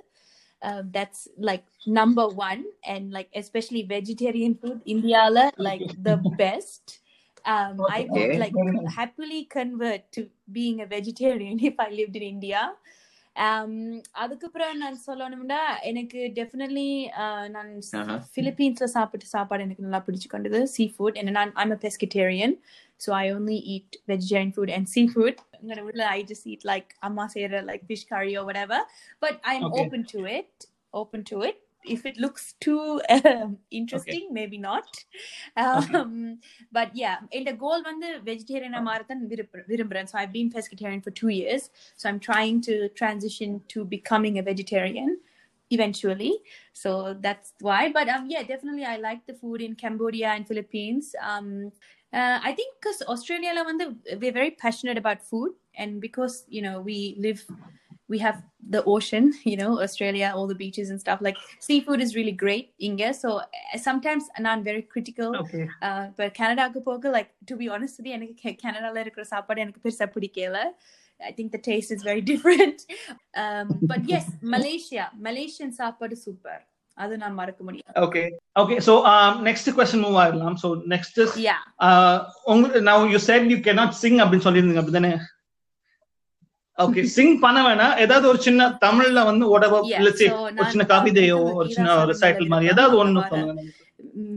That's 0.97 1.25
like 1.49 1.67
number 2.01 2.33
one 2.49 2.63
and 2.87 3.07
like 3.17 3.31
especially 3.41 3.85
vegetarian 3.89 4.57
food 4.61 4.83
இந்தியால 4.87 5.47
like 5.69 5.89
the 6.09 6.13
best 6.43 6.91
um, 7.45 7.77
I 7.91 8.01
would 8.05 8.21
Okay. 8.23 8.39
like 8.39 8.57
happily 8.95 9.45
convert 9.55 10.03
to 10.13 10.21
being 10.53 10.81
a 10.81 10.87
vegetarian 10.89 11.59
if 11.61 11.75
I 11.79 11.91
lived 11.91 12.17
in 12.17 12.25
India. 12.25 12.61
Um, 13.37 13.73
அதுக்கப்புறம் 14.23 14.73
நான் 14.77 14.99
சொல்லணும்னா 15.07 15.61
எனக்கு 15.91 16.19
definitely 16.39 16.87
நான் 17.49 17.71
Uh-huh. 18.01 18.19
பிலிப்பீன்ஸ்ல 18.37 18.89
சாப்பிட்ட 18.97 19.27
சாப்பாடு 19.27 19.65
எனக்கு 19.67 19.87
நல்லா 19.87 20.01
பிடிச்சு 20.07 20.29
கொண்டது 20.29 20.61
சீ 20.75 20.87
ஃபுட் 20.95 21.19
and 21.21 21.31
நான் 21.39 21.53
I'm 21.57 21.73
a 21.73 21.81
pescatarian 21.87 22.53
so 22.98 23.14
I 23.14 23.30
only 23.30 23.56
eat 23.56 23.98
vegetarian 24.08 24.52
food 24.52 24.70
and 24.70 24.88
seafood. 24.96 25.40
I 26.04 26.24
just 26.28 26.46
eat 26.48 26.66
like 26.66 26.96
amma 27.04 27.30
like 27.64 27.88
fish 27.88 28.06
curry 28.06 28.38
or 28.38 28.46
whatever. 28.46 28.80
But 29.20 29.40
I'm 29.44 29.66
okay. 29.66 29.86
open 29.86 30.06
to 30.06 30.26
it. 30.26 30.66
Open 30.94 31.24
to 31.26 31.42
it. 31.42 31.62
If 31.86 32.06
it 32.06 32.18
looks 32.18 32.56
too 32.60 33.02
interesting, 33.72 34.24
okay. 34.26 34.28
maybe 34.32 34.58
not. 34.58 35.06
Um, 35.56 35.96
okay. 35.96 36.36
But 36.72 36.94
yeah, 36.94 37.20
in 37.32 37.46
the 37.46 37.54
goal 37.54 37.82
when 37.82 38.00
the 38.00 38.20
vegetarian 38.24 38.72
marathon 38.84 39.30
virumbran. 39.30 40.10
So 40.10 40.18
I've 40.18 40.34
been 40.34 40.52
pescatarian 40.52 41.02
for 41.02 41.12
two 41.12 41.30
years. 41.30 41.70
So 41.96 42.10
I'm 42.10 42.20
trying 42.20 42.62
to 42.64 42.90
transition 42.90 43.62
to 43.70 43.86
becoming 43.86 44.38
a 44.38 44.42
vegetarian 44.42 45.20
eventually 45.70 46.40
so 46.72 47.16
that's 47.20 47.54
why 47.60 47.92
but 47.92 48.08
um 48.08 48.26
yeah 48.30 48.42
definitely 48.42 48.86
i 48.86 48.96
like 48.96 49.26
the 49.28 49.34
food 49.34 49.62
in 49.62 49.76
cambodia 49.76 50.30
and 50.30 50.48
philippines 50.48 51.14
um 51.22 51.72
uh, 52.13 52.39
I 52.43 52.53
think 52.53 52.75
because 52.81 53.03
Australia 53.03 53.53
we're 54.21 54.33
very 54.33 54.53
passionate 54.53 54.99
about 54.99 55.23
food 55.23 55.53
and 55.77 56.01
because 56.01 56.45
you 56.49 56.63
know 56.63 56.81
we 56.81 57.17
live 57.19 57.45
we 58.13 58.19
have 58.19 58.43
the 58.69 58.85
ocean, 58.85 59.33
you 59.45 59.57
know, 59.57 59.81
Australia, 59.81 60.33
all 60.35 60.47
the 60.47 60.55
beaches 60.55 60.91
and 60.91 61.01
stuff. 61.01 61.21
Like 61.21 61.37
seafood 61.61 62.01
is 62.01 62.15
really 62.15 62.33
great 62.33 62.75
India. 62.79 63.15
So 63.15 63.29
uh, 63.39 63.79
sometimes 63.79 64.25
I'm 64.37 64.63
very 64.63 64.83
critical. 64.83 65.37
Okay. 65.43 65.69
Uh, 65.81 66.09
but 66.17 66.35
Canada 66.41 66.65
போக 66.89 67.11
like 67.19 67.31
to 67.51 67.57
be 67.63 67.69
honest 67.75 67.95
with 67.99 68.07
you 68.09 68.15
எனக்கு 68.19 68.53
கனடால 68.65 69.01
இருக்கிற 69.05 69.25
சாப்பாடு 69.33 69.63
எனக்கு 69.65 69.83
பெருசா 69.87 70.09
பிடிக்கல 70.17 70.59
I 71.31 71.33
think 71.39 71.49
the 71.57 71.63
taste 71.71 71.91
is 71.97 72.03
very 72.11 72.23
different. 72.33 72.79
Um, 73.43 73.67
but 73.91 74.01
yes, 74.13 74.25
Malaysia, 74.55 75.05
Malaysian 75.29 75.71
சாப்பாடு 75.81 76.17
super 76.25 76.63
அது 76.98 77.14
நான் 77.22 77.38
மறக்க 77.40 77.62
முடியாது. 77.66 77.96
Okay 78.06 78.22
okay 78.62 78.76
so 78.88 78.94
next 79.48 79.70
question 79.78 80.04
move 80.06 80.20
ஆயிடலாம் 80.22 80.60
சோ 80.64 80.70
நெக்ஸ்ட் 80.94 81.20
இஸ் 81.24 81.36
யா 81.48 81.58
உங்க 82.54 82.82
now 82.90 83.08
you 83.14 83.20
said 83.28 83.50
you 83.54 83.58
cannot 83.68 83.98
sing 84.04 84.22
அப்படின்னு 84.24 84.48
சொல்லியிருந்தீங்க 84.48 84.84
அப்படிதானே? 84.84 85.12
ஓகே 86.78 87.04
சிங் 87.16 87.36
பண்ண 87.46 87.60
வேணாம். 87.68 87.94
ஏதாவது 88.04 88.26
ஒரு 88.32 88.40
சின்ன 88.48 88.70
தமிழ்ல 88.86 89.20
வந்து 89.30 89.46
உடவ 89.56 89.74
so 89.80 90.28
ஒரு 90.44 90.54
நான் 90.58 90.72
சின்ன 90.74 90.86
கவிதையோ 90.94 91.40
ஒரு 91.60 91.70
சின்ன 91.76 91.96
ரிசைட்டல் 92.12 92.52
மாதிரி. 92.54 92.72
ஏதாவது 92.74 92.96
ஒண்ணு 93.04 93.24
சொல்லுங்க. 93.32 93.64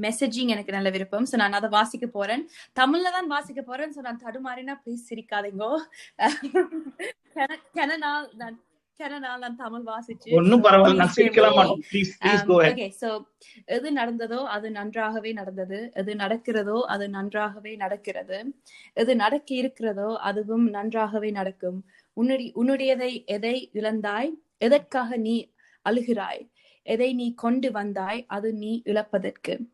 மெசேஜிங் 0.04 0.52
எனக்கு 0.54 0.72
நல்ல 0.76 0.88
விருப்பம். 0.94 1.26
ஸோ 1.30 1.36
நான் 1.42 1.58
அதை 1.58 1.68
வாசிக்க 1.76 2.06
போறேன். 2.16 2.42
தமிழ்ல 2.80 3.12
தான் 3.16 3.28
வாசிக்க 3.34 3.60
போறேன். 3.62 3.92
ஸோ 3.96 4.02
நான் 4.06 4.22
தடுமாறினா 4.24 4.76
ப்ளீஸ் 4.84 5.06
சிரிக்காதீங்கோ. 5.10 5.70
கென 7.78 7.96
நாள் 8.06 8.26
நான் 9.00 9.10
கென 9.10 9.18
நாள் 9.18 9.38
நான் 9.38 9.56
தமிழ் 9.56 9.82
வாசிச்சு 9.82 10.30
பரவாயில்ல 10.62 11.04
சோ 13.00 13.24
எது 13.64 13.92
நடந்ததோ 13.92 14.42
அது 14.44 14.70
நன்றாகவே 14.70 15.32
நடந்தது. 15.32 15.90
எது 15.94 16.14
நடக்கிறதோ 16.14 16.80
அது 16.80 17.08
நன்றாகவே 17.08 17.76
நடக்கிறது. 17.76 18.44
எது 18.92 19.16
நடக்க 19.16 19.54
இருக்கிறதோ 19.54 20.16
அதுவும் 20.16 20.68
நன்றாகவே 20.68 21.30
நடக்கும். 21.30 21.84
உன்னுடைய 22.12 22.52
உன்னுடையதை 22.56 23.26
எதை 23.26 23.70
இழந்தாய்? 23.72 24.30
எதற்காக 24.58 25.16
நீ 25.16 25.52
அழுகிறாய்? 25.86 26.50
எதை 26.82 27.14
நீ 27.14 27.34
கொண்டு 27.34 27.70
வந்தாய்? 27.70 28.24
அது 28.26 28.52
நீ 28.54 28.82
இழப்பதற்கு. 28.84 29.66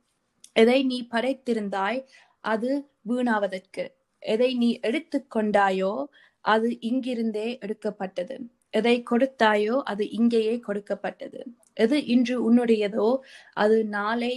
எதை 0.53 0.85
நீ 0.85 1.09
படைத்திருந்தாய்? 1.11 2.05
அது 2.41 2.91
வீணாவதற்கு. 3.09 3.89
எதை 4.19 4.55
நீ 4.55 4.79
எடுத்துக் 4.81 5.37
கொண்டாயோ 5.37 6.05
அது 6.41 6.69
இங்கிருந்தே 6.81 7.59
எடுக்கப்பட்டது. 7.61 8.37
எதை 8.79 8.97
கொடுத்தாயோ 9.11 9.77
அது 9.85 10.05
இங்கேயே 10.11 10.55
கொடுக்கப்பட்டது. 10.69 11.41
எது 11.77 11.97
இன்று 12.07 12.37
உன்னுடையதோ 12.47 13.09
அது 13.55 13.77
நாளை 13.89 14.33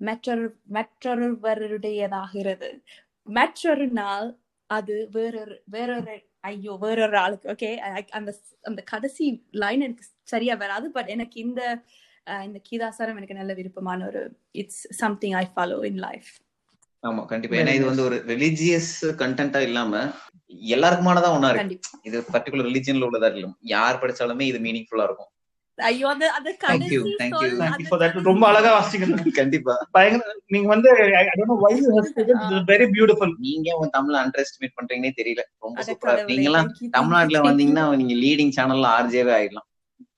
மற்றொரு 0.00 0.46
மற்றொருவருடையதாகிறது. 0.72 2.70
மற்றொரு 3.28 3.86
நாள் 4.00 4.28
அது 4.70 4.94
வேறொரு 5.12 5.56
வேறொரு 5.68 6.14
ஐயோ 6.44 6.72
வேறொரு 6.82 7.16
ஆளுக்கு 7.16 7.46
ஓகே 7.52 7.70
அந்த 8.18 8.30
அந்த 8.62 8.80
கடைசி 8.92 9.26
லைன் 9.62 9.84
எனக்கு 9.86 10.06
சரியா 10.24 10.54
வராது 10.56 10.86
பட் 10.90 11.10
எனக்கு 11.14 11.36
இந்த 11.40 11.62
இந்த 12.44 12.58
கீதாசாரம் 12.68 13.16
எனக்கு 13.16 13.34
நல்ல 13.34 13.52
விருப்பமான 13.54 14.06
ஒரு 14.06 14.22
it's 14.54 14.82
something 15.02 15.36
I 15.42 15.44
follow 15.52 15.78
in 15.84 16.00
life 16.00 16.30
ஆமா 17.04 17.22
கண்டிப்பா. 17.30 17.56
ஏன்னா 17.60 17.72
இது. 17.78 17.86
வந்து 17.90 18.04
ஒரு 18.08 18.16
ரிலிஜியஸ் 18.32 18.92
கண்டென்ட்டா 19.22 19.60
இல்லாம 19.68 19.92
எல்லாருக்குமானதா 20.70 21.30
ஒண்ணா 21.36 21.50
இருக்கு. 21.52 21.76
இது 22.08 22.18
பர்டிகுலர் 22.34 22.68
ரிலிஜியன்ல 22.70 23.06
உள்ளதா 23.08 23.30
இல்ல 23.32 23.46
யார் 23.74 24.00
படிச்சாலுமே 24.02 24.46
இது 24.50 24.60
மீனிங்ஃபுல்லா 24.66 25.06
இருக்கும். 25.08 25.30
ஐயோ 25.78 26.06
அந்த 26.10 26.24
அந்த 26.30 26.48
Thank 26.50 26.60
கடைசி 26.64 26.96
தேங்க் 27.20 28.28
ரொம்ப 28.28 28.44
அழகா 28.50 28.70
வாசிக்கிறீங்க 28.74 29.32
கண்டிப்பா. 29.40 29.74
பயங்கர 29.96 30.34
நீங்க 30.54 30.68
வந்து 30.74 30.88
I 31.20 31.24
don't 31.30 31.50
know 31.52 31.56
why 31.64 31.72
you 31.78 31.88
have 31.96 32.68
very 32.70 32.86
beautiful 32.92 33.34
நீங்க 33.46 33.68
உங்க 33.78 33.88
தமிழ் 33.96 34.18
அண்டர் 34.22 34.42
எஸ்டிமேட் 34.44 34.76
பண்றீங்கன்னே 34.78 35.12
தெரியல. 35.20 35.44
ரொம்ப 35.62 35.86
சூப்பரா 35.88 36.14
நீங்க 36.30 36.48
எல்லாம் 36.52 36.70
தமிழ்நாட்டுல. 36.96 37.40
வந்தீங்கன்னா 37.48 37.86
நீங்க 38.02 38.16
லீடிங் 38.24 38.54
சேனல்ல 38.58 38.88
ஆர்ஜேவே 38.98 39.34
ஆயிடலாம். 39.38 39.68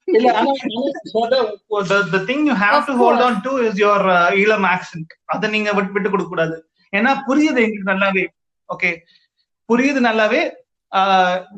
இல்ல 0.09 0.29
ஆனா 0.39 0.51
course. 1.65 1.93
on 3.27 3.35
to 3.43 3.53
is 3.67 3.77
your 3.79 3.99
uh, 4.11 4.29
Eelam 4.41 4.67
அத 5.35 5.49
நீங்க 5.49 5.71
விட்டு 5.73 5.95
விட்டு 5.95 6.11
கொடுக்க 6.11 6.31
கூடாது 6.31 6.57
ஏன்னா 7.01 7.13
புரியுது 7.29 7.63
எங்களுக்கு 7.67 7.93
நல்லாவே 7.95 8.25
ஓகே 8.75 8.91
புரியுது 9.71 10.01
நல்லாவே 10.09 10.43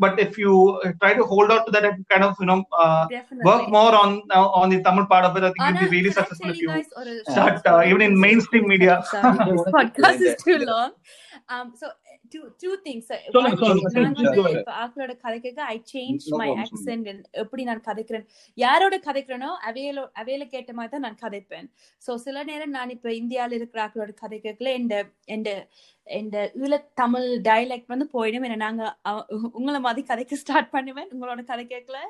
but 0.02 0.18
if 0.24 0.36
you 0.44 0.52
try 1.00 1.10
to 1.18 1.24
hold 1.32 1.52
on 1.54 1.60
to 1.66 1.72
that 1.74 1.84
and 1.88 1.98
kind 2.12 2.24
of 2.28 2.34
you 2.42 2.46
know 2.50 2.58
uh, 2.82 3.02
Definitely. 3.16 3.44
work 3.48 3.64
more 3.76 3.92
on 4.02 4.10
uh, 4.36 4.48
on 4.60 4.66
the 4.72 4.78
Tamil 4.86 5.06
part 5.12 5.24
of 5.28 5.34
it 5.38 5.44
I 5.48 5.50
think 5.54 5.64
ஆனா, 5.66 5.80
you'll 5.80 5.84
be 5.86 5.96
really 5.96 6.12
successful 6.18 6.50
if 6.54 6.60
you 6.64 6.70
you 7.10 7.18
start, 7.34 7.58
uh, 7.72 7.82
even 7.90 8.02
in 8.08 8.14
mainstream 8.26 8.64
media. 8.72 8.94
Sorry, 9.12 9.38
this 9.50 9.64
podcast 9.76 10.22
is 10.28 10.36
too 10.46 10.58
long. 10.70 10.90
Um, 11.54 11.66
so 11.80 11.86
two 12.32 12.44
two 12.62 12.74
things. 12.86 13.06
ஆக்களோட 14.82 15.12
கதைக்க 15.24 15.66
I 15.74 15.78
changed 15.92 16.28
No 16.32 16.38
my 16.42 16.48
problem, 16.48 16.62
accent 16.64 17.04
and 17.12 17.20
எப்படி 17.42 17.62
நான் 17.68 17.82
கதைக்கிறேன்? 17.88 18.26
யாரோட 18.54 18.96
கதைக்கிறேனோ 19.06 19.50
அவையில 19.68 20.04
அவையில 20.22 20.46
கேட்ட 20.54 20.72
மாதிரி 20.78 20.92
தான் 20.94 21.06
நான் 21.06 21.20
கதைப்பேன். 21.24 21.68
சோ 22.06 22.14
சில 22.26 22.44
நேரம் 22.50 22.74
நான் 22.78 22.94
இப்ப 22.96 23.08
இந்தியால 23.20 23.52
இருக்கிற 23.58 23.80
ஆக்களோட 23.86 24.14
கதைக்கல 24.22 24.72
இந்த 24.82 24.96
இந்த 25.36 25.50
இந்த 26.06 26.36
ஈழத்தமிழ் 26.64 27.28
டயலெக்ட் 27.48 27.92
வந்து 27.94 28.08
போயிடும். 28.16 28.46
ஏன்னா 28.48 28.58
நாங்க 28.66 28.84
உங்களை 29.60 29.80
மாதிரி 29.86 30.04
கதைக்க 30.12 30.42
ஸ்டார்ட் 30.44 30.74
பண்ணுவேன் 30.76 31.12
உங்களோட 31.14 31.42
கதை 31.52 31.66
கேட்கல. 31.74 32.00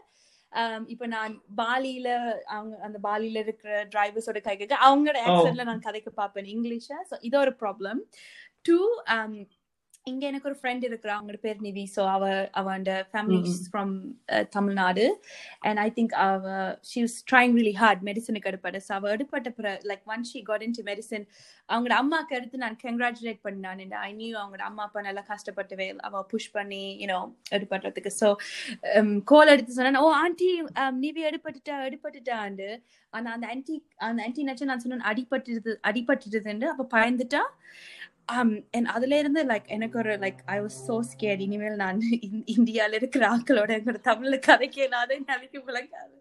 um, 0.52 0.82
இப்ப 0.92 1.06
நான் 1.06 1.32
பாலியில 1.56 2.08
அவங்க 2.56 2.74
அந்த 2.86 2.98
பாலியில 3.06 3.42
இருக்கிற 3.44 3.72
டிரைவர்ஸோட 3.94 4.38
கதை 4.40 4.56
கேட்க 4.56 4.76
அவங்களோட. 4.88 5.18
ஆக்சென்ட்ல 5.26 5.68
நான் 5.70 5.86
கதைக்க 5.86 6.10
பார்ப்பேன் 6.22 6.50
இங்கிலீஷ 6.54 6.88
ஸோ 7.10 7.16
இது 7.20 7.38
ஒரு 7.44 7.54
ப்ராப்ளம் 7.62 8.00
டூ 8.68 8.78
இங்க 10.10 10.22
எனக்கு 10.30 10.48
ஒரு 10.50 10.56
ஃப்ரெண்ட் 10.60 10.84
இருக்கிறா. 10.88 11.12
அவங்களோட 11.16 11.40
பேர் 11.46 11.58
நிவி. 11.66 11.84
ஸோ 11.96 12.02
அவ 12.14 12.24
அவ 12.60 12.66
அந்த 12.78 12.92
family. 13.10 13.40
From 13.68 13.92
Tamil Nadu. 14.56 15.04
And 15.68 15.80
I 15.84 15.88
think 15.98 16.14
அவ 16.26 16.54
she 16.90 16.98
was 17.04 17.16
trying 17.30 17.54
really 17.58 17.74
hard 17.82 18.02
மெடிசனுக்கு 18.08 18.50
எடுப்பட 18.52 18.80
ஸோ 18.86 18.92
அவ 18.98 19.10
எடுப்பட்ட 19.16 19.50
பிற 19.58 19.72
like 19.90 20.04
one 20.14 20.26
she 20.30 20.40
got 20.50 20.64
into 20.78 20.84
medicine 20.90 21.26
அவங்களோட 21.68 21.96
அம்மாக்கு 22.02 22.36
எடுத்து 22.38 22.62
நான் 22.64 22.78
கங்க்ராச்சுலேட் 22.84 23.42
பண்ணான். 23.48 23.82
ஐ 24.08 24.10
நியூ 24.20 24.32
அவங்களோட 24.42 24.66
அம்மா 24.70 24.84
அப்பா 24.88 25.00
நல்லா 25.08 25.24
கஷ்டப்பட்டு 25.32 25.88
அவ 26.08 26.22
புஷ் 26.32 26.50
பண்ணி 26.56 26.82
யூனோ 27.02 27.18
எடுப்படுறதுக்கு 27.58 28.12
ஸோ 28.20 28.30
கோல் 29.32 29.52
எடுத்து 29.54 29.76
சொன்னேன். 29.78 30.00
ஓ 30.04 30.08
ஆண்டி 30.22 30.50
நிவி 31.04 31.22
எடுப்பட்டுட்டா 31.30 31.76
எடுப்பட்டுட்டாண்டு 31.88 32.68
ஆனா 33.12 33.28
அந்த 33.36 33.46
ஆன்டி 33.52 33.74
அந்த 34.06 34.20
ஆன்டி 34.26 34.42
நச்சு 34.48 34.70
நான் 34.70 34.82
சொன்னேன்? 34.82 35.06
அடிபட்டுது 35.10 35.72
அடிபட்டுதுன்னு 35.90 36.66
அப்ப 36.72 36.86
பயந்துட்டா. 36.96 37.42
Um 38.28 38.62
and 38.74 38.88
அதுல 38.88 39.18
இருந்து 39.18 39.44
லைக் 39.44 39.66
எனக்கு 39.66 39.98
ஒரு 39.98 40.16
like 40.16 40.40
I 40.46 40.60
was 40.60 40.78
so 40.88 41.00
scared 41.00 41.40
இனிமேல் 41.40 41.76
நான் 41.76 42.00
இந்- 42.28 42.46
இந்தியால 42.56 42.92
இருக்கிற 42.94 43.36
ஆட்களோட 43.36 43.70
எங்களோட 43.78 44.00
தமிழ்ல 44.02 44.38
கதைக்க 44.48 44.88
நான் 44.88 45.12
நினைக்க 45.32 45.58
விளங்காது 45.64 46.16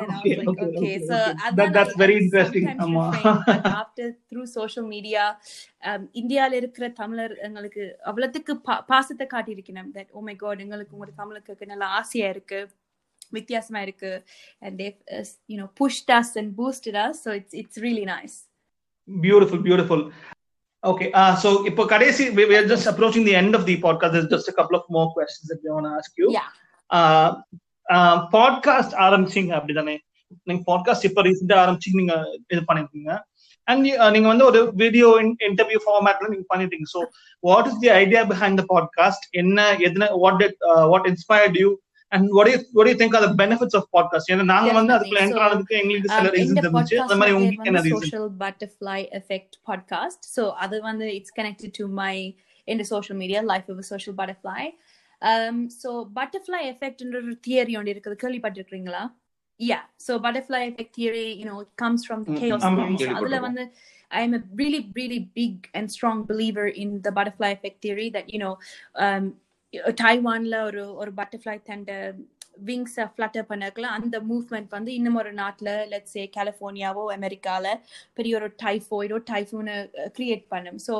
And 0.00 0.10
I 0.10 0.14
was 0.14 0.20
Okay, 0.20 0.36
like, 0.36 0.48
okay, 0.48 0.66
okay, 0.78 0.98
so 0.98 1.14
okay. 1.14 1.32
அதான் 1.46 1.56
That- 1.56 1.72
that's 1.72 1.94
I- 1.94 1.98
very 1.98 2.14
I 2.14 2.20
interesting. 2.20 2.64
sometimes 2.68 2.82
ஆமா. 2.82 3.04
refrain, 3.10 3.38
but 3.46 3.64
after 3.82 4.16
through 4.30 4.46
social 4.46 4.84
media, 4.84 5.38
um, 5.82 6.08
இந்தியால 6.12 6.52
இருக்கிற 6.52 6.88
தமிழர் 6.88 7.38
எங்களுக்கு 7.38 7.98
அவ்வளவுக்கு 8.04 8.54
பா- 8.68 8.84
பாசத்தை 8.86 9.26
காட்டியிருக்கணும் 9.26 9.90
oh 10.12 10.22
my 10.22 10.36
god 10.36 10.60
எங்களுக்கு 10.60 10.96
உங்களோட 10.96 11.14
தமிழுக்கு 11.14 11.66
நல்ல 11.66 11.84
ஆசையா 11.84 12.28
இருக்கு 12.28 12.60
வித்தியாசமா 13.30 13.80
இருக்கு 13.80 14.24
and 14.60 14.80
they've 14.80 15.00
uh, 15.16 15.24
you 15.48 15.58
know 15.60 15.68
pushed 15.82 16.10
us 16.20 16.36
and 16.36 16.56
boosted 16.60 16.94
us 16.94 17.22
so 17.24 17.30
it's 17.32 17.54
it's 17.54 17.76
really 17.78 18.04
beautiful. 19.08 20.00
Okay, 20.84 21.08
uh, 21.12 21.34
so 21.34 21.48
இப்போ 21.70 21.84
கடைசி 21.86 22.24
we 22.30 22.54
are 22.56 22.66
just 22.72 22.86
approaching 22.86 23.24
the 23.24 23.34
end 23.34 23.54
of 23.54 23.62
the 23.68 23.76
podcast. 23.86 24.12
There's 24.12 24.28
just 24.28 24.48
a 24.48 24.56
couple 24.58 24.76
of 24.80 24.84
more 24.96 25.08
questions 25.16 25.46
that 25.50 25.60
we 25.64 25.70
want 25.76 25.86
to 25.90 25.94
ask 26.00 26.12
you. 26.22 26.28
yeah 26.38 26.48
Uh, 26.90 27.30
uh, 27.86 28.16
podcast 28.36 28.92
ஆரம்பிச்சீங்க 29.06 29.50
அப்படிதானே 29.58 29.96
நீங்க 30.48 30.62
podcast 30.70 31.06
இப்போ 31.08 31.22
ரீசெண்டா 31.26 31.56
ஆரம்பிச்சு 31.64 31.98
நீங்க 32.00 32.14
இது 32.52 32.60
பண்ணிருக்கீங்க 32.70 33.10
அண்ட் 33.68 33.82
நீங்க 34.14 34.28
வந்து 34.32 34.46
ஒரு 34.50 34.60
வீடியோ 34.82 35.08
இன்டர்வியூ 35.48 35.80
ஃபார்மேட்ல 35.86 36.30
நீங்க 36.34 36.46
பண்ணிட்டீங்க 36.52 36.86
so 36.94 37.00
what 37.48 37.68
is 37.70 37.80
the 37.84 37.90
idea 38.02 38.22
behind 38.32 38.60
the 38.60 38.64
podcast 38.74 39.26
என்ன 39.42 39.66
எதுன 39.88 40.08
what 40.24 40.44
what 40.92 41.08
inspired 41.12 41.58
you 41.62 41.70
and 42.12 42.26
what 42.36 42.44
do 42.46 42.52
you 42.54 42.60
what 42.76 42.84
do 42.86 42.90
you 42.92 42.98
think 43.00 43.14
are 43.18 43.22
the 43.26 43.34
benefits 43.42 43.74
of 43.78 43.82
podcast 43.96 44.26
ஏன்னா 44.34 44.44
நாங்க 44.52 44.70
வந்து 44.78 44.92
அதுக்குள்ள. 44.96 45.22
என்டர் 45.24 45.44
ஆனதுக்கு 45.46 45.74
எங்களுக்கு 45.82 46.10
சில 46.16 46.28
Um, 46.30 46.38
இந்த 46.44 46.60
இருந்துச்சு 46.62 46.98
அந்த 47.04 47.16
மாதிரி 47.20 47.34
உங்களுக்கு 47.38 47.70
என்ன 47.72 47.82
reason 47.86 48.04
social 48.06 48.26
butterfly 48.42 49.00
effect 49.20 49.52
podcast 49.70 50.20
so 50.36 50.44
அது 50.66 50.78
வந்து 50.88 51.08
it's 51.18 51.32
connected 51.38 51.72
to 51.80 51.86
my 52.02 52.14
in 52.72 52.78
the 52.82 52.86
social 52.94 53.16
media 53.22 53.40
life 53.52 53.68
of 53.74 53.78
a 53.84 53.88
social 53.92 54.14
butterfly 54.20 54.62
um 55.22 55.56
so 55.80 55.90
butterfly 56.18 56.62
effect 56.72 56.98
என்ற 57.04 57.16
ஒரு 57.22 57.34
தியரி 57.48 57.74
ஒன்று 57.80 57.94
இருக்குது 57.94 58.18
கேள்விப்பட்டிருக்கீங்களா 58.24 59.02
yeah 59.60 59.84
so 60.06 60.12
butterfly 60.24 60.60
effect 60.70 60.92
theory 60.98 61.28
you 61.40 61.46
know 61.48 61.58
it 61.66 61.70
comes 61.82 62.00
from 62.08 62.18
the 62.26 62.32
Mm, 62.34 62.40
chaos 62.42 62.64
ஆமா, 62.68 62.84
theory 63.00 63.14
so. 63.14 63.20
அதுல 63.20 63.38
வந்து 63.48 63.64
I 64.10 64.22
am 64.26 64.34
a 64.36 64.42
really, 64.58 64.80
really 64.98 65.18
big 65.38 65.54
and 65.78 65.86
strong 65.94 66.18
believer 66.28 66.66
in 66.82 66.90
the 67.06 67.12
butterfly 67.16 67.50
effect 67.56 67.76
theory 67.84 68.06
that, 68.14 68.26
you 68.34 68.38
know, 68.42 68.52
um, 69.04 69.24
டைவான்ல 69.74 70.56
ஒரு 70.62 70.82
ஒரு 70.94 71.10
butterfly 71.16 71.56
தண்ட 71.62 71.92
விங்ஸை 72.66 73.04
flutter 73.12 73.48
பண்ணக்கல 73.50 73.88
அந்த 73.96 74.16
movement 74.20 74.70
வந்து 74.70 74.90
இன்னும் 74.94 75.14
ஒரு 75.14 75.32
நாட்டில் 75.32 75.72
லெட்ஸ் 75.92 76.14
சே 76.16 76.22
கலிஃபோர்னியாவோ 76.36 77.04
அமெரிக்கால 77.16 77.66
பெரிய 78.14 78.32
ஒரு 78.36 78.48
டைஃபாய்டோ 78.64 79.18
டைஃபூனை 79.32 79.76
கிரியேட் 80.16 80.44
பண்ணும். 80.48 80.78
So 80.88 80.94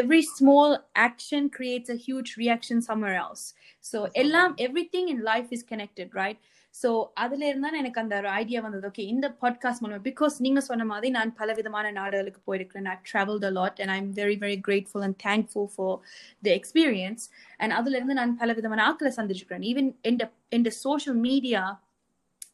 every 0.00 0.22
small 0.36 0.74
action 1.08 1.48
creates 1.58 1.92
a 1.92 1.98
huge 2.06 2.32
reaction 2.38 2.84
summer 2.88 3.18
house 3.22 3.44
so 3.84 4.00
எல்லாம் 4.22 4.54
everything 4.94 5.10
in 5.14 5.24
life 5.32 5.50
is 5.50 5.66
connected 5.72 6.14
right 6.22 6.40
so 6.74 7.04
அதுல 7.14 7.46
இருந்தா 7.48 7.70
எனக்கு 7.70 8.00
அந்த 8.00 8.14
ஒரு 8.16 8.28
ஐடியா 8.28 8.60
வந்தது. 8.60 8.88
ஓகே 8.88 9.04
இந்த 9.14 9.36
பாட்காஸ்ட் 9.42 9.82
மூலமா 9.82 10.00
பிகாஸ் 10.08 10.36
நீங்க 10.38 10.60
சொன்ன 10.60 10.84
மாதிரி 10.84 11.10
நான் 11.10 11.34
பல 11.34 11.52
விதமான 11.52 11.90
நாடுகளுக்கு 11.90 12.40
போயிருக்கிறேன். 12.48 12.86
நான் 12.88 13.02
travelled 13.12 13.44
a 13.44 13.50
lot 13.50 13.80
and 13.80 13.92
I 13.96 13.98
am 14.02 14.14
very 14.14 14.36
very 14.44 14.58
grateful 14.68 15.04
and 15.08 15.20
thankful 15.24 15.68
for 15.74 15.98
the 16.42 16.50
experience 16.58 17.24
and 17.56 17.72
அதுல 17.72 17.96
இருந்து 17.96 18.14
நான் 18.14 18.36
பல 18.36 18.52
விதமான 18.52 18.82
ஆக்களை 18.90 19.12
சந்திச்சிருக்கிறேன். 19.16 19.66
ஈவன் 19.72 19.90
என் 20.02 20.18
என் 20.48 20.70
சோஷியல் 20.70 21.20
மீடியா 21.28 21.82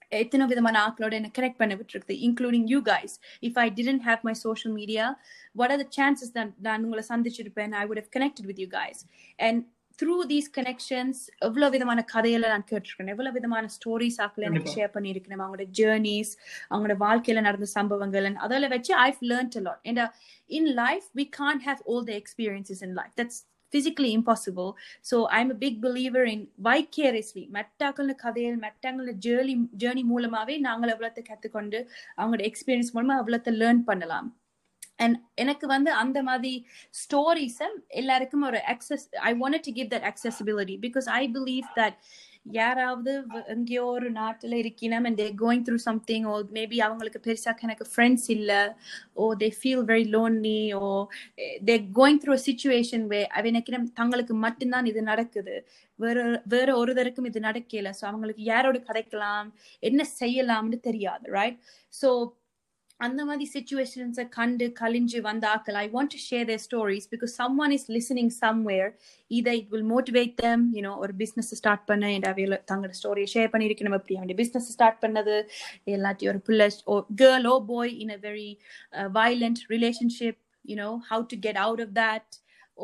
எத்தனை 0.09 0.47
விதமான 0.47 0.77
ஆக்களோட 0.87 1.13
என்ன 1.13 1.31
கனெக்ட் 1.39 1.61
பண்ண 1.61 1.75
விட்டுருக்குது 1.75 2.17
including 2.27 2.67
you 2.67 2.83
guys 2.83 3.15
if 3.41 3.59
I 3.65 3.65
didn't 3.71 4.05
have 4.09 4.21
my 4.21 4.35
social 4.35 4.75
media 4.77 5.07
what 5.53 5.71
are 5.71 5.81
the 5.83 5.87
chances 5.97 6.33
தான் 6.33 6.55
நான் 6.59 6.85
உங்களை 6.85 7.05
சந்திச்சிருப்பேன்? 7.09 7.71
I 7.71 7.87
would 7.87 8.03
have 8.03 8.13
connected 8.17 8.49
with 8.51 8.59
you 8.59 8.67
guys 8.67 9.03
and 9.37 9.61
through 10.03 10.17
these 10.33 10.49
connections 10.57 11.21
எவ்வளவு 11.39 11.71
விதமான 11.71 12.05
கதையில 12.15 12.49
நான் 12.53 12.67
கேட்டிருக்கேன். 12.71 13.13
எவ்வளவு 13.15 13.37
விதமான 13.39 13.69
ஸ்டோரிஸ் 13.77 14.19
ஆக்கள் 14.25 14.47
எனக்கு 14.49 14.75
ஷேர் 14.77 14.95
பண்ணியிருக்கேன். 14.97 15.43
அவங்களோட 15.45 15.67
ஜேர்னிஸ் 15.81 16.33
அவங்களோட 16.71 16.97
வாழ்க்கையில 17.07 17.41
நடந்த 17.41 17.69
சம்பவங்கள் 17.79 18.31
அதில் 18.47 18.69
வச்சு 18.69 18.95
I've 19.09 19.21
learn 19.33 19.53
a 19.57 19.65
lot 19.69 19.85
and 19.91 20.03
in 20.47 20.71
life 20.83 21.07
we 21.21 21.27
can't 21.41 21.65
have 21.69 21.83
all 21.93 22.05
the 22.05 22.15
experiences 22.23 22.83
in 22.89 22.97
life 23.01 23.15
that's 23.21 23.43
physically 23.73 24.11
impossible. 24.13 24.69
So 25.03 25.17
I'm 25.29 25.51
a 25.51 25.55
big 25.55 25.75
believer 25.85 26.23
in 26.33 26.41
vicariously 26.67 27.43
மெட்டாக்கள் 27.57 28.13
கதைகள் 28.23 28.59
மெட்டாங்கள 28.65 29.13
ஜேர்னி 29.27 29.55
ஜேர்னி 29.83 30.03
மூலமாவே 30.13 30.59
நாங்கள் 30.59 30.93
எவ்வளோத்தை 30.93 31.23
கற்றுக்கொண்டு 31.31 31.79
அவங்களோட 32.17 32.45
எக்ஸ்பீரியன்ஸ் 32.51 32.93
மூலமா 32.95 33.17
எவ்வளோத்தை 33.23 33.53
லேர்ன் 33.63 33.83
பண்ணலாம். 33.91 34.29
அண்ட் 34.99 35.17
எனக்கு 35.35 35.67
வந்து 35.67 35.91
அந்த 36.03 36.19
மாதிரி 36.23 36.53
ஸ்டோரிஸை 37.01 37.69
எல்லாருக்கும் 38.03 38.47
ஒரு 38.51 38.61
access 38.75 39.05
I 39.31 39.33
want 39.35 39.67
to 39.67 39.73
give 39.73 39.91
that 39.95 40.09
accessibility 40.13 40.77
because 40.87 41.09
I 41.21 41.23
believe 41.37 41.69
that 41.81 41.99
யாராவது 42.53 43.13
எங்கேயோ 43.55 43.85
ஒரு 43.95 44.09
நாட்டில் 44.11 44.53
இருக்கணும் 44.53 45.07
and 45.09 45.19
they 45.21 45.27
going 45.43 45.65
through 45.67 45.79
something 45.87 46.25
oh 46.25 46.35
maybe 46.59 46.77
அவங்களுக்கு 46.81 47.21
பெருசாக 47.27 47.67
எனக்கு 47.67 47.87
ஃப்ரெண்ட்ஸ் 47.93 48.29
இல்லை 48.31 48.61
ஓ 49.15 49.27
they 49.35 49.49
feel 49.61 49.83
very 49.91 50.07
lonely 50.17 50.61
oh 50.81 50.83
they 51.71 51.77
going 51.99 52.21
through 52.25 52.37
situation 52.47 53.07
way 53.13 53.21
எனக்கு 53.53 53.73
தங்களுக்கு 53.95 54.35
மட்டும்தான் 54.47 54.87
இது 54.87 55.03
நடக்குது. 55.03 55.57
வேற 55.99 56.19
வேற 56.47 56.69
ஒருத்தருக்கும் 56.81 57.29
இது 57.31 57.41
நடக்கல. 57.41 57.91
ஸோ 57.99 58.05
அவங்களுக்கு 58.05 58.43
யாரோட 58.45 58.79
கிடைக்கலாம் 58.91 59.49
என்ன 59.83 60.03
செய்யலாம்னு 60.21 60.81
தெரியாது 60.81 61.27
ரைட் 61.39 61.59
ஸோ 62.03 62.11
அந்த 63.01 63.21
மாதிரி 63.29 63.47
சுச்சுவேஷன்ஸை 63.55 64.25
கண்டு 64.37 64.67
கழிஞ்சு 64.81 65.19
வந்தாக்கள். 65.27 65.77
I 65.83 65.87
want 65.95 66.13
to 66.15 66.21
share 66.29 66.47
their 66.51 66.63
stories 66.67 67.09
because 67.15 67.33
someone 67.65 67.73
is 67.77 67.87
listening 67.97 68.33
somewhere 68.43 68.91
இதை 69.31 69.55
it 69.61 69.69
will 69.75 69.89
motivate 69.95 70.35
them 70.43 70.65
you know 70.77 70.93
ஒரு 71.05 71.15
பிஸ்னஸ் 71.23 71.51
ஸ்டார்ட் 71.61 71.85
பண்ண 71.91 72.13
என் 72.17 72.27
அவையில் 72.31 72.57
தங்களோட 72.71 72.97
ஸ்டோரியை 73.01 73.29
ஷேர் 73.35 73.53
பண்ணியிருக்கணும் 73.55 73.97
அப்படி 73.99 74.17
அவன் 74.21 74.41
பிஸ்னஸ் 74.43 74.71
ஸ்டார்ட் 74.77 75.03
பண்ணது? 75.05 75.37
எல்லாத்தையும் 75.97 76.33
ஒரு 76.35 76.43
பிள்ளை 76.49 76.69
ஓ 76.95 76.97
girl 77.23 77.47
oh 77.53 77.57
boy 77.73 77.95
in 78.05 78.15
a 78.17 78.21
very 78.29 78.51
violent 79.19 79.63
relationship 79.75 80.41
you know 80.65 80.91
how 81.11 81.25
to 81.35 81.39
get 81.47 81.63
out 81.67 81.85
of 81.87 81.95
that 82.03 82.33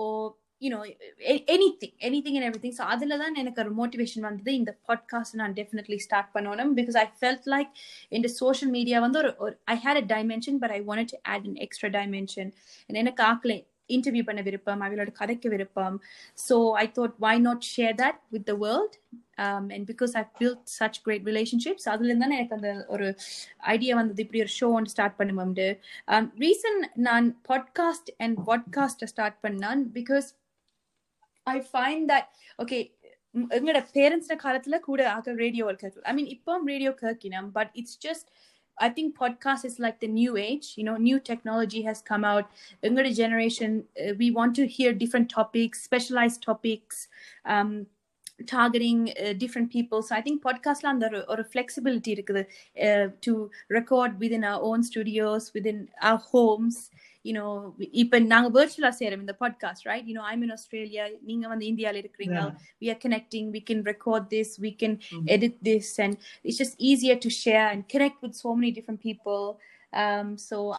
oh 0.03 0.05
you 0.65 0.71
anything 1.81 1.97
anything 2.09 2.35
and 2.39 2.45
everything. 2.49 2.75
So 2.79 2.83
அதில் 2.93 3.21
தான் 3.23 3.39
எனக்கு 3.43 3.63
ஒரு 3.65 3.73
மோட்டிவேஷன் 3.81 4.27
வந்தது. 4.29 4.51
இந்த 4.61 4.73
பாட்காஸ்ட் 4.89 5.37
நான் 5.41 5.57
டெஃபினெட்லி 5.59 5.99
ஸ்டார்ட் 6.07 6.31
பண்ணணும் 6.35 6.73
பிகாஸ் 6.79 6.97
ஐ 7.03 7.07
ஃபெல்ட் 7.19 7.49
லைக் 7.55 7.73
இந்த 8.19 8.29
social 8.41 8.73
media 8.77 9.01
வந்து 9.07 9.21
ஒரு 9.47 9.55
I 9.75 9.77
had 9.85 10.01
a 10.03 10.07
dimension 10.15 10.61
but 10.65 10.75
I 10.79 10.81
want 10.91 11.13
to 11.15 11.21
add 11.35 11.47
an 11.51 11.59
extra 11.67 11.91
dimension 11.99 12.51
எனக்கு 13.03 13.23
ஆக்கலை 13.31 13.59
இன்டர்வியூ 13.95 14.25
பண்ண 14.27 14.41
விருப்பம் 14.49 14.83
அவளோட 14.85 15.11
கதைக்கு 15.21 15.49
விருப்பம். 15.55 15.97
So 16.49 16.57
I 16.83 16.87
thought 16.99 17.17
why 17.27 17.35
not 17.47 17.65
share 17.75 17.97
that 18.03 18.21
with 18.35 18.47
the 18.51 18.55
world 18.65 18.97
and 19.75 19.87
because 19.91 20.13
I 20.21 20.23
build 20.39 20.63
such 20.79 20.99
great 21.07 21.27
relationships 21.31 21.89
அதுலேருந்து 21.93 22.25
தான் 22.27 22.37
எனக்கு 22.39 22.57
அந்த 22.59 22.71
ஒரு 22.95 23.09
ஐடியா 23.75 23.93
வந்தது. 24.01 24.23
இப்படி 24.25 24.43
ஒரு 24.45 24.53
ஷோ 24.59 24.69
ஒன்று 24.79 24.93
ஸ்டார்ட் 24.95 25.19
பண்ணுவோம்ட்டு 25.23 25.67
ரீசன் 26.45 26.79
நான் 27.09 27.29
பாட்காஸ்ட் 27.51 28.13
அண்ட் 28.27 28.39
பாட்காஸ்ட்டை 28.51 29.11
ஸ்டார்ட் 29.15 29.39
பண்ணான் 29.47 29.83
because 29.99 30.29
I 31.44 31.58
find 31.72 32.06
that 32.14 32.28
okay 32.64 32.80
எங்களோட 33.58 33.82
பேரண்ட்ஸ் 33.98 34.32
காலத்துல 34.46 34.80
கூட 34.90 35.02
ஆக 35.16 35.34
ரேடியோ 35.46 35.66
கேட்கலாம் 35.84 36.10
ஐ 36.12 36.14
மீன் 36.20 36.30
இப்போ 36.36 36.54
radio 36.74 36.94
கேட்கினோம் 37.04 37.50
but 37.60 37.74
it's 37.82 38.00
just 38.08 38.30
I 38.78 38.90
think 38.90 39.18
podcast 39.18 39.66
is 39.66 39.80
like 39.80 40.00
the 40.00 40.08
new 40.08 40.38
age. 40.38 40.66
You 40.78 40.84
know, 40.84 40.98
new 40.98 41.20
technology 41.20 41.82
has 41.82 42.02
come 42.02 42.24
out. 42.24 42.46
Younger 42.84 43.06
generation, 43.12 43.86
uh, 44.04 44.14
we 44.20 44.30
want 44.32 44.56
to 44.56 44.68
hear 44.68 44.94
different 44.94 45.30
topics, 45.30 45.82
specialized 45.82 46.44
topics. 46.44 47.08
Um, 47.46 47.88
targeting 48.46 49.12
uh, 49.20 49.34
different 49.34 49.72
people 49.72 50.04
so 50.04 50.16
i 50.16 50.22
think 50.22 50.44
podcast 50.44 50.82
la 50.86 50.90
அந்த 50.90 51.08
ஒரு 51.28 51.44
flexibility 51.54 52.12
இருக்குது 52.16 52.44
uh, 52.88 53.06
to 53.26 53.34
record 53.78 54.12
within 54.24 54.44
our 54.50 54.62
own 54.70 54.84
studios 54.90 55.46
within 55.56 55.80
our 56.08 56.20
homes 56.34 56.78
you 57.28 57.34
know 57.38 57.52
இப்ப 58.02 58.20
நாங்க 58.34 58.50
virtual 58.60 58.88
சேரும் 59.00 59.20
இந்த 59.20 59.36
podcast 59.44 59.82
right 59.90 60.06
you 60.10 60.16
know 60.18 60.26
i'm 60.32 60.44
in 60.48 60.54
australia 60.58 61.06
நீங்க 61.22 61.48
வந்து 61.48 61.66
இந்தியால 61.72 62.02
இருக்கிறீங்க 62.04 62.40
we 62.82 62.90
are 62.94 63.00
connecting 63.06 63.46
we 63.58 63.64
can 63.70 63.82
record 63.92 64.24
this 64.36 64.62
we 64.66 64.72
can 64.84 64.94
mm-hmm. 64.98 65.34
edit 65.36 65.56
this 65.70 65.90
and 66.06 66.16
it's 66.44 66.60
just 66.64 66.76
easier 66.90 67.18
to 67.26 67.32
share 67.44 67.68
and 67.74 67.84
connect 67.96 68.18
with 68.26 68.36
so 68.44 68.52
many 68.60 68.72
different 68.80 69.02
people 69.10 69.44
um 70.02 70.30
so 70.50 70.76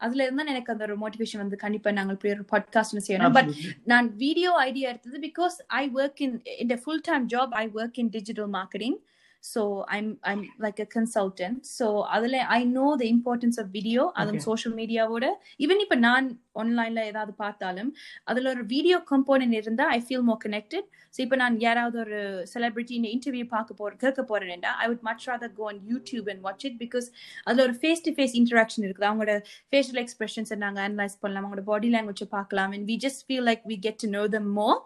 அதுல 0.00 0.22
இருந்தா 0.22 0.44
எனக்கு 0.44 0.72
அந்த 0.72 0.84
ஒரு 0.86 0.96
motivation 1.02 1.42
வந்து 1.42 1.56
கண்டிப்பா 1.56 1.90
நாங்கள் 1.98 2.16
இப்படி 2.16 2.32
ஒரு 2.36 2.44
பாட்காஸ்ட் 2.52 3.04
செய்யணும் 3.06 3.36
பட் 3.36 3.50
நான் 3.92 4.08
வீடியோ 4.16 4.50
ஐடியா 4.68 4.88
எடுத்தது 4.92 5.18
பிகாஸ் 5.28 5.56
ஐ 5.66 5.84
ஒர்க் 5.94 6.20
இன் 6.26 6.34
இந்த 6.58 6.74
full 6.82 7.00
time 7.02 7.28
job 7.28 7.54
I 7.62 7.64
work 7.74 7.98
in 8.02 8.10
digital 8.16 8.50
marketing 8.50 8.98
so 9.43 9.61
I'm 9.95 10.09
I'm 10.31 10.43
like 10.63 10.79
a 10.83 10.87
consultant 10.95 11.59
so 11.77 11.85
அதில் 12.15 12.39
I 12.57 12.59
know 12.77 12.87
the 13.01 13.05
importance 13.13 13.57
of 13.61 13.71
video 13.77 14.03
அதுவும் 14.19 14.43
சோஷியல் 14.47 14.75
மீடியாவோட 14.79 15.25
ஈவன் 15.65 15.81
இப்போ 15.85 15.97
நான் 16.07 16.27
ஆன்லைன்ல 16.61 17.01
ஏதாவது 17.11 17.33
பார்த்தாலும் 17.43 17.89
அதில் 18.31 18.49
ஒரு 18.53 18.63
வீடியோ 18.73 18.97
கம்போனன்ட் 19.11 19.57
இருந்தால் 19.61 19.91
I 19.97 19.99
feel 20.05 20.25
more 20.29 20.41
connected 20.45 20.87
so 21.15 21.19
இப்போ 21.25 21.37
நான் 21.43 21.55
யாராவது 21.65 21.97
ஒரு 22.03 22.19
செலிபிரிட்டி 22.53 22.93
இந்த 22.99 23.09
இன்டர்வியூ 23.15 23.45
பார்க்க 23.55 23.79
போற 23.79 23.91
கேட்க 24.03 24.21
போறேன்டா 24.31 24.73
I 24.83 24.87
would 24.91 25.05
much 25.09 25.25
rather 25.29 25.53
go 25.59 25.65
on 25.71 25.81
YouTube 25.93 26.29
and 26.33 26.43
watch 26.47 26.65
it 26.69 26.79
because 26.83 27.07
அதில் 27.47 27.63
ஒரு 27.67 27.75
ஃபேஸ் 27.81 28.05
டு 28.07 28.13
ஃபேஸ் 28.17 28.35
இன்டராக்ஷன் 28.41 28.85
இருக்குது. 28.85 29.07
அவங்களோட 29.09 29.35
ஃபேஷியல் 29.71 30.01
எக்ஸ்பிரஷன்ஸை 30.03 30.57
நாங்கள் 30.65 30.85
அனலைஸ் 30.87 31.17
பண்ணலாம். 31.23 31.43
அவங்களோட 31.43 31.65
பாடி 31.71 31.89
லாங்குவேஜை 31.95 32.29
பார்க்கலாம். 32.37 32.73
And 32.77 32.87
we 32.91 32.97
just 33.05 33.23
feel 33.27 33.47
like 33.49 33.63
we 33.73 33.77
get 33.87 34.01
to 34.05 34.09
know 34.17 34.23
them 34.37 34.49
more 34.61 34.79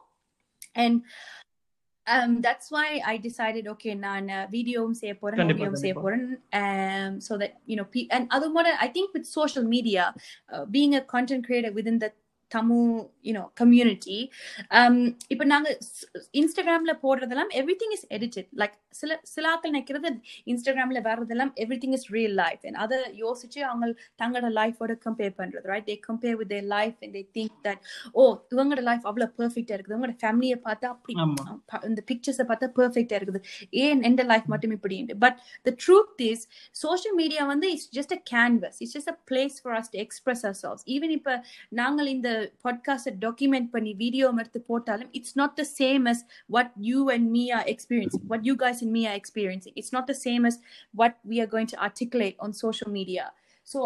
and 0.83 0.99
um 2.06 2.40
that's 2.40 2.70
why 2.70 3.00
i 3.06 3.16
decided 3.28 3.64
okay 3.74 3.94
நான் 4.06 4.28
வீடியோவும் 4.54 4.98
செய்ய 5.00 5.14
போறேன் 5.22 5.42
ஆடியோவும் 5.46 5.82
செய்ய 5.84 5.94
போறேன் 6.04 6.24
um 6.60 7.12
so 7.26 7.36
that 7.42 7.52
you 7.70 7.76
know 7.78 7.86
and 8.16 8.24
other 8.36 8.50
more 8.56 8.66
i 8.86 8.90
think 8.96 9.08
with 9.16 9.26
social 9.40 9.64
media 9.76 10.04
uh, 10.52 10.64
being 10.76 10.94
a 11.00 11.04
content 11.14 11.44
creator 11.48 11.72
within 11.78 11.98
the 12.04 12.10
Tamil 12.51 12.89
you know 13.23 13.43
community 13.53 14.17
இப்போ 15.29 15.45
நாங்கள் 15.45 15.75
இன்ஸ்டாகிராமில் 16.33 16.99
போடுறதெல்லாம் 17.03 17.51
every 17.61 17.75
thing 17.81 17.95
is 17.97 18.05
edited 18.09 18.49
like 18.61 18.75
சில 18.99 19.17
சில 19.23 19.45
ஆக்கள் 19.53 19.71
நினைக்கிறது 19.71 20.09
இன்ஸ்டாகிராமில் 20.51 21.01
வர்றதெல்லாம் 21.07 21.51
every 21.63 21.77
thing 21.77 21.95
is 21.97 22.07
real 22.15 22.35
life 22.35 22.63
அதை 22.85 22.99
யோசிச்சு 23.23 23.59
அவங்க 23.61 23.85
தங்களோட 24.21 24.51
லைஃபோட 24.59 24.93
கம்பேர் 25.05 25.33
பண்ணுறது 25.39 25.71
right 25.73 25.87
they 25.89 25.97
compare 26.07 26.37
with 26.41 26.51
their 26.55 26.67
life 26.75 26.97
and 27.03 27.15
they 27.17 27.23
think 27.37 27.57
that 27.67 27.81
oh 28.13 28.25
இவங்களோட 28.55 28.83
லைஃப் 28.89 29.05
அவ்வளோ 29.09 29.27
பெர்ஃபெக்டாக 29.39 29.75
இருக்குது. 29.75 29.95
இவங்களோட 29.95 30.17
ஃபேமிலியை 30.23 30.59
பார்த்தா 30.67 30.89
அப்படி 30.95 31.13
இந்த 31.89 32.01
பிக்சர்ஸை 32.11 32.45
பார்த்தா 32.51 32.69
பெர்ஃபெக்டாக 32.79 33.19
இருக்குது. 33.19 33.41
ஏன் 33.85 34.01
எந்த 34.09 34.23
லைஃப் 34.31 34.47
மட்டும் 34.53 34.75
இப்படி 34.77 34.97
but 35.25 35.37
the 35.65 35.73
truth 35.85 36.21
is 36.29 36.43
social 36.83 37.17
media 37.21 37.43
வந்து 37.53 37.67
it's 37.75 37.89
just 37.97 38.15
a 38.17 38.21
canvas 38.33 38.77
it's 38.81 38.95
just 38.97 39.11
a 39.13 39.17
place 39.31 39.57
for 39.63 39.75
us 39.79 39.91
to 39.93 39.99
express 40.05 40.43
ourselves 40.63 40.85
even 40.95 41.13
இப்போ 41.17 41.33
நாங்கள் 41.81 42.09
இந்த 42.15 42.29
பாட்காஸ்ட் 42.63 43.17
டாக்குமெண்ட் 43.19 43.69
பண்ணி 43.69 43.93
வீடியோ 43.93 44.27
எடுத்து 44.37 44.61
போட்டாலும் 44.61 45.11
it's 45.11 45.37
not 45.41 45.55
the 45.55 45.65
same 45.79 46.05
as 46.11 46.23
what 46.47 46.71
you 46.81 46.99
and 47.11 47.27
me 47.29 47.43
are 47.49 47.65
experiencing 47.65 48.25
what 48.27 48.45
you 48.45 48.55
guys 48.55 48.81
and 48.85 48.93
me 48.97 49.03
are 49.05 49.17
experiencing 49.21 49.75
it's 49.81 49.93
not 49.93 50.05
the 50.05 50.15
same 50.23 50.45
as 50.49 50.59
what 50.91 51.17
we 51.29 51.39
are 51.39 51.51
going 51.55 51.71
to 51.73 51.79
articulate 51.87 52.37
on 52.37 52.55
social 52.63 52.93
media 52.93 53.25
so 53.73 53.81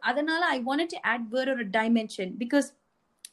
அதனால 0.00 0.42
I 0.56 0.60
want 0.60 0.92
to 0.94 1.00
add 1.02 1.26
வேற 1.28 1.52
ஒரு 1.52 1.66
dimension 1.78 2.32
because 2.38 2.68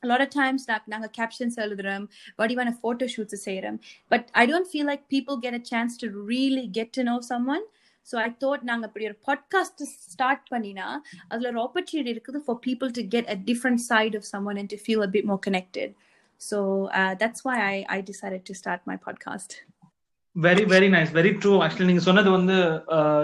a 0.06 0.10
lot 0.10 0.22
of 0.22 0.30
times 0.42 0.64
நாங்க 0.86 1.10
captions 1.18 1.54
எழுதுறோம் 1.56 2.06
வடிவான 2.36 2.72
photo 2.84 3.06
shoots 3.16 3.36
செய்யறோம் 3.46 3.78
but 4.12 4.24
I 4.32 4.44
don't 4.52 4.68
feel 4.74 4.86
like 4.92 5.04
people 5.16 5.38
get 5.46 5.54
a 5.54 5.64
chance 5.72 5.94
to 6.02 6.08
really 6.28 6.66
get 6.78 6.90
to 6.98 7.04
know 7.04 7.20
someone. 7.30 7.64
So 8.08 8.16
I 8.18 8.30
thought 8.42 8.64
நாங்கள் 8.64 8.90
இப்படி 8.90 9.08
ஒரு 9.08 9.18
podcast 9.28 9.82
start 10.12 10.46
பண்ணினா 10.52 10.88
அதில் 11.32 11.50
ஒரு 11.52 11.62
ஆப்பர்ச்சுனிட்டி 11.64 12.14
இருக்குது 12.16 12.42
for 12.46 12.60
people 12.68 12.92
to 12.98 13.04
get 13.08 13.30
a 13.30 13.40
different 13.50 13.82
side 13.88 14.16
of 14.16 14.28
someone 14.34 14.60
and 14.60 14.72
to 14.74 14.80
feel 14.84 15.04
a 15.04 15.12
bit 15.16 15.28
more 15.32 15.42
connected 15.48 15.94
so 16.42 16.60
that's 17.22 17.44
why 17.46 17.58
I 17.68 17.76
I 17.90 18.00
decided 18.08 18.46
to 18.46 18.54
start 18.54 18.86
my 18.86 18.98
podcast 19.06 19.56
very 20.36 20.64
very 20.72 20.90
nice 20.90 21.12
very 21.14 21.32
true 21.42 21.52
actually 21.64 21.86
நீங்க 21.86 22.02
சொன்னது 22.02 22.32
வந்து 22.32 22.58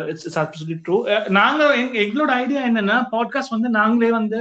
it's 0.08 0.40
absolutely 0.40 0.78
true 0.86 0.98
நாங்க 1.32 1.64
எங்க- 1.76 2.00
எங்களோட 2.00 2.32
idea 2.38 2.62
என்னன்னா 2.68 2.98
podcast 3.12 3.50
வந்து 3.50 3.70
நாங்களே 3.70 4.12
வந்து 4.12 4.40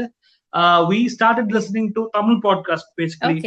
we 0.88 1.00
started 1.08 1.52
listening 1.52 1.90
to 1.92 2.04
Tamil 2.12 2.40
podcast 2.42 2.90
basically 2.96 3.38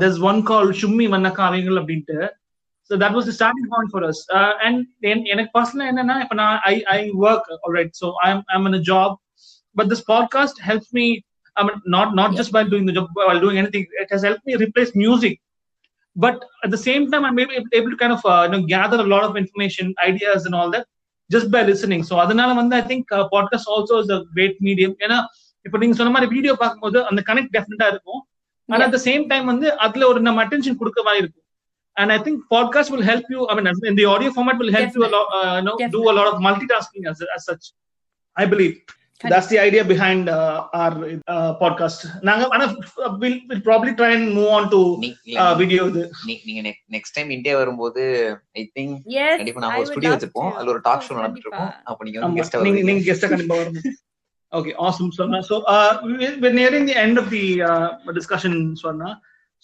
there's 0.00 0.18
one 0.22 0.40
called 0.42 0.72
சும்மி 0.80 1.06
வண்ண 1.08 1.28
காவியங்கள் 1.32 1.78
அப்படின்ட்டு. 1.80 2.16
So 2.90 2.96
that 3.02 3.12
was 3.16 3.24
the 3.28 3.34
starting 3.38 3.66
point 3.72 3.88
for 3.94 4.02
us 4.10 4.18
uh, 4.36 4.52
and 4.66 4.76
then 5.04 5.18
எனக்கு 5.32 5.50
பர்சனலா 5.56 5.88
என்னன்னா 5.92 6.16
இப்ப 6.24 6.36
நான் 6.42 6.58
i 6.72 6.76
i 6.96 7.00
work 7.24 7.44
alright 7.64 7.92
so 8.00 8.06
i'm 8.26 8.38
i'm 8.52 8.64
in 8.70 8.74
a 8.80 8.84
job 8.92 9.10
but 9.78 9.88
this 9.92 10.02
podcast 10.12 10.56
helps 10.68 10.88
me 10.98 11.06
i 11.56 11.64
mean 11.66 11.78
not 11.96 12.08
not 12.20 12.30
just 12.38 12.50
while 12.54 12.70
doing 12.74 12.86
the 12.90 12.94
job 12.98 13.08
while 13.28 13.42
doing 13.46 13.58
anything 13.62 13.84
it 14.04 14.10
has 14.14 14.22
helped 14.28 14.44
me 14.50 14.54
replace 14.64 14.92
music 15.04 15.34
but 16.16 16.36
at 16.64 16.70
the 16.74 16.82
same 16.88 17.04
time 17.10 17.24
i'm 17.28 17.38
able, 17.44 17.66
able 17.78 17.90
to 17.94 17.98
kind 18.02 18.14
of 18.16 18.22
uh, 18.34 18.42
you 18.44 18.52
know 18.52 18.62
gather 18.76 18.98
a 19.06 19.10
lot 19.14 19.24
of 19.28 19.34
information 19.42 19.88
ideas 20.10 20.46
and 20.46 20.54
all 20.60 20.70
that 20.76 20.86
just 21.30 21.46
by 21.54 21.62
listening 21.70 22.02
so 22.08 22.14
அதனால 22.24 22.50
வந்து 22.60 22.74
i 22.80 22.84
think 22.90 23.04
uh, 23.16 23.24
podcast 23.34 23.66
also 23.74 23.96
is 24.04 24.10
a 24.18 24.20
great 24.36 24.56
medium 24.68 24.94
ஏன்னா 25.04 25.18
இப்ப 25.66 25.78
நீங்க 25.82 25.96
சொன்ன 25.98 26.12
மாதிரி 26.14 26.28
video 26.36 26.52
பார்க்கும்போது 26.62 26.98
அந்த 27.10 27.20
connect 27.28 27.54
டெஃபினட்டா 27.56 27.86
இருக்கும் 27.94 28.20
and 28.68 28.82
at 28.86 28.92
the 28.96 29.02
same 29.08 29.24
time 29.32 29.46
வந்து 29.52 29.68
அதுல 29.84 30.06
ஒரு 30.12 30.20
நம்ம 30.26 30.40
அட்டென்ஷன் 30.44 30.80
கொடுக்க 30.80 31.00
மாதிரி 31.08 31.22
இருக்கும் 31.24 31.44
and 31.97 32.11
i 32.11 32.19
think 32.19 32.37
podcast 32.49 32.89
will 32.89 33.03
help 33.03 33.25
you 33.29 33.41
i 33.47 33.55
mean 33.55 33.67
as 33.67 33.79
in 33.83 33.95
the 33.95 34.07
audio 34.07 34.31
format 34.31 34.57
will 34.57 34.71
help 34.71 34.91
you 34.93 35.03
a 35.03 35.11
lot 35.11 35.27
uh, 35.33 35.53
you 35.57 35.65
know 35.65 35.75
do 35.91 36.03
a 36.09 36.15
lot 36.15 36.27
of 36.27 36.37
multitasking 36.41 37.05
as, 37.05 37.19
as 37.35 37.43
such 37.45 37.65
i 38.37 38.45
believe 38.45 38.75
that's 39.21 39.47
the 39.47 39.59
idea 39.59 39.83
behind 39.85 40.29
uh, 40.29 40.39
our 40.75 40.93
uh, 41.33 41.51
podcast 41.61 41.99
நாங்க 42.29 42.47
ஆனா 42.53 42.65
we'll, 43.21 43.37
we'll 43.49 43.61
probably 43.61 43.93
try 43.93 44.09
and 44.15 44.25
move 44.37 44.49
on 44.57 44.65
to 44.73 44.79
நீ- 45.03 45.11
இல்ல, 45.27 45.37
uh, 45.43 45.53
video 45.61 45.83
இது 45.91 46.01
நீ- 46.27 46.41
நீங்க 46.47 46.61
next 46.95 47.15
time 47.17 47.29
India 47.29 47.55
வரும்போது 47.57 48.01
I 48.55 48.63
think 48.77 48.95
Yes, 49.17 49.35
கண்டிப்பா 49.37 49.61
I 49.61 49.65
நாம 49.65 49.73
ஒரு 49.73 49.81
would 49.81 49.91
ஸ்டுடியோ 49.91 50.09
love 50.09 50.17
வச்சிருப்போம் 50.17 50.51
to. 50.51 50.57
அதுல 50.57 50.73
ஒரு 50.75 50.81
டாக் 50.87 51.01
Of 51.01 51.07
ஷோ 51.07 51.11
course, 51.11 51.21
நடந்துட்டு 51.21 51.47
இருக்கோம் 51.47 51.69
கண்டிப்பா. 51.69 51.91
அப்ப 51.91 52.05
நீங்க 52.07 52.19
வந்து 52.19 52.29
ஆமா, 52.31 52.39
கெஸ்டா 52.41 52.59
நீங்க 52.59 52.71
வருவீங்க 52.73 52.89
நீங்க 52.91 53.05
கெஸ்டா 53.09 53.29
கண்டிப்பா 53.33 53.57
வரணும் 53.61 53.87
ஓகே 54.51 54.73
ஆசம் 54.87 55.13
சொன்னா 55.19 55.39
so 55.49 55.55
we're 56.41 56.53
nearing 56.53 56.85
the 56.85 56.97
end 56.97 57.17
of 57.17 57.27
the 57.29 57.43
uh, 57.63 57.87
discussion 58.11 58.55
சொன்னா 58.83 59.11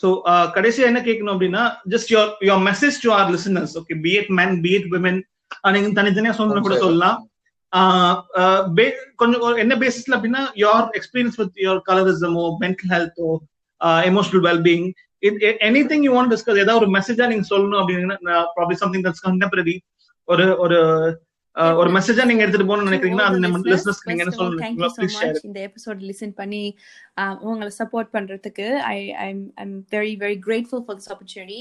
ஸோ 0.02 0.08
கடைசியா 0.56 0.86
என்ன 0.86 1.00
கேட்கணும் 1.00 1.34
அப்படின்னா 1.34 1.62
just 1.90 2.10
your 2.12 2.30
your 2.40 2.62
message 2.62 2.96
to 3.04 3.10
our 3.10 3.30
listeners 3.30 3.74
okay 3.78 3.96
be 4.00 4.12
it 4.12 4.32
men 4.32 4.54
be 4.60 4.70
it 4.70 4.88
women 4.92 5.20
நீங்க 5.72 5.90
தனித்தனியா 6.00 6.34
சொல்லணும் 6.38 6.66
கூட 6.68 6.78
சொல்லலாம். 6.78 7.18
கொஞ்சம் 9.16 9.56
என்ன 9.56 9.74
பேசிஸ்ல 9.74 10.16
அப்படின்னா 10.16 10.42
யோர் 10.56 10.86
எக்ஸ்பீரியன்ஸ் 10.94 11.36
வித் 11.36 11.56
யோர் 11.56 11.80
கலரிசமோ 11.88 12.44
mental 12.60 12.92
ஹெல்த்தோ 12.92 13.30
emotional 14.10 14.44
wellbeing 14.48 14.86
anything 15.90 16.04
you 16.06 16.12
want 16.16 16.32
discuss 16.34 16.62
ஏதாவது 16.64 16.80
ஒரு 16.82 16.88
மெசேஜா 16.98 17.26
நீங்க 17.26 17.46
சொல்லணும் 17.50 17.80
அப்படின்னா 17.82 18.38
ப்ராப்ளி 18.56 18.76
சம்திங் 18.82 19.04
தட்ஸ் 19.04 19.24
கண்டெம்பரரி 19.26 19.76
ஒரு 20.28 20.46
ஒரு 20.58 20.78
ஒரு 21.80 21.90
மெசேஜா 21.96 22.22
நீங்க 22.28 22.42
எடுத்துட்டு 22.42 22.66
போகணும்னு 22.68 22.90
நினைக்கிறீங்கன்னா 22.90 23.26
அது 23.28 23.42
நம்ம 23.42 23.58
லிசனர்ஸ்க்கு 23.72 24.08
நீங்க 24.10 24.22
என்ன 24.24 24.32
சொல்லணும்? 24.38 24.94
ப்ளீஸ் 24.96 25.18
ஷேர் 25.18 25.36
இந்த 25.48 25.58
எபிசோட் 25.68 26.00
லிசன் 26.08 26.32
பண்ணி 26.40 26.62
um, 27.20 27.34
உங்களை 27.48 27.70
சப்போர்ட் 27.78 28.10
பண்றதுக்கு 28.16 28.66
I 28.88 28.96
I'm 29.26 29.42
I'm 29.62 29.76
very 29.94 30.14
very 30.24 30.38
grateful 30.46 30.82
for 30.86 30.98
this 30.98 31.10
opportunity 31.14 31.60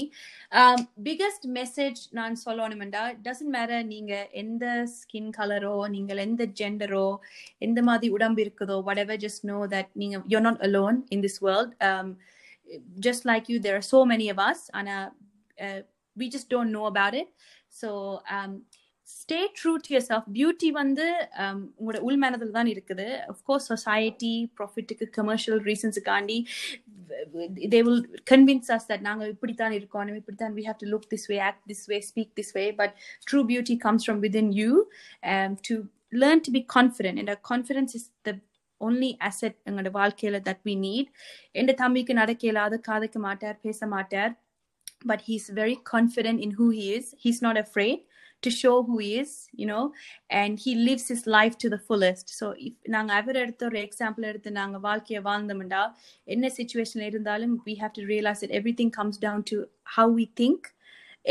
biggest 1.08 1.46
message 1.60 2.00
நான் 2.20 2.36
சொல்லணுமெண்டா 2.44 3.04
டசன்ட் 3.28 3.54
மேட்டர் 3.56 3.86
நீங்க 3.94 4.12
எந்த 4.42 4.66
ஸ்கின் 4.96 5.30
கலரோ 5.38 5.76
நீங்கள் 5.96 6.24
எந்த 6.26 6.44
ஜெண்டரோ 6.62 7.06
எந்த 7.68 7.82
மாதிரி 7.90 8.08
உடம்பு 8.18 8.42
இருக்குதோ 8.46 8.78
whatever 8.88 9.16
just 9.26 9.42
know 9.50 9.62
that 9.68 9.88
நீங்க 10.02 10.16
you're 10.30 10.46
not 10.50 10.60
alone 10.70 10.98
in 11.08 11.20
this 11.20 11.38
world. 11.40 11.70
Um, 11.90 12.08
just 13.06 13.22
like 13.24 13.44
you 13.50 13.58
there 13.60 13.76
are 13.76 13.88
so 13.94 14.00
many 14.06 14.28
of 14.28 14.40
us 14.50 14.60
ஆனா 14.78 14.96
uh, 15.58 15.80
we 16.16 16.26
just 16.28 16.48
don't 16.48 16.72
know 16.76 16.86
about 16.86 17.14
it. 17.14 17.28
So 17.72 17.88
um, 18.36 18.52
stay 19.18 19.38
true 19.58 19.72
to 19.84 19.90
yourself 20.08 20.26
beauty 20.36 20.68
வந்து 20.78 21.04
um, 21.42 21.58
உங்களோட 21.78 21.98
உங்களோட 21.98 21.98
உள்மனதில் 22.08 22.54
தான் 22.56 22.70
இருக்குது. 22.72 23.06
Of course 23.32 23.66
society 23.72 24.32
ப்ராஃபிட்டுக்கு 24.58 25.06
commercial 25.18 25.60
ரீசன்ஸுக்காண்டி 25.68 26.38
they 27.74 27.80
will 27.86 28.02
convince 28.32 28.70
us 28.76 28.88
that 28.90 29.04
நாங்கள் 29.08 29.30
இப்படித்தான் 29.34 29.74
இருக்கோம். 29.78 30.04
நம்ம 30.06 30.20
இப்படித்தான் 30.22 30.54
we 30.58 30.64
have 30.68 30.78
to 30.82 30.88
look 30.94 31.08
this 31.14 31.26
way 31.32 31.38
act 31.48 31.64
this 31.72 31.84
way 31.92 31.98
speak 32.10 32.32
this 32.40 32.52
way 32.58 32.64
but 32.80 32.94
true 33.28 33.42
beauty 33.50 33.76
comes 33.86 34.06
from 34.06 34.22
within 34.42 34.52
you 34.62 34.70
to 35.68 35.76
learn 36.22 36.44
to 36.46 36.52
be 36.58 36.62
confident 36.76 37.20
and 37.22 37.34
confidence 37.52 37.94
is 38.00 38.08
the 38.28 38.32
only 38.80 39.10
asset 39.28 39.58
எங்களோட 39.68 39.92
வாழ்க்கையில 40.00 40.40
that 40.48 40.64
we 40.68 40.76
need 40.86 41.10
எந்த 41.60 41.74
தம்பிக்கு 41.82 42.14
நடக்க 42.22 42.48
இயலாது 42.48 42.78
காதைக்க 42.88 43.18
மாட்டார் 43.28 43.58
பேச 43.66 43.86
மாட்டார். 43.96 44.34
But 45.04 45.22
he's 45.22 45.46
confident 45.50 45.76
confident 45.84 46.40
in 46.40 46.52
who 46.52 46.70
he 46.70 46.84
is. 46.94 47.14
He's 47.18 47.40
not 47.42 47.56
afraid. 47.58 47.98
to 48.43 48.49
show 48.49 48.83
who 48.83 48.97
he 48.99 49.19
is, 49.19 49.31
you 49.51 49.65
know, 49.65 49.93
and 50.29 50.59
he 50.59 50.73
lives 50.75 51.07
his 51.07 51.27
life 51.27 51.57
to 51.57 51.69
the 51.69 51.79
fullest. 51.87 52.29
So 52.39 52.45
if 52.57 52.73
நாங்க 52.95 53.13
அவர் 53.21 53.39
எடுத்த 53.43 53.65
ஒரு 53.69 53.79
எக்ஸாம்பிள் 53.87 54.27
எடுத்து 54.31 54.51
நாங்க 54.59 54.79
வாழ்க்கையை 54.87 55.21
வாழ்ந்தோம்டா 55.29 55.83
என்ன 56.35 56.51
சுச்சுவேஷன்ல 56.57 57.09
இருந்தாலும் 57.11 57.55
we 57.67 57.75
have 57.83 57.93
to 57.99 58.05
realize 58.13 58.41
that 58.45 58.53
everything 58.61 58.91
comes 58.99 59.17
down 59.27 59.41
to 59.51 59.57
how 59.97 60.07
we 60.19 60.27
think 60.41 60.61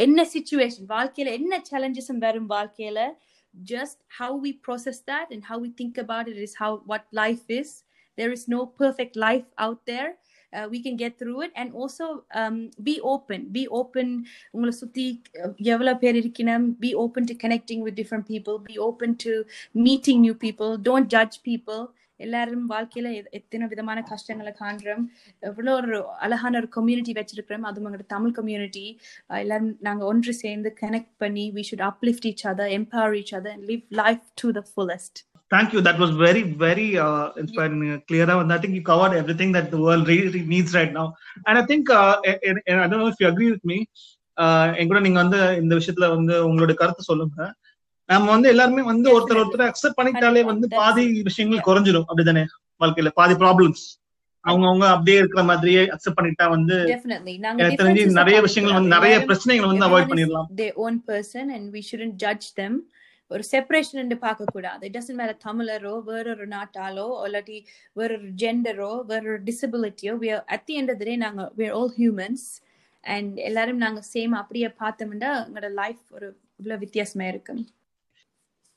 என்ன 0.04 0.26
சுச்சுவேஷன் 0.34 0.88
வாழ்க்கையில 0.96 1.32
என்ன 1.40 1.54
சேலஞ்சஸும் 1.70 2.22
வரும் 2.26 2.50
வாழ்க்கையில 2.56 3.02
just 3.74 3.98
how 4.18 4.30
we 4.44 4.50
process 4.66 4.98
that 5.10 5.28
and 5.34 5.42
how 5.50 5.56
we 5.64 5.70
think 5.80 5.94
about 6.04 6.26
it 6.32 6.36
is 6.46 6.52
how 6.62 6.72
what 6.90 7.04
life 7.22 7.46
is 7.60 7.68
there 8.18 8.32
is 8.36 8.42
no 8.56 8.60
perfect 8.82 9.14
life 9.26 9.46
out 9.64 9.80
there 9.92 10.10
Uh, 10.53 10.65
we 10.69 10.79
can 10.85 10.95
get 10.95 11.17
through 11.19 11.39
it 11.41 11.51
and 11.55 11.73
also 11.73 12.05
um, 12.33 12.57
be 12.83 12.95
open 13.13 13.41
be 13.57 13.63
open 13.79 14.07
உங்களை 14.51 14.73
சுத்தி 14.81 15.07
எவ்வளவு 15.73 16.01
பேர் 16.03 16.19
இருக்கணும் 16.21 16.67
be 16.85 16.93
open 17.03 17.25
to 17.25 17.35
connecting 17.35 17.81
with 17.85 17.95
different 18.01 18.27
people 18.27 18.57
be 18.71 18.77
open 18.89 19.11
to 19.25 19.33
meeting 19.87 20.19
new 20.21 20.37
people 20.45 20.71
don't 20.89 21.09
judge 21.15 21.37
people 21.51 21.83
எல்லாரும் 22.19 22.65
வாழ்க்கையில 22.71 23.07
எத்தனை 23.37 23.65
விதமான 23.67 23.99
கஷ்டங்களை 24.11 24.51
காண்றோம் 24.61 25.03
எவ்வளோ 25.49 25.73
ஒரு 25.79 25.97
அழகான 26.25 26.57
ஒரு 26.57 26.69
கம்யூனிட்டி 26.77 27.13
வச்சிருக்கிறோம் 27.19 27.67
அதுவும் 27.69 27.87
உங்களோட 27.89 28.05
தமிழ் 28.15 28.35
கம்யூனிட்டி 28.39 28.85
எல்லாரும் 29.43 29.73
நாங்க 29.87 30.05
ஒன்று 30.11 30.33
சேர்ந்து 30.43 30.71
கனெக்ட் 30.83 31.13
பண்ணி 31.17 31.45
we 31.57 31.63
should 31.69 31.85
uplift 31.91 32.27
each 32.31 32.45
other 32.53 32.73
empower 32.79 33.15
each 33.21 33.35
other 33.39 33.59
live 33.71 33.85
life 34.01 34.25
to 34.41 34.49
the 34.59 34.63
fullest 34.69 35.19
Thank 35.51 35.73
you. 35.73 35.81
That 35.81 35.99
was 35.99 36.11
very, 36.11 36.43
very 36.65 36.97
uh, 36.97 37.31
inspiring. 37.37 37.81
Uh, 37.91 38.23
out. 38.25 38.43
And 38.43 38.53
I 38.53 38.57
think 38.57 38.73
you 38.73 38.81
covered 38.83 39.13
everything 39.13 39.51
that 39.51 39.69
the 39.69 39.77
world 39.77 40.07
really 40.07 40.41
needs 40.43 40.73
right 40.73 40.91
now. 40.91 41.13
And 41.47 41.57
I 41.57 41.65
think, 41.65 41.89
uh, 41.91 42.17
and, 42.23 42.59
and 42.67 42.79
I 42.81 42.87
don't 42.87 42.99
know 42.99 43.07
if 43.07 43.19
you 43.19 43.27
agree 43.27 43.51
with 43.51 43.63
me. 43.63 43.79
Uh, 44.37 44.67
என் 44.79 44.87
கூட 44.89 44.99
நீங்க 45.05 45.19
வந்து 45.21 45.39
இந்த 45.61 45.73
விஷயத்துல 45.79 46.05
வந்து 46.13 46.35
உங்களோட 46.45 46.73
கருத்து 46.79 47.03
சொல்லுங்க 47.09 47.49
நம்ம 48.09 48.29
வந்து 48.35 48.47
எல்லாருமே 48.53 48.83
வந்து 48.91 49.07
ஒருத்தர் 49.15 49.39
ஒருத்தர் 49.41 49.63
அக்செப்ட் 49.67 49.97
பண்ணிட்டாலே 49.99 50.41
வந்து 50.51 50.67
பாதி 50.79 51.03
விஷயங்கள் 51.27 51.67
குறைஞ்சிடும் 51.67 52.07
அப்படிதானே 52.07 52.43
வாழ்க்கையில 52.81 53.11
பாதி 53.19 53.35
ப்ராப்ளம்ஸ் 53.43 53.83
அவங்க 54.45 54.65
அவங்க 54.69 54.85
அப்படியே 54.95 55.17
இருக்கிற 55.21 55.41
மாதிரியே 55.49 55.83
அக்செப்ட் 55.95 56.17
பண்ணிட்டா 56.19 56.47
வந்து 56.55 56.77
எனக்கு 57.59 57.79
தெரிஞ்சு 57.81 58.07
நிறைய 58.21 58.39
விஷயங்கள் 58.47 58.77
வந்து 58.77 58.95
நிறைய 58.97 59.17
பிரச்சனைகள் 59.29 59.71
வந்து 59.73 59.87
அவாய்ட் 59.89 60.11
பண்ணிடலாம் 60.11 60.49
their 60.63 60.73
own 60.85 60.97
person 61.11 61.45
and 61.57 61.65
we 61.75 61.83
shouldn't 61.89 62.17
judge 62.25 62.47
them 62.61 62.73
ஒரு 63.33 63.43
செப்பரேஷன் 63.51 64.01
என்று 64.03 64.17
பார்க்கக்கூடாது. 64.21 64.83
இட் 64.83 64.95
டசன்ட் 64.97 65.37
தமிழரோ 65.45 66.03
வேறொரு 66.03 66.47
நாட்டாலோ 66.47 67.07
இல்லாட்டி 67.27 67.57
வேறொரு 67.93 68.29
ஜெண்டரோ 68.43 68.91
வேறொரு 69.05 69.39
டிசபிலிட்டியோ 69.49 70.13
we 70.23 70.29
are 70.35 70.43
at 70.55 70.63
the 70.67 70.75
end 70.81 71.17
நாங்க 71.25 71.51
எல்லாரும் 73.49 73.81
நாங்க 73.85 74.01
சேம் 74.13 74.33
அப்படியே 74.41 74.67
பார்த்தோம்னா 74.67 75.31
எங்களோட 75.45 75.69
லைஃப் 75.71 76.03
ஒரு 76.09 76.27
இவ்வளோ 76.59 76.77
வித்தியாசமா 76.77 77.27
இருக்கும். 77.27 77.61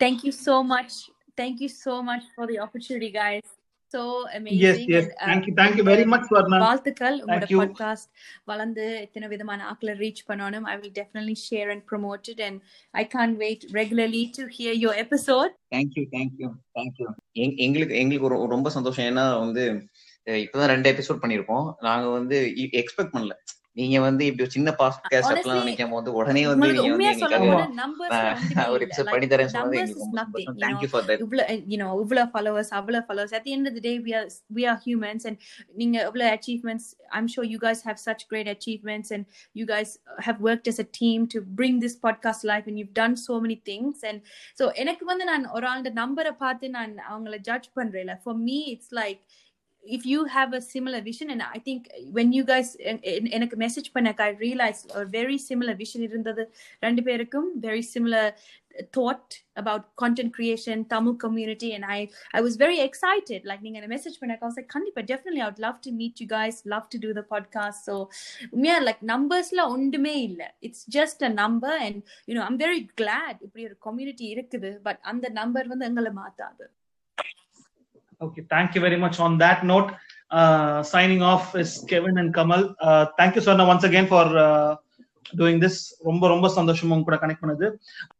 Thank you 0.00 0.32
so 0.46 0.64
much 0.64 0.96
thank you 1.40 1.68
so 1.84 2.02
much 2.02 2.26
for 2.34 2.48
the 2.48 2.56
opportunity 2.58 3.10
guys 3.18 3.52
opportunity 3.86 4.26
guys 4.26 4.26
so 4.26 4.26
amazing 4.34 4.58
Yes, 4.58 4.78
yes. 4.88 5.04
and, 5.04 5.12
uh, 5.12 5.26
Thank 5.26 5.46
you. 5.46 5.54
Thank 5.54 5.76
you 5.76 5.84
very 5.84 6.04
much, 6.04 6.20
Swarna. 6.28 6.58
வாழ்த்துக்கள் 6.58 7.16
உங்களோட 7.20 7.38
Thank 7.38 7.50
you. 7.50 7.58
பாட்காஸ்ட் 7.58 8.08
வளர்ந்து 8.44 9.00
எத்தனை 9.00 9.28
விதமான 9.28 9.64
ஆக்களை 9.72 9.92
ரீச் 9.94 10.22
பண்ணணும் 10.28 10.64
I 10.64 10.76
will 10.76 10.92
definitely 10.92 11.36
share 11.50 11.70
and 11.70 11.84
promote 11.92 12.28
it 12.28 12.40
and 12.40 12.60
I 12.94 13.06
can't 13.06 13.36
wait 13.36 13.64
regularly 13.72 14.24
to 14.38 14.44
hear 14.58 14.78
your 14.84 14.98
episode 15.04 15.52
thank you 15.74 16.04
thank you 16.16 16.50
thank you 16.78 17.08
எங்களுக்கு 17.58 17.96
எங்களுக்கு 17.96 18.28
ஒரு 18.30 18.46
ரொம்ப 18.46 18.70
சந்தோஷம் 18.70 19.06
ஏன்னா 19.06 19.38
வந்து 19.38 19.64
இப்பதான் 20.26 20.72
ரெண்டு 20.74 20.90
எபிசோட் 20.94 21.22
பண்ணியிருக்கோம் 21.24 21.74
நாங்க 21.80 22.08
வந்து 22.08 22.54
எக்ஸ்பெக்ட் 22.82 23.14
பண்ணல 23.14 23.34
நீங்க 23.78 23.96
வந்து 24.00 24.24
இப்படி 24.26 24.42
ஒரு 24.44 24.52
சின்ன 24.54 24.70
Honestly, 24.76 25.32
அப்பலாம் 25.32 25.64
நினைக்காம 25.64 25.96
வந்து 25.98 26.12
உடனே 26.18 26.42
வந்து 26.46 26.66
நீங்க 26.66 26.82
வந்து 26.92 27.08
எங்களுக்காக 27.08 28.70
ஒரு 28.74 28.82
எபிசோட் 28.86 29.10
பண்ணி 29.14 29.26
தரேன்னு 29.32 29.54
சொன்னது 29.56 29.80
எங்களுக்கு 29.80 30.44
know. 30.44 30.62
Thank you 30.64 30.88
for 30.92 31.04
that 31.08 31.22
இவ்வளோ 31.24 31.44
you 31.72 31.78
know 31.82 31.90
இவ்வளோ 32.04 32.24
followers 32.36 32.68
அவ்வளோ 32.78 33.00
followers 33.10 33.32
at 33.38 33.44
the 33.46 33.52
end 33.56 33.66
of 33.70 33.74
the 33.78 33.82
day 33.88 33.94
we 34.06 34.12
are 34.20 34.26
we 34.58 34.64
are 34.70 34.78
humans 34.86 35.24
and 35.30 35.36
நீங்க 35.80 35.96
இவ்வளோ 36.08 36.28
achievements 36.38 36.86
I'm 37.16 37.28
sure 37.34 37.44
you 37.52 37.58
guys 37.66 37.80
have 37.88 37.98
such 38.08 38.22
great 38.32 38.48
achievements 38.56 39.10
and 39.16 39.24
you 39.60 39.66
guys 39.74 39.90
have 40.26 40.40
worked 40.48 40.68
as 40.72 40.78
a 40.86 40.88
team 41.00 41.18
to 41.34 41.40
bring 41.60 41.74
this 41.84 41.96
podcast 42.06 42.42
live 42.52 42.66
and 42.70 42.78
you've 42.80 42.96
done 43.02 43.16
so 43.28 43.36
many 43.46 43.58
things 43.70 43.96
and 44.10 44.20
so 44.60 44.66
எனக்கு 44.84 45.04
வந்து 45.04 45.24
நான் 45.24 45.46
ஒரு 45.56 45.68
ஆளோட 45.72 45.92
நம்பரை 46.02 46.34
பார்த்து 46.44 46.70
நான் 46.78 46.94
அவங்கள 47.12 47.38
ஜட்ஜ் 47.50 47.68
பண்றேன் 47.80 48.20
for 48.26 48.36
me 48.48 48.58
it's 48.74 48.90
like 49.02 49.20
if 49.95 50.03
you 50.05 50.19
have 50.33 50.51
a 50.53 50.61
similar 50.73 50.99
vision 51.01 51.27
and 51.33 51.41
i 51.55 51.59
think 51.67 51.81
when 52.17 52.27
you 52.35 52.43
guys 52.49 52.67
en- 52.89 52.99
en- 53.11 53.29
எனக்கு 53.37 53.55
message 53.63 53.87
பண்ணக்கு 53.95 54.23
i 54.27 54.31
realized 54.45 54.85
a 54.99 55.05
very 55.17 55.37
similar 55.49 55.73
vision 55.79 56.01
இருந்தது 56.07 56.43
ரெண்டு 56.85 57.01
பேருக்கும் 57.07 57.47
very 57.67 57.83
similar 57.93 58.25
thought 58.95 59.29
about 59.61 59.81
content 60.01 60.31
creation 60.37 60.77
tamil 60.91 61.15
community 61.23 61.69
and 61.77 61.85
i 61.95 61.99
i 62.37 62.41
was 62.47 62.53
very 62.65 62.79
excited 62.87 63.39
like 63.51 63.61
நீங்க 63.65 63.79
என்ன 63.79 63.89
message 63.95 64.19
பண்ணக்கு 64.21 64.45
i 64.45 64.49
was 64.49 64.57
like 64.59 64.69
கண்டிப்பா 64.75 65.01
definitely 65.11 65.41
i 65.45 65.47
would 65.49 65.63
love 65.67 65.79
to 65.87 65.91
meet 66.01 66.21
you 66.23 66.27
guys 66.37 66.57
love 66.73 66.85
to 66.93 66.99
do 67.05 67.11
the 67.19 67.25
podcast 67.33 67.79
so 67.89 67.95
உண்மையா 68.53 68.75
like 68.89 69.01
நம்பர்ஸ்ல 69.13 69.65
ஒன்றுமே 69.75 70.15
இல்ல 70.29 70.43
it's 70.67 70.83
just 70.97 71.19
a 71.29 71.33
number 71.41 71.73
and 71.87 71.97
you 72.29 72.35
know 72.37 72.45
i'm 72.47 72.59
very 72.65 72.83
glad 73.03 73.33
இப்படி 73.47 73.65
ஒரு 73.69 73.77
community 73.87 74.27
இருக்குது 74.35 74.71
but 74.87 74.99
அந்த 75.13 75.29
number 75.39 75.71
வந்து 75.73 75.87
எங்களை 75.91 76.13
மாத்தாது 76.21 76.67
Okay, 78.20 78.44
thank 78.48 78.74
you 78.74 78.80
very 78.80 78.96
much. 78.96 79.20
On 79.20 79.36
that 79.38 79.64
note, 79.64 79.92
uh, 80.30 80.82
signing 80.82 81.22
off 81.22 81.54
is 81.54 81.84
Kevin 81.88 82.16
and 82.18 82.34
Kamal. 82.34 82.74
Uh, 82.80 83.06
thank 83.18 83.34
you, 83.34 83.42
Swarna, 83.42 83.66
once 83.66 83.84
again 83.84 84.06
for 84.06 84.24
uh, 84.38 84.76
doing 85.36 85.60
this. 85.60 85.76
ரொம்ப 86.02 86.28
ரொம்ப 86.28 86.48
சந்தோஷம் 86.48 86.90
உங்க 86.90 87.04
கூட 87.04 87.16
கனெக்ட் 87.16 87.42
பண்ணது 87.42 87.66